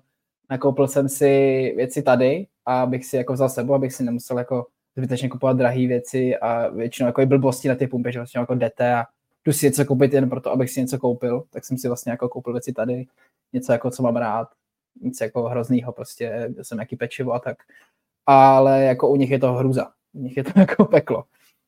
nakoupil 0.49 0.87
jsem 0.87 1.09
si 1.09 1.27
věci 1.75 2.01
tady 2.01 2.47
a 2.65 2.81
abych 2.81 3.05
si 3.05 3.17
jako 3.17 3.33
vzal 3.33 3.49
sebou, 3.49 3.73
abych 3.73 3.93
si 3.93 4.03
nemusel 4.03 4.37
jako 4.37 4.65
zbytečně 4.97 5.29
kupovat 5.29 5.57
drahé 5.57 5.87
věci 5.87 6.37
a 6.37 6.67
většinou 6.67 7.07
jako 7.07 7.21
i 7.21 7.25
blbosti 7.25 7.67
na 7.67 7.75
ty 7.75 7.87
pumpy, 7.87 8.11
že 8.11 8.19
vlastně 8.19 8.39
jako 8.39 8.55
jdete 8.55 8.93
a 8.93 9.05
jdu 9.45 9.53
si 9.53 9.65
něco 9.65 9.85
koupit 9.85 10.13
jen 10.13 10.29
proto, 10.29 10.51
abych 10.51 10.69
si 10.69 10.81
něco 10.81 10.97
koupil, 10.97 11.43
tak 11.49 11.65
jsem 11.65 11.77
si 11.77 11.87
vlastně 11.87 12.11
jako 12.11 12.29
koupil 12.29 12.53
věci 12.53 12.73
tady, 12.73 13.05
něco 13.53 13.71
jako 13.71 13.91
co 13.91 14.03
mám 14.03 14.15
rád 14.15 14.47
nic 15.01 15.21
jako 15.21 15.43
hroznýho, 15.43 15.91
prostě 15.91 16.49
jsem 16.61 16.77
nějaký 16.77 16.95
pečivo 16.95 17.33
a 17.33 17.39
tak. 17.39 17.57
Ale 18.25 18.83
jako 18.83 19.09
u 19.09 19.15
nich 19.15 19.31
je 19.31 19.39
to 19.39 19.53
hruza. 19.53 19.91
U 20.13 20.19
nich 20.19 20.37
je 20.37 20.43
to 20.43 20.51
jako 20.59 20.85
peklo. 20.85 21.23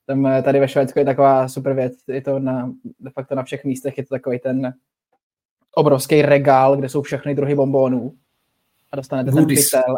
Tam, 0.06 0.26
eh, 0.26 0.41
tady 0.41 0.60
ve 0.60 0.68
Švédsku 0.68 0.99
je 0.99 1.06
taková 1.06 1.48
super 1.48 1.74
věc, 1.74 1.94
je 2.08 2.22
to 2.22 2.40
na, 2.40 2.74
de 2.99 3.10
facto 3.10 3.36
na 3.36 3.44
všech 3.44 3.64
místech, 3.66 3.98
je 3.98 4.03
to 4.03 4.16
takový 4.16 4.40
ten 4.40 4.74
obrovský 5.76 6.22
regál, 6.22 6.78
kde 6.78 6.90
jsou 6.90 7.02
všechny 7.02 7.36
druhy 7.36 7.56
bombónů 7.56 8.14
a 8.91 8.95
dostanete 8.95 9.31
Goodies. 9.31 9.69
ten 9.69 9.81
pytel, 9.81 9.97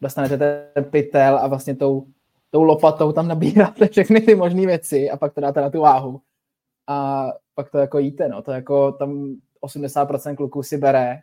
dostanete 0.00 0.38
ten 0.74 0.84
pytel 0.84 1.38
a 1.38 1.46
vlastně 1.46 1.76
tou, 1.76 2.06
tou 2.50 2.62
lopatou 2.62 3.12
tam 3.12 3.28
nabíráte 3.28 3.88
všechny 3.88 4.20
ty 4.20 4.34
možné 4.34 4.66
věci 4.66 5.10
a 5.10 5.16
pak 5.16 5.34
to 5.34 5.40
dáte 5.40 5.60
na 5.60 5.70
tu 5.70 5.80
váhu 5.80 6.20
a 6.86 7.26
pak 7.54 7.70
to 7.70 7.78
jako 7.78 7.98
jíte, 7.98 8.28
no, 8.28 8.42
to 8.42 8.52
jako 8.52 8.92
tam 8.92 9.36
80% 9.62 10.36
kluků 10.36 10.62
si 10.62 10.78
bere 10.78 11.20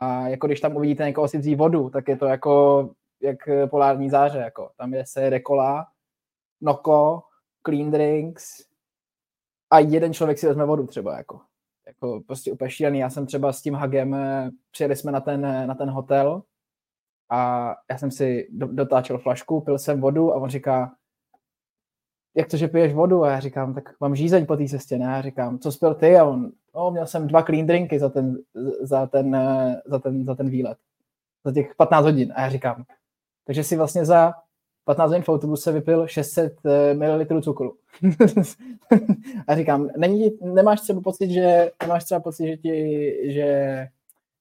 a 0.00 0.28
jako 0.28 0.46
když 0.46 0.60
tam 0.60 0.76
uvidíte 0.76 1.04
někoho 1.04 1.28
si 1.28 1.38
vzít 1.38 1.54
vodu, 1.54 1.90
tak 1.90 2.08
je 2.08 2.16
to 2.16 2.26
jako 2.26 2.90
jak 3.24 3.48
polární 3.70 4.10
záře. 4.10 4.38
Jako. 4.38 4.70
Tam 4.76 4.94
je 4.94 5.06
se 5.06 5.30
rekola, 5.30 5.86
noko, 6.60 7.22
clean 7.66 7.90
drinks 7.90 8.66
a 9.70 9.78
jeden 9.78 10.14
člověk 10.14 10.38
si 10.38 10.46
vezme 10.46 10.64
vodu 10.64 10.86
třeba. 10.86 11.16
Jako. 11.16 11.40
Jako 11.86 12.20
prostě 12.26 12.52
úplně 12.52 12.70
šílený. 12.70 12.98
Já 12.98 13.10
jsem 13.10 13.26
třeba 13.26 13.52
s 13.52 13.62
tím 13.62 13.74
Hagem, 13.74 14.14
eh, 14.14 14.50
přijeli 14.70 14.96
jsme 14.96 15.12
na 15.12 15.20
ten, 15.20 15.44
eh, 15.46 15.66
na 15.66 15.74
ten 15.74 15.90
hotel 15.90 16.42
a 17.30 17.70
já 17.90 17.98
jsem 17.98 18.10
si 18.10 18.48
dotáčel 18.50 19.18
flašku, 19.18 19.60
pil 19.60 19.78
jsem 19.78 20.00
vodu 20.00 20.32
a 20.32 20.36
on 20.36 20.50
říká, 20.50 20.94
jak 22.36 22.48
to, 22.48 22.56
že 22.56 22.68
piješ 22.68 22.94
vodu? 22.94 23.24
A 23.24 23.30
já 23.30 23.40
říkám, 23.40 23.74
tak 23.74 24.00
mám 24.00 24.16
žízeň 24.16 24.46
po 24.46 24.56
té 24.56 24.68
cestě, 24.68 24.98
ne? 24.98 25.04
Já 25.04 25.22
říkám, 25.22 25.58
co 25.58 25.72
spil 25.72 25.94
ty? 25.94 26.16
A 26.16 26.24
on, 26.24 26.52
no, 26.74 26.90
měl 26.90 27.06
jsem 27.06 27.26
dva 27.26 27.42
clean 27.42 27.66
drinky 27.66 27.98
za 27.98 28.08
ten, 28.08 28.38
za 28.80 29.06
ten, 29.06 29.36
za 29.86 29.98
ten, 29.98 30.24
za 30.24 30.34
ten 30.34 30.50
výlet. 30.50 30.78
Za 31.44 31.52
těch 31.52 31.74
15 31.76 32.04
hodin. 32.04 32.32
A 32.36 32.42
já 32.42 32.50
říkám, 32.50 32.84
takže 33.46 33.64
si 33.64 33.76
vlastně 33.76 34.04
za 34.04 34.34
15 34.84 35.10
hodin 35.10 35.22
v 35.22 35.28
autobuse 35.28 35.72
vypil 35.72 36.06
600 36.06 36.58
eh, 36.66 36.94
ml 36.94 37.40
cukru. 37.42 37.76
a 39.48 39.56
říkám, 39.56 39.88
není, 39.96 40.30
nemáš 40.42 40.80
třeba 40.80 41.00
pocit, 41.00 41.30
že 41.30 41.70
nemáš 41.82 42.04
třeba 42.04 42.20
pocit, 42.20 42.46
že 42.46 42.56
ti, 42.56 43.12
že, 43.32 43.42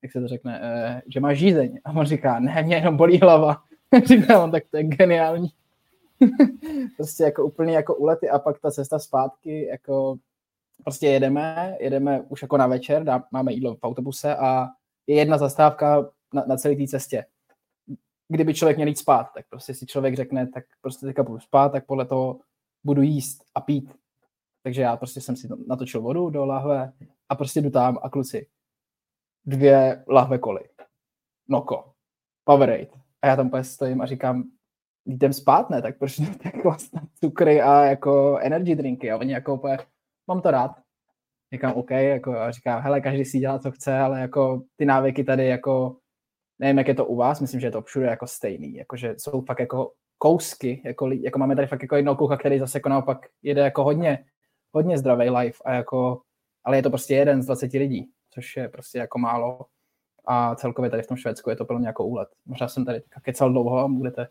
jak 0.01 0.11
se 0.11 0.21
to 0.21 0.27
řekne, 0.27 0.59
eh, 0.63 1.01
že 1.07 1.19
máš 1.19 1.37
žízeň. 1.37 1.79
A 1.85 1.91
on 1.91 2.05
říká, 2.05 2.39
ne, 2.39 2.63
mě 2.63 2.75
jenom 2.75 2.97
bolí 2.97 3.19
hlava. 3.19 3.57
říkám, 4.05 4.51
tak 4.51 4.63
to 4.71 4.77
je 4.77 4.83
geniální. 4.83 5.49
prostě 6.97 7.23
jako 7.23 7.45
úplně 7.45 7.75
jako 7.75 7.95
ulety 7.95 8.29
a 8.29 8.39
pak 8.39 8.59
ta 8.59 8.71
cesta 8.71 8.99
zpátky, 8.99 9.65
jako 9.65 10.15
prostě 10.83 11.07
jedeme, 11.07 11.77
jedeme 11.79 12.21
už 12.29 12.41
jako 12.41 12.57
na 12.57 12.67
večer, 12.67 13.03
dá, 13.03 13.23
máme 13.31 13.53
jídlo 13.53 13.75
v 13.75 13.83
autobuse 13.83 14.35
a 14.35 14.67
je 15.07 15.15
jedna 15.15 15.37
zastávka 15.37 16.09
na, 16.33 16.43
na 16.47 16.57
celé 16.57 16.75
té 16.75 16.87
cestě. 16.87 17.25
Kdyby 18.27 18.53
člověk 18.53 18.77
měl 18.77 18.87
jít 18.87 18.97
spát, 18.97 19.27
tak 19.35 19.45
prostě 19.49 19.73
si 19.73 19.85
člověk 19.85 20.15
řekne, 20.15 20.47
tak 20.47 20.63
prostě 20.81 21.05
teďka 21.05 21.23
budu 21.23 21.39
spát, 21.39 21.69
tak 21.69 21.85
podle 21.85 22.05
toho 22.05 22.39
budu 22.83 23.01
jíst 23.01 23.43
a 23.55 23.61
pít. 23.61 23.95
Takže 24.63 24.81
já 24.81 24.97
prostě 24.97 25.21
jsem 25.21 25.35
si 25.35 25.47
natočil 25.67 26.01
vodu 26.01 26.29
do 26.29 26.45
lahve 26.45 26.93
a 27.29 27.35
prostě 27.35 27.61
jdu 27.61 27.69
tam 27.69 27.99
a 28.03 28.09
kluci. 28.09 28.47
Dvě 29.45 30.03
lahve 30.07 30.37
koly. 30.37 30.69
Noko. 31.47 31.93
Powerade. 32.43 32.87
A 33.21 33.27
já 33.27 33.35
tam 33.35 33.47
úplně 33.47 33.63
stojím 33.63 34.01
a 34.01 34.05
říkám, 34.05 34.43
jdem 35.05 35.33
spát, 35.33 35.69
ne, 35.69 35.81
tak 35.81 35.97
proč 35.97 36.15
tak 36.43 36.63
vlastně 36.63 37.01
cukry 37.19 37.61
a 37.61 37.83
jako 37.83 38.37
energy 38.41 38.75
drinky 38.75 39.11
a 39.11 39.17
oni 39.17 39.33
jako 39.33 39.53
úplně, 39.53 39.77
mám 40.27 40.41
to 40.41 40.51
rád. 40.51 40.71
Říkám, 41.53 41.73
OK, 41.73 41.91
jako 41.91 42.37
a 42.37 42.51
říkám, 42.51 42.81
hele, 42.81 43.01
každý 43.01 43.25
si 43.25 43.39
dělá, 43.39 43.59
co 43.59 43.71
chce, 43.71 43.99
ale 43.99 44.19
jako 44.19 44.63
ty 44.75 44.85
návyky 44.85 45.23
tady 45.23 45.47
jako, 45.47 45.97
nevím, 46.63 46.77
jak 46.77 46.87
je 46.87 46.93
to 46.93 47.05
u 47.05 47.15
vás, 47.15 47.41
myslím, 47.41 47.59
že 47.59 47.67
je 47.67 47.71
to 47.71 47.81
všude 47.81 48.05
jako 48.05 48.27
stejný, 48.27 48.75
jakože 48.75 49.15
jsou 49.17 49.41
fakt 49.41 49.59
jako 49.59 49.91
kousky, 50.17 50.81
jako, 50.85 51.11
jako 51.11 51.39
máme 51.39 51.55
tady 51.55 51.67
fakt 51.67 51.81
jako 51.81 51.95
jednoho 51.95 52.15
kluka, 52.15 52.37
který 52.37 52.59
zase 52.59 52.77
jako 52.77 52.89
naopak 52.89 53.27
jede 53.43 53.61
jako 53.61 53.83
hodně, 53.83 54.25
hodně 54.71 54.97
zdravý 54.97 55.29
life 55.29 55.63
a 55.65 55.73
jako, 55.73 56.21
ale 56.63 56.77
je 56.77 56.83
to 56.83 56.89
prostě 56.89 57.15
jeden 57.15 57.41
z 57.41 57.45
20 57.45 57.73
lidí, 57.73 58.09
což 58.29 58.57
je 58.57 58.69
prostě 58.69 58.97
jako 58.97 59.19
málo 59.19 59.59
a 60.25 60.55
celkově 60.55 60.89
tady 60.89 61.03
v 61.03 61.07
tom 61.07 61.17
Švédsku 61.17 61.49
je 61.49 61.55
to 61.55 61.65
pro 61.65 61.79
mě 61.79 61.87
jako 61.87 62.05
úlet. 62.05 62.29
Možná 62.45 62.67
jsem 62.67 62.85
tady 62.85 63.01
kecal 63.21 63.51
dlouho 63.51 63.77
a 63.77 63.87
budete 63.87 64.27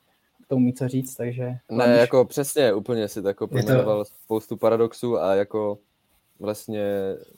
tomu 0.49 0.65
mít 0.65 0.79
co 0.79 0.89
říct, 0.89 1.15
takže... 1.15 1.45
Ne, 1.71 1.87
když... 1.87 2.01
jako 2.01 2.25
přesně, 2.25 2.75
úplně 2.75 3.09
si 3.09 3.23
tako 3.23 3.47
pojmenoval 3.47 3.99
to... 3.99 4.05
spoustu 4.05 4.57
paradoxů 4.57 5.19
a 5.19 5.35
jako 5.35 5.79
vlastně 6.41 6.85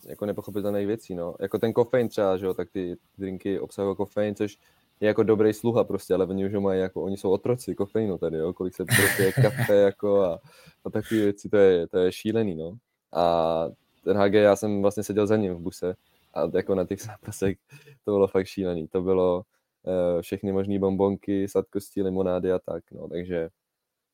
jako 0.07 0.27
nepochopitelných 0.27 0.87
věcí, 0.87 1.15
no. 1.15 1.35
Jako 1.41 1.59
ten 1.59 1.73
kofein 1.73 2.09
třeba, 2.09 2.37
že 2.37 2.47
jo, 2.47 2.55
tak 2.55 2.71
ty 2.71 2.97
drinky 3.19 3.61
obsahují 3.61 3.97
kofein, 3.97 4.35
což 4.35 4.59
je 5.01 5.09
jako 5.09 5.23
dobrý 5.23 5.53
sluha 5.53 5.85
prostě, 5.85 6.15
ale 6.15 6.27
oni 6.27 6.47
už 6.47 6.53
mají 6.53 6.81
jako, 6.81 7.03
oni 7.03 7.17
jsou 7.17 7.31
otroci 7.31 7.75
kofeinu 7.75 8.19
tady, 8.19 8.39
jo, 8.39 8.53
kolik 8.53 8.75
se 8.75 8.85
prostě 8.85 9.33
kafe 9.43 9.75
jako 9.75 10.23
a, 10.23 10.39
a 10.85 10.91
takové 10.91 11.21
věci, 11.21 11.49
to 11.49 11.57
je, 11.57 11.87
to 11.89 11.99
je 11.99 12.13
šílený, 12.13 12.55
no. 12.55 12.77
A 13.13 13.67
ten 14.05 14.17
HG, 14.17 14.35
já 14.35 14.57
jsem 14.57 14.83
vlastně 14.83 15.03
seděl 15.03 15.27
za 15.27 15.37
ním 15.37 15.55
v 15.55 15.61
buse 15.61 15.95
a 16.35 16.51
jako 16.55 16.75
na 16.75 16.85
těch 16.85 17.03
zápasech 17.03 17.57
to 18.05 18.13
bylo 18.13 18.29
fakt 18.29 18.47
šílený, 18.47 18.89
to 18.89 19.03
bylo, 19.03 19.45
Eh, 19.87 20.23
všechny 20.23 20.53
možné 20.53 20.79
bombonky, 20.79 21.49
sladkosti, 21.49 22.03
limonády 22.03 22.53
a 22.53 22.59
tak, 22.59 22.85
no, 22.93 23.09
takže 23.09 23.49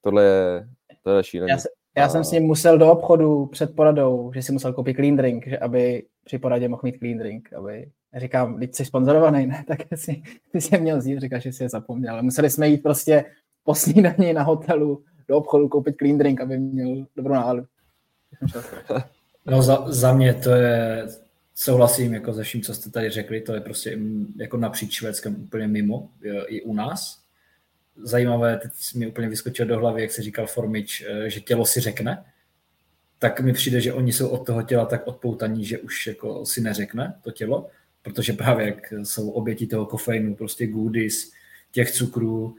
tohle 0.00 0.24
je, 0.24 0.68
tohle 1.02 1.18
je 1.18 1.24
šílené. 1.24 1.52
Já, 1.52 1.58
se, 1.58 1.68
já 1.96 2.04
a... 2.04 2.08
jsem 2.08 2.24
s 2.24 2.30
ním 2.30 2.42
musel 2.42 2.78
do 2.78 2.92
obchodu 2.92 3.46
před 3.46 3.76
poradou, 3.76 4.32
že 4.34 4.42
si 4.42 4.52
musel 4.52 4.72
koupit 4.72 4.96
clean 4.96 5.16
drink, 5.16 5.46
že 5.46 5.58
aby 5.58 6.06
při 6.24 6.38
poradě 6.38 6.68
mohl 6.68 6.80
mít 6.84 6.98
clean 6.98 7.18
drink, 7.18 7.52
aby 7.52 7.90
říkám, 8.16 8.56
když 8.56 8.70
jsi 8.72 8.84
sponzorovaný, 8.84 9.46
ne, 9.46 9.64
tak 9.68 9.78
si, 9.94 10.22
ty 10.52 10.60
jsi 10.60 10.78
měl 10.78 11.00
zít, 11.00 11.20
říkáš, 11.20 11.42
že 11.42 11.52
jsi 11.52 11.62
je 11.62 11.68
zapomněl. 11.68 12.12
Ale 12.12 12.22
museli 12.22 12.50
jsme 12.50 12.68
jít 12.68 12.82
prostě 12.82 13.24
po 13.64 13.74
snídani 13.74 14.32
na 14.32 14.42
hotelu 14.42 15.04
do 15.28 15.36
obchodu 15.36 15.68
koupit 15.68 15.96
clean 15.96 16.18
drink, 16.18 16.40
aby 16.40 16.58
měl 16.58 17.06
dobrou 17.16 17.34
náladu. 17.34 17.64
No 19.46 19.62
za, 19.62 19.84
za 19.86 20.12
mě 20.12 20.34
to 20.34 20.50
je, 20.50 21.06
souhlasím 21.54 22.14
jako 22.14 22.34
se 22.34 22.42
vším, 22.42 22.62
co 22.62 22.74
jste 22.74 22.90
tady 22.90 23.10
řekli, 23.10 23.40
to 23.40 23.54
je 23.54 23.60
prostě 23.60 23.98
jako 24.36 24.56
napříč 24.56 24.92
Švédskem 24.92 25.36
úplně 25.42 25.68
mimo, 25.68 26.08
i 26.46 26.62
u 26.62 26.74
nás. 26.74 27.20
Zajímavé, 28.02 28.56
teď 28.56 28.72
mi 28.94 29.06
úplně 29.06 29.28
vyskočil 29.28 29.66
do 29.66 29.78
hlavy, 29.78 30.02
jak 30.02 30.10
se 30.10 30.22
říkal 30.22 30.46
Formič, 30.46 31.04
eh, 31.08 31.30
že 31.30 31.40
tělo 31.40 31.66
si 31.66 31.80
řekne, 31.80 32.24
tak 33.18 33.40
mi 33.40 33.52
přijde, 33.52 33.80
že 33.80 33.92
oni 33.92 34.12
jsou 34.12 34.28
od 34.28 34.46
toho 34.46 34.62
těla 34.62 34.86
tak 34.86 35.06
odpoutaní, 35.06 35.64
že 35.64 35.78
už 35.78 36.06
jako 36.06 36.46
si 36.46 36.60
neřekne 36.60 37.14
to 37.22 37.30
tělo, 37.30 37.68
protože 38.02 38.32
právě 38.32 38.66
jak 38.66 38.92
jsou 39.02 39.30
oběti 39.30 39.66
toho 39.66 39.86
kofeinu, 39.86 40.34
prostě 40.34 40.66
goodies, 40.66 41.32
těch 41.72 41.90
cukrů, 41.90 42.56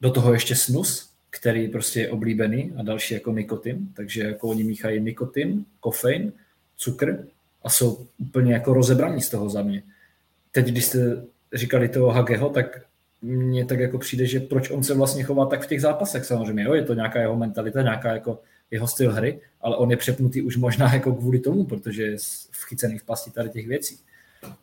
do 0.00 0.10
toho 0.10 0.32
ještě 0.32 0.54
snus, 0.56 1.10
který 1.30 1.68
prostě 1.68 2.00
je 2.00 2.10
oblíbený 2.10 2.72
a 2.76 2.82
další 2.82 3.14
jako 3.14 3.32
nikotin, 3.32 3.88
takže 3.94 4.22
jako 4.22 4.48
oni 4.48 4.64
míchají 4.64 5.00
nikotin, 5.00 5.64
kofein, 5.80 6.32
cukr 6.76 7.26
a 7.62 7.70
jsou 7.70 8.06
úplně 8.18 8.52
jako 8.52 8.74
rozebraní 8.74 9.22
z 9.22 9.28
toho 9.28 9.48
za 9.48 9.62
mě. 9.62 9.82
Teď, 10.52 10.66
když 10.66 10.84
jste 10.84 11.24
říkali 11.54 11.88
toho 11.88 12.10
Hageho, 12.10 12.48
tak 12.48 12.82
mně 13.22 13.64
tak 13.64 13.78
jako 13.78 13.98
přijde, 13.98 14.26
že 14.26 14.40
proč 14.40 14.70
on 14.70 14.82
se 14.82 14.94
vlastně 14.94 15.24
chová 15.24 15.46
tak 15.46 15.62
v 15.64 15.66
těch 15.66 15.80
zápasech 15.80 16.24
samozřejmě, 16.24 16.62
jo, 16.62 16.74
je 16.74 16.84
to 16.84 16.94
nějaká 16.94 17.20
jeho 17.20 17.36
mentalita, 17.36 17.82
nějaká 17.82 18.12
jako 18.12 18.40
jeho 18.70 18.86
styl 18.86 19.12
hry, 19.12 19.40
ale 19.60 19.76
on 19.76 19.90
je 19.90 19.96
přepnutý 19.96 20.42
už 20.42 20.56
možná 20.56 20.94
jako 20.94 21.14
kvůli 21.14 21.38
tomu, 21.38 21.64
protože 21.64 22.02
je 22.02 22.16
vchycený 22.50 22.98
v 22.98 23.04
pasti 23.04 23.30
tady 23.30 23.50
těch 23.50 23.68
věcí. 23.68 23.98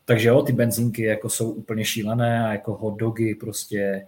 Takže 0.04 0.28
jo, 0.28 0.42
ty 0.42 0.52
benzínky 0.52 1.02
jako 1.02 1.28
jsou 1.28 1.50
úplně 1.50 1.84
šílené 1.84 2.46
a 2.46 2.52
jako 2.52 2.74
hot 2.74 2.96
dogy 2.96 3.34
prostě 3.34 4.06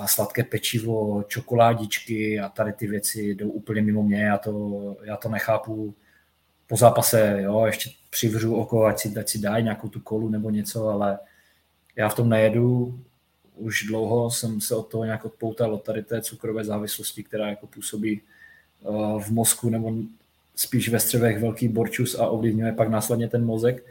a 0.00 0.06
sladké 0.06 0.44
pečivo, 0.44 1.24
čokoládičky 1.28 2.40
a 2.40 2.48
tady 2.48 2.72
ty 2.72 2.86
věci 2.86 3.34
jdou 3.34 3.48
úplně 3.48 3.82
mimo 3.82 4.02
mě, 4.02 4.22
já 4.22 4.38
to, 4.38 4.96
já 5.02 5.16
to 5.16 5.28
nechápu. 5.28 5.94
Po 6.66 6.76
zápase, 6.76 7.38
jo, 7.42 7.66
ještě 7.66 7.90
přivřu 8.10 8.54
oko, 8.54 8.84
ať 8.84 8.98
si, 8.98 9.18
ať 9.18 9.28
si 9.28 9.38
dají 9.38 9.64
nějakou 9.64 9.88
tu 9.88 10.00
kolu 10.00 10.28
nebo 10.28 10.50
něco, 10.50 10.88
ale 10.88 11.18
já 11.96 12.08
v 12.08 12.14
tom 12.14 12.28
nejedu, 12.28 12.98
už 13.56 13.82
dlouho 13.82 14.30
jsem 14.30 14.60
se 14.60 14.74
od 14.74 14.88
toho 14.88 15.04
nějak 15.04 15.24
odpoutal, 15.24 15.74
od 15.74 15.82
tady 15.82 16.02
té 16.02 16.22
cukrové 16.22 16.64
závislosti, 16.64 17.22
která 17.22 17.48
jako 17.48 17.66
působí 17.66 18.20
uh, 18.80 19.22
v 19.22 19.30
mozku 19.30 19.70
nebo 19.70 19.94
spíš 20.56 20.88
ve 20.88 21.00
střevech 21.00 21.38
velký 21.38 21.68
borčus 21.68 22.14
a 22.14 22.26
ovlivňuje 22.26 22.72
pak 22.72 22.88
následně 22.88 23.28
ten 23.28 23.44
mozek. 23.44 23.84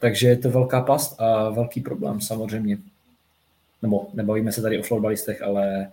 Takže 0.00 0.28
je 0.28 0.36
to 0.36 0.50
velká 0.50 0.80
past 0.80 1.20
a 1.20 1.50
velký 1.50 1.80
problém 1.80 2.20
samozřejmě. 2.20 2.78
Nebo 3.82 4.08
nebavíme 4.14 4.52
se 4.52 4.62
tady 4.62 4.78
o 4.78 4.82
florbalistech, 4.82 5.42
ale 5.42 5.90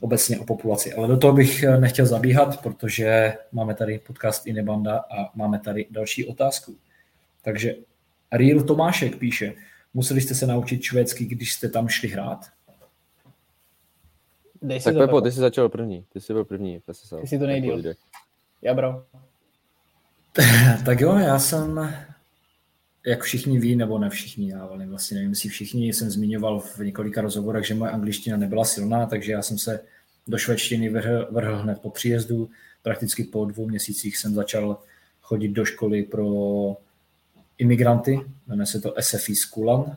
obecně 0.00 0.38
o 0.38 0.44
populaci. 0.44 0.94
Ale 0.94 1.08
do 1.08 1.16
toho 1.16 1.32
bych 1.32 1.62
eh, 1.62 1.80
nechtěl 1.80 2.06
zabíhat, 2.06 2.62
protože 2.62 3.34
máme 3.52 3.74
tady 3.74 3.98
podcast 3.98 4.46
Inebanda 4.46 4.98
a 4.98 5.30
máme 5.34 5.58
tady 5.58 5.86
další 5.90 6.26
otázku. 6.26 6.76
Takže 7.44 7.74
Real 8.32 8.62
Tomášek 8.62 9.16
píše, 9.16 9.52
museli 9.94 10.20
jste 10.20 10.34
se 10.34 10.46
naučit 10.46 10.82
švédsky, 10.82 11.24
když 11.24 11.52
jste 11.52 11.68
tam 11.68 11.88
šli 11.88 12.08
hrát? 12.08 12.46
Dej 14.62 14.80
tak 14.80 14.96
Pepo, 14.96 15.20
ty 15.20 15.32
jsi 15.32 15.40
začal 15.40 15.68
první. 15.68 16.04
Ty 16.12 16.20
jsi 16.20 16.32
byl 16.32 16.44
první. 16.44 16.80
Ty 17.20 17.26
jsi 17.26 17.38
to 17.38 17.46
nejdíl. 17.46 17.82
Já 18.62 18.74
bro. 18.74 19.04
tak 20.84 21.00
jo, 21.00 21.18
já 21.18 21.38
jsem, 21.38 21.94
jak 23.06 23.22
všichni 23.22 23.58
ví, 23.58 23.76
nebo 23.76 23.98
ne 23.98 24.10
všichni, 24.10 24.50
já 24.50 24.70
vlastně 24.86 25.14
nevím, 25.14 25.30
jestli 25.30 25.48
všichni, 25.48 25.92
jsem 25.92 26.10
zmiňoval 26.10 26.60
v 26.60 26.78
několika 26.78 27.20
rozhovorech, 27.20 27.66
že 27.66 27.74
moje 27.74 27.90
angličtina 27.90 28.36
nebyla 28.36 28.64
silná, 28.64 29.06
takže 29.06 29.32
já 29.32 29.42
jsem 29.42 29.58
se 29.58 29.80
do 30.26 30.38
švédštiny 30.38 30.88
vrhl, 30.88 31.28
vrhl 31.30 31.56
hned 31.56 31.78
po 31.80 31.90
příjezdu. 31.90 32.50
Prakticky 32.82 33.24
po 33.24 33.44
dvou 33.44 33.68
měsících 33.68 34.16
jsem 34.16 34.34
začal 34.34 34.78
chodit 35.20 35.48
do 35.48 35.64
školy 35.64 36.02
pro 36.02 36.26
imigranty, 37.58 38.20
jmenuje 38.46 38.66
se 38.66 38.80
to 38.80 38.94
SFI 39.00 39.34
Skulan, 39.34 39.96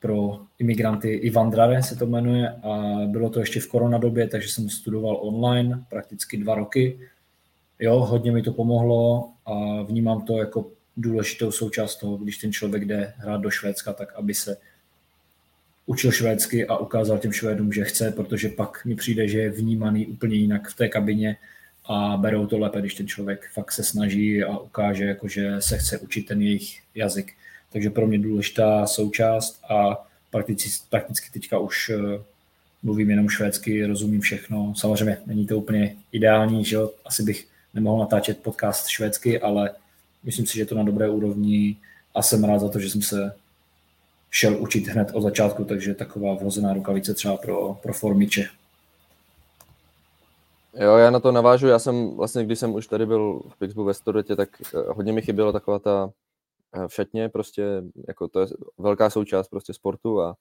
pro 0.00 0.40
imigranty 0.58 1.12
i 1.12 1.30
Vandrare 1.30 1.82
se 1.82 1.96
to 1.96 2.06
jmenuje 2.06 2.48
a 2.48 2.98
bylo 3.06 3.30
to 3.30 3.40
ještě 3.40 3.60
v 3.60 3.68
koronadobě, 3.68 4.28
takže 4.28 4.48
jsem 4.48 4.68
studoval 4.68 5.18
online 5.20 5.84
prakticky 5.90 6.36
dva 6.36 6.54
roky. 6.54 7.00
Jo, 7.78 7.98
hodně 7.98 8.32
mi 8.32 8.42
to 8.42 8.52
pomohlo 8.52 9.30
a 9.46 9.82
vnímám 9.82 10.22
to 10.22 10.38
jako 10.38 10.70
důležitou 11.00 11.52
součást 11.52 11.96
toho, 11.96 12.16
když 12.16 12.38
ten 12.38 12.52
člověk 12.52 12.84
jde 12.84 13.12
hrát 13.16 13.40
do 13.40 13.50
Švédska, 13.50 13.92
tak 13.92 14.12
aby 14.14 14.34
se 14.34 14.56
učil 15.86 16.12
švédsky 16.12 16.66
a 16.66 16.76
ukázal 16.76 17.18
těm 17.18 17.32
Švédům, 17.32 17.72
že 17.72 17.84
chce, 17.84 18.10
protože 18.10 18.48
pak 18.48 18.84
mi 18.84 18.94
přijde, 18.94 19.28
že 19.28 19.38
je 19.38 19.50
vnímaný 19.50 20.06
úplně 20.06 20.36
jinak 20.36 20.68
v 20.68 20.76
té 20.76 20.88
kabině 20.88 21.36
a 21.84 22.16
berou 22.16 22.46
to 22.46 22.58
lépe, 22.58 22.80
když 22.80 22.94
ten 22.94 23.06
člověk 23.06 23.50
fakt 23.52 23.72
se 23.72 23.84
snaží 23.84 24.42
a 24.42 24.58
ukáže, 24.58 25.04
jako, 25.04 25.28
že 25.28 25.56
se 25.58 25.78
chce 25.78 25.98
učit 25.98 26.22
ten 26.26 26.42
jejich 26.42 26.82
jazyk. 26.94 27.32
Takže 27.72 27.90
pro 27.90 28.06
mě 28.06 28.18
důležitá 28.18 28.86
součást 28.86 29.60
a 29.68 30.06
prakticky, 30.30 30.70
prakticky 30.90 31.30
teďka 31.30 31.58
už 31.58 31.90
eh, 31.90 32.22
mluvím 32.82 33.10
jenom 33.10 33.28
švédsky, 33.28 33.86
rozumím 33.86 34.20
všechno. 34.20 34.74
Samozřejmě 34.76 35.18
není 35.26 35.46
to 35.46 35.58
úplně 35.58 35.96
ideální, 36.12 36.64
že 36.64 36.76
jo? 36.76 36.90
asi 37.04 37.22
bych 37.22 37.46
nemohl 37.74 37.98
natáčet 37.98 38.42
podcast 38.42 38.88
švédsky, 38.88 39.40
ale 39.40 39.70
myslím 40.22 40.46
si, 40.46 40.54
že 40.54 40.60
je 40.60 40.66
to 40.66 40.74
na 40.74 40.82
dobré 40.82 41.10
úrovni 41.10 41.76
a 42.14 42.22
jsem 42.22 42.44
rád 42.44 42.58
za 42.58 42.68
to, 42.68 42.78
že 42.78 42.90
jsem 42.90 43.02
se 43.02 43.32
šel 44.30 44.62
učit 44.62 44.88
hned 44.88 45.10
od 45.12 45.22
začátku, 45.22 45.64
takže 45.64 45.94
taková 45.94 46.34
vhozená 46.34 46.72
rukavice 46.72 47.14
třeba 47.14 47.36
pro, 47.36 47.74
pro 47.82 47.92
formiče. 47.92 48.48
Jo, 50.74 50.96
já 50.96 51.10
na 51.10 51.20
to 51.20 51.32
navážu. 51.32 51.66
Já 51.66 51.78
jsem 51.78 52.16
vlastně, 52.16 52.44
když 52.44 52.58
jsem 52.58 52.74
už 52.74 52.86
tady 52.86 53.06
byl 53.06 53.42
v 53.48 53.58
Pixbu 53.58 53.84
ve 53.84 53.94
Studetě, 53.94 54.36
tak 54.36 54.48
eh, 54.60 54.78
hodně 54.88 55.12
mi 55.12 55.22
chyběla 55.22 55.52
taková 55.52 55.78
ta 55.78 56.10
eh, 56.74 56.88
v 56.88 56.94
šatně, 56.94 57.28
prostě, 57.28 57.82
jako 58.08 58.28
to 58.28 58.40
je 58.40 58.46
velká 58.78 59.10
součást 59.10 59.48
prostě 59.48 59.72
sportu 59.72 60.22
a, 60.22 60.36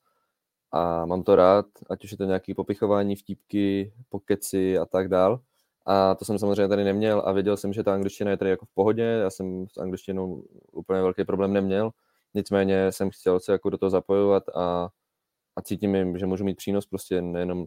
a 0.72 1.06
mám 1.06 1.24
to 1.24 1.36
rád, 1.36 1.66
ať 1.90 2.04
už 2.04 2.12
je 2.12 2.18
to 2.18 2.26
nějaké 2.26 2.54
popichování, 2.56 3.16
vtípky, 3.16 3.94
pokeci 4.10 4.78
a 4.78 4.86
tak 4.86 5.08
dál. 5.08 5.40
A 5.86 6.16
to 6.16 6.26
jsem 6.26 6.40
samozřejmě 6.40 6.68
tady 6.68 6.84
neměl 6.84 7.24
a 7.26 7.32
věděl 7.32 7.58
jsem, 7.58 7.74
že 7.74 7.84
ta 7.84 7.94
angličtina 7.94 8.32
je 8.32 8.38
tady 8.38 8.52
jako 8.52 8.66
v 8.66 8.74
pohodě, 8.74 9.04
já 9.04 9.30
jsem 9.30 9.68
s 9.68 9.78
angličtinou 9.78 10.44
úplně 10.72 11.02
velký 11.02 11.24
problém 11.24 11.54
neměl, 11.54 11.92
nicméně 12.34 12.92
jsem 12.92 13.10
chtěl 13.10 13.40
se 13.40 13.52
jako 13.52 13.70
do 13.70 13.78
toho 13.78 13.90
zapojovat 13.90 14.44
a, 14.56 14.90
a 15.56 15.62
cítím, 15.62 16.18
že 16.18 16.26
můžu 16.26 16.44
mít 16.44 16.58
přínos 16.58 16.86
prostě 16.86 17.22
nejenom 17.22 17.66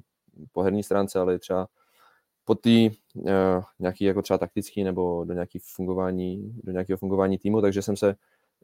po 0.52 0.62
herní 0.62 0.82
stránce, 0.82 1.18
ale 1.18 1.38
třeba 1.38 1.68
po 2.44 2.54
té 2.54 2.88
uh, 3.14 3.62
nějaký 3.78 4.04
jako 4.04 4.22
třeba 4.22 4.38
taktický 4.38 4.84
nebo 4.84 5.24
do 5.24 5.34
nějaký 5.34 5.58
fungování, 5.58 6.60
do 6.64 6.72
nějakého 6.72 6.96
fungování 6.96 7.38
týmu, 7.38 7.60
takže 7.60 7.82
jsem 7.82 7.96
se 7.96 8.14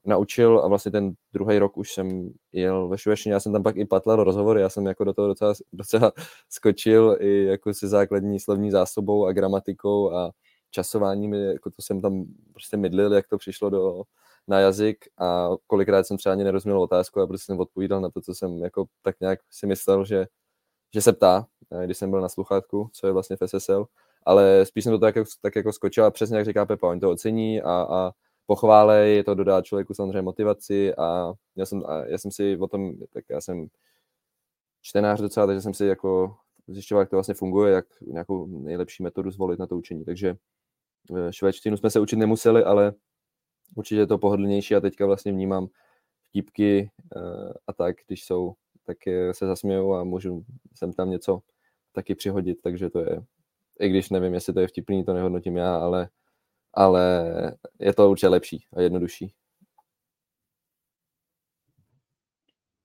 naučil 0.05 0.59
a 0.65 0.69
vlastně 0.69 0.93
ten 0.93 1.13
druhý 1.33 1.59
rok 1.59 1.77
už 1.77 1.93
jsem 1.93 2.31
jel 2.53 2.89
ve 2.89 2.99
švédštině, 2.99 3.33
já 3.33 3.41
jsem 3.41 3.53
tam 3.53 3.63
pak 3.63 3.77
i 3.77 3.85
patlal 3.85 4.25
rozhovory, 4.25 4.61
já 4.61 4.69
jsem 4.69 4.87
jako 4.87 5.05
do 5.05 5.13
toho 5.13 5.29
docela, 5.29 5.55
docela 5.73 6.13
skočil 6.49 7.17
i 7.21 7.45
jako 7.45 7.75
se 7.75 7.89
základní 7.89 8.41
slovní 8.41 8.71
zásobou 8.71 9.27
a 9.27 9.33
gramatikou 9.33 10.13
a 10.13 10.33
časováním, 10.71 11.35
jako 11.35 11.71
to 11.71 11.83
jsem 11.83 12.01
tam 12.01 12.25
prostě 12.53 12.77
mydlil, 12.77 13.13
jak 13.13 13.29
to 13.29 13.39
přišlo 13.39 13.71
do, 13.71 14.03
na 14.49 14.61
jazyk 14.61 15.05
a 15.19 15.49
kolikrát 15.67 16.07
jsem 16.07 16.17
třeba 16.17 16.33
ani 16.33 16.45
nerozuměl 16.45 16.83
otázku 16.83 17.21
a 17.21 17.27
prostě 17.27 17.45
jsem 17.45 17.61
odpovídal 17.61 18.01
na 18.01 18.11
to, 18.11 18.21
co 18.21 18.35
jsem 18.35 18.59
jako 18.63 18.87
tak 19.03 19.21
nějak 19.21 19.41
si 19.51 19.67
myslel, 19.67 20.05
že, 20.05 20.27
že 20.95 21.03
se 21.03 21.13
ptá, 21.13 21.47
když 21.85 21.99
jsem 21.99 22.11
byl 22.11 22.21
na 22.21 22.29
sluchátku, 22.29 22.91
co 22.93 23.07
je 23.07 23.13
vlastně 23.13 23.37
v 23.37 23.49
SSL, 23.49 23.87
ale 24.27 24.67
spíš 24.67 24.85
jsem 24.85 24.93
to 24.93 24.99
tak, 24.99 25.15
tak 25.43 25.57
jako 25.57 25.73
skočil 25.73 26.05
a 26.05 26.11
přesně 26.11 26.37
jak 26.37 26.47
říká 26.47 26.67
Pepa, 26.67 26.89
oni 26.89 27.01
to 27.01 27.11
ocení 27.11 27.63
a, 27.63 27.73
a 27.73 28.13
pochválej, 28.49 29.25
to 29.25 29.35
dodá 29.35 29.63
člověku 29.63 29.95
samozřejmě 29.95 30.23
motivaci 30.23 30.95
a 30.95 31.35
já 31.57 31.67
jsem, 31.67 31.83
a 31.87 32.05
já 32.07 32.19
jsem 32.19 32.31
si 32.31 32.57
o 32.57 32.69
tom, 32.69 32.93
tak 33.11 33.25
já 33.31 33.41
jsem 33.41 33.69
čtenář 34.83 35.21
docela, 35.21 35.47
takže 35.47 35.61
jsem 35.61 35.75
si 35.75 35.87
jako 35.87 36.37
zjišťoval, 36.69 37.03
jak 37.03 37.11
to 37.11 37.17
vlastně 37.17 37.35
funguje, 37.35 37.73
jak 37.73 37.87
nějakou 38.01 38.47
nejlepší 38.47 39.03
metodu 39.03 39.31
zvolit 39.31 39.59
na 39.59 39.67
to 39.67 39.77
učení. 39.77 40.05
Takže 40.05 40.37
eh, 41.17 41.33
švédštinu 41.33 41.77
jsme 41.77 41.91
se 41.91 42.01
učit 42.01 42.17
nemuseli, 42.17 42.65
ale 42.65 42.95
určitě 43.75 44.01
je 44.01 44.07
to 44.07 44.19
pohodlnější 44.19 44.75
a 44.75 44.81
teďka 44.81 45.07
vlastně 45.07 45.33
vnímám 45.33 45.69
vtípky 46.29 46.91
eh, 47.17 47.53
a 47.67 47.73
tak, 47.73 47.97
když 48.07 48.25
jsou, 48.25 48.55
tak 48.85 48.97
se 49.33 49.47
zasměju 49.47 49.95
a 49.95 50.05
můžu 50.05 50.45
sem 50.75 50.93
tam 50.93 51.11
něco 51.11 51.41
taky 51.93 52.15
přihodit, 52.15 52.59
takže 52.63 52.91
to 52.91 53.01
je, 53.01 53.23
i 53.81 53.89
když 53.89 54.11
nevím, 54.11 54.35
jestli 54.35 54.53
to 54.53 54.61
je 54.61 54.69
vtipný, 54.69 55.05
to 55.05 55.13
nehodnotím 55.13 55.57
já, 55.57 55.77
ale 55.77 56.09
ale 56.79 57.33
je 57.81 57.95
to 57.95 58.11
určitě 58.11 58.29
lepší 58.29 58.65
a 58.77 58.81
jednodušší. 58.81 59.33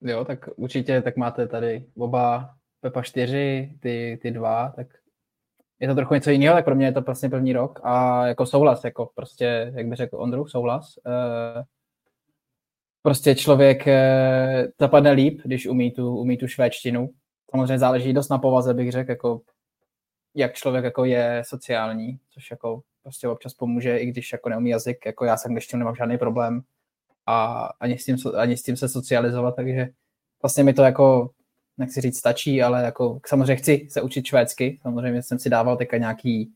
Jo, 0.00 0.24
tak 0.24 0.48
určitě 0.56 1.02
tak 1.02 1.16
máte 1.16 1.48
tady 1.48 1.86
oba 1.96 2.54
Pepa 2.80 3.02
4, 3.02 3.78
ty, 3.80 4.18
ty 4.22 4.30
dva, 4.30 4.72
tak 4.76 4.86
je 5.80 5.88
to 5.88 5.94
trochu 5.94 6.14
něco 6.14 6.30
jiného, 6.30 6.54
tak 6.54 6.64
pro 6.64 6.74
mě 6.74 6.86
je 6.86 6.92
to 6.92 7.00
vlastně 7.00 7.28
první 7.28 7.52
rok 7.52 7.80
a 7.82 8.26
jako 8.26 8.46
souhlas, 8.46 8.84
jako 8.84 9.10
prostě, 9.14 9.72
jak 9.74 9.86
by 9.86 9.96
řekl 9.96 10.16
Ondru, 10.20 10.46
souhlas. 10.46 10.94
E, 11.06 11.64
prostě 13.02 13.34
člověk 13.34 13.88
e, 13.88 14.72
zapadne 14.80 15.10
líp, 15.10 15.40
když 15.44 15.66
umí 15.66 15.90
tu, 15.90 16.16
umí 16.16 16.36
tu 16.36 16.46
švédštinu. 16.46 17.10
Samozřejmě 17.50 17.78
záleží 17.78 18.12
dost 18.12 18.28
na 18.28 18.38
povaze, 18.38 18.74
bych 18.74 18.92
řekl, 18.92 19.10
jako 19.10 19.40
jak 20.34 20.54
člověk 20.54 20.84
jako 20.84 21.04
je 21.04 21.42
sociální, 21.46 22.18
což 22.30 22.50
jako 22.50 22.82
prostě 23.02 23.28
občas 23.28 23.54
pomůže, 23.54 23.98
i 23.98 24.06
když 24.06 24.32
jako 24.32 24.48
neumí 24.48 24.70
jazyk, 24.70 25.06
jako 25.06 25.24
já 25.24 25.36
s 25.36 25.46
angličtinou 25.46 25.78
nemám 25.78 25.94
žádný 25.94 26.18
problém 26.18 26.62
a 27.26 27.64
ani 27.80 27.98
s 27.98 28.04
tím, 28.04 28.16
ani 28.36 28.56
s 28.56 28.62
tím 28.62 28.76
se 28.76 28.88
socializovat, 28.88 29.56
takže 29.56 29.88
vlastně 30.42 30.64
mi 30.64 30.74
to 30.74 30.82
jako, 30.82 31.30
nechci 31.78 32.00
říct, 32.00 32.18
stačí, 32.18 32.62
ale 32.62 32.82
jako 32.84 33.20
samozřejmě 33.26 33.56
chci 33.56 33.86
se 33.90 34.02
učit 34.02 34.26
švédsky, 34.26 34.78
samozřejmě 34.82 35.22
jsem 35.22 35.38
si 35.38 35.50
dával 35.50 35.76
teďka 35.76 35.96
nějaký, 35.96 36.52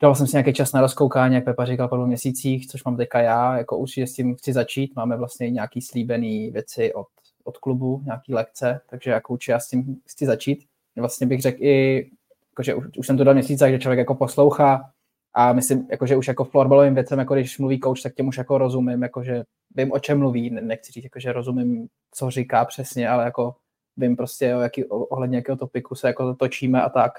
dal 0.00 0.14
jsem 0.14 0.26
si 0.26 0.36
nějaký 0.36 0.52
čas 0.52 0.72
na 0.72 0.80
rozkoukání, 0.80 1.34
jak 1.34 1.44
Pepa 1.44 1.64
říkal 1.64 1.88
po 1.88 1.96
dvou 1.96 2.06
měsících, 2.06 2.66
což 2.66 2.84
mám 2.84 2.96
teďka 2.96 3.20
já, 3.20 3.58
jako 3.58 3.78
určitě 3.78 4.06
s 4.06 4.12
tím 4.12 4.34
chci 4.36 4.52
začít, 4.52 4.96
máme 4.96 5.16
vlastně 5.16 5.50
nějaký 5.50 5.82
slíbený 5.82 6.50
věci 6.50 6.94
od, 6.94 7.06
od 7.44 7.58
klubu, 7.58 8.02
nějaký 8.04 8.34
lekce, 8.34 8.80
takže 8.90 9.10
jako 9.10 9.32
určitě 9.32 9.52
já 9.52 9.60
s 9.60 9.68
tím 9.68 9.96
chci 10.06 10.26
začít. 10.26 10.66
Vlastně 10.96 11.26
bych 11.26 11.40
řekl 11.40 11.58
i, 11.62 12.10
jakože 12.54 12.74
už, 12.74 12.84
už 12.98 13.06
jsem 13.06 13.16
to 13.16 13.24
dal 13.24 13.34
měsíc, 13.34 13.60
že 13.60 13.78
člověk 13.78 13.98
jako 13.98 14.14
poslouchá, 14.14 14.90
a 15.34 15.52
myslím, 15.52 15.86
jakože 15.90 16.16
už 16.16 16.28
jako 16.28 16.44
florbalovým 16.44 16.94
věcem, 16.94 17.18
jako 17.18 17.34
když 17.34 17.58
mluví 17.58 17.80
coach, 17.80 18.02
tak 18.02 18.14
těm 18.14 18.28
už 18.28 18.38
jako 18.38 18.58
rozumím, 18.58 19.02
jakože 19.02 19.44
vím, 19.76 19.92
o 19.92 19.98
čem 19.98 20.18
mluví, 20.18 20.50
nechci 20.50 20.92
říct, 20.92 21.04
jakože 21.04 21.32
rozumím, 21.32 21.88
co 22.14 22.30
říká 22.30 22.64
přesně, 22.64 23.08
ale 23.08 23.24
jako 23.24 23.54
vím 23.96 24.16
prostě, 24.16 24.56
o 24.56 24.60
jaký, 24.60 24.84
ohledně 24.84 25.36
jakého 25.36 25.56
topiku 25.56 25.94
se 25.94 26.06
jako 26.06 26.34
točíme 26.34 26.82
a 26.82 26.88
tak. 26.88 27.12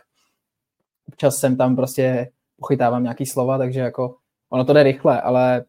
Občas 1.08 1.38
jsem 1.38 1.58
tam 1.58 1.76
prostě 1.76 2.32
pochytávám 2.60 3.04
nějaký 3.04 3.26
slova, 3.26 3.58
takže 3.58 3.80
jako 3.80 4.18
ono 4.50 4.66
to 4.66 4.74
jde 4.74 4.84
rychle, 4.84 5.22
ale 5.22 5.66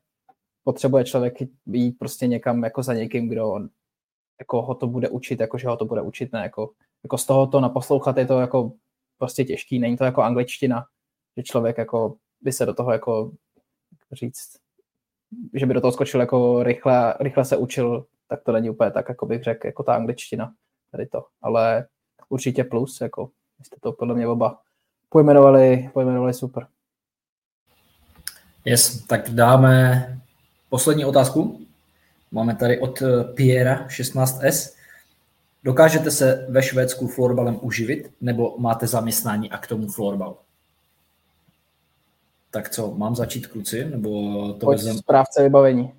potřebuje 0.65 1.05
člověk 1.05 1.35
jít 1.67 1.99
prostě 1.99 2.27
někam 2.27 2.65
jako 2.65 2.83
za 2.83 2.95
někým, 2.95 3.29
kdo 3.29 3.59
jako 4.39 4.63
ho 4.63 4.75
to 4.75 4.87
bude 4.87 5.09
učit, 5.09 5.41
jako 5.41 5.59
že 5.59 5.69
ho 5.69 5.77
to 5.77 5.85
bude 5.85 6.03
učit, 6.03 6.33
ne, 6.33 6.41
jako, 6.41 6.71
jako 7.05 7.19
z 7.19 7.27
toho 7.27 7.47
to 7.47 7.61
naposlouchat 7.61 8.17
je 8.17 8.27
to 8.27 8.41
jako 8.41 8.73
prostě 9.19 9.45
těžký, 9.45 9.79
není 9.79 9.97
to 9.97 10.05
jako 10.05 10.23
angličtina, 10.23 10.85
že 11.37 11.43
člověk 11.43 11.79
jako 11.79 12.17
by 12.41 12.53
se 12.53 12.67
do 12.67 12.75
toho 12.75 12.93
jako 12.93 13.33
říct, 14.13 14.57
že 15.55 15.67
by 15.67 15.75
do 15.75 15.81
toho 15.81 15.93
skočil 15.93 16.21
jako 16.21 16.63
rychle, 16.63 17.15
rychle 17.21 17.45
se 17.45 17.57
učil, 17.57 18.07
tak 18.29 18.43
to 18.43 18.53
není 18.53 18.71
úplně 18.71 18.91
tak, 18.91 19.09
jako 19.09 19.27
bych 19.27 19.43
řekl, 19.43 19.67
jako 19.67 19.83
ta 19.83 19.95
angličtina, 19.95 20.53
tady 20.93 21.07
to, 21.07 21.25
ale 21.43 21.87
určitě 22.29 22.65
plus, 22.65 23.01
jako 23.01 23.31
jste 23.63 23.77
to 23.81 23.93
podle 23.93 24.15
mě 24.15 24.29
oba 24.29 24.61
pojmenovali, 25.09 25.91
pojmenovali 25.93 26.35
super. 26.35 26.67
Yes, 28.65 29.07
tak 29.07 29.31
dáme 29.31 30.07
poslední 30.69 31.05
otázku. 31.05 31.67
Máme 32.31 32.57
tady 32.57 32.81
od 32.81 33.03
eh, 33.03 33.25
Piera 33.25 33.87
16S. 33.87 34.77
Dokážete 35.67 36.11
se 36.11 36.47
ve 36.49 36.63
Švédsku 36.63 37.09
florbalem 37.09 37.59
uživit, 37.63 38.11
nebo 38.21 38.55
máte 38.59 38.87
zaměstnání 38.87 39.51
a 39.51 39.59
k 39.59 39.67
tomu 39.67 39.89
florbal? 39.89 40.39
Tak 42.51 42.71
co, 42.71 42.95
mám 42.95 43.17
začít 43.17 43.47
kluci? 43.47 43.85
Nebo 43.85 44.53
to 44.53 44.67
Pojď 44.67 44.79
vezem... 44.79 44.99
správce 44.99 45.43
vybavení. 45.43 45.93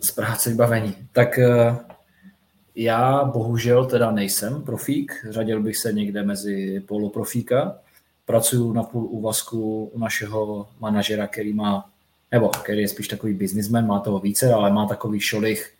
Správce 0.00 0.50
vybavení. 0.50 0.94
Tak 1.12 1.38
eh, 1.38 1.76
já 2.74 3.24
bohužel 3.24 3.86
teda 3.86 4.10
nejsem 4.10 4.62
profík, 4.62 5.12
řadil 5.30 5.62
bych 5.62 5.76
se 5.76 5.92
někde 5.92 6.22
mezi 6.22 6.80
poloprofíka. 6.80 7.78
Pracuju 8.24 8.72
na 8.72 8.82
půl 8.82 9.04
úvazku 9.04 9.84
u 9.84 9.98
našeho 9.98 10.68
manažera, 10.78 11.26
který 11.26 11.52
má, 11.52 11.90
nebo 12.32 12.48
který 12.48 12.80
je 12.80 12.88
spíš 12.88 13.08
takový 13.08 13.34
businessman, 13.34 13.86
má 13.86 14.00
toho 14.00 14.18
více, 14.18 14.52
ale 14.52 14.70
má 14.70 14.86
takový 14.86 15.20
šolich 15.20 15.79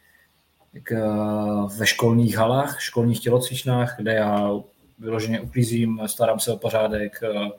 k, 0.83 0.93
eh, 0.93 1.79
ve 1.79 1.87
školních 1.87 2.37
halách, 2.37 2.81
školních 2.81 3.21
tělocvičnách, 3.21 3.97
kde 3.99 4.13
já 4.15 4.51
vyloženě 4.99 5.41
uklízím, 5.41 6.01
starám 6.07 6.41
se 6.41 6.53
o 6.53 6.57
pořádek, 6.57 7.21
eh, 7.23 7.51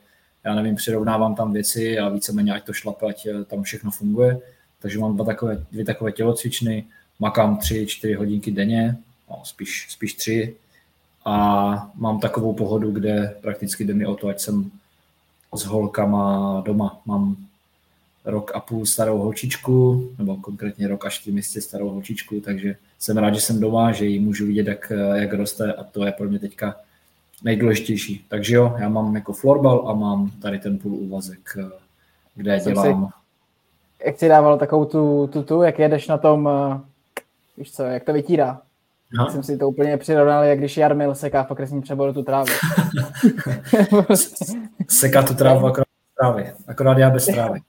já 0.44 0.56
nevím, 0.56 0.76
přirovnávám 0.76 1.36
tam 1.36 1.54
věci 1.54 2.00
a 2.00 2.10
víceméně 2.10 2.54
ať 2.54 2.64
to 2.64 2.74
šlape, 2.74 3.06
ať 3.06 3.26
eh, 3.26 3.44
tam 3.44 3.64
všechno 3.64 3.92
funguje. 3.92 4.40
Takže 4.80 5.00
mám 5.00 5.16
dva 5.16 5.26
takové, 5.26 5.66
dvě 5.72 5.86
takové 5.86 6.12
tělocvičny, 6.12 6.86
makám 7.20 7.58
tři, 7.58 7.86
čtyři 7.88 8.14
hodinky 8.14 8.52
denně, 8.52 8.98
no, 9.30 9.42
spíš, 9.44 9.88
spíš 9.90 10.14
tři. 10.14 10.56
A 11.26 11.92
mám 11.96 12.20
takovou 12.20 12.54
pohodu, 12.54 12.92
kde 12.92 13.36
prakticky 13.42 13.84
jde 13.84 13.94
mi 13.94 14.06
o 14.06 14.16
to, 14.16 14.28
ať 14.28 14.40
jsem 14.40 14.72
s 15.56 15.64
holkama 15.64 16.62
doma. 16.66 17.02
Mám 17.06 17.36
rok 18.26 18.52
a 18.56 18.60
půl 18.60 18.85
starou 18.85 19.18
holčičku, 19.18 20.10
nebo 20.18 20.38
konkrétně 20.38 20.88
rok 20.88 21.06
a 21.06 21.10
čtyři 21.10 21.31
měsíce 21.31 21.61
starou 21.61 21.89
holčičku, 21.89 22.39
takže 22.39 22.76
jsem 22.99 23.18
rád, 23.18 23.35
že 23.35 23.41
jsem 23.41 23.60
doma, 23.60 23.91
že 23.91 24.06
ji 24.06 24.19
můžu 24.19 24.45
vidět, 24.45 24.68
jak, 24.68 24.91
jak 25.14 25.34
roste 25.34 25.73
a 25.73 25.84
to 25.84 26.06
je 26.06 26.11
pro 26.11 26.30
mě 26.30 26.39
teďka 26.39 26.76
nejdůležitější. 27.43 28.26
Takže 28.30 28.56
jo, 28.56 28.76
já 28.80 28.89
mám 28.89 29.15
jako 29.15 29.34
florbal 29.34 29.89
a 29.89 29.93
mám 29.93 30.31
tady 30.41 30.60
ten 30.60 30.77
půl 30.77 30.93
úvazek, 30.93 31.57
kde 32.35 32.60
jsem 32.60 32.73
dělám. 32.73 33.07
Si, 33.07 34.06
jak 34.06 34.18
si 34.18 34.27
dával 34.27 34.57
takovou 34.57 34.85
tu, 34.85 35.30
tu, 35.34 35.43
tu, 35.43 35.61
jak 35.61 35.80
jedeš 35.80 36.07
na 36.07 36.18
tom, 36.18 36.49
eh, 36.49 36.80
víš 37.57 37.72
co, 37.72 37.84
jak 37.84 38.03
to 38.03 38.14
vytírá? 38.14 38.61
Aha. 39.19 39.31
Jsem 39.31 39.43
si 39.43 39.57
to 39.57 39.69
úplně 39.69 39.98
přirovnal, 39.98 40.43
jak 40.43 40.60
když 40.60 40.77
Jarmil 40.77 41.15
seká 41.15 41.43
v 41.43 41.52
okresním 41.52 41.81
přeboru 41.81 42.14
tu 42.14 42.23
trávu. 42.23 42.48
seká 44.89 45.23
tu 45.23 45.34
trávu 45.34 45.65
akorát 45.65 45.85
bez 45.88 46.15
trávy. 46.19 46.53
Akorát 46.68 46.98
já 46.98 47.10
bez 47.10 47.26
trávy. 47.26 47.60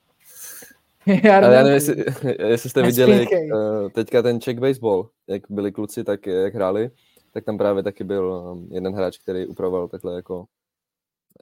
Jarmil. 1.24 1.44
Ale 1.44 1.54
já 1.54 1.62
nevím, 1.62 1.74
jestli, 1.74 2.04
jestli 2.48 2.70
jste 2.70 2.82
viděli 2.82 3.18
jak, 3.18 3.28
uh, 3.54 3.90
teďka 3.90 4.22
ten 4.22 4.40
Czech 4.40 4.58
baseball, 4.58 5.10
jak 5.26 5.42
byli 5.50 5.72
kluci, 5.72 6.04
tak 6.04 6.26
jak 6.26 6.54
hráli, 6.54 6.90
tak 7.30 7.44
tam 7.44 7.58
právě 7.58 7.82
taky 7.82 8.04
byl 8.04 8.32
um, 8.52 8.68
jeden 8.72 8.94
hráč, 8.94 9.18
který 9.18 9.46
upravoval 9.46 9.88
takhle 9.88 10.14
jako 10.14 10.38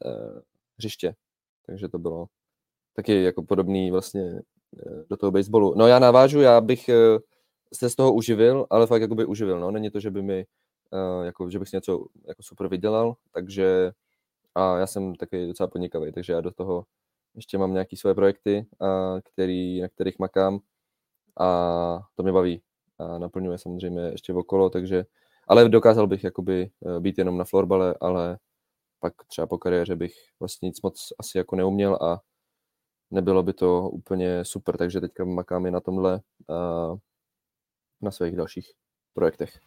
uh, 0.04 0.40
hřiště. 0.78 1.14
Takže 1.66 1.88
to 1.88 1.98
bylo 1.98 2.26
taky 2.94 3.22
jako 3.22 3.42
podobný 3.42 3.90
vlastně 3.90 4.40
do 5.08 5.16
toho 5.16 5.32
baseballu. 5.32 5.74
No 5.76 5.86
já 5.86 5.98
navážu, 5.98 6.40
já 6.40 6.60
bych 6.60 6.90
se 7.74 7.90
z 7.90 7.94
toho 7.94 8.12
uživil, 8.12 8.66
ale 8.70 8.86
fakt 8.86 9.02
jakoby 9.02 9.24
uživil, 9.24 9.60
no. 9.60 9.70
Není 9.70 9.90
to, 9.90 10.00
že 10.00 10.10
by 10.10 10.22
mi, 10.22 10.46
jako, 11.22 11.50
že 11.50 11.58
bych 11.58 11.68
si 11.68 11.76
něco 11.76 12.06
jako 12.28 12.42
super 12.42 12.68
vydělal, 12.68 13.16
takže 13.32 13.92
a 14.54 14.78
já 14.78 14.86
jsem 14.86 15.14
taky 15.14 15.46
docela 15.46 15.66
podnikavý, 15.66 16.12
takže 16.12 16.32
já 16.32 16.40
do 16.40 16.50
toho 16.50 16.84
ještě 17.34 17.58
mám 17.58 17.72
nějaké 17.72 17.96
své 17.96 18.14
projekty, 18.14 18.66
a 18.80 19.16
který, 19.20 19.80
na 19.80 19.88
kterých 19.88 20.18
makám 20.18 20.60
a 21.40 22.00
to 22.14 22.22
mě 22.22 22.32
baví 22.32 22.62
a 22.98 23.18
naplňuje 23.18 23.58
samozřejmě 23.58 24.00
ještě 24.00 24.32
okolo, 24.32 24.70
takže 24.70 25.04
ale 25.48 25.68
dokázal 25.68 26.06
bych 26.06 26.24
jakoby 26.24 26.70
eh, 26.86 27.00
být 27.00 27.18
jenom 27.18 27.38
na 27.38 27.44
florbale, 27.44 27.94
ale 28.00 28.38
pak 29.00 29.14
třeba 29.26 29.46
po 29.46 29.58
kariéře 29.58 29.96
bych 29.96 30.14
vlastně 30.40 30.66
nic 30.66 30.82
moc 30.82 31.12
asi 31.18 31.38
jako 31.38 31.56
neuměl 31.56 31.94
a 31.94 32.20
nebylo 33.10 33.42
by 33.42 33.52
to 33.52 33.90
úplně 33.90 34.44
super, 34.44 34.76
takže 34.76 35.00
teďka 35.00 35.24
makám 35.24 35.66
i 35.66 35.70
na 35.70 35.80
tomhle 35.80 36.20
a 36.48 36.96
na 38.00 38.10
svých 38.10 38.36
dalších 38.36 38.72
projektech. 39.14 39.60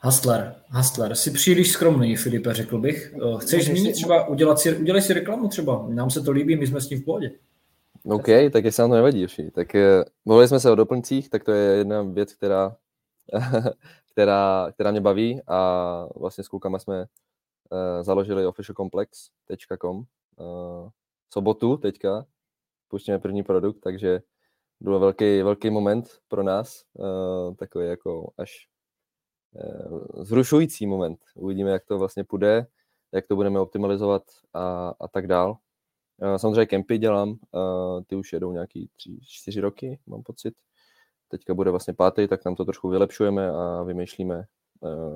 Hustler, 0.00 0.54
Hustler, 0.68 1.14
jsi 1.14 1.30
příliš 1.30 1.72
skromný, 1.72 2.16
Filipe, 2.16 2.54
řekl 2.54 2.78
bych. 2.78 3.14
Eh, 3.14 3.38
chceš 3.38 3.66
zmínit 3.66 3.92
třeba, 3.92 4.28
udělat 4.28 4.58
si, 4.58 4.76
udělej 4.76 5.02
si 5.02 5.12
reklamu 5.12 5.48
třeba, 5.48 5.86
nám 5.88 6.10
se 6.10 6.20
to 6.20 6.30
líbí, 6.30 6.56
my 6.56 6.66
jsme 6.66 6.80
s 6.80 6.88
tím 6.88 7.00
v 7.02 7.04
pohodě. 7.04 7.30
OK, 8.04 8.26
tak 8.52 8.64
jestli 8.64 8.80
nám 8.80 8.90
to 8.90 8.96
nevadí, 8.96 9.26
vši. 9.26 9.50
tak 9.50 9.74
eh, 9.74 10.04
mluvili 10.24 10.48
jsme 10.48 10.60
se 10.60 10.70
o 10.70 10.74
doplňcích, 10.74 11.30
tak 11.30 11.44
to 11.44 11.52
je 11.52 11.76
jedna 11.76 12.02
věc, 12.02 12.34
která, 12.34 12.76
která, 14.12 14.68
která 14.72 14.90
mě 14.90 15.00
baví 15.00 15.40
a 15.46 16.08
vlastně 16.16 16.44
s 16.44 16.48
klukama 16.48 16.78
jsme 16.78 17.00
uh, 17.00 18.02
založili 18.02 18.46
officialcomplex.com 18.46 19.96
uh, 19.96 20.04
sobotu 21.32 21.76
teďka, 21.76 22.26
pustíme 22.88 23.18
první 23.18 23.42
produkt, 23.42 23.80
takže 23.80 24.20
byl 24.80 24.98
velký, 24.98 25.42
velký 25.42 25.70
moment 25.70 26.18
pro 26.28 26.42
nás, 26.42 26.84
uh, 26.92 27.54
takový 27.54 27.86
jako 27.86 28.32
až 28.38 28.68
zrušující 30.22 30.86
moment. 30.86 31.18
Uvidíme, 31.34 31.70
jak 31.70 31.84
to 31.84 31.98
vlastně 31.98 32.24
půjde, 32.24 32.66
jak 33.12 33.26
to 33.26 33.36
budeme 33.36 33.60
optimalizovat 33.60 34.22
a, 34.54 34.94
a 35.00 35.08
tak 35.08 35.26
dál. 35.26 35.56
Uh, 36.22 36.36
samozřejmě 36.36 36.66
kempy 36.66 36.98
dělám, 36.98 37.28
uh, 37.30 37.36
ty 38.06 38.16
už 38.16 38.32
jedou 38.32 38.52
nějaký 38.52 38.90
tři, 38.96 39.18
čtyři 39.22 39.60
roky, 39.60 39.98
mám 40.06 40.22
pocit. 40.22 40.54
Teďka 41.28 41.54
bude 41.54 41.70
vlastně 41.70 41.94
pátý, 41.94 42.28
tak 42.28 42.42
tam 42.42 42.54
to 42.54 42.64
trošku 42.64 42.88
vylepšujeme 42.88 43.50
a 43.50 43.82
vymýšlíme 43.82 44.44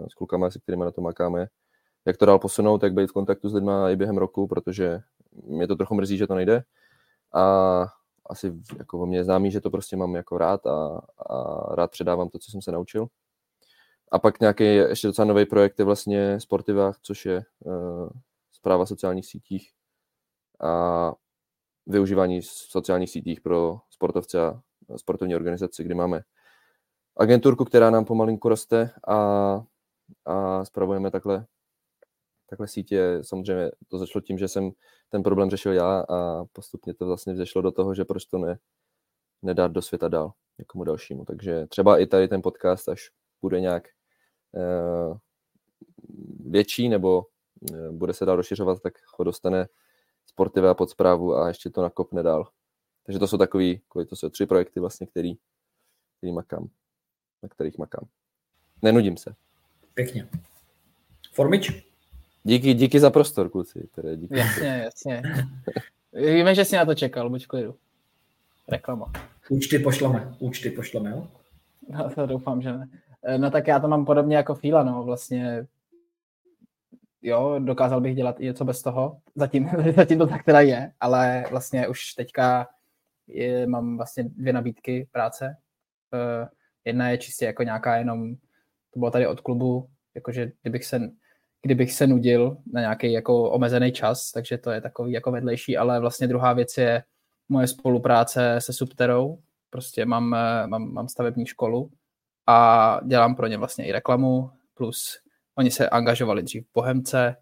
s 0.09 0.15
klukama, 0.15 0.51
se 0.51 0.59
kterými 0.59 0.85
na 0.85 0.91
to 0.91 1.01
makáme, 1.01 1.47
jak 2.05 2.17
to 2.17 2.27
dál 2.27 2.39
posunout, 2.39 2.83
jak 2.83 2.95
být 2.95 3.11
v 3.11 3.13
kontaktu 3.13 3.49
s 3.49 3.55
lidmi 3.55 3.73
i 3.89 3.97
během 3.97 4.19
roku, 4.19 4.47
protože 4.47 5.01
mě 5.45 5.67
to 5.67 5.77
trochu 5.77 5.95
mrzí, 5.95 6.17
že 6.17 6.27
to 6.27 6.35
nejde. 6.35 6.65
A 7.35 7.87
asi 8.27 8.53
jako 8.79 9.07
mě 9.07 9.25
známý, 9.25 9.51
že 9.51 9.61
to 9.61 9.71
prostě 9.71 9.97
mám 9.97 10.15
jako 10.15 10.39
rád 10.39 10.67
a, 10.67 11.01
a 11.31 11.75
rád 11.75 11.91
předávám 11.91 12.29
to, 12.29 12.39
co 12.39 12.51
jsem 12.51 12.63
se 12.63 12.73
naučil. 12.73 13.07
A 14.13 14.19
pak 14.19 14.41
nějaký 14.41 14.65
ještě 14.65 15.07
docela 15.07 15.27
nový 15.27 15.47
projekt 15.47 15.79
je 15.79 15.85
vlastně 15.85 16.41
Sportivách, 16.41 16.99
což 17.03 17.27
je 17.27 17.45
uh, 17.65 18.09
zpráva 18.53 18.87
sociálních 18.87 19.27
sítích 19.27 19.71
a 20.61 21.13
využívání 21.87 22.43
sociálních 22.43 23.11
sítích 23.11 23.41
pro 23.41 23.79
sportovce 23.91 24.41
a 24.41 24.63
sportovní 24.97 25.37
organizaci, 25.37 25.85
kdy 25.85 25.95
máme 25.95 26.23
agenturku, 27.17 27.65
která 27.65 27.91
nám 27.91 28.05
pomalinku 28.05 28.49
roste 28.49 28.91
a, 29.09 29.17
a 30.25 30.65
spravujeme 30.65 31.11
takhle 31.11 31.47
takhle 32.53 32.69
sítě, 32.69 33.19
samozřejmě 33.23 33.71
to 33.89 33.99
začalo 33.99 34.23
tím, 34.23 34.39
že 34.39 34.49
jsem 34.49 34.71
ten 35.09 35.23
problém 35.23 35.51
řešil 35.51 35.73
já 35.73 36.01
a 36.01 36.45
postupně 36.53 36.95
to 36.95 37.07
vlastně 37.07 37.33
vzešlo 37.33 37.63
do 37.63 37.73
toho, 37.73 37.95
že 37.95 38.05
proč 38.05 38.25
to 38.25 38.39
ne, 38.39 38.59
nedát 39.43 39.73
do 39.73 39.83
světa 39.83 40.09
dál 40.09 40.33
někomu 40.59 40.85
dalšímu. 40.85 41.25
Takže 41.25 41.67
třeba 41.67 41.99
i 41.99 42.07
tady 42.07 42.29
ten 42.29 42.43
podcast, 42.43 42.89
až 42.89 43.11
bude 43.43 43.61
nějak 43.61 43.89
větší 46.47 46.89
nebo 46.89 47.27
uh, 47.71 47.91
bude 47.91 48.15
se 48.15 48.25
dál 48.25 48.37
rozšiřovat, 48.37 48.83
tak 48.83 48.95
ho 49.19 49.25
dostane 49.25 49.69
sportivé 50.27 50.75
pod 50.75 50.91
zprávu 50.91 51.37
a 51.37 51.49
ještě 51.49 51.71
to 51.71 51.83
nakopne 51.83 52.23
dál. 52.23 52.49
Takže 53.07 53.19
to 53.19 53.27
jsou 53.27 53.39
takový, 53.39 53.81
to 54.09 54.17
jsou 54.17 54.29
tři 54.29 54.47
projekty 54.47 54.81
vlastně, 54.81 55.07
který, 55.07 55.35
který 56.19 56.33
makám, 56.33 56.69
na 57.43 57.49
kterých 57.49 57.79
makám. 57.79 58.07
Nenudím 58.83 59.17
se. 59.17 59.35
Pěkně. 59.95 60.29
Formič? 61.33 61.87
Díky, 62.43 62.75
díky 62.75 63.01
za 63.01 63.11
prostor, 63.11 63.51
kluci. 63.51 63.89
Tedy 63.95 64.17
díky. 64.17 64.39
Jasně, 64.39 64.83
jasně. 64.85 65.23
Víme, 66.13 66.55
že 66.55 66.65
jsi 66.65 66.77
na 66.77 66.85
to 66.85 66.95
čekal, 66.95 67.31
buď 67.31 67.47
klidu. 67.47 67.77
Reklama. 68.69 69.13
Účty 69.51 69.79
pošleme, 69.79 70.37
účty 70.39 70.71
pošleme, 70.71 71.11
jo? 71.11 71.29
No, 71.89 72.11
to 72.15 72.27
doufám, 72.27 72.63
že 72.63 72.73
ne. 72.73 72.89
No 73.37 73.51
tak 73.51 73.67
já 73.67 73.81
to 73.81 73.89
mám 73.89 74.05
podobně 74.05 74.37
jako 74.37 74.55
Fíla, 74.55 74.83
no, 74.83 75.05
vlastně 75.05 75.67
jo, 77.23 77.59
dokázal 77.59 78.01
bych 78.01 78.17
dělat 78.17 78.41
i 78.41 78.45
něco 78.45 78.65
bez 78.65 78.83
toho, 78.83 79.21
zatím, 79.35 79.71
zatím 79.97 80.19
to 80.19 80.27
tak 80.27 80.45
teda 80.45 80.61
je, 80.61 80.93
ale 81.01 81.45
vlastně 81.51 81.89
už 81.89 82.15
teďka 82.15 82.69
je, 83.27 83.67
mám 83.67 83.97
vlastně 83.97 84.25
dvě 84.25 84.53
nabídky 84.53 85.09
práce. 85.13 85.57
Uh, 86.13 86.49
jedna 86.85 87.09
je 87.09 87.19
čistě 87.19 87.45
jako 87.45 87.63
nějaká 87.63 87.97
jenom, 87.97 88.35
to 88.91 88.99
bylo 88.99 89.11
tady 89.11 89.27
od 89.27 89.41
klubu, 89.41 89.89
jakože 90.15 90.53
kdybych 90.63 90.85
se, 90.85 91.01
kdybych 91.63 91.93
se 91.93 92.07
nudil 92.07 92.57
na 92.73 92.81
nějaký 92.81 93.13
jako 93.13 93.51
omezený 93.51 93.93
čas, 93.93 94.33
takže 94.33 94.59
to 94.59 94.71
je 94.71 94.81
takový 94.81 95.13
jako 95.13 95.33
vedlejší, 95.33 95.77
ale 95.77 96.01
vlastně 96.01 96.29
druhá 96.29 96.53
věc 96.53 96.79
je 96.79 97.03
moje 97.49 97.67
spolupráce 97.67 98.57
se 98.59 98.73
Subterou. 98.73 99.39
Prostě 99.71 100.07
mám, 100.07 100.35
eh, 100.35 100.67
mám, 100.67 100.93
mám 100.93 101.09
stavební 101.09 101.47
školu 101.47 101.91
a 102.47 103.01
dělám 103.07 103.35
pro 103.35 103.47
ně 103.47 103.57
vlastně 103.57 103.87
i 103.87 103.93
reklamu, 103.93 104.51
plus 104.75 105.19
oni 105.59 105.71
se 105.71 105.89
angažovali 105.89 106.43
dřív 106.43 106.65
v 106.67 106.73
Bohemce, 106.75 107.37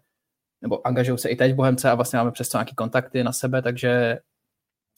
nebo 0.61 0.87
angažují 0.87 1.17
se 1.17 1.29
i 1.29 1.35
teď 1.35 1.51
v 1.51 1.55
Bohemce 1.55 1.91
a 1.91 1.95
vlastně 1.95 2.17
máme 2.17 2.31
přesto 2.31 2.57
nějaké 2.57 2.75
kontakty 2.75 3.23
na 3.23 3.31
sebe, 3.31 3.61
takže 3.61 4.17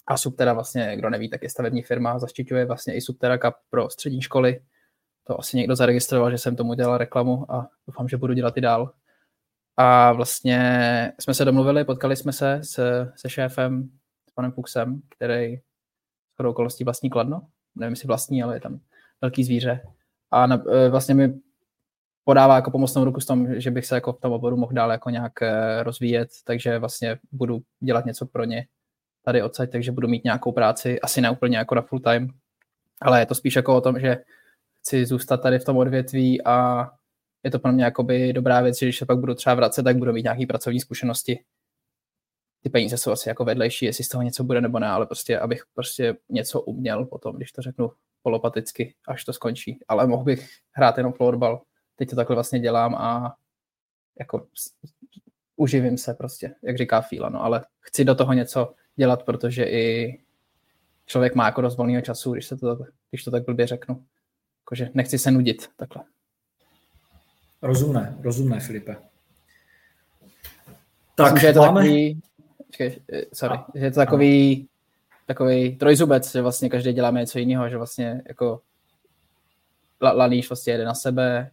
a 0.07 0.17
Subtera 0.17 0.53
vlastně, 0.53 0.95
kdo 0.97 1.09
neví, 1.09 1.30
tak 1.30 1.43
je 1.43 1.49
stavební 1.49 1.81
firma, 1.81 2.19
zaštiťuje 2.19 2.65
vlastně 2.65 2.95
i 2.95 3.01
Subtera 3.01 3.38
Cup 3.38 3.53
pro 3.69 3.89
střední 3.89 4.21
školy. 4.21 4.59
To 5.23 5.39
asi 5.39 5.57
někdo 5.57 5.75
zaregistroval, 5.75 6.31
že 6.31 6.38
jsem 6.38 6.55
tomu 6.55 6.73
dělal 6.73 6.97
reklamu 6.97 7.51
a 7.51 7.69
doufám, 7.88 8.07
že 8.07 8.17
budu 8.17 8.34
dělat 8.34 8.57
i 8.57 8.61
dál. 8.61 8.93
A 9.77 10.11
vlastně 10.11 11.13
jsme 11.19 11.34
se 11.34 11.45
domluvili, 11.45 11.84
potkali 11.85 12.15
jsme 12.15 12.34
se 12.34 12.59
se, 12.63 13.11
se 13.15 13.30
šéfem, 13.30 13.89
s 14.30 14.34
panem 14.34 14.51
Fuxem, 14.51 15.01
který 15.09 15.57
s 16.35 16.45
okolností 16.45 16.84
vlastní 16.84 17.09
Kladno. 17.09 17.41
Nevím, 17.75 17.91
jestli 17.91 18.07
vlastní, 18.07 18.43
ale 18.43 18.55
je 18.55 18.59
tam 18.59 18.80
velký 19.23 19.43
zvíře. 19.43 19.81
A 20.31 20.47
na, 20.47 20.63
e, 20.71 20.89
vlastně 20.89 21.15
mi 21.15 21.33
podává 22.23 22.55
jako 22.55 22.71
pomocnou 22.71 23.05
ruku 23.05 23.19
s 23.19 23.25
tom, 23.25 23.59
že 23.59 23.71
bych 23.71 23.85
se 23.85 23.95
jako 23.95 24.13
v 24.13 24.19
tom 24.19 24.31
oboru 24.31 24.57
mohl 24.57 24.73
dál 24.73 24.91
jako 24.91 25.09
nějak 25.09 25.41
e, 25.41 25.83
rozvíjet, 25.83 26.29
takže 26.45 26.79
vlastně 26.79 27.17
budu 27.31 27.61
dělat 27.79 28.05
něco 28.05 28.25
pro 28.25 28.43
ně 28.43 28.67
tady 29.25 29.41
odsaď, 29.41 29.71
takže 29.71 29.91
budu 29.91 30.07
mít 30.07 30.23
nějakou 30.23 30.51
práci, 30.51 31.01
asi 31.01 31.21
ne 31.21 31.31
úplně 31.31 31.57
jako 31.57 31.75
na 31.75 31.81
full 31.81 31.99
time, 31.99 32.27
ale 33.01 33.19
je 33.19 33.25
to 33.25 33.35
spíš 33.35 33.55
jako 33.55 33.77
o 33.77 33.81
tom, 33.81 33.99
že 33.99 34.17
chci 34.79 35.05
zůstat 35.05 35.37
tady 35.37 35.59
v 35.59 35.65
tom 35.65 35.77
odvětví 35.77 36.45
a 36.45 36.87
je 37.43 37.51
to 37.51 37.59
pro 37.59 37.71
mě 37.71 37.83
jakoby 37.83 38.33
dobrá 38.33 38.61
věc, 38.61 38.79
že 38.79 38.85
když 38.85 38.97
se 38.97 39.05
pak 39.05 39.19
budu 39.19 39.35
třeba 39.35 39.55
vracet, 39.55 39.83
tak 39.83 39.97
budu 39.97 40.13
mít 40.13 40.23
nějaké 40.23 40.45
pracovní 40.45 40.79
zkušenosti. 40.79 41.39
Ty 42.63 42.69
peníze 42.69 42.97
jsou 42.97 43.11
asi 43.11 43.29
jako 43.29 43.45
vedlejší, 43.45 43.85
jestli 43.85 44.03
z 44.03 44.07
toho 44.07 44.21
něco 44.21 44.43
bude 44.43 44.61
nebo 44.61 44.79
ne, 44.79 44.87
ale 44.87 45.05
prostě, 45.05 45.39
abych 45.39 45.63
prostě 45.73 46.15
něco 46.29 46.61
uměl 46.61 47.05
potom, 47.05 47.35
když 47.35 47.51
to 47.51 47.61
řeknu 47.61 47.91
polopaticky, 48.23 48.95
až 49.07 49.23
to 49.23 49.33
skončí. 49.33 49.79
Ale 49.87 50.07
mohl 50.07 50.23
bych 50.23 50.49
hrát 50.71 50.97
jenom 50.97 51.13
florbal. 51.13 51.61
Teď 51.95 52.09
to 52.09 52.15
takhle 52.15 52.35
vlastně 52.35 52.59
dělám 52.59 52.95
a 52.95 53.35
jako 54.19 54.47
uživím 55.55 55.97
se 55.97 56.13
prostě, 56.13 56.55
jak 56.63 56.77
říká 56.77 57.01
Fíla, 57.01 57.29
no, 57.29 57.43
ale 57.43 57.65
chci 57.79 58.05
do 58.05 58.15
toho 58.15 58.33
něco 58.33 58.73
dělat, 58.95 59.23
protože 59.23 59.63
i 59.63 60.17
člověk 61.05 61.35
má 61.35 61.45
jako 61.45 61.61
dost 61.61 61.77
volného 61.77 62.01
času, 62.01 62.31
když, 62.31 62.45
se 62.45 62.57
to, 62.57 62.77
když 63.09 63.23
to 63.23 63.31
tak 63.31 63.45
blbě 63.45 63.67
řeknu. 63.67 64.03
Jakože 64.61 64.89
nechci 64.93 65.19
se 65.19 65.31
nudit 65.31 65.69
takhle. 65.75 66.03
Rozumné, 67.61 68.17
rozumné, 68.21 68.59
Filipe. 68.59 68.95
Tak, 71.15 71.33
Myslím, 71.33 71.39
že 71.39 71.47
je 71.47 71.53
to 71.53 71.59
máme... 71.59 71.81
takový, 71.81 72.21
eh, 73.13 73.25
sorry, 73.33 73.57
že 73.75 73.85
je 73.85 73.91
to 73.91 73.99
takový, 73.99 74.67
takový 75.25 75.75
trojzubec, 75.75 76.31
že 76.31 76.41
vlastně 76.41 76.69
každý 76.69 76.93
děláme 76.93 77.19
něco 77.19 77.39
jiného, 77.39 77.69
že 77.69 77.77
vlastně 77.77 78.21
jako 78.27 78.61
Laníš 80.01 80.49
vlastně 80.49 80.73
jede 80.73 80.85
na 80.85 80.93
sebe, 80.93 81.51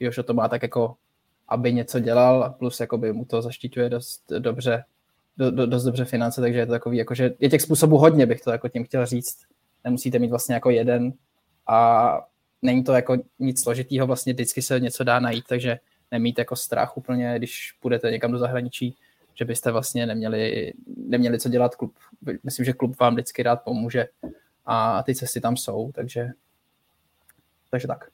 Jošo 0.00 0.22
to 0.22 0.34
má 0.34 0.48
tak 0.48 0.62
jako, 0.62 0.96
aby 1.48 1.72
něco 1.72 2.00
dělal, 2.00 2.44
a 2.44 2.48
plus 2.48 2.80
jakoby 2.80 3.12
mu 3.12 3.24
to 3.24 3.42
zaštiťuje 3.42 3.90
dost 3.90 4.32
dobře 4.38 4.84
do, 5.36 5.50
do, 5.50 5.66
dost 5.66 5.84
dobře 5.84 6.04
finance, 6.04 6.40
takže 6.40 6.58
je 6.58 6.66
to 6.66 6.72
takový, 6.72 6.96
jakože 6.96 7.34
je 7.40 7.50
těch 7.50 7.62
způsobů 7.62 7.98
hodně, 7.98 8.26
bych 8.26 8.40
to 8.40 8.50
jako 8.50 8.68
tím 8.68 8.84
chtěl 8.84 9.06
říct. 9.06 9.38
Nemusíte 9.84 10.18
mít 10.18 10.30
vlastně 10.30 10.54
jako 10.54 10.70
jeden 10.70 11.12
a 11.66 12.20
není 12.62 12.84
to 12.84 12.92
jako 12.92 13.16
nic 13.38 13.62
složitýho, 13.62 14.06
vlastně 14.06 14.32
vždycky 14.32 14.62
se 14.62 14.80
něco 14.80 15.04
dá 15.04 15.20
najít, 15.20 15.44
takže 15.48 15.78
nemít 16.10 16.38
jako 16.38 16.56
strach 16.56 16.96
úplně, 16.96 17.34
když 17.38 17.72
půjdete 17.80 18.10
někam 18.10 18.32
do 18.32 18.38
zahraničí, 18.38 18.96
že 19.34 19.44
byste 19.44 19.72
vlastně 19.72 20.06
neměli, 20.06 20.72
neměli 20.96 21.40
co 21.40 21.48
dělat 21.48 21.74
klub. 21.74 21.94
Myslím, 22.42 22.64
že 22.64 22.72
klub 22.72 22.98
vám 23.00 23.14
vždycky 23.14 23.42
rád 23.42 23.56
pomůže 23.56 24.06
a 24.66 25.02
ty 25.02 25.14
cesty 25.14 25.40
tam 25.40 25.56
jsou, 25.56 25.92
takže, 25.92 26.30
takže 27.70 27.88
tak. 27.88 28.10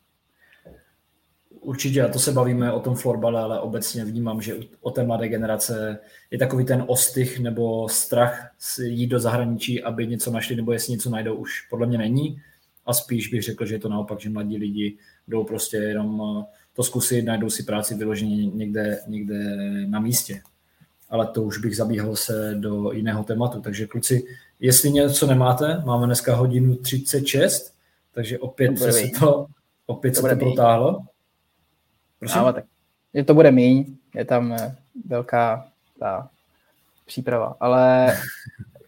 Určitě, 1.61 2.03
a 2.03 2.09
to 2.09 2.19
se 2.19 2.33
bavíme 2.33 2.73
o 2.73 2.81
tom 2.81 2.95
florbale, 2.95 3.41
ale 3.41 3.61
obecně 3.61 4.05
vnímám, 4.05 4.43
že 4.43 4.57
o 4.81 4.91
té 4.91 5.05
mladé 5.05 5.29
generace 5.29 5.99
je 6.31 6.39
takový 6.39 6.65
ten 6.65 6.85
ostych 6.87 7.39
nebo 7.39 7.89
strach 7.89 8.51
jít 8.83 9.07
do 9.07 9.21
zahraničí, 9.21 9.83
aby 9.83 10.07
něco 10.07 10.31
našli, 10.31 10.57
nebo 10.57 10.73
jestli 10.73 10.93
něco 10.93 11.11
najdou, 11.11 11.35
už 11.35 11.61
podle 11.71 11.87
mě 11.87 11.99
není. 11.99 12.43
A 12.87 12.93
spíš 12.93 13.29
bych 13.29 13.43
řekl, 13.43 13.67
že 13.67 13.75
je 13.75 13.79
to 13.79 13.89
naopak, 13.89 14.21
že 14.21 14.31
mladí 14.31 14.57
lidi 14.57 14.97
jdou 15.29 15.45
prostě 15.45 15.77
jenom 15.77 16.23
eh, 16.41 16.45
to 16.73 16.83
zkusit, 16.83 17.23
najdou 17.23 17.51
si 17.51 17.63
práci 17.63 17.95
vyloženě 17.95 18.47
někde, 18.47 19.01
někde 19.07 19.57
na 19.87 20.01
místě. 20.01 20.43
Ale 21.11 21.27
to 21.27 21.43
už 21.43 21.59
bych 21.59 21.77
zabíhal 21.77 22.17
se 22.17 22.55
do 22.59 22.93
jiného 22.93 23.25
tématu. 23.25 23.61
Takže 23.61 23.87
kluci, 23.87 24.25
jestli 24.61 24.91
něco 24.91 25.27
nemáte, 25.27 25.83
máme 25.87 26.07
dneska 26.07 26.35
hodinu 26.35 26.77
36, 26.77 27.75
takže 28.13 28.39
opět 28.39 28.79
to 28.79 28.93
se 28.93 29.09
to, 29.21 29.47
opět 29.87 30.11
to 30.15 30.21
se 30.21 30.29
to 30.29 30.37
protáhlo. 30.37 31.01
Prosím? 32.19 32.41
Ale 32.41 32.53
tak, 32.53 32.65
že 33.15 33.25
to 33.25 33.35
bude 33.35 33.51
míň, 33.51 33.97
je 34.15 34.25
tam 34.25 34.53
eh, 34.53 34.77
velká 35.07 35.69
ta 35.99 36.31
příprava, 37.07 37.57
ale 37.61 38.17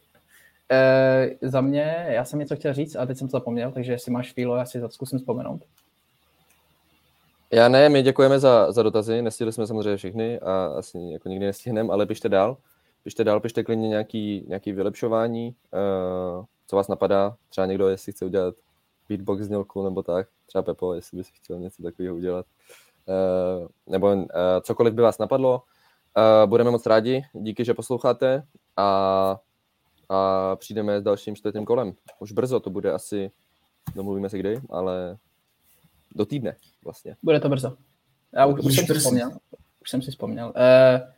e, 0.71 1.31
za 1.43 1.61
mě, 1.61 2.07
já 2.09 2.25
jsem 2.25 2.39
něco 2.39 2.57
chtěl 2.57 2.75
říct 2.75 2.97
a 2.97 3.07
teď 3.07 3.19
jsem 3.19 3.29
to 3.29 3.37
zapomněl, 3.37 3.73
takže 3.73 3.93
jestli 3.93 4.13
máš 4.13 4.33
chvíli, 4.33 4.59
já 4.59 4.65
si 4.65 4.81
to 4.81 4.89
zkusím 4.89 5.19
vzpomenout. 5.19 5.63
Já 7.53 7.69
ne, 7.69 7.89
my 7.89 8.03
děkujeme 8.03 8.41
za, 8.41 8.73
za 8.73 8.83
dotazy, 8.83 9.23
nestihli 9.23 9.53
jsme 9.53 9.67
samozřejmě 9.67 9.97
všechny 9.97 10.41
a 10.41 10.67
asi 10.67 10.99
jako 10.99 11.29
nikdy 11.29 11.47
nestihneme, 11.47 11.93
ale 11.93 12.07
pište 12.07 12.29
dál. 12.29 12.57
Pište 13.03 13.25
dál, 13.25 13.41
pište 13.41 13.65
klidně 13.65 13.89
nějaký, 13.89 14.45
nějaký 14.49 14.73
vylepšování, 14.73 15.47
uh, 15.49 16.45
co 16.67 16.77
vás 16.77 16.89
napadá, 16.89 17.37
třeba 17.49 17.67
někdo, 17.67 17.89
jestli 17.89 18.13
chce 18.13 18.25
udělat 18.25 18.55
beatbox 19.09 19.43
znělku 19.43 19.85
nebo 19.85 20.03
tak, 20.03 20.29
třeba 20.47 20.63
Pepo, 20.63 20.95
jestli 20.95 21.17
by 21.19 21.25
si 21.25 21.33
chtěl 21.35 21.59
něco 21.59 21.83
takového 21.83 22.17
udělat. 22.17 22.47
Eh, 23.09 23.69
nebo 23.87 24.13
eh, 24.13 24.27
cokoliv 24.63 24.95
by 24.95 25.03
vás 25.03 25.19
napadlo. 25.19 25.63
Eh, 26.19 26.47
budeme 26.47 26.71
moc 26.71 26.87
rádi, 26.87 27.23
díky, 27.33 27.65
že 27.65 27.75
posloucháte 27.75 28.43
a, 28.77 29.37
a 30.09 30.57
přijdeme 30.57 31.01
s 31.01 31.03
dalším 31.03 31.37
čtvrtým 31.37 31.65
kolem. 31.65 31.93
Už 32.19 32.33
brzo, 32.33 32.61
to 32.61 32.71
bude 32.71 32.93
asi, 32.93 33.31
domluvíme 33.95 34.31
se 34.31 34.39
kdy, 34.39 34.61
ale 34.71 35.17
do 36.15 36.27
týdne 36.27 36.57
vlastně. 36.85 37.17
Bude 37.23 37.41
to 37.41 37.49
brzo. 37.49 37.77
Já 38.33 38.47
už, 38.47 38.61
už 38.61 38.77
jsem 38.77 38.87
si 38.87 38.95
vzpomněl. 38.95 39.31
Už 39.83 39.91
jsem 39.91 40.03
si 40.03 40.11
vzpomněl. 40.11 40.47
Uh, 40.47 41.09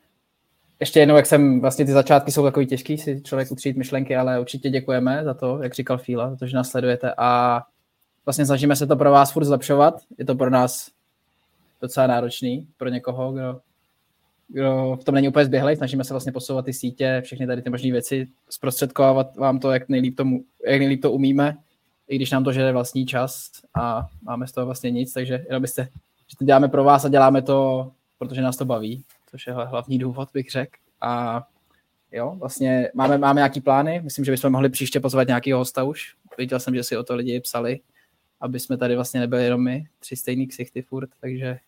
ještě 0.81 1.01
jednou, 1.01 1.16
jak 1.16 1.27
jsem, 1.27 1.61
vlastně 1.61 1.85
ty 1.85 1.93
začátky 1.93 2.33
jsou 2.33 2.43
takový 2.43 2.66
těžký, 2.66 2.99
si 2.99 3.23
člověk 3.23 3.53
utřít 3.53 3.77
myšlenky, 3.77 4.16
ale 4.16 4.41
určitě 4.41 4.71
děkujeme 4.71 5.25
za 5.25 5.35
to, 5.35 5.62
jak 5.62 5.75
říkal 5.75 5.99
Fíla, 5.99 6.31
za 6.31 6.37
to, 6.37 6.47
že 6.47 6.57
nás 6.57 6.69
sledujete 6.69 7.15
a 7.16 7.62
vlastně 8.27 8.47
snažíme 8.47 8.77
se 8.77 8.87
to 8.87 8.97
pro 8.97 9.11
vás 9.11 9.33
furt 9.33 9.45
zlepšovat. 9.45 10.01
Je 10.19 10.25
to 10.25 10.35
pro 10.35 10.51
nás 10.51 10.91
docela 11.83 12.07
náročný 12.07 12.69
pro 12.77 12.89
někoho, 12.89 13.33
kdo, 13.33 13.61
kdo 14.49 14.99
v 15.01 15.05
tom 15.05 15.15
není 15.15 15.29
úplně 15.29 15.45
zběhlej. 15.45 15.77
Snažíme 15.77 16.05
se 16.05 16.15
vlastně 16.15 16.33
posouvat 16.33 16.65
ty 16.65 16.73
sítě, 16.73 17.23
všechny 17.25 17.47
tady 17.47 17.62
ty 17.62 17.71
možné 17.71 17.93
věci, 17.93 18.27
zprostředkovat 18.51 19.37
vám 19.37 19.59
to, 19.59 19.73
jak 19.73 19.89
nejlíp, 19.89 20.16
tomu, 20.16 20.45
jak 20.66 20.79
nejlíp 20.79 21.03
to 21.03 21.12
umíme, 21.12 21.57
i 22.09 22.17
když 22.17 22.31
nám 22.31 22.45
to 22.45 22.53
žere 22.53 22.73
vlastní 22.73 23.07
čas 23.07 23.51
a 23.75 24.09
máme 24.23 24.47
z 24.47 24.53
toho 24.53 24.65
vlastně 24.65 24.91
nic, 24.91 25.13
takže 25.13 25.45
jenom 25.49 25.63
byste, 25.63 25.89
že 26.27 26.37
to 26.39 26.45
děláme 26.45 26.69
pro 26.69 26.85
vás 26.85 27.05
a 27.05 27.09
děláme 27.09 27.43
to, 27.43 27.91
protože 28.19 28.43
nás 28.43 28.57
to 28.57 28.65
baví, 28.65 29.05
což 29.31 29.47
je 29.47 29.53
hlavní 29.53 29.99
důvod, 29.99 30.29
bych 30.35 30.51
řekl. 30.51 30.73
A 31.01 31.43
jo, 32.13 32.37
vlastně 32.39 32.91
máme, 32.95 33.19
máme 33.19 33.39
nějaký 33.39 33.61
plány, 33.61 34.01
myslím, 34.05 34.25
že 34.25 34.31
bychom 34.33 34.53
mohli 34.53 34.69
příště 34.69 35.01
pozvat 35.01 35.29
nějakého 35.29 35.59
hosta 35.59 35.83
už. 35.83 36.15
Viděl 36.39 36.61
jsem, 36.61 36.75
že 36.75 36.83
si 36.83 36.97
o 36.97 37.03
to 37.03 37.15
lidi 37.15 37.41
psali, 37.41 37.81
aby 38.41 38.61
jsme 38.61 38.77
tady 38.77 38.95
vlastně 38.95 39.21
nebyli 39.21 39.45
jenom 39.45 39.65
my, 39.65 39.85
tři 39.99 40.17
stejný 40.17 40.47
ksichty 40.47 40.83
furt, 40.83 41.11
takže 41.21 41.59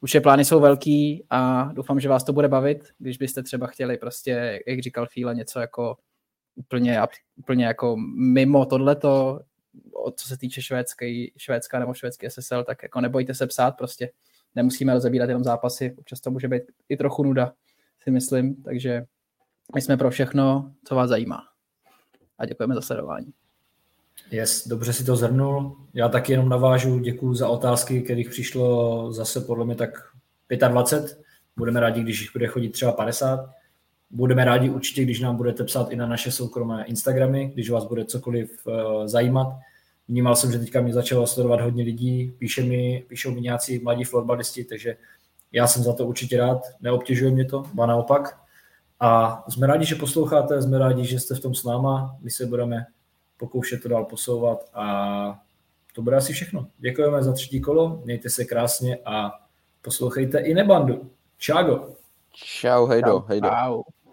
už 0.00 0.14
je 0.14 0.20
plány 0.20 0.44
jsou 0.44 0.60
velký 0.60 1.24
a 1.30 1.70
doufám, 1.72 2.00
že 2.00 2.08
vás 2.08 2.24
to 2.24 2.32
bude 2.32 2.48
bavit, 2.48 2.88
když 2.98 3.16
byste 3.16 3.42
třeba 3.42 3.66
chtěli 3.66 3.96
prostě, 3.96 4.60
jak 4.66 4.80
říkal 4.80 5.06
Fíla, 5.06 5.32
něco 5.32 5.60
jako 5.60 5.96
úplně, 6.56 7.00
úplně 7.36 7.64
jako 7.64 7.96
mimo 8.16 8.66
tohleto, 8.66 9.40
co 10.16 10.28
se 10.28 10.36
týče 10.36 10.62
švédské, 10.62 11.26
švédská 11.36 11.78
nebo 11.78 11.94
švédský 11.94 12.30
SSL, 12.30 12.64
tak 12.64 12.82
jako 12.82 13.00
nebojte 13.00 13.34
se 13.34 13.46
psát, 13.46 13.70
prostě 13.70 14.10
nemusíme 14.54 14.94
rozebírat 14.94 15.28
jenom 15.28 15.44
zápasy, 15.44 15.94
občas 15.98 16.20
to 16.20 16.30
může 16.30 16.48
být 16.48 16.62
i 16.88 16.96
trochu 16.96 17.22
nuda, 17.22 17.52
si 18.02 18.10
myslím, 18.10 18.62
takže 18.62 19.04
my 19.74 19.80
jsme 19.80 19.96
pro 19.96 20.10
všechno, 20.10 20.72
co 20.84 20.94
vás 20.94 21.08
zajímá. 21.08 21.42
A 22.38 22.46
děkujeme 22.46 22.74
za 22.74 22.80
sledování. 22.80 23.32
Yes, 24.30 24.68
dobře 24.68 24.92
si 24.92 25.04
to 25.04 25.16
zhrnul. 25.16 25.76
Já 25.94 26.08
taky 26.08 26.32
jenom 26.32 26.48
navážu, 26.48 26.98
děkuji 26.98 27.34
za 27.34 27.48
otázky, 27.48 28.02
kterých 28.02 28.30
přišlo 28.30 29.12
zase 29.12 29.40
podle 29.40 29.64
mě 29.64 29.74
tak 29.74 29.90
25. 30.68 31.24
Budeme 31.56 31.80
rádi, 31.80 32.02
když 32.02 32.20
jich 32.20 32.32
bude 32.32 32.46
chodit 32.46 32.68
třeba 32.68 32.92
50. 32.92 33.50
budeme 34.14 34.44
rádi 34.44 34.70
určitě, 34.70 35.02
když 35.02 35.20
nám 35.20 35.36
budete 35.36 35.64
psát 35.64 35.90
i 35.90 35.96
na 35.96 36.06
naše 36.06 36.30
soukromé 36.30 36.84
Instagramy, 36.84 37.50
když 37.54 37.70
vás 37.70 37.84
bude 37.84 38.04
cokoliv 38.04 38.66
uh, 38.66 39.06
zajímat. 39.06 39.48
Vnímal 40.08 40.36
jsem, 40.36 40.52
že 40.52 40.58
teďka 40.58 40.80
mě 40.80 40.92
začalo 40.92 41.26
sledovat 41.26 41.60
hodně 41.60 41.84
lidí, 41.84 42.34
píše 42.38 42.62
mi, 42.62 43.04
píšou 43.08 43.30
mi 43.30 43.40
nějací 43.40 43.78
mladí 43.78 44.04
florbalisti, 44.04 44.64
takže 44.64 44.96
já 45.52 45.66
jsem 45.66 45.82
za 45.82 45.92
to 45.92 46.06
určitě 46.06 46.36
rád, 46.36 46.62
neobtěžuje 46.80 47.30
mě 47.30 47.44
to, 47.44 47.62
ba 47.74 47.86
naopak. 47.86 48.38
A 49.00 49.44
jsme 49.48 49.66
rádi, 49.66 49.86
že 49.86 49.94
posloucháte, 49.94 50.62
jsme 50.62 50.78
rádi, 50.78 51.04
že 51.04 51.20
jste 51.20 51.34
v 51.34 51.40
tom 51.40 51.54
s 51.54 51.64
náma, 51.64 52.16
my 52.20 52.30
se 52.30 52.46
budeme 52.46 52.86
pokoušet 53.36 53.82
to 53.82 53.88
dál 53.88 54.04
posouvat 54.04 54.70
a 54.74 55.40
to 55.94 56.02
bude 56.02 56.16
asi 56.16 56.32
všechno. 56.32 56.66
Děkujeme 56.78 57.22
za 57.22 57.32
třetí 57.32 57.60
kolo, 57.60 58.00
mějte 58.04 58.30
se 58.30 58.44
krásně 58.44 58.98
a 59.04 59.32
poslouchejte 59.82 60.38
i 60.38 60.54
nebandu. 60.54 61.10
Čágo. 61.38 61.88
Čau, 62.32 62.86
hejdo, 62.86 63.24
hejdo. 63.28 63.48
Čau. 63.48 63.82